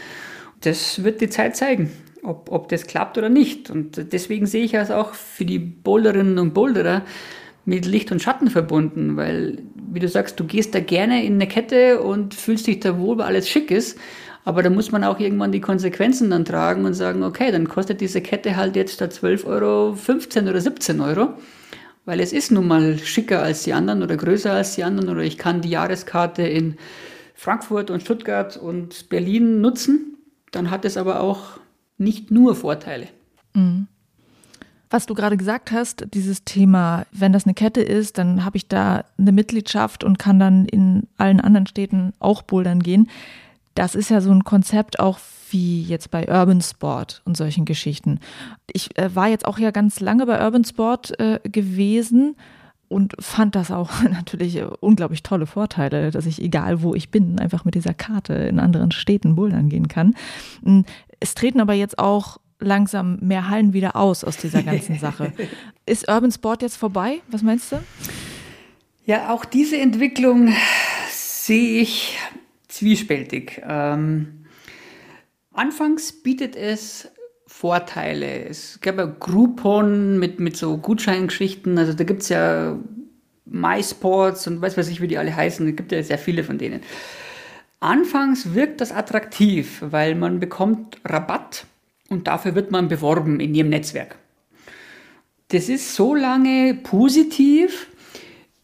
Das 0.61 1.03
wird 1.03 1.21
die 1.21 1.29
Zeit 1.29 1.55
zeigen, 1.55 1.91
ob, 2.23 2.51
ob 2.51 2.67
das 2.69 2.87
klappt 2.87 3.19
oder 3.19 3.29
nicht. 3.29 3.69
Und 3.69 4.11
deswegen 4.11 4.47
sehe 4.47 4.65
ich 4.65 4.73
es 4.73 4.89
auch 4.89 5.13
für 5.13 5.45
die 5.45 5.59
Boulderinnen 5.59 6.39
und 6.39 6.55
Boulderer 6.55 7.03
mit 7.65 7.85
Licht 7.85 8.11
und 8.11 8.23
Schatten 8.23 8.49
verbunden, 8.49 9.17
weil, 9.17 9.59
wie 9.91 9.99
du 9.99 10.07
sagst, 10.07 10.39
du 10.39 10.45
gehst 10.45 10.73
da 10.73 10.79
gerne 10.79 11.23
in 11.23 11.33
eine 11.33 11.47
Kette 11.47 12.01
und 12.01 12.33
fühlst 12.33 12.65
dich 12.65 12.79
da 12.79 12.97
wohl, 12.97 13.19
weil 13.19 13.25
alles 13.25 13.47
schick 13.47 13.69
ist. 13.69 13.99
Aber 14.47 14.63
da 14.63 14.69
muss 14.69 14.93
man 14.93 15.03
auch 15.03 15.19
irgendwann 15.19 15.51
die 15.51 15.59
Konsequenzen 15.59 16.29
dann 16.29 16.45
tragen 16.45 16.85
und 16.85 16.93
sagen, 16.93 17.21
okay, 17.21 17.51
dann 17.51 17.67
kostet 17.67 17.99
diese 17.99 18.21
Kette 18.21 18.55
halt 18.55 18.77
jetzt 18.77 18.93
statt 18.93 19.11
12 19.11 19.45
Euro 19.45 19.93
15 19.93 20.47
oder 20.47 20.61
17 20.61 21.01
Euro, 21.01 21.33
weil 22.05 22.21
es 22.21 22.31
ist 22.31 22.49
nun 22.51 22.65
mal 22.65 22.97
schicker 22.97 23.43
als 23.43 23.63
die 23.63 23.73
anderen 23.73 24.03
oder 24.03 24.15
größer 24.15 24.53
als 24.53 24.75
die 24.75 24.85
anderen 24.85 25.09
oder 25.09 25.21
ich 25.21 25.37
kann 25.37 25.59
die 25.59 25.71
Jahreskarte 25.71 26.43
in 26.43 26.77
Frankfurt 27.35 27.91
und 27.91 27.99
Stuttgart 27.99 28.55
und 28.55 29.09
Berlin 29.09 29.59
nutzen. 29.59 30.15
Dann 30.51 30.71
hat 30.71 30.85
es 30.85 30.95
aber 30.95 31.19
auch 31.19 31.59
nicht 31.97 32.31
nur 32.31 32.55
Vorteile. 32.55 33.09
Mhm. 33.53 33.87
Was 34.89 35.07
du 35.07 35.13
gerade 35.13 35.35
gesagt 35.35 35.73
hast, 35.73 36.07
dieses 36.13 36.45
Thema, 36.45 37.05
wenn 37.11 37.33
das 37.33 37.43
eine 37.43 37.53
Kette 37.53 37.81
ist, 37.81 38.17
dann 38.17 38.45
habe 38.45 38.55
ich 38.55 38.69
da 38.69 39.03
eine 39.17 39.33
Mitgliedschaft 39.33 40.05
und 40.05 40.17
kann 40.17 40.39
dann 40.39 40.65
in 40.65 41.07
allen 41.17 41.41
anderen 41.41 41.67
Städten 41.67 42.13
auch 42.19 42.43
bouldern 42.43 42.81
gehen. 42.81 43.09
Das 43.77 43.93
ist 43.93 44.09
ja 44.09 44.21
so 44.21 44.31
ein 44.31 44.43
Konzept 44.43 44.99
auch 44.99 45.19
wie 45.51 45.83
jetzt 45.83 46.09
bei 46.09 46.27
Urban 46.27 46.61
Sport 46.61 47.21
und 47.25 47.37
solchen 47.37 47.63
Geschichten. 47.63 48.19
Ich 48.73 48.97
äh, 48.97 49.13
war 49.13 49.27
jetzt 49.27 49.45
auch 49.45 49.59
ja 49.59 49.69
ganz 49.69 49.99
lange 49.99 50.25
bei 50.25 50.43
Urban 50.43 50.63
Sport 50.63 51.19
äh, 51.19 51.39
gewesen 51.43 52.35
und 52.87 53.13
fand 53.19 53.53
das 53.53 53.69
auch 53.69 54.01
natürlich 54.11 54.55
äh, 54.55 54.67
unglaublich 54.79 55.21
tolle 55.21 55.45
Vorteile, 55.45 56.09
dass 56.09 56.25
ich 56.25 56.41
egal 56.41 56.81
wo 56.81 56.95
ich 56.95 57.11
bin, 57.11 57.37
einfach 57.37 57.65
mit 57.65 57.75
dieser 57.75 57.93
Karte 57.93 58.33
in 58.33 58.59
anderen 58.59 58.89
Städten 58.89 59.35
bouldern 59.35 59.69
gehen 59.69 59.87
kann. 59.87 60.15
Hm, 60.63 60.83
es 61.19 61.35
treten 61.35 61.59
aber 61.59 61.73
jetzt 61.73 61.99
auch 61.99 62.39
langsam 62.59 63.19
mehr 63.21 63.47
Hallen 63.47 63.73
wieder 63.73 63.95
aus 63.95 64.23
aus 64.23 64.37
dieser 64.37 64.63
ganzen 64.63 64.97
Sache. 64.97 65.33
Ist 65.85 66.09
Urban 66.09 66.31
Sport 66.31 66.63
jetzt 66.63 66.77
vorbei? 66.77 67.21
Was 67.27 67.43
meinst 67.43 67.71
du? 67.71 67.75
Ja, 69.05 69.29
auch 69.29 69.45
diese 69.45 69.77
Entwicklung 69.77 70.51
sehe 71.11 71.79
ich 71.79 72.17
zwiespältig. 72.77 73.61
Ähm, 73.67 74.45
anfangs 75.51 76.11
bietet 76.11 76.55
es 76.55 77.09
Vorteile. 77.47 78.45
Es 78.45 78.79
gab 78.81 78.97
ja 78.97 79.05
Groupon 79.05 80.19
mit, 80.19 80.39
mit 80.39 80.57
so 80.57 80.77
Gutscheingeschichten. 80.77 81.77
Also 81.77 81.93
da 81.93 82.03
gibt 82.03 82.21
es 82.21 82.29
ja 82.29 82.77
MySports 83.45 84.47
und 84.47 84.61
weiß 84.61 84.77
was 84.77 84.89
ich, 84.89 85.01
wie 85.01 85.07
die 85.07 85.17
alle 85.17 85.35
heißen. 85.35 85.67
Es 85.67 85.75
gibt 85.75 85.91
ja 85.91 86.03
sehr 86.03 86.17
viele 86.17 86.43
von 86.43 86.57
denen. 86.57 86.81
Anfangs 87.79 88.53
wirkt 88.53 88.81
das 88.81 88.91
attraktiv, 88.91 89.81
weil 89.81 90.15
man 90.15 90.39
bekommt 90.39 90.97
Rabatt 91.05 91.65
und 92.09 92.27
dafür 92.27 92.55
wird 92.55 92.71
man 92.71 92.87
beworben 92.87 93.39
in 93.39 93.53
ihrem 93.53 93.69
Netzwerk. 93.69 94.15
Das 95.49 95.69
ist 95.69 95.95
so 95.95 96.13
lange 96.13 96.73
positiv, 96.83 97.87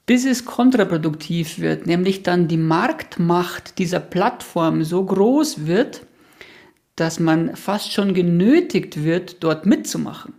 bis 0.05 0.25
es 0.25 0.45
kontraproduktiv 0.45 1.59
wird, 1.59 1.87
nämlich 1.87 2.23
dann 2.23 2.47
die 2.47 2.57
Marktmacht 2.57 3.77
dieser 3.79 3.99
Plattform 3.99 4.83
so 4.83 5.05
groß 5.05 5.65
wird, 5.65 6.05
dass 6.95 7.19
man 7.19 7.55
fast 7.55 7.91
schon 7.93 8.13
genötigt 8.13 9.03
wird, 9.03 9.43
dort 9.43 9.65
mitzumachen. 9.65 10.33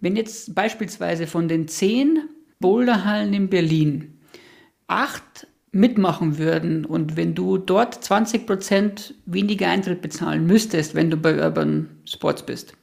Wenn 0.00 0.16
jetzt 0.16 0.54
beispielsweise 0.54 1.26
von 1.26 1.48
den 1.48 1.68
zehn 1.68 2.20
Boulderhallen 2.60 3.34
in 3.34 3.48
Berlin 3.48 4.18
acht 4.86 5.46
mitmachen 5.72 6.38
würden 6.38 6.84
und 6.84 7.16
wenn 7.16 7.34
du 7.34 7.58
dort 7.58 7.96
20% 7.96 9.14
weniger 9.26 9.68
Eintritt 9.68 10.02
bezahlen 10.02 10.46
müsstest, 10.46 10.94
wenn 10.94 11.10
du 11.10 11.16
bei 11.16 11.42
Urban 11.42 11.88
Sports 12.04 12.44
bist 12.44 12.74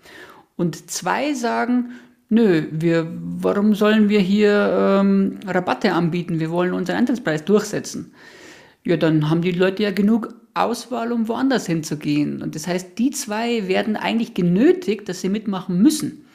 und 0.56 0.90
zwei 0.90 1.34
sagen, 1.34 1.92
nö, 2.30 2.64
wir, 2.72 3.08
warum 3.12 3.74
sollen 3.76 4.10
wir 4.10 4.20
hier 4.20 5.00
ähm, 5.02 5.40
Rabatte 5.46 5.94
anbieten? 5.94 6.40
Wir 6.40 6.52
wollen 6.52 6.74
unseren 6.74 6.98
Eintrittspreis 6.98 7.46
durchsetzen. 7.46 8.14
Ja, 8.84 8.98
dann 8.98 9.30
haben 9.30 9.42
die 9.42 9.52
Leute 9.52 9.84
ja 9.84 9.92
genug 9.92 10.34
Auswahl, 10.54 11.12
um 11.12 11.28
woanders 11.28 11.66
hinzugehen. 11.66 12.42
Und 12.42 12.56
das 12.56 12.68
heißt, 12.68 12.98
die 12.98 13.12
zwei 13.12 13.68
werden 13.68 13.96
eigentlich 13.96 14.34
genötigt, 14.34 15.08
dass 15.10 15.22
sie 15.22 15.30
mitmachen 15.30 15.82
müssen. 15.82 16.26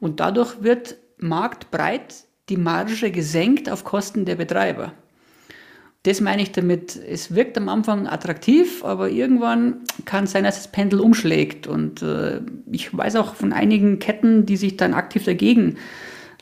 Und 0.00 0.20
dadurch 0.20 0.62
wird 0.62 0.96
marktbreit 1.18 2.24
die 2.48 2.56
Marge 2.56 3.10
gesenkt 3.10 3.70
auf 3.70 3.84
Kosten 3.84 4.24
der 4.24 4.36
Betreiber. 4.36 4.92
Das 6.04 6.20
meine 6.20 6.42
ich 6.42 6.50
damit, 6.50 6.96
es 6.96 7.34
wirkt 7.34 7.56
am 7.56 7.68
Anfang 7.68 8.08
attraktiv, 8.08 8.84
aber 8.84 9.08
irgendwann 9.08 9.82
kann 10.04 10.24
es 10.24 10.32
sein, 10.32 10.42
dass 10.42 10.56
das 10.56 10.72
Pendel 10.72 11.00
umschlägt. 11.00 11.68
Und 11.68 12.02
äh, 12.02 12.40
ich 12.70 12.96
weiß 12.96 13.16
auch 13.16 13.36
von 13.36 13.52
einigen 13.52 14.00
Ketten, 14.00 14.44
die 14.44 14.56
sich 14.56 14.76
dann 14.76 14.94
aktiv 14.94 15.24
dagegen 15.24 15.76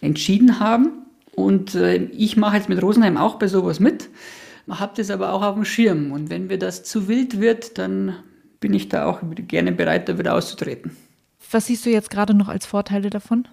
entschieden 0.00 0.60
haben. 0.60 0.92
Und 1.34 1.74
äh, 1.74 1.96
ich 1.96 2.38
mache 2.38 2.56
jetzt 2.56 2.70
mit 2.70 2.82
Rosenheim 2.82 3.18
auch 3.18 3.36
bei 3.36 3.48
sowas 3.48 3.80
mit, 3.80 4.08
habe 4.68 4.92
das 4.96 5.10
aber 5.10 5.32
auch 5.32 5.42
auf 5.42 5.56
dem 5.56 5.66
Schirm. 5.66 6.10
Und 6.12 6.30
wenn 6.30 6.46
mir 6.46 6.58
das 6.58 6.82
zu 6.82 7.06
wild 7.06 7.38
wird, 7.40 7.76
dann 7.76 8.16
bin 8.60 8.72
ich 8.72 8.88
da 8.88 9.06
auch 9.06 9.20
gerne 9.46 9.72
bereit, 9.72 10.08
da 10.08 10.18
wieder 10.18 10.34
auszutreten. 10.34 10.96
Was 11.50 11.66
siehst 11.66 11.84
du 11.84 11.90
jetzt 11.90 12.10
gerade 12.10 12.32
noch 12.32 12.48
als 12.48 12.64
Vorteile 12.64 13.10
davon? 13.10 13.46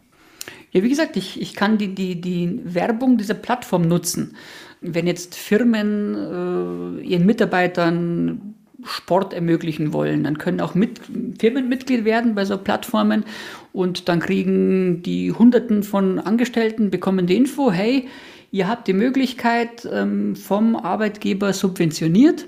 Ja, 0.71 0.84
wie 0.84 0.89
gesagt, 0.89 1.17
ich, 1.17 1.41
ich 1.41 1.53
kann 1.53 1.77
die, 1.77 1.95
die, 1.95 2.21
die 2.21 2.59
Werbung 2.63 3.17
dieser 3.17 3.34
Plattform 3.34 3.88
nutzen. 3.88 4.35
Wenn 4.81 5.07
jetzt 5.07 5.35
Firmen 5.35 6.99
äh, 6.99 7.03
ihren 7.03 7.25
Mitarbeitern 7.25 8.55
Sport 8.83 9.33
ermöglichen 9.33 9.91
wollen, 9.91 10.23
dann 10.23 10.37
können 10.37 10.61
auch 10.61 10.75
mit, 10.75 11.01
Firmen 11.39 11.67
Mitglied 11.67 12.05
werden 12.05 12.35
bei 12.35 12.45
so 12.45 12.57
Plattformen 12.57 13.25
und 13.73 14.07
dann 14.07 14.19
kriegen 14.19 15.01
die 15.01 15.31
Hunderten 15.31 15.83
von 15.83 16.19
Angestellten, 16.19 16.91
bekommen 16.91 17.25
die 17.25 17.35
Info, 17.35 17.71
hey, 17.71 18.07
ihr 18.51 18.67
habt 18.67 18.87
die 18.87 18.93
Möglichkeit 18.93 19.87
ähm, 19.91 20.35
vom 20.35 20.75
Arbeitgeber 20.75 21.53
subventioniert, 21.53 22.45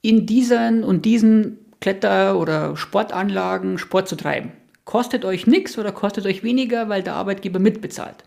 in 0.00 0.26
diesen 0.26 0.84
und 0.84 1.04
diesen 1.04 1.58
Kletter- 1.80 2.38
oder 2.38 2.76
Sportanlagen 2.76 3.78
Sport 3.78 4.08
zu 4.08 4.16
treiben. 4.16 4.52
Kostet 4.84 5.24
euch 5.24 5.46
nichts 5.46 5.78
oder 5.78 5.92
kostet 5.92 6.26
euch 6.26 6.42
weniger, 6.42 6.88
weil 6.88 7.02
der 7.02 7.14
Arbeitgeber 7.14 7.58
mitbezahlt. 7.58 8.24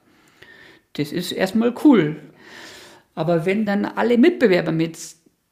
Das 0.94 1.12
ist 1.12 1.32
erstmal 1.32 1.74
cool. 1.84 2.18
Aber 3.18 3.48
wenn 3.48 3.66
dann 3.66 3.84
alle 3.84 4.16
Mitbewerber 4.16 4.72
mit 4.72 4.96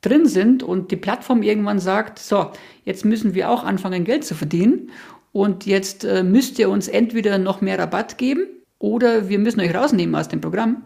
drin 0.01 0.27
sind 0.27 0.61
und 0.61 0.91
die 0.91 0.97
Plattform 0.97 1.41
irgendwann 1.41 1.79
sagt, 1.79 2.19
so, 2.19 2.51
jetzt 2.83 3.05
müssen 3.05 3.33
wir 3.33 3.49
auch 3.49 3.63
anfangen, 3.63 4.03
Geld 4.03 4.23
zu 4.23 4.35
verdienen 4.35 4.91
und 5.31 5.65
jetzt 5.65 6.03
äh, 6.03 6.21
müsst 6.21 6.59
ihr 6.59 6.69
uns 6.69 6.87
entweder 6.87 7.39
noch 7.39 7.61
mehr 7.61 7.79
Rabatt 7.79 8.19
geben 8.19 8.45
oder 8.77 9.29
wir 9.29 9.39
müssen 9.39 9.61
euch 9.61 9.73
rausnehmen 9.73 10.13
aus 10.13 10.27
dem 10.27 10.41
Programm, 10.41 10.83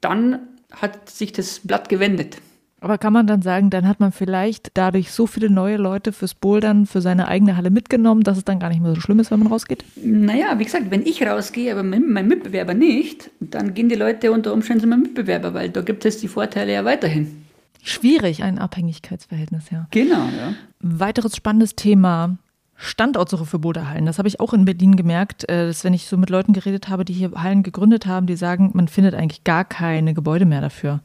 dann 0.00 0.46
hat 0.70 1.10
sich 1.10 1.32
das 1.32 1.58
Blatt 1.64 1.88
gewendet. 1.88 2.36
Aber 2.80 2.96
kann 2.96 3.12
man 3.12 3.26
dann 3.26 3.42
sagen, 3.42 3.68
dann 3.68 3.86
hat 3.86 4.00
man 4.00 4.10
vielleicht 4.10 4.70
dadurch 4.74 5.12
so 5.12 5.26
viele 5.26 5.50
neue 5.50 5.76
Leute 5.76 6.12
fürs 6.12 6.34
Bouldern, 6.34 6.86
für 6.86 7.02
seine 7.02 7.28
eigene 7.28 7.56
Halle 7.56 7.70
mitgenommen, 7.70 8.22
dass 8.22 8.38
es 8.38 8.44
dann 8.44 8.58
gar 8.58 8.70
nicht 8.70 8.80
mehr 8.80 8.94
so 8.94 9.00
schlimm 9.00 9.20
ist, 9.20 9.30
wenn 9.30 9.38
man 9.38 9.48
rausgeht? 9.48 9.84
Naja, 10.02 10.58
wie 10.58 10.64
gesagt, 10.64 10.90
wenn 10.90 11.04
ich 11.04 11.22
rausgehe, 11.22 11.72
aber 11.72 11.82
mein 11.82 12.26
Mitbewerber 12.26 12.72
nicht, 12.72 13.30
dann 13.40 13.74
gehen 13.74 13.90
die 13.90 13.96
Leute 13.96 14.32
unter 14.32 14.54
Umständen 14.54 14.82
zu 14.82 14.86
meinem 14.88 15.02
Mitbewerber, 15.02 15.52
weil 15.52 15.68
da 15.68 15.82
gibt 15.82 16.06
es 16.06 16.18
die 16.18 16.28
Vorteile 16.28 16.72
ja 16.72 16.84
weiterhin. 16.86 17.44
Schwierig, 17.82 18.42
ein 18.42 18.58
Abhängigkeitsverhältnis, 18.58 19.70
ja. 19.70 19.86
Genau, 19.90 20.24
ja. 20.38 20.54
Weiteres 20.80 21.36
spannendes 21.36 21.76
Thema, 21.76 22.38
Standortsuche 22.76 23.44
für 23.44 23.58
Bodehallen. 23.58 24.06
Das 24.06 24.16
habe 24.16 24.28
ich 24.28 24.40
auch 24.40 24.54
in 24.54 24.64
Berlin 24.64 24.96
gemerkt, 24.96 25.48
äh, 25.50 25.66
dass 25.66 25.84
wenn 25.84 25.92
ich 25.92 26.06
so 26.06 26.16
mit 26.16 26.30
Leuten 26.30 26.54
geredet 26.54 26.88
habe, 26.88 27.04
die 27.04 27.12
hier 27.12 27.32
Hallen 27.32 27.62
gegründet 27.62 28.06
haben, 28.06 28.26
die 28.26 28.36
sagen, 28.36 28.70
man 28.72 28.88
findet 28.88 29.14
eigentlich 29.14 29.44
gar 29.44 29.66
keine 29.66 30.14
Gebäude 30.14 30.46
mehr 30.46 30.62
dafür. 30.62 31.00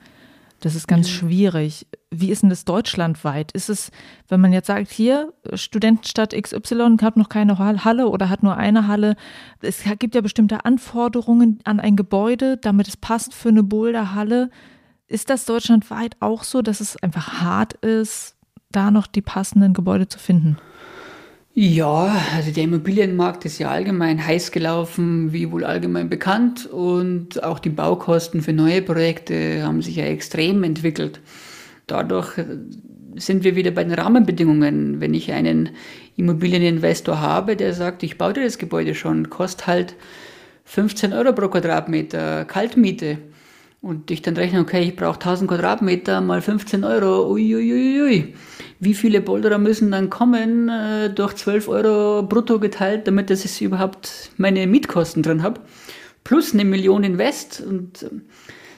Das 0.66 0.74
ist 0.74 0.88
ganz 0.88 1.06
mhm. 1.06 1.12
schwierig. 1.12 1.86
Wie 2.10 2.32
ist 2.32 2.42
denn 2.42 2.50
das 2.50 2.66
deutschlandweit? 2.66 3.52
Ist 3.52 3.70
es, 3.70 3.92
wenn 4.30 4.42
man 4.42 4.52
jetzt 4.52 4.66
sagt, 4.66 4.90
hier, 4.90 5.32
Studentenstadt 5.54 6.34
XY 6.34 6.98
hat 7.04 7.18
noch 7.18 7.30
keine 7.30 7.60
Halle 7.60 8.10
oder 8.10 8.30
hat 8.30 8.42
nur 8.42 8.58
eine 8.58 8.88
Halle, 8.88 9.16
es 9.62 9.84
gibt 10.00 10.16
ja 10.16 10.22
bestimmte 10.22 10.66
Anforderungen 10.66 11.60
an 11.66 11.80
ein 11.80 11.96
Gebäude, 11.96 12.58
damit 12.58 12.88
es 12.88 12.98
passt 12.98 13.36
für 13.36 13.50
eine 13.50 13.62
Boulderhalle. 13.62 14.50
Ist 15.06 15.30
das 15.30 15.46
deutschlandweit 15.46 16.16
auch 16.20 16.44
so, 16.44 16.64
dass 16.64 16.82
es 16.82 16.98
einfach 16.98 17.42
hart 17.44 17.74
ist, 17.74 18.36
da 18.72 18.90
noch 18.90 19.06
die 19.06 19.22
passenden 19.22 19.76
Gebäude 19.76 20.08
zu 20.08 20.18
finden? 20.18 20.58
Ja, 21.58 22.22
also 22.36 22.52
der 22.52 22.66
Immobilienmarkt 22.66 23.46
ist 23.46 23.60
ja 23.60 23.70
allgemein 23.70 24.26
heiß 24.28 24.52
gelaufen, 24.52 25.32
wie 25.32 25.54
wohl 25.54 25.64
allgemein 25.64 26.10
bekannt. 26.10 26.66
Und 26.66 27.42
auch 27.46 27.60
die 27.60 27.70
Baukosten 27.70 28.42
für 28.42 28.52
neue 28.52 28.82
Projekte 28.82 29.64
haben 29.64 29.82
sich 29.82 29.96
ja 29.96 30.04
extrem 30.04 30.66
entwickelt. 30.66 31.22
Dadurch 31.88 32.34
sind 33.16 33.46
wir 33.46 33.56
wieder 33.56 33.72
bei 33.72 33.86
den 33.86 33.94
Rahmenbedingungen. 33.94 35.00
Wenn 35.00 35.14
ich 35.14 35.32
einen 35.32 35.70
Immobilieninvestor 36.18 37.22
habe, 37.22 37.56
der 37.56 37.74
sagt, 37.74 38.04
ich 38.04 38.18
baue 38.18 38.34
dir 38.34 38.44
das 38.44 38.58
Gebäude 38.58 38.94
schon, 38.94 39.30
kostet 39.30 39.66
halt 39.66 39.96
15 40.66 41.14
Euro 41.14 41.32
pro 41.32 41.48
Quadratmeter 41.48 42.44
Kaltmiete. 42.44 43.20
Und 43.82 44.12
ich 44.12 44.22
dann 44.22 44.36
rechne, 44.36 44.60
okay, 44.60 44.82
ich 44.82 44.98
brauche 44.98 45.22
1000 45.22 45.50
Quadratmeter 45.50 46.20
mal 46.20 46.42
15 46.42 46.84
Euro, 46.84 47.32
uiuiui. 47.32 48.02
Ui, 48.02 48.02
ui 48.02 48.34
wie 48.80 48.94
viele 48.94 49.22
Boulderer 49.22 49.58
müssen 49.58 49.92
dann 49.92 50.10
kommen, 50.10 50.70
äh, 50.70 51.10
durch 51.10 51.36
12 51.36 51.68
Euro 51.68 52.24
brutto 52.24 52.60
geteilt, 52.60 53.08
damit 53.08 53.30
dass 53.30 53.46
ich 53.46 53.62
überhaupt 53.62 54.32
meine 54.38 54.68
Mietkosten 54.68 55.24
drin 55.24 55.44
habe. 55.44 55.62
Plus 56.24 56.54
eine 56.54 56.66
Million 56.66 57.04
Invest. 57.04 57.62
Und 57.62 58.04
äh, 58.04 58.10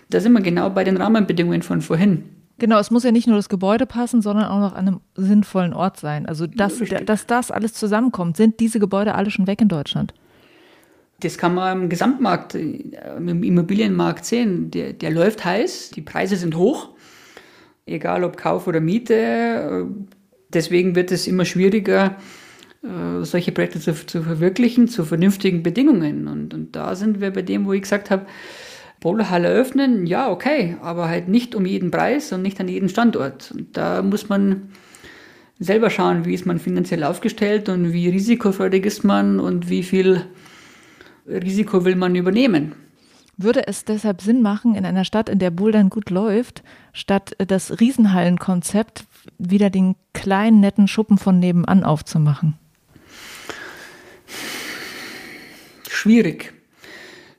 da 0.09 0.19
sind 0.19 0.33
wir 0.33 0.41
genau 0.41 0.69
bei 0.69 0.83
den 0.83 0.97
Rahmenbedingungen 0.97 1.61
von 1.61 1.81
vorhin. 1.81 2.23
Genau, 2.59 2.79
es 2.79 2.89
muss 2.89 3.03
ja 3.03 3.11
nicht 3.11 3.27
nur 3.27 3.35
das 3.35 3.49
Gebäude 3.49 3.85
passen, 3.85 4.21
sondern 4.21 4.45
auch 4.45 4.59
noch 4.59 4.73
an 4.73 4.87
einem 4.87 4.99
sinnvollen 5.15 5.73
Ort 5.73 5.99
sein. 5.99 6.25
Also, 6.25 6.47
dass, 6.47 6.79
dass 7.05 7.27
das 7.27 7.51
alles 7.51 7.73
zusammenkommt. 7.73 8.35
Sind 8.37 8.59
diese 8.59 8.79
Gebäude 8.79 9.13
alle 9.15 9.29
schon 9.29 9.45
weg 9.45 9.61
in 9.61 9.67
Deutschland? 9.67 10.13
Das 11.19 11.37
kann 11.37 11.55
man 11.55 11.83
im 11.83 11.89
Gesamtmarkt, 11.89 12.55
äh, 12.55 12.93
im 13.17 13.43
Immobilienmarkt 13.43 14.25
sehen. 14.25 14.69
Der, 14.71 14.93
der 14.93 15.11
läuft 15.11 15.43
heiß, 15.43 15.91
die 15.91 16.01
Preise 16.01 16.35
sind 16.35 16.55
hoch 16.55 16.89
egal 17.87 18.23
ob 18.23 18.37
Kauf 18.37 18.67
oder 18.67 18.79
Miete. 18.79 19.87
Deswegen 20.53 20.95
wird 20.95 21.11
es 21.11 21.27
immer 21.27 21.45
schwieriger, 21.45 22.17
äh, 22.83 23.23
solche 23.23 23.51
Projekte 23.51 23.79
zu, 23.79 23.93
zu 23.93 24.21
verwirklichen, 24.23 24.87
zu 24.87 25.03
vernünftigen 25.03 25.63
Bedingungen. 25.63 26.27
Und, 26.27 26.53
und 26.53 26.75
da 26.75 26.95
sind 26.95 27.21
wir 27.21 27.31
bei 27.31 27.41
dem, 27.41 27.65
wo 27.65 27.73
ich 27.73 27.81
gesagt 27.81 28.09
habe, 28.11 28.25
Bowlerhalle 28.99 29.49
öffnen, 29.49 30.07
ja, 30.07 30.29
okay, 30.31 30.77
aber 30.81 31.07
halt 31.07 31.27
nicht 31.27 31.53
um 31.53 31.65
jeden 31.65 31.91
Preis 31.91 32.31
und 32.33 32.41
nicht 32.41 32.59
an 32.59 32.67
jeden 32.67 32.89
Standort. 32.89 33.51
Und 33.51 33.77
da 33.77 34.01
muss 34.01 34.27
man 34.27 34.69
selber 35.59 35.89
schauen, 35.89 36.25
wie 36.25 36.33
ist 36.33 36.45
man 36.45 36.59
finanziell 36.59 37.03
aufgestellt 37.03 37.69
und 37.69 37.93
wie 37.93 38.09
risikofreudig 38.09 38.85
ist 38.85 39.03
man 39.03 39.39
und 39.39 39.69
wie 39.69 39.83
viel 39.83 40.23
Risiko 41.27 41.85
will 41.85 41.95
man 41.95 42.15
übernehmen. 42.15 42.73
Würde 43.37 43.67
es 43.67 43.85
deshalb 43.85 44.21
Sinn 44.21 44.41
machen, 44.41 44.73
in 44.73 44.83
einer 44.83 45.05
Stadt, 45.05 45.29
in 45.29 45.37
der 45.37 45.51
Bouldern 45.51 45.89
gut 45.89 46.09
läuft, 46.09 46.63
statt 46.91 47.35
das 47.37 47.79
Riesenhallenkonzept 47.79 49.05
wieder 49.37 49.69
den 49.69 49.95
kleinen, 50.13 50.59
netten 50.59 50.87
Schuppen 50.87 51.19
von 51.19 51.39
nebenan 51.39 51.83
aufzumachen? 51.83 52.57
Schwierig. 55.87 56.53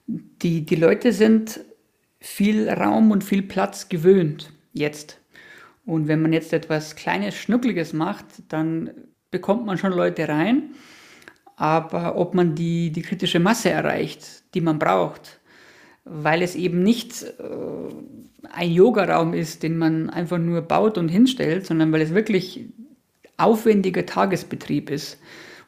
Die, 0.07 0.65
die 0.65 0.77
Leute 0.77 1.13
sind 1.13 1.61
viel 2.21 2.69
Raum 2.69 3.11
und 3.11 3.25
viel 3.25 3.43
Platz 3.43 3.89
gewöhnt 3.89 4.53
jetzt. 4.73 5.21
Und 5.85 6.07
wenn 6.07 6.23
man 6.23 6.33
jetzt 6.33 6.53
etwas 6.53 6.97
Kleines, 6.97 7.35
Schnuckliges 7.35 7.93
macht, 7.93 8.27
dann 8.49 8.91
bekommt 9.31 9.67
man 9.67 9.79
schon 9.79 9.93
Leute 9.93 10.29
rein. 10.29 10.75
Aber 11.57 12.17
ob 12.17 12.35
man 12.35 12.55
die, 12.55 12.91
die 12.91 13.03
kritische 13.03 13.41
Masse 13.41 13.71
erreicht, 13.71 14.55
die 14.55 14.61
man 14.61 14.79
braucht, 14.79 15.38
weil 16.11 16.43
es 16.43 16.55
eben 16.55 16.83
nicht 16.83 17.23
äh, 17.23 18.49
ein 18.51 18.71
Yogaraum 18.71 19.35
ist, 19.35 19.63
den 19.63 19.79
man 19.79 20.11
einfach 20.11 20.39
nur 20.39 20.63
baut 20.63 20.99
und 20.99 21.09
hinstellt, 21.09 21.67
sondern 21.67 21.93
weil 21.93 22.01
es 22.01 22.15
wirklich 22.15 22.67
aufwendiger 23.37 24.07
Tagesbetrieb 24.07 24.91
ist. 24.91 25.19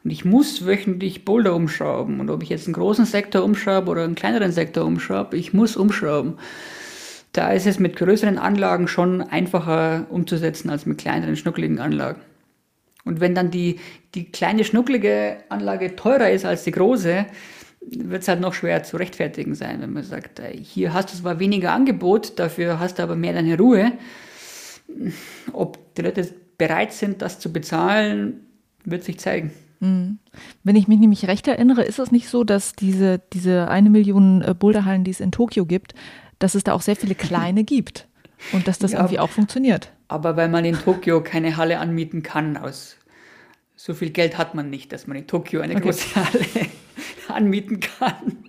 Und 0.03 0.11
ich 0.11 0.25
muss 0.25 0.65
wöchentlich 0.65 1.25
Boulder 1.25 1.55
umschrauben. 1.55 2.19
Und 2.19 2.29
ob 2.29 2.41
ich 2.41 2.49
jetzt 2.49 2.65
einen 2.65 2.73
großen 2.73 3.05
Sektor 3.05 3.43
umschraube 3.43 3.91
oder 3.91 4.03
einen 4.03 4.15
kleineren 4.15 4.51
Sektor 4.51 4.85
umschraube, 4.85 5.37
ich 5.37 5.53
muss 5.53 5.77
umschrauben. 5.77 6.35
Da 7.33 7.51
ist 7.53 7.67
es 7.67 7.79
mit 7.79 7.95
größeren 7.95 8.37
Anlagen 8.37 8.87
schon 8.87 9.21
einfacher 9.21 10.07
umzusetzen 10.09 10.69
als 10.69 10.85
mit 10.85 10.97
kleineren, 10.97 11.37
schnuckligen 11.37 11.79
Anlagen. 11.79 12.19
Und 13.05 13.19
wenn 13.19 13.35
dann 13.35 13.51
die, 13.51 13.79
die 14.13 14.31
kleine, 14.31 14.63
schnucklige 14.63 15.37
Anlage 15.49 15.95
teurer 15.95 16.29
ist 16.29 16.45
als 16.45 16.63
die 16.63 16.71
große, 16.71 17.25
wird 17.81 18.21
es 18.21 18.27
halt 18.27 18.39
noch 18.39 18.53
schwer 18.53 18.83
zu 18.83 18.97
rechtfertigen 18.97 19.55
sein, 19.55 19.81
wenn 19.81 19.93
man 19.93 20.03
sagt, 20.03 20.39
äh, 20.39 20.55
hier 20.55 20.93
hast 20.93 21.11
du 21.11 21.17
zwar 21.17 21.39
weniger 21.39 21.73
Angebot, 21.73 22.39
dafür 22.39 22.79
hast 22.79 22.99
du 22.99 23.03
aber 23.03 23.15
mehr 23.15 23.33
deine 23.33 23.57
Ruhe. 23.57 23.93
Ob 25.51 25.95
die 25.95 26.03
Leute 26.03 26.27
bereit 26.57 26.93
sind, 26.93 27.21
das 27.21 27.39
zu 27.39 27.51
bezahlen, 27.51 28.45
wird 28.85 29.03
sich 29.03 29.19
zeigen. 29.19 29.51
Mhm. 29.79 30.19
Wenn 30.63 30.75
ich 30.75 30.87
mich 30.87 30.99
nämlich 30.99 31.27
recht 31.27 31.47
erinnere, 31.47 31.83
ist 31.83 31.99
es 31.99 32.11
nicht 32.11 32.29
so, 32.29 32.43
dass 32.43 32.73
diese, 32.73 33.19
diese 33.33 33.67
eine 33.67 33.89
Million 33.89 34.41
äh, 34.41 34.53
Boulderhallen, 34.53 35.03
die 35.03 35.11
es 35.11 35.19
in 35.19 35.31
Tokio 35.31 35.65
gibt, 35.65 35.95
dass 36.39 36.55
es 36.55 36.63
da 36.63 36.73
auch 36.73 36.81
sehr 36.81 36.95
viele 36.95 37.15
kleine 37.15 37.63
gibt 37.65 38.07
und 38.53 38.67
dass 38.67 38.77
das 38.79 38.91
ja, 38.91 38.99
irgendwie 38.99 39.19
auch 39.19 39.29
funktioniert. 39.29 39.91
Aber 40.07 40.35
weil 40.35 40.49
man 40.49 40.65
in 40.65 40.75
Tokio 40.75 41.21
keine 41.23 41.57
Halle 41.57 41.79
anmieten 41.79 42.21
kann, 42.21 42.57
aus 42.57 42.97
so 43.75 43.95
viel 43.95 44.11
Geld 44.11 44.37
hat 44.37 44.53
man 44.53 44.69
nicht, 44.69 44.93
dass 44.93 45.07
man 45.07 45.17
in 45.17 45.25
Tokio 45.25 45.61
eine 45.61 45.75
okay. 45.75 45.83
große 45.83 46.15
Halle 46.15 46.45
anmieten 47.33 47.79
kann. 47.79 48.45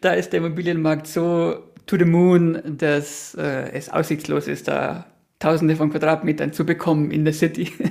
da 0.00 0.12
ist 0.12 0.32
der 0.32 0.38
Immobilienmarkt 0.38 1.06
so 1.06 1.62
to 1.86 1.96
the 1.96 2.04
moon, 2.04 2.60
dass 2.64 3.34
äh, 3.34 3.70
es 3.72 3.88
aussichtslos 3.88 4.48
ist, 4.48 4.68
da 4.68 5.06
Tausende 5.42 5.74
von 5.74 5.90
Quadratmetern 5.90 6.52
zu 6.52 6.64
bekommen 6.64 7.10
in 7.10 7.24
der 7.24 7.34
City. 7.34 7.70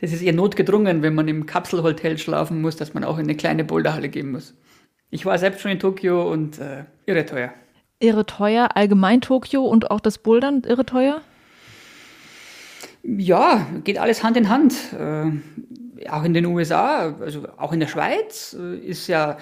Das 0.00 0.12
ist 0.12 0.22
eher 0.22 0.32
notgedrungen, 0.32 1.02
wenn 1.02 1.16
man 1.16 1.26
im 1.26 1.46
Kapselhotel 1.46 2.18
schlafen 2.18 2.60
muss, 2.60 2.76
dass 2.76 2.94
man 2.94 3.02
auch 3.02 3.18
in 3.18 3.24
eine 3.24 3.34
kleine 3.34 3.64
Boulderhalle 3.64 4.08
gehen 4.08 4.30
muss. 4.30 4.54
Ich 5.10 5.26
war 5.26 5.36
selbst 5.38 5.60
schon 5.60 5.72
in 5.72 5.80
Tokio 5.80 6.30
und 6.30 6.60
äh, 6.60 6.84
irre 7.06 7.26
teuer. 7.26 7.52
Irre 7.98 8.24
teuer, 8.24 8.68
allgemein 8.76 9.20
Tokio 9.20 9.64
und 9.64 9.90
auch 9.90 9.98
das 9.98 10.18
Bouldern 10.18 10.62
irre 10.64 10.86
teuer? 10.86 11.20
Ja, 13.02 13.66
geht 13.82 13.98
alles 13.98 14.22
Hand 14.22 14.36
in 14.36 14.48
Hand. 14.48 14.74
Äh, 14.92 15.32
auch 16.10 16.24
in 16.24 16.34
den 16.34 16.46
USA, 16.46 17.14
also 17.20 17.46
auch 17.56 17.72
in 17.72 17.80
der 17.80 17.88
Schweiz, 17.88 18.56
äh, 18.58 18.76
ist 18.76 19.06
ja 19.08 19.36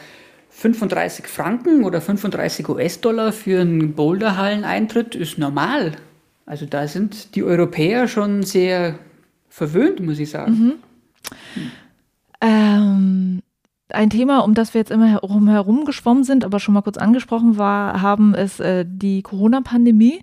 35 0.50 1.26
Franken 1.26 1.84
oder 1.84 2.00
35 2.00 2.68
US-Dollar 2.68 3.32
für 3.32 3.60
einen 3.60 3.94
Boulderhallen-Eintritt 3.94 5.14
ist 5.14 5.36
normal. 5.36 5.92
Also 6.46 6.64
da 6.64 6.88
sind 6.88 7.34
die 7.34 7.42
Europäer 7.42 8.08
schon 8.08 8.42
sehr 8.42 8.98
verwöhnt, 9.48 10.00
muss 10.00 10.18
ich 10.18 10.30
sagen. 10.30 10.52
Mhm. 10.52 10.72
Hm. 11.54 11.70
Ähm, 12.40 13.42
ein 13.90 14.10
Thema, 14.10 14.40
um 14.40 14.54
das 14.54 14.74
wir 14.74 14.80
jetzt 14.80 14.90
immer 14.90 15.06
herum, 15.06 15.48
herum 15.48 15.84
geschwommen 15.84 16.24
sind, 16.24 16.44
aber 16.44 16.60
schon 16.60 16.74
mal 16.74 16.82
kurz 16.82 16.96
angesprochen 16.96 17.58
war, 17.58 18.00
haben, 18.00 18.34
ist 18.34 18.60
äh, 18.60 18.84
die 18.86 19.22
Corona-Pandemie. 19.22 20.22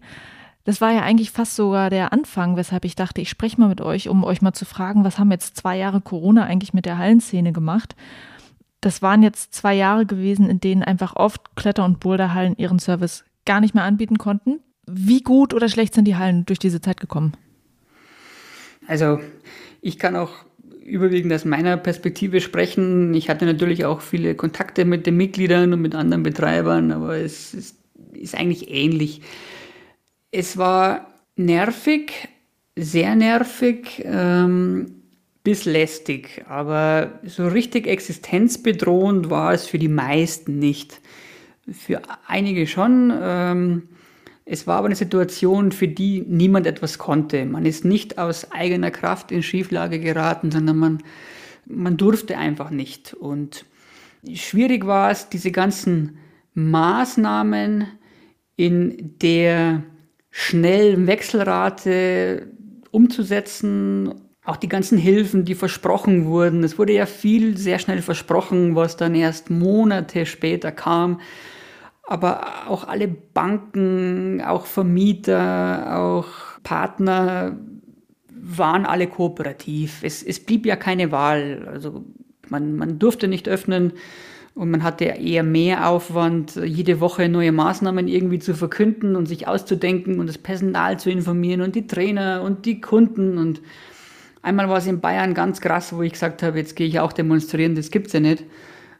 Das 0.65 0.79
war 0.79 0.93
ja 0.93 1.01
eigentlich 1.01 1.31
fast 1.31 1.55
sogar 1.55 1.89
der 1.89 2.13
Anfang, 2.13 2.55
weshalb 2.55 2.85
ich 2.85 2.95
dachte, 2.95 3.19
ich 3.19 3.29
spreche 3.29 3.59
mal 3.59 3.67
mit 3.67 3.81
euch, 3.81 4.07
um 4.07 4.23
euch 4.23 4.41
mal 4.41 4.53
zu 4.53 4.65
fragen, 4.65 5.03
was 5.03 5.19
haben 5.19 5.31
jetzt 5.31 5.57
zwei 5.57 5.77
Jahre 5.77 5.99
Corona 5.99 6.45
eigentlich 6.45 6.73
mit 6.73 6.85
der 6.85 6.97
Hallenszene 6.97 7.51
gemacht? 7.51 7.95
Das 8.79 9.01
waren 9.01 9.23
jetzt 9.23 9.53
zwei 9.53 9.73
Jahre 9.73 10.05
gewesen, 10.05 10.49
in 10.49 10.59
denen 10.59 10.83
einfach 10.83 11.15
oft 11.15 11.55
Kletter- 11.55 11.85
und 11.85 11.99
Boulderhallen 11.99 12.55
ihren 12.57 12.79
Service 12.79 13.25
gar 13.45 13.59
nicht 13.59 13.75
mehr 13.75 13.83
anbieten 13.83 14.17
konnten. 14.17 14.59
Wie 14.85 15.21
gut 15.21 15.53
oder 15.53 15.69
schlecht 15.69 15.93
sind 15.93 16.05
die 16.05 16.15
Hallen 16.15 16.45
durch 16.45 16.59
diese 16.59 16.81
Zeit 16.81 16.99
gekommen? 16.99 17.33
Also 18.87 19.19
ich 19.81 19.99
kann 19.99 20.15
auch 20.15 20.31
überwiegend 20.83 21.31
aus 21.33 21.45
meiner 21.45 21.77
Perspektive 21.77 22.41
sprechen. 22.41 23.13
Ich 23.13 23.29
hatte 23.29 23.45
natürlich 23.45 23.85
auch 23.85 24.01
viele 24.01 24.35
Kontakte 24.35 24.85
mit 24.85 25.05
den 25.07 25.17
Mitgliedern 25.17 25.73
und 25.73 25.81
mit 25.81 25.95
anderen 25.95 26.23
Betreibern, 26.23 26.91
aber 26.91 27.17
es 27.17 27.53
ist, 27.53 27.77
ist 28.13 28.35
eigentlich 28.35 28.69
ähnlich. 28.69 29.21
Es 30.35 30.57
war 30.57 31.13
nervig, 31.35 32.27
sehr 32.75 33.15
nervig 33.15 34.01
ähm, 34.03 35.03
bis 35.43 35.65
lästig, 35.65 36.43
aber 36.49 37.19
so 37.23 37.47
richtig 37.47 37.85
existenzbedrohend 37.85 39.29
war 39.29 39.53
es 39.53 39.67
für 39.67 39.77
die 39.77 39.89
meisten 39.89 40.57
nicht. 40.57 40.99
Für 41.71 42.01
einige 42.25 42.65
schon. 42.65 43.13
Ähm, 43.15 43.83
es 44.43 44.65
war 44.65 44.77
aber 44.77 44.87
eine 44.87 44.95
Situation, 44.95 45.71
für 45.71 45.87
die 45.87 46.25
niemand 46.27 46.65
etwas 46.65 46.97
konnte. 46.97 47.45
Man 47.45 47.67
ist 47.67 47.85
nicht 47.85 48.17
aus 48.17 48.51
eigener 48.51 48.89
Kraft 48.89 49.31
in 49.31 49.43
Schieflage 49.43 49.99
geraten, 49.99 50.49
sondern 50.49 50.77
man, 50.77 51.03
man 51.67 51.95
durfte 51.95 52.39
einfach 52.39 52.71
nicht. 52.71 53.13
Und 53.13 53.65
schwierig 54.33 54.87
war 54.87 55.11
es, 55.11 55.29
diese 55.29 55.51
ganzen 55.51 56.17
Maßnahmen 56.55 57.85
in 58.55 59.13
der 59.19 59.83
schnellen 60.35 61.07
Wechselrate 61.07 62.47
umzusetzen. 62.91 64.15
Auch 64.43 64.57
die 64.57 64.67
ganzen 64.67 64.97
Hilfen, 64.97 65.45
die 65.45 65.55
versprochen 65.55 66.25
wurden. 66.25 66.65
Es 66.65 66.77
wurde 66.77 66.91
ja 66.91 67.05
viel 67.05 67.57
sehr 67.57 67.79
schnell 67.79 68.01
versprochen, 68.01 68.75
was 68.75 68.97
dann 68.97 69.15
erst 69.15 69.49
Monate 69.49 70.25
später 70.25 70.73
kam 70.73 71.19
aber 72.03 72.67
auch 72.67 72.87
alle 72.87 73.07
Banken, 73.07 74.41
auch 74.41 74.65
Vermieter, 74.65 75.97
auch 75.97 76.27
Partner 76.63 77.57
waren 78.29 78.85
alle 78.85 79.07
kooperativ. 79.07 80.03
Es, 80.03 80.21
es 80.21 80.43
blieb 80.43 80.65
ja 80.65 80.75
keine 80.75 81.11
Wahl. 81.11 81.67
Also 81.71 82.03
man, 82.49 82.75
man 82.75 82.99
durfte 82.99 83.27
nicht 83.27 83.47
öffnen 83.47 83.93
und 84.55 84.69
man 84.69 84.83
hatte 84.83 85.05
eher 85.05 85.43
mehr 85.43 85.89
Aufwand, 85.89 86.55
jede 86.55 86.99
Woche 86.99 87.27
neue 87.27 87.51
Maßnahmen 87.51 88.07
irgendwie 88.07 88.39
zu 88.39 88.53
verkünden 88.53 89.15
und 89.15 89.25
sich 89.25 89.47
auszudenken 89.47 90.19
und 90.19 90.27
das 90.27 90.37
Personal 90.37 90.99
zu 90.99 91.09
informieren 91.09 91.61
und 91.61 91.75
die 91.75 91.87
Trainer 91.87 92.43
und 92.43 92.65
die 92.65 92.79
Kunden. 92.79 93.37
Und 93.37 93.61
einmal 94.43 94.69
war 94.69 94.77
es 94.77 94.85
in 94.85 94.99
Bayern 94.99 95.33
ganz 95.33 95.59
krass, 95.59 95.93
wo 95.95 96.03
ich 96.03 96.13
gesagt 96.13 96.43
habe, 96.43 96.59
jetzt 96.59 96.75
gehe 96.75 96.87
ich 96.87 96.99
auch 96.99 97.13
demonstrieren, 97.13 97.75
das 97.75 97.89
gibt's 97.89 98.13
ja 98.13 98.19
nicht 98.19 98.43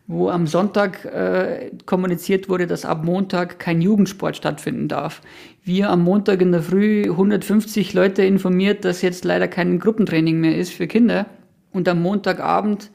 wo 0.07 0.29
am 0.29 0.47
Sonntag 0.47 1.05
äh, 1.05 1.71
kommuniziert 1.85 2.49
wurde, 2.49 2.67
dass 2.67 2.85
ab 2.85 3.05
Montag 3.05 3.59
kein 3.59 3.81
Jugendsport 3.81 4.35
stattfinden 4.35 4.87
darf. 4.87 5.21
Wir 5.63 5.89
am 5.89 6.03
Montag 6.03 6.41
in 6.41 6.51
der 6.51 6.61
Früh 6.61 7.03
150 7.03 7.93
Leute 7.93 8.23
informiert, 8.23 8.83
dass 8.83 9.01
jetzt 9.01 9.23
leider 9.23 9.47
kein 9.47 9.79
Gruppentraining 9.79 10.39
mehr 10.41 10.57
ist 10.57 10.73
für 10.73 10.87
Kinder. 10.87 11.25
Und 11.71 11.87
am 11.87 12.01
Montagabend 12.01 12.91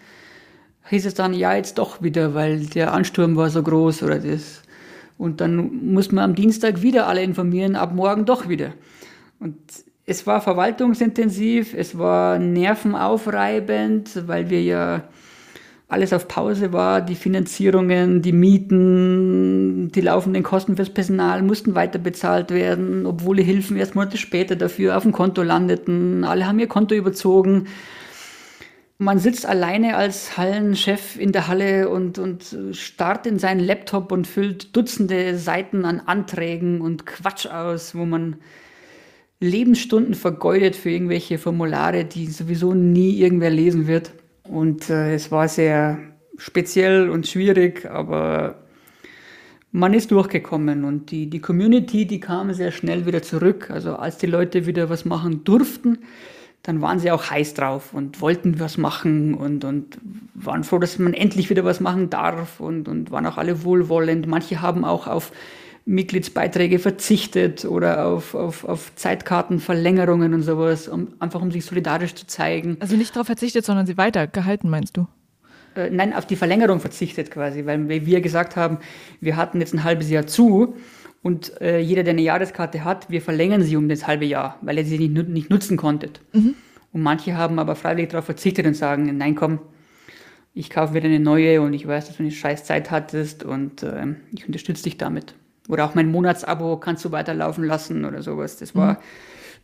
hieß 0.88 1.06
es 1.06 1.14
dann, 1.14 1.34
ja, 1.34 1.54
jetzt 1.54 1.78
doch 1.78 2.02
wieder, 2.02 2.34
weil 2.34 2.66
der 2.66 2.92
Ansturm 2.92 3.36
war 3.36 3.50
so 3.50 3.62
groß 3.62 4.02
oder 4.02 4.18
das. 4.18 4.62
Und 5.18 5.40
dann 5.40 5.92
muss 5.92 6.12
man 6.12 6.24
am 6.24 6.34
Dienstag 6.34 6.82
wieder 6.82 7.06
alle 7.06 7.22
informieren, 7.22 7.76
ab 7.76 7.94
morgen 7.94 8.24
doch 8.24 8.48
wieder. 8.48 8.72
Und 9.40 9.56
es 10.06 10.26
war 10.26 10.40
verwaltungsintensiv, 10.40 11.74
es 11.74 11.98
war 11.98 12.38
nervenaufreibend, 12.38 14.26
weil 14.26 14.48
wir 14.48 14.62
ja 14.62 15.04
alles 15.88 16.12
auf 16.12 16.28
Pause 16.28 16.72
war, 16.72 17.00
die 17.00 17.14
Finanzierungen, 17.14 18.20
die 18.20 18.32
Mieten, 18.32 19.90
die 19.90 20.00
laufenden 20.02 20.42
Kosten 20.42 20.76
fürs 20.76 20.90
Personal 20.90 21.42
mussten 21.42 21.74
weiter 21.74 21.98
bezahlt 21.98 22.50
werden, 22.50 23.06
obwohl 23.06 23.36
die 23.36 23.42
Hilfen 23.42 23.76
erst 23.78 23.94
Monate 23.94 24.18
später 24.18 24.54
dafür 24.54 24.96
auf 24.96 25.02
dem 25.02 25.12
Konto 25.12 25.42
landeten. 25.42 26.24
Alle 26.24 26.46
haben 26.46 26.58
ihr 26.58 26.68
Konto 26.68 26.94
überzogen. 26.94 27.68
Man 29.00 29.20
sitzt 29.20 29.46
alleine 29.46 29.96
als 29.96 30.36
Hallenchef 30.36 31.20
in 31.20 31.30
der 31.30 31.46
Halle 31.46 31.88
und, 31.88 32.18
und 32.18 32.56
starrt 32.72 33.28
in 33.28 33.38
seinen 33.38 33.60
Laptop 33.60 34.10
und 34.10 34.26
füllt 34.26 34.76
Dutzende 34.76 35.38
Seiten 35.38 35.84
an 35.84 36.00
Anträgen 36.00 36.80
und 36.80 37.06
Quatsch 37.06 37.46
aus, 37.46 37.94
wo 37.94 38.04
man 38.04 38.36
Lebensstunden 39.38 40.14
vergeudet 40.14 40.74
für 40.74 40.90
irgendwelche 40.90 41.38
Formulare, 41.38 42.04
die 42.06 42.26
sowieso 42.26 42.74
nie 42.74 43.20
irgendwer 43.20 43.50
lesen 43.50 43.86
wird. 43.86 44.10
Und 44.42 44.90
äh, 44.90 45.14
es 45.14 45.30
war 45.30 45.46
sehr 45.46 46.00
speziell 46.36 47.08
und 47.08 47.28
schwierig, 47.28 47.88
aber 47.88 48.64
man 49.70 49.94
ist 49.94 50.10
durchgekommen 50.10 50.82
und 50.82 51.12
die, 51.12 51.30
die 51.30 51.40
Community, 51.40 52.04
die 52.04 52.18
kam 52.18 52.52
sehr 52.52 52.72
schnell 52.72 53.06
wieder 53.06 53.22
zurück. 53.22 53.70
Also 53.70 53.94
als 53.94 54.18
die 54.18 54.26
Leute 54.26 54.66
wieder 54.66 54.90
was 54.90 55.04
machen 55.04 55.44
durften, 55.44 55.98
dann 56.62 56.82
waren 56.82 56.98
sie 56.98 57.10
auch 57.10 57.30
heiß 57.30 57.54
drauf 57.54 57.94
und 57.94 58.20
wollten 58.20 58.60
was 58.60 58.76
machen 58.76 59.34
und, 59.34 59.64
und 59.64 59.98
waren 60.34 60.64
froh, 60.64 60.78
dass 60.78 60.98
man 60.98 61.14
endlich 61.14 61.50
wieder 61.50 61.64
was 61.64 61.80
machen 61.80 62.10
darf 62.10 62.60
und, 62.60 62.88
und 62.88 63.10
waren 63.10 63.26
auch 63.26 63.38
alle 63.38 63.64
wohlwollend. 63.64 64.26
Manche 64.26 64.60
haben 64.60 64.84
auch 64.84 65.06
auf 65.06 65.32
Mitgliedsbeiträge 65.86 66.78
verzichtet 66.78 67.64
oder 67.64 68.04
auf, 68.06 68.34
auf, 68.34 68.64
auf 68.64 68.94
Zeitkartenverlängerungen 68.94 70.34
und 70.34 70.42
sowas, 70.42 70.86
um, 70.86 71.14
einfach 71.18 71.40
um 71.40 71.50
sich 71.50 71.64
solidarisch 71.64 72.14
zu 72.14 72.26
zeigen. 72.26 72.76
Also 72.80 72.96
nicht 72.96 73.16
darauf 73.16 73.26
verzichtet, 73.26 73.64
sondern 73.64 73.86
sie 73.86 73.96
weiter 73.96 74.26
gehalten, 74.26 74.68
meinst 74.68 74.98
du? 74.98 75.06
Äh, 75.74 75.88
nein, 75.90 76.12
auf 76.12 76.26
die 76.26 76.36
Verlängerung 76.36 76.80
verzichtet 76.80 77.30
quasi, 77.30 77.64
weil 77.64 77.88
wir 77.88 78.20
gesagt 78.20 78.56
haben, 78.56 78.78
wir 79.20 79.36
hatten 79.36 79.60
jetzt 79.60 79.72
ein 79.72 79.84
halbes 79.84 80.10
Jahr 80.10 80.26
zu 80.26 80.76
und 81.22 81.60
äh, 81.60 81.80
jeder, 81.80 82.04
der 82.04 82.12
eine 82.12 82.22
Jahreskarte 82.22 82.84
hat, 82.84 83.10
wir 83.10 83.20
verlängern 83.20 83.62
sie 83.62 83.76
um 83.76 83.88
das 83.88 84.06
halbe 84.06 84.24
Jahr, 84.24 84.58
weil 84.62 84.78
ihr 84.78 84.84
sie 84.84 85.08
nicht, 85.08 85.28
nicht 85.28 85.50
nutzen 85.50 85.76
konntet. 85.76 86.20
Mhm. 86.32 86.54
Und 86.92 87.02
manche 87.02 87.36
haben 87.36 87.58
aber 87.58 87.74
freiwillig 87.74 88.10
darauf 88.10 88.24
verzichtet 88.24 88.66
und 88.66 88.74
sagen, 88.74 89.16
nein, 89.16 89.34
komm, 89.34 89.60
ich 90.54 90.70
kaufe 90.70 90.94
wieder 90.94 91.06
eine 91.06 91.20
neue 91.20 91.60
und 91.60 91.74
ich 91.74 91.86
weiß, 91.86 92.06
dass 92.06 92.16
du 92.16 92.22
eine 92.22 92.32
scheiß 92.32 92.64
Zeit 92.64 92.90
hattest 92.90 93.44
und 93.44 93.82
äh, 93.82 94.06
ich 94.32 94.46
unterstütze 94.46 94.84
dich 94.84 94.96
damit. 94.96 95.34
Oder 95.68 95.84
auch 95.84 95.94
mein 95.94 96.10
Monatsabo 96.10 96.78
kannst 96.78 97.04
du 97.04 97.12
weiterlaufen 97.12 97.64
lassen 97.64 98.04
oder 98.04 98.22
sowas. 98.22 98.56
Das 98.56 98.74
war 98.74 98.94
mhm. 98.94 98.96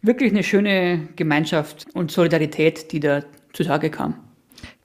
wirklich 0.03 0.33
eine 0.33 0.43
schöne 0.43 1.09
Gemeinschaft 1.17 1.87
und 1.95 2.11
Solidarität, 2.11 2.93
die 2.93 3.01
da 3.01 3.23
zutage 3.53 3.91
kam. 3.91 4.15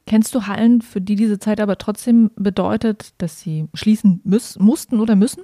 Kennst 0.07 0.33
du 0.33 0.47
Hallen, 0.47 0.81
für 0.81 1.01
die 1.01 1.15
diese 1.15 1.37
Zeit 1.37 1.59
aber 1.59 1.77
trotzdem 1.77 2.31
bedeutet, 2.35 3.13
dass 3.19 3.41
sie 3.41 3.67
schließen 3.75 4.21
müß, 4.23 4.57
mussten 4.59 4.99
oder 4.99 5.15
müssen? 5.15 5.43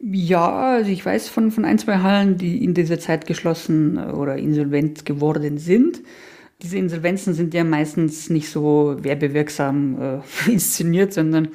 Ja, 0.00 0.74
also 0.76 0.90
ich 0.90 1.04
weiß 1.04 1.28
von, 1.28 1.50
von 1.50 1.64
ein, 1.64 1.78
zwei 1.78 1.98
Hallen, 1.98 2.36
die 2.36 2.62
in 2.62 2.72
dieser 2.72 3.00
Zeit 3.00 3.26
geschlossen 3.26 3.98
oder 3.98 4.36
insolvent 4.36 5.04
geworden 5.04 5.58
sind. 5.58 6.02
Diese 6.62 6.78
Insolvenzen 6.78 7.34
sind 7.34 7.52
ja 7.52 7.64
meistens 7.64 8.30
nicht 8.30 8.48
so 8.48 8.96
werbewirksam 9.00 10.22
äh, 10.46 10.50
inszeniert, 10.50 11.12
sondern 11.12 11.48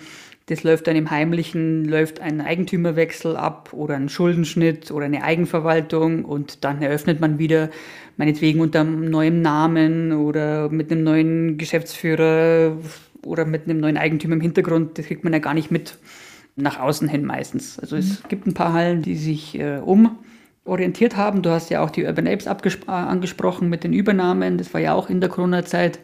das 0.47 0.63
läuft 0.63 0.87
dann 0.87 0.97
im 0.97 1.09
Heimlichen, 1.09 1.85
läuft 1.85 2.19
ein 2.19 2.41
Eigentümerwechsel 2.41 3.37
ab 3.37 3.71
oder 3.71 3.95
ein 3.95 4.09
Schuldenschnitt 4.09 4.91
oder 4.91 5.05
eine 5.05 5.23
Eigenverwaltung 5.23 6.25
und 6.25 6.65
dann 6.65 6.81
eröffnet 6.81 7.21
man 7.21 7.39
wieder, 7.39 7.69
meinetwegen 8.17 8.59
unter 8.59 8.81
einem 8.81 9.09
neuen 9.09 9.41
Namen 9.41 10.11
oder 10.11 10.69
mit 10.69 10.91
einem 10.91 11.03
neuen 11.03 11.57
Geschäftsführer 11.57 12.77
oder 13.25 13.45
mit 13.45 13.69
einem 13.69 13.79
neuen 13.79 13.95
Eigentümer 13.95 14.35
im 14.35 14.41
Hintergrund. 14.41 14.97
Das 14.97 15.05
kriegt 15.05 15.23
man 15.23 15.31
ja 15.31 15.39
gar 15.39 15.53
nicht 15.53 15.71
mit 15.71 15.97
nach 16.55 16.79
außen 16.79 17.07
hin 17.07 17.25
meistens. 17.25 17.79
Also 17.79 17.95
es 17.95 18.23
mhm. 18.23 18.27
gibt 18.29 18.47
ein 18.47 18.53
paar 18.53 18.73
Hallen, 18.73 19.01
die 19.01 19.15
sich 19.15 19.59
äh, 19.59 19.79
umorientiert 19.79 21.15
haben. 21.17 21.41
Du 21.41 21.49
hast 21.49 21.69
ja 21.69 21.83
auch 21.83 21.89
die 21.89 22.05
Urban 22.05 22.27
Apes 22.27 22.47
angesprochen 22.47 23.69
mit 23.69 23.83
den 23.83 23.93
Übernahmen. 23.93 24.57
Das 24.57 24.73
war 24.73 24.81
ja 24.81 24.93
auch 24.93 25.09
in 25.09 25.21
der 25.21 25.29
Corona-Zeit. 25.29 25.99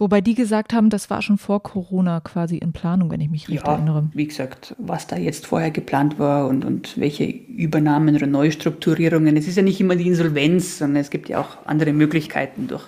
Wobei 0.00 0.20
die 0.20 0.34
gesagt 0.34 0.72
haben, 0.72 0.90
das 0.90 1.10
war 1.10 1.22
schon 1.22 1.38
vor 1.38 1.60
Corona 1.60 2.20
quasi 2.20 2.58
in 2.58 2.72
Planung, 2.72 3.10
wenn 3.10 3.20
ich 3.20 3.30
mich 3.30 3.48
recht 3.48 3.66
ja, 3.66 3.72
erinnere. 3.72 4.08
Wie 4.14 4.28
gesagt, 4.28 4.76
was 4.78 5.08
da 5.08 5.16
jetzt 5.16 5.46
vorher 5.46 5.72
geplant 5.72 6.20
war 6.20 6.46
und, 6.46 6.64
und 6.64 6.96
welche 7.00 7.24
Übernahmen 7.24 8.14
oder 8.14 8.28
Neustrukturierungen. 8.28 9.36
Es 9.36 9.48
ist 9.48 9.56
ja 9.56 9.62
nicht 9.64 9.80
immer 9.80 9.96
die 9.96 10.06
Insolvenz, 10.06 10.78
sondern 10.78 11.00
es 11.00 11.10
gibt 11.10 11.28
ja 11.28 11.40
auch 11.40 11.66
andere 11.66 11.92
Möglichkeiten 11.92 12.68
durch 12.68 12.84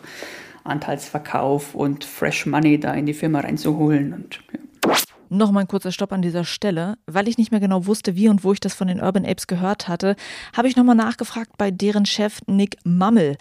Anteilsverkauf 0.63 1.75
und 1.75 2.05
Fresh 2.05 2.47
Money 2.47 2.79
da 2.79 2.95
in 2.95 3.07
die 3.07 3.15
Firma 3.15 3.41
reinzuholen. 3.41 4.13
Und, 4.13 4.39
ja. 4.53 4.61
Nochmal 5.33 5.63
ein 5.63 5.69
kurzer 5.69 5.93
Stopp 5.93 6.13
an 6.13 6.23
dieser 6.23 6.45
Stelle. 6.45 6.99
Weil 7.07 7.29
ich 7.29 7.39
nicht 7.39 7.53
mehr 7.53 7.61
genau 7.61 7.87
wusste, 7.87 8.17
wie 8.17 8.29
und 8.29 8.43
wo 8.43 8.53
ich 8.53 8.59
das 8.59 8.75
von 8.75 8.89
den 8.89 9.01
Urban 9.01 9.25
Apes 9.25 9.47
gehört 9.47 9.87
hatte, 9.87 10.17
habe 10.57 10.67
ich 10.67 10.75
nochmal 10.75 10.97
nachgefragt 10.97 11.53
bei 11.57 11.71
deren 11.71 12.05
Chef 12.05 12.41
Nick 12.47 12.77
Mammel. 12.85 13.37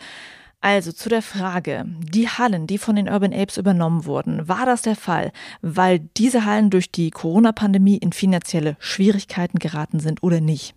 Also 0.62 0.92
zu 0.92 1.08
der 1.08 1.22
Frage, 1.22 1.86
die 1.88 2.28
Hallen, 2.28 2.68
die 2.68 2.78
von 2.78 2.98
den 2.98 3.08
Urban 3.08 3.34
Apes 3.34 3.58
übernommen 3.58 4.06
wurden, 4.06 4.48
war 4.48 4.66
das 4.66 4.82
der 4.82 4.98
Fall, 4.98 5.32
weil 5.62 6.00
diese 6.18 6.44
Hallen 6.44 6.70
durch 6.70 6.92
die 6.92 7.12
Corona-Pandemie 7.12 7.98
in 7.98 8.12
finanzielle 8.12 8.76
Schwierigkeiten 8.80 9.58
geraten 9.58 10.02
sind 10.02 10.22
oder 10.22 10.42
nicht? 10.42 10.76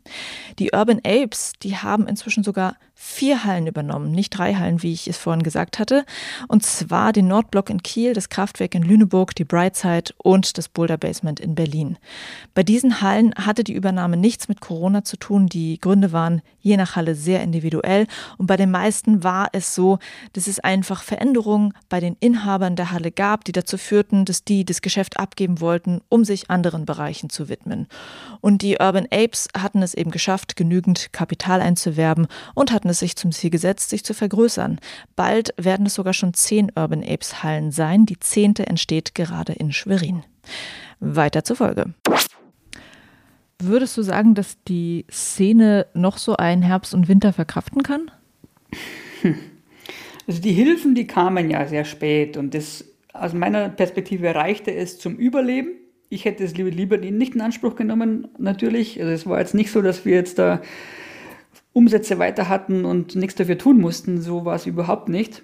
Die 0.61 0.71
Urban 0.73 1.01
Apes, 1.05 1.55
die 1.63 1.77
haben 1.77 2.07
inzwischen 2.07 2.45
sogar 2.45 2.77
vier 3.05 3.43
Hallen 3.43 3.67
übernommen, 3.67 4.13
nicht 4.13 4.31
drei 4.31 4.55
Hallen, 4.55 4.85
wie 4.85 4.93
ich 4.93 5.09
es 5.09 5.19
vorhin 5.19 5.43
gesagt 5.43 5.81
hatte. 5.81 6.05
Und 6.47 6.63
zwar 6.63 7.13
den 7.13 7.27
Nordblock 7.27 7.69
in 7.69 7.83
Kiel, 7.83 8.15
das 8.15 8.29
Kraftwerk 8.29 8.77
in 8.77 8.85
Lüneburg, 8.85 9.35
die 9.35 9.45
Brightside 9.45 10.15
und 10.19 10.57
das 10.57 10.69
Boulder 10.69 10.99
Basement 10.99 11.41
in 11.41 11.57
Berlin. 11.57 11.99
Bei 12.55 12.63
diesen 12.63 13.01
Hallen 13.01 13.35
hatte 13.35 13.65
die 13.65 13.73
Übernahme 13.73 14.17
nichts 14.17 14.49
mit 14.49 14.61
Corona 14.61 15.03
zu 15.03 15.17
tun. 15.17 15.49
Die 15.49 15.81
Gründe 15.81 16.13
waren 16.13 16.43
je 16.61 16.77
nach 16.77 16.95
Halle 16.95 17.17
sehr 17.17 17.43
individuell. 17.43 18.07
Und 18.39 18.47
bei 18.47 18.57
den 18.57 18.71
meisten 18.71 19.25
war 19.25 19.49
es 19.53 19.75
so, 19.75 19.99
dass 20.33 20.47
es 20.47 20.61
einfach 20.61 21.03
Veränderungen 21.03 21.75
bei 21.89 21.99
den 21.99 22.17
Inhabern 22.21 22.77
der 22.77 22.93
Halle 22.93 23.11
gab, 23.11 23.45
die 23.45 23.53
dazu 23.53 23.79
führten, 23.79 24.25
dass 24.25 24.45
die 24.45 24.65
das 24.65 24.81
Geschäft 24.81 25.19
abgeben 25.19 25.61
wollten, 25.61 26.03
um 26.09 26.25
sich 26.25 26.51
anderen 26.51 26.87
Bereichen 26.87 27.31
zu 27.31 27.49
widmen. 27.49 27.89
Und 28.41 28.63
die 28.63 28.79
Urban 28.79 29.09
Apes 29.11 29.49
hatten 29.59 29.83
es 29.83 29.95
eben 29.95 30.13
geschafft, 30.13 30.55
genügend 30.55 31.13
Kapital 31.13 31.61
einzuwerben 31.61 32.29
und 32.55 32.71
hatten 32.71 32.92
es 32.93 33.01
sich 33.01 33.17
zum 33.17 33.33
Ziel 33.33 33.51
gesetzt, 33.51 33.91
sich 33.91 34.05
zu 34.05 34.15
vergrößern. 34.15 34.79
Bald 35.17 35.53
werden 35.57 35.87
es 35.87 35.95
sogar 35.95 36.13
schon 36.13 36.33
zehn 36.33 36.71
Urban 36.77 37.03
Apes 37.03 37.43
Hallen 37.43 37.73
sein. 37.73 38.07
Die 38.07 38.21
zehnte 38.21 38.67
entsteht 38.67 39.15
gerade 39.15 39.53
in 39.53 39.73
Schwerin. 39.73 40.23
Weiter 41.01 41.45
zur 41.45 41.57
Folge. 41.57 41.95
Würdest 43.61 43.97
du 43.97 44.03
sagen, 44.03 44.35
dass 44.35 44.57
die 44.69 45.07
Szene 45.11 45.87
noch 45.95 46.19
so 46.19 46.37
einen 46.37 46.63
Herbst 46.63 46.95
und 46.95 47.09
Winter 47.09 47.33
verkraften 47.33 47.83
kann? 47.83 48.11
Also 50.27 50.41
die 50.41 50.53
Hilfen, 50.53 50.95
die 50.95 51.07
kamen 51.07 51.51
ja 51.51 51.67
sehr 51.67 51.85
spät 51.85 52.37
und 52.37 52.55
das 52.55 52.85
aus 53.13 53.35
meiner 53.35 53.69
Perspektive 53.69 54.35
reichte 54.35 54.73
es 54.73 54.99
zum 54.99 55.17
Überleben. 55.17 55.73
Ich 56.09 56.25
hätte 56.25 56.45
es 56.45 56.57
lieber 56.57 56.97
nicht 56.99 57.35
in 57.35 57.41
Anspruch 57.41 57.75
genommen, 57.75 58.29
natürlich. 58.39 59.01
Also 59.01 59.13
es 59.13 59.27
war 59.27 59.41
jetzt 59.41 59.55
nicht 59.55 59.71
so, 59.71 59.83
dass 59.83 60.05
wir 60.05 60.15
jetzt 60.15 60.39
da 60.39 60.63
Umsätze 61.73 62.19
weiter 62.19 62.49
hatten 62.49 62.85
und 62.85 63.17
nichts 63.17 63.37
dafür 63.37 63.59
tun 63.59 63.81
mussten. 63.81 64.21
So 64.21 64.45
war 64.45 64.57
es 64.57 64.67
überhaupt 64.67 65.09
nicht. 65.09 65.43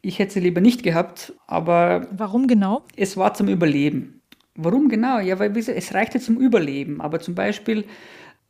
Ich 0.00 0.18
hätte 0.18 0.34
sie 0.34 0.40
lieber 0.40 0.60
nicht 0.60 0.82
gehabt, 0.82 1.34
aber. 1.46 2.06
Warum 2.12 2.46
genau? 2.46 2.84
Es 2.96 3.16
war 3.16 3.34
zum 3.34 3.48
Überleben. 3.48 4.22
Warum 4.54 4.88
genau? 4.88 5.20
Ja, 5.20 5.38
weil 5.38 5.56
es 5.56 5.94
reichte 5.94 6.20
zum 6.20 6.38
Überleben. 6.38 7.00
Aber 7.00 7.20
zum 7.20 7.34
Beispiel 7.34 7.84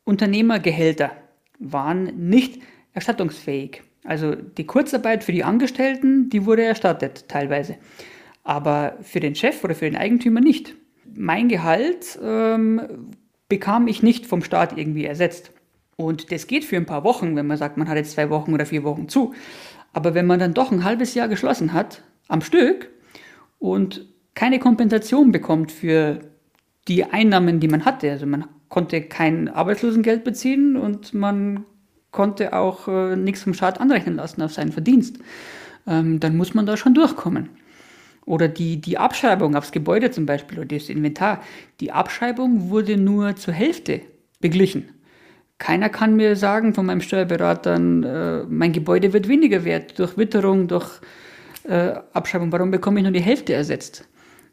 Unternehmergehälter 0.05 1.13
waren 1.59 2.29
nicht 2.29 2.61
erstattungsfähig. 2.93 3.83
Also 4.05 4.35
die 4.35 4.65
Kurzarbeit 4.67 5.25
für 5.25 5.33
die 5.33 5.45
Angestellten, 5.45 6.31
die 6.31 6.47
wurde 6.47 6.65
erstattet 6.65 7.29
teilweise. 7.29 7.77
Aber 8.43 8.97
für 9.03 9.21
den 9.21 9.35
Chef 9.35 9.63
oder 9.65 9.75
für 9.75 9.85
den 9.85 9.97
Eigentümer 9.97 10.41
nicht. 10.41 10.75
Mein 11.15 11.49
Gehalt 11.49 12.19
ähm, 12.23 13.11
bekam 13.49 13.87
ich 13.87 14.03
nicht 14.03 14.27
vom 14.27 14.43
Staat 14.43 14.79
irgendwie 14.79 15.05
ersetzt. 15.05 15.53
Und 16.01 16.31
das 16.31 16.47
geht 16.47 16.65
für 16.65 16.77
ein 16.77 16.87
paar 16.87 17.03
Wochen, 17.03 17.35
wenn 17.35 17.49
man 17.49 17.57
sagt, 17.57 17.77
man 17.77 17.89
hat 17.89 17.97
jetzt 17.97 18.13
zwei 18.13 18.31
Wochen 18.31 18.55
oder 18.55 18.65
vier 18.65 18.85
Wochen 18.85 19.09
zu. 19.09 19.35
Aber 19.93 20.15
wenn 20.15 20.27
man 20.27 20.39
dann 20.39 20.55
doch 20.55 20.71
ein 20.71 20.85
halbes 20.85 21.15
Jahr 21.15 21.27
geschlossen 21.27 21.73
hat, 21.73 22.03
am 22.29 22.41
Stück, 22.41 22.89
und 23.59 24.07
keine 24.35 24.61
Kompensation 24.61 25.33
bekommt 25.33 25.73
für 25.73 26.21
die 26.87 27.05
Einnahmen, 27.05 27.59
die 27.59 27.67
man 27.67 27.85
hatte, 27.85 28.13
also 28.13 28.27
man 28.27 28.47
konnte 28.69 29.03
kein 29.03 29.49
Arbeitslosengeld 29.49 30.23
beziehen 30.23 30.77
und 30.77 31.15
man 31.15 31.65
konnte 32.13 32.53
auch 32.53 32.87
äh, 32.87 33.17
nichts 33.17 33.43
vom 33.43 33.55
Staat 33.55 33.81
anrechnen 33.81 34.15
lassen 34.15 34.41
auf 34.43 34.53
seinen 34.53 34.71
Verdienst, 34.71 35.19
ähm, 35.89 36.21
dann 36.21 36.37
muss 36.37 36.55
man 36.55 36.65
da 36.65 36.77
schon 36.77 36.95
durchkommen. 36.95 37.49
Oder 38.25 38.47
die, 38.47 38.81
die 38.81 38.99
Abschreibung 38.99 39.57
aufs 39.57 39.73
Gebäude 39.73 40.13
zum 40.13 40.27
Beispiel 40.27 40.59
oder 40.61 40.69
das 40.69 40.91
Inventar. 40.91 41.43
Die 41.81 41.91
Abschreibung 41.91 42.71
wurde 42.71 42.97
nur 42.97 43.35
zur 43.35 43.55
Hälfte 43.55 44.03
beglichen. 44.41 44.91
Keiner 45.59 45.89
kann 45.89 46.15
mir 46.15 46.37
sagen 46.37 46.73
von 46.73 46.87
meinem 46.87 47.01
Steuerberater, 47.01 47.75
äh, 47.75 48.45
mein 48.49 48.73
Gebäude 48.73 49.13
wird 49.13 49.29
weniger 49.29 49.65
wert 49.65 49.99
durch 49.99 50.17
Witterung, 50.17 50.69
durch 50.69 50.89
äh, 51.65 51.95
Abschreibung. 52.13 52.53
Warum 52.53 52.71
bekomme 52.71 53.01
ich 53.01 53.03
nur 53.03 53.13
die 53.13 53.21
Hälfte 53.21 53.55
ersetzt? 53.55 54.09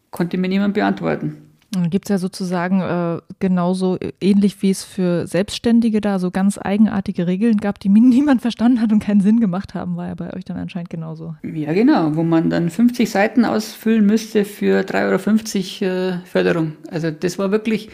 Konnte 0.09 0.37
mir 0.37 0.47
niemand 0.47 0.73
beantworten. 0.73 1.45
Gibt 1.89 2.05
es 2.05 2.09
ja 2.09 2.17
sozusagen 2.17 2.81
äh, 2.81 3.19
genauso 3.39 3.97
ähnlich 4.21 4.61
wie 4.61 4.69
es 4.69 4.83
für 4.83 5.27
Selbstständige 5.27 5.99
da 5.99 6.19
so 6.19 6.31
ganz 6.31 6.57
eigenartige 6.57 7.27
Regeln 7.27 7.57
gab, 7.57 7.79
die 7.79 7.89
niemand 7.89 8.41
verstanden 8.41 8.81
hat 8.81 8.91
und 8.91 8.99
keinen 8.99 9.21
Sinn 9.21 9.39
gemacht 9.39 9.73
haben, 9.73 9.97
war 9.97 10.07
ja 10.07 10.15
bei 10.15 10.33
euch 10.33 10.45
dann 10.45 10.57
anscheinend 10.57 10.89
genauso. 10.89 11.35
Ja, 11.43 11.73
genau, 11.73 12.15
wo 12.15 12.23
man 12.23 12.49
dann 12.49 12.69
50 12.69 13.09
Seiten 13.09 13.45
ausfüllen 13.45 14.05
müsste 14.05 14.45
für 14.45 14.81
3,50 14.81 15.81
Euro 15.81 15.91
äh, 15.91 16.17
Förderung. 16.25 16.73
Also 16.89 17.11
das 17.11 17.37
war 17.37 17.51
wirklich 17.51 17.89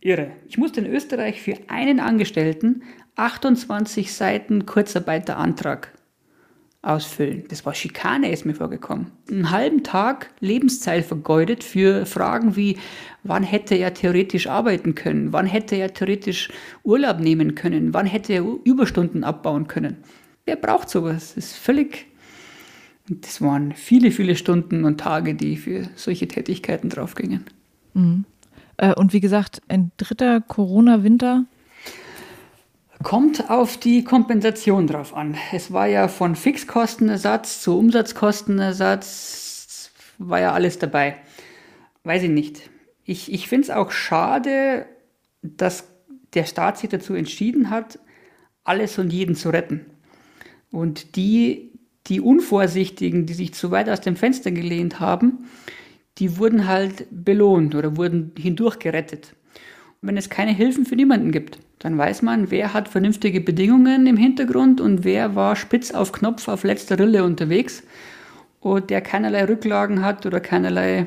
Irre. 0.00 0.32
Ich 0.48 0.58
musste 0.58 0.80
in 0.80 0.86
Österreich 0.86 1.40
für 1.42 1.56
einen 1.68 2.00
Angestellten 2.00 2.82
28 3.16 4.12
Seiten 4.12 4.64
Kurzarbeiterantrag 4.64 5.92
ausfüllen. 6.82 7.44
Das 7.48 7.66
war 7.66 7.74
Schikane, 7.74 8.30
ist 8.30 8.46
mir 8.46 8.54
vorgekommen. 8.54 9.10
Einen 9.28 9.50
halben 9.50 9.82
Tag 9.82 10.30
Lebenszeit 10.38 11.04
vergeudet 11.04 11.64
für 11.64 12.06
Fragen 12.06 12.54
wie, 12.54 12.78
wann 13.24 13.42
hätte 13.42 13.74
er 13.74 13.94
theoretisch 13.94 14.46
arbeiten 14.46 14.94
können? 14.94 15.32
Wann 15.32 15.46
hätte 15.46 15.74
er 15.74 15.92
theoretisch 15.92 16.50
Urlaub 16.84 17.18
nehmen 17.18 17.56
können? 17.56 17.92
Wann 17.92 18.06
hätte 18.06 18.34
er 18.34 18.44
Überstunden 18.64 19.24
abbauen 19.24 19.66
können? 19.66 19.96
Wer 20.44 20.56
braucht 20.56 20.88
sowas? 20.88 21.34
Das 21.34 21.44
ist 21.44 21.56
völlig. 21.56 22.06
Das 23.08 23.42
waren 23.42 23.72
viele, 23.72 24.12
viele 24.12 24.36
Stunden 24.36 24.84
und 24.84 25.00
Tage, 25.00 25.34
die 25.34 25.56
für 25.56 25.88
solche 25.96 26.28
Tätigkeiten 26.28 26.90
draufgingen. 26.90 27.44
Mhm. 27.94 28.24
Äh, 28.78 28.94
und 28.94 29.12
wie 29.12 29.20
gesagt, 29.20 29.60
ein 29.68 29.92
dritter 29.98 30.40
Corona-Winter. 30.40 31.44
Kommt 33.02 33.50
auf 33.50 33.76
die 33.76 34.02
Kompensation 34.02 34.86
drauf 34.86 35.14
an. 35.14 35.36
Es 35.52 35.70
war 35.72 35.86
ja 35.86 36.08
von 36.08 36.34
Fixkostenersatz 36.34 37.62
zu 37.62 37.78
Umsatzkostenersatz, 37.78 39.92
war 40.18 40.40
ja 40.40 40.52
alles 40.52 40.80
dabei. 40.80 41.16
Weiß 42.02 42.24
ich 42.24 42.30
nicht. 42.30 42.70
Ich, 43.04 43.32
ich 43.32 43.48
finde 43.48 43.64
es 43.64 43.70
auch 43.70 43.92
schade, 43.92 44.86
dass 45.42 45.84
der 46.34 46.44
Staat 46.44 46.78
sich 46.78 46.90
dazu 46.90 47.14
entschieden 47.14 47.70
hat, 47.70 48.00
alles 48.64 48.98
und 48.98 49.12
jeden 49.12 49.36
zu 49.36 49.50
retten. 49.50 49.86
Und 50.70 51.16
die, 51.16 51.78
die 52.08 52.20
Unvorsichtigen, 52.20 53.26
die 53.26 53.34
sich 53.34 53.54
zu 53.54 53.70
weit 53.70 53.88
aus 53.88 54.00
dem 54.00 54.16
Fenster 54.16 54.50
gelehnt 54.50 54.98
haben, 54.98 55.46
die 56.18 56.38
wurden 56.38 56.66
halt 56.66 57.06
belohnt 57.10 57.74
oder 57.74 57.96
wurden 57.96 58.32
hindurch 58.36 58.78
gerettet. 58.78 59.34
wenn 60.00 60.16
es 60.16 60.30
keine 60.30 60.52
Hilfen 60.52 60.86
für 60.86 60.94
niemanden 60.94 61.32
gibt, 61.32 61.58
dann 61.80 61.98
weiß 61.98 62.22
man, 62.22 62.52
wer 62.52 62.72
hat 62.72 62.88
vernünftige 62.88 63.40
Bedingungen 63.40 64.06
im 64.06 64.16
Hintergrund 64.16 64.80
und 64.80 65.02
wer 65.02 65.34
war 65.34 65.56
spitz 65.56 65.90
auf 65.90 66.12
Knopf 66.12 66.46
auf 66.46 66.62
letzter 66.62 66.98
Rille 66.98 67.24
unterwegs 67.24 67.82
und 68.60 68.90
der 68.90 69.00
keinerlei 69.00 69.44
Rücklagen 69.44 70.02
hat 70.02 70.24
oder 70.24 70.38
keinerlei 70.38 71.06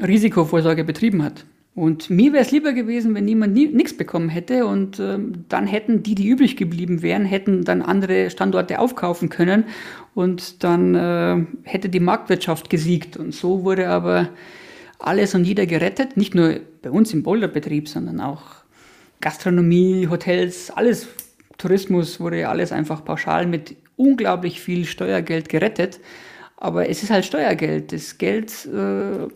Risikovorsorge 0.00 0.84
betrieben 0.84 1.22
hat. 1.22 1.44
Und 1.78 2.10
mir 2.10 2.32
wäre 2.32 2.42
es 2.42 2.50
lieber 2.50 2.72
gewesen, 2.72 3.14
wenn 3.14 3.24
niemand 3.24 3.54
nichts 3.54 3.96
bekommen 3.96 4.30
hätte 4.30 4.66
und 4.66 4.98
ähm, 4.98 5.44
dann 5.48 5.68
hätten 5.68 6.02
die, 6.02 6.16
die 6.16 6.26
übrig 6.26 6.56
geblieben 6.56 7.02
wären, 7.02 7.24
hätten 7.24 7.62
dann 7.62 7.82
andere 7.82 8.30
Standorte 8.30 8.80
aufkaufen 8.80 9.28
können 9.28 9.62
und 10.12 10.64
dann 10.64 10.96
äh, 10.96 11.46
hätte 11.62 11.88
die 11.88 12.00
Marktwirtschaft 12.00 12.68
gesiegt. 12.68 13.16
Und 13.16 13.32
so 13.32 13.62
wurde 13.62 13.90
aber 13.90 14.30
alles 14.98 15.36
und 15.36 15.44
jeder 15.44 15.66
gerettet, 15.66 16.16
nicht 16.16 16.34
nur 16.34 16.58
bei 16.82 16.90
uns 16.90 17.14
im 17.14 17.22
Boulderbetrieb, 17.22 17.88
sondern 17.88 18.20
auch 18.20 18.42
Gastronomie, 19.20 20.08
Hotels, 20.10 20.72
alles, 20.72 21.06
Tourismus 21.58 22.18
wurde 22.18 22.40
ja 22.40 22.50
alles 22.50 22.72
einfach 22.72 23.04
pauschal 23.04 23.46
mit 23.46 23.76
unglaublich 23.94 24.60
viel 24.60 24.84
Steuergeld 24.84 25.48
gerettet. 25.48 26.00
Aber 26.56 26.88
es 26.88 27.04
ist 27.04 27.10
halt 27.10 27.24
Steuergeld. 27.24 27.92
Das 27.92 28.18
Geld 28.18 28.66
äh, 28.66 29.28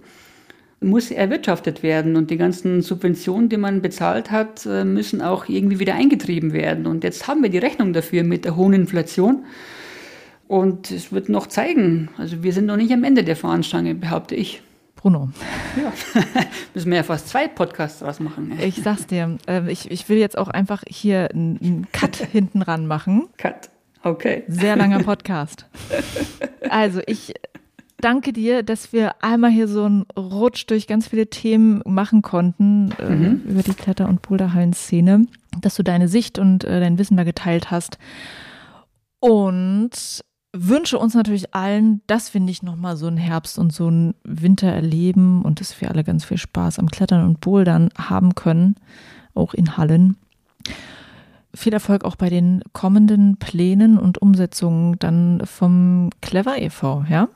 muss 0.83 1.11
erwirtschaftet 1.11 1.83
werden 1.83 2.17
und 2.17 2.31
die 2.31 2.37
ganzen 2.37 2.83
Subventionen, 2.83 3.49
die 3.49 3.57
man 3.57 3.83
bezahlt 3.83 4.31
hat, 4.31 4.67
äh, 4.67 4.85
müssen 4.85 5.23
auch 5.23 5.49
irgendwie 5.49 5.79
wieder 5.79 5.95
eingetrieben 5.95 6.53
werden. 6.53 6.87
Und 6.87 7.05
jetzt 7.05 7.29
haben 7.29 7.43
wir 7.43 7.51
die 7.51 7.59
Rechnung 7.59 7.93
dafür 7.93 8.25
mit 8.25 8.45
der 8.45 8.57
hohen 8.57 8.73
Inflation. 8.73 9.45
Und 10.49 10.91
es 10.91 11.13
wird 11.13 11.29
noch 11.29 11.47
zeigen. 11.47 12.11
Also 12.19 12.43
wir 12.43 12.53
sind 12.53 12.67
noch 12.67 12.77
nicht 12.77 12.93
am 12.93 13.05
Ende 13.05 13.25
der 13.25 13.37
Fahnenstange, 13.37 13.95
behaupte 13.95 14.35
ich. 14.35 14.63
Bruno. 14.97 15.31
Ja, 15.77 15.93
müssen 16.75 16.91
wir 16.91 16.99
ja 16.99 17.03
fast 17.03 17.29
zwei 17.29 17.49
Podcasts 17.49 18.01
draus 18.01 18.21
machen. 18.21 18.53
Ich 18.61 18.77
sag's 18.77 19.07
dir, 19.07 19.37
ähm, 19.49 19.69
ich, 19.69 19.91
ich 19.91 20.09
will 20.09 20.19
jetzt 20.19 20.39
auch 20.39 20.49
einfach 20.49 20.83
hier 20.87 21.29
einen 21.33 21.89
Cut 21.93 22.17
hinten 22.33 22.63
ran 22.63 22.87
machen. 22.87 23.29
Cut. 23.37 23.71
Okay. 24.05 24.45
Sehr 24.49 24.77
langer 24.77 24.99
Podcast. 25.05 25.67
Also 26.69 27.01
ich 27.07 27.35
danke 28.03 28.33
dir, 28.33 28.63
dass 28.63 28.93
wir 28.93 29.23
einmal 29.23 29.51
hier 29.51 29.69
so 29.69 29.85
einen 29.85 30.03
Rutsch 30.17 30.67
durch 30.67 30.87
ganz 30.87 31.09
viele 31.09 31.29
Themen 31.29 31.83
machen 31.87 32.21
konnten 32.21 32.93
äh, 32.99 33.09
mhm. 33.09 33.43
über 33.49 33.63
die 33.63 33.75
Kletter- 33.75 34.09
und 34.09 34.23
Boulderhallen-Szene, 34.23 35.27
dass 35.61 35.77
du 35.77 35.83
deine 35.83 36.09
Sicht 36.09 36.39
und 36.39 36.65
äh, 36.65 36.81
dein 36.81 36.99
Wissen 36.99 37.17
da 37.17 37.25
geteilt 37.25 37.71
hast. 37.71 37.99
Und 39.21 40.23
wünsche 40.53 40.99
uns 40.99 41.15
natürlich 41.15 41.55
allen, 41.55 42.03
dass 42.07 42.35
wir 42.35 42.41
nicht 42.41 42.63
nochmal 42.63 42.97
so 42.97 43.07
einen 43.07 43.17
Herbst 43.17 43.59
und 43.59 43.73
so 43.73 43.87
einen 43.87 44.15
Winter 44.25 44.69
erleben 44.69 45.43
und 45.43 45.61
dass 45.61 45.81
wir 45.81 45.91
alle 45.91 46.05
ganz 46.05 46.25
viel 46.25 46.39
Spaß 46.39 46.79
am 46.79 46.91
Klettern 46.91 47.25
und 47.25 47.41
Bouldern 47.41 47.89
haben 47.97 48.35
können, 48.35 48.77
auch 49.35 49.55
in 49.55 49.77
Hallen. 49.77 50.17
Viel 51.55 51.73
Erfolg 51.73 52.05
auch 52.05 52.17
bei 52.17 52.31
den 52.31 52.63
kommenden 52.73 53.37
Plänen 53.37 53.99
und 53.99 54.21
Umsetzungen 54.21 54.99
dann 54.99 55.43
vom 55.45 56.11
Clever 56.21 56.61
e.V., 56.61 57.05
ja? 57.09 57.29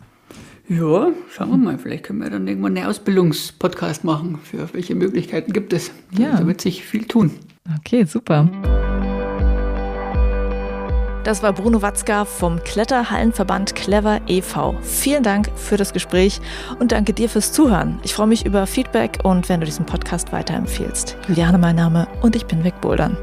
Ja, 0.69 1.13
schauen 1.31 1.51
wir 1.51 1.57
mal. 1.57 1.79
Vielleicht 1.79 2.05
können 2.05 2.21
wir 2.21 2.31
dann 2.31 2.47
irgendwann 2.49 2.77
einen 2.77 2.87
Ausbildungspodcast 2.87 4.05
machen. 4.05 4.39
Für 4.43 4.73
welche 4.73 4.95
Möglichkeiten 4.95 5.53
gibt 5.53 5.73
es? 5.73 5.93
Ja. 6.19 6.37
Da 6.37 6.47
wird 6.47 6.61
sich 6.61 6.85
viel 6.85 7.05
tun. 7.05 7.31
Okay, 7.79 8.05
super. 8.05 8.49
Das 11.27 11.43
war 11.43 11.53
Bruno 11.53 11.83
Watzka 11.83 12.25
vom 12.25 12.63
Kletterhallenverband 12.63 13.75
Clever 13.75 14.21
e.V. 14.29 14.77
Vielen 14.83 15.25
Dank 15.25 15.51
für 15.57 15.77
das 15.77 15.93
Gespräch 15.93 16.41
und 16.79 16.93
danke 16.93 17.13
dir 17.13 17.29
fürs 17.29 17.53
Zuhören. 17.53 17.99
Ich 18.05 18.15
freue 18.15 18.29
mich 18.29 18.47
über 18.47 18.65
Feedback 18.65 19.19
und 19.25 19.49
wenn 19.49 19.59
du 19.59 19.67
diesen 19.67 19.87
Podcast 19.87 20.33
weiterempfiehlst. 20.33 21.17
Juliane 21.27 21.59
mein 21.59 21.75
Name 21.75 22.07
und 22.23 22.37
ich 22.37 22.47
bin 22.47 22.63
wegbouldern. 22.63 23.17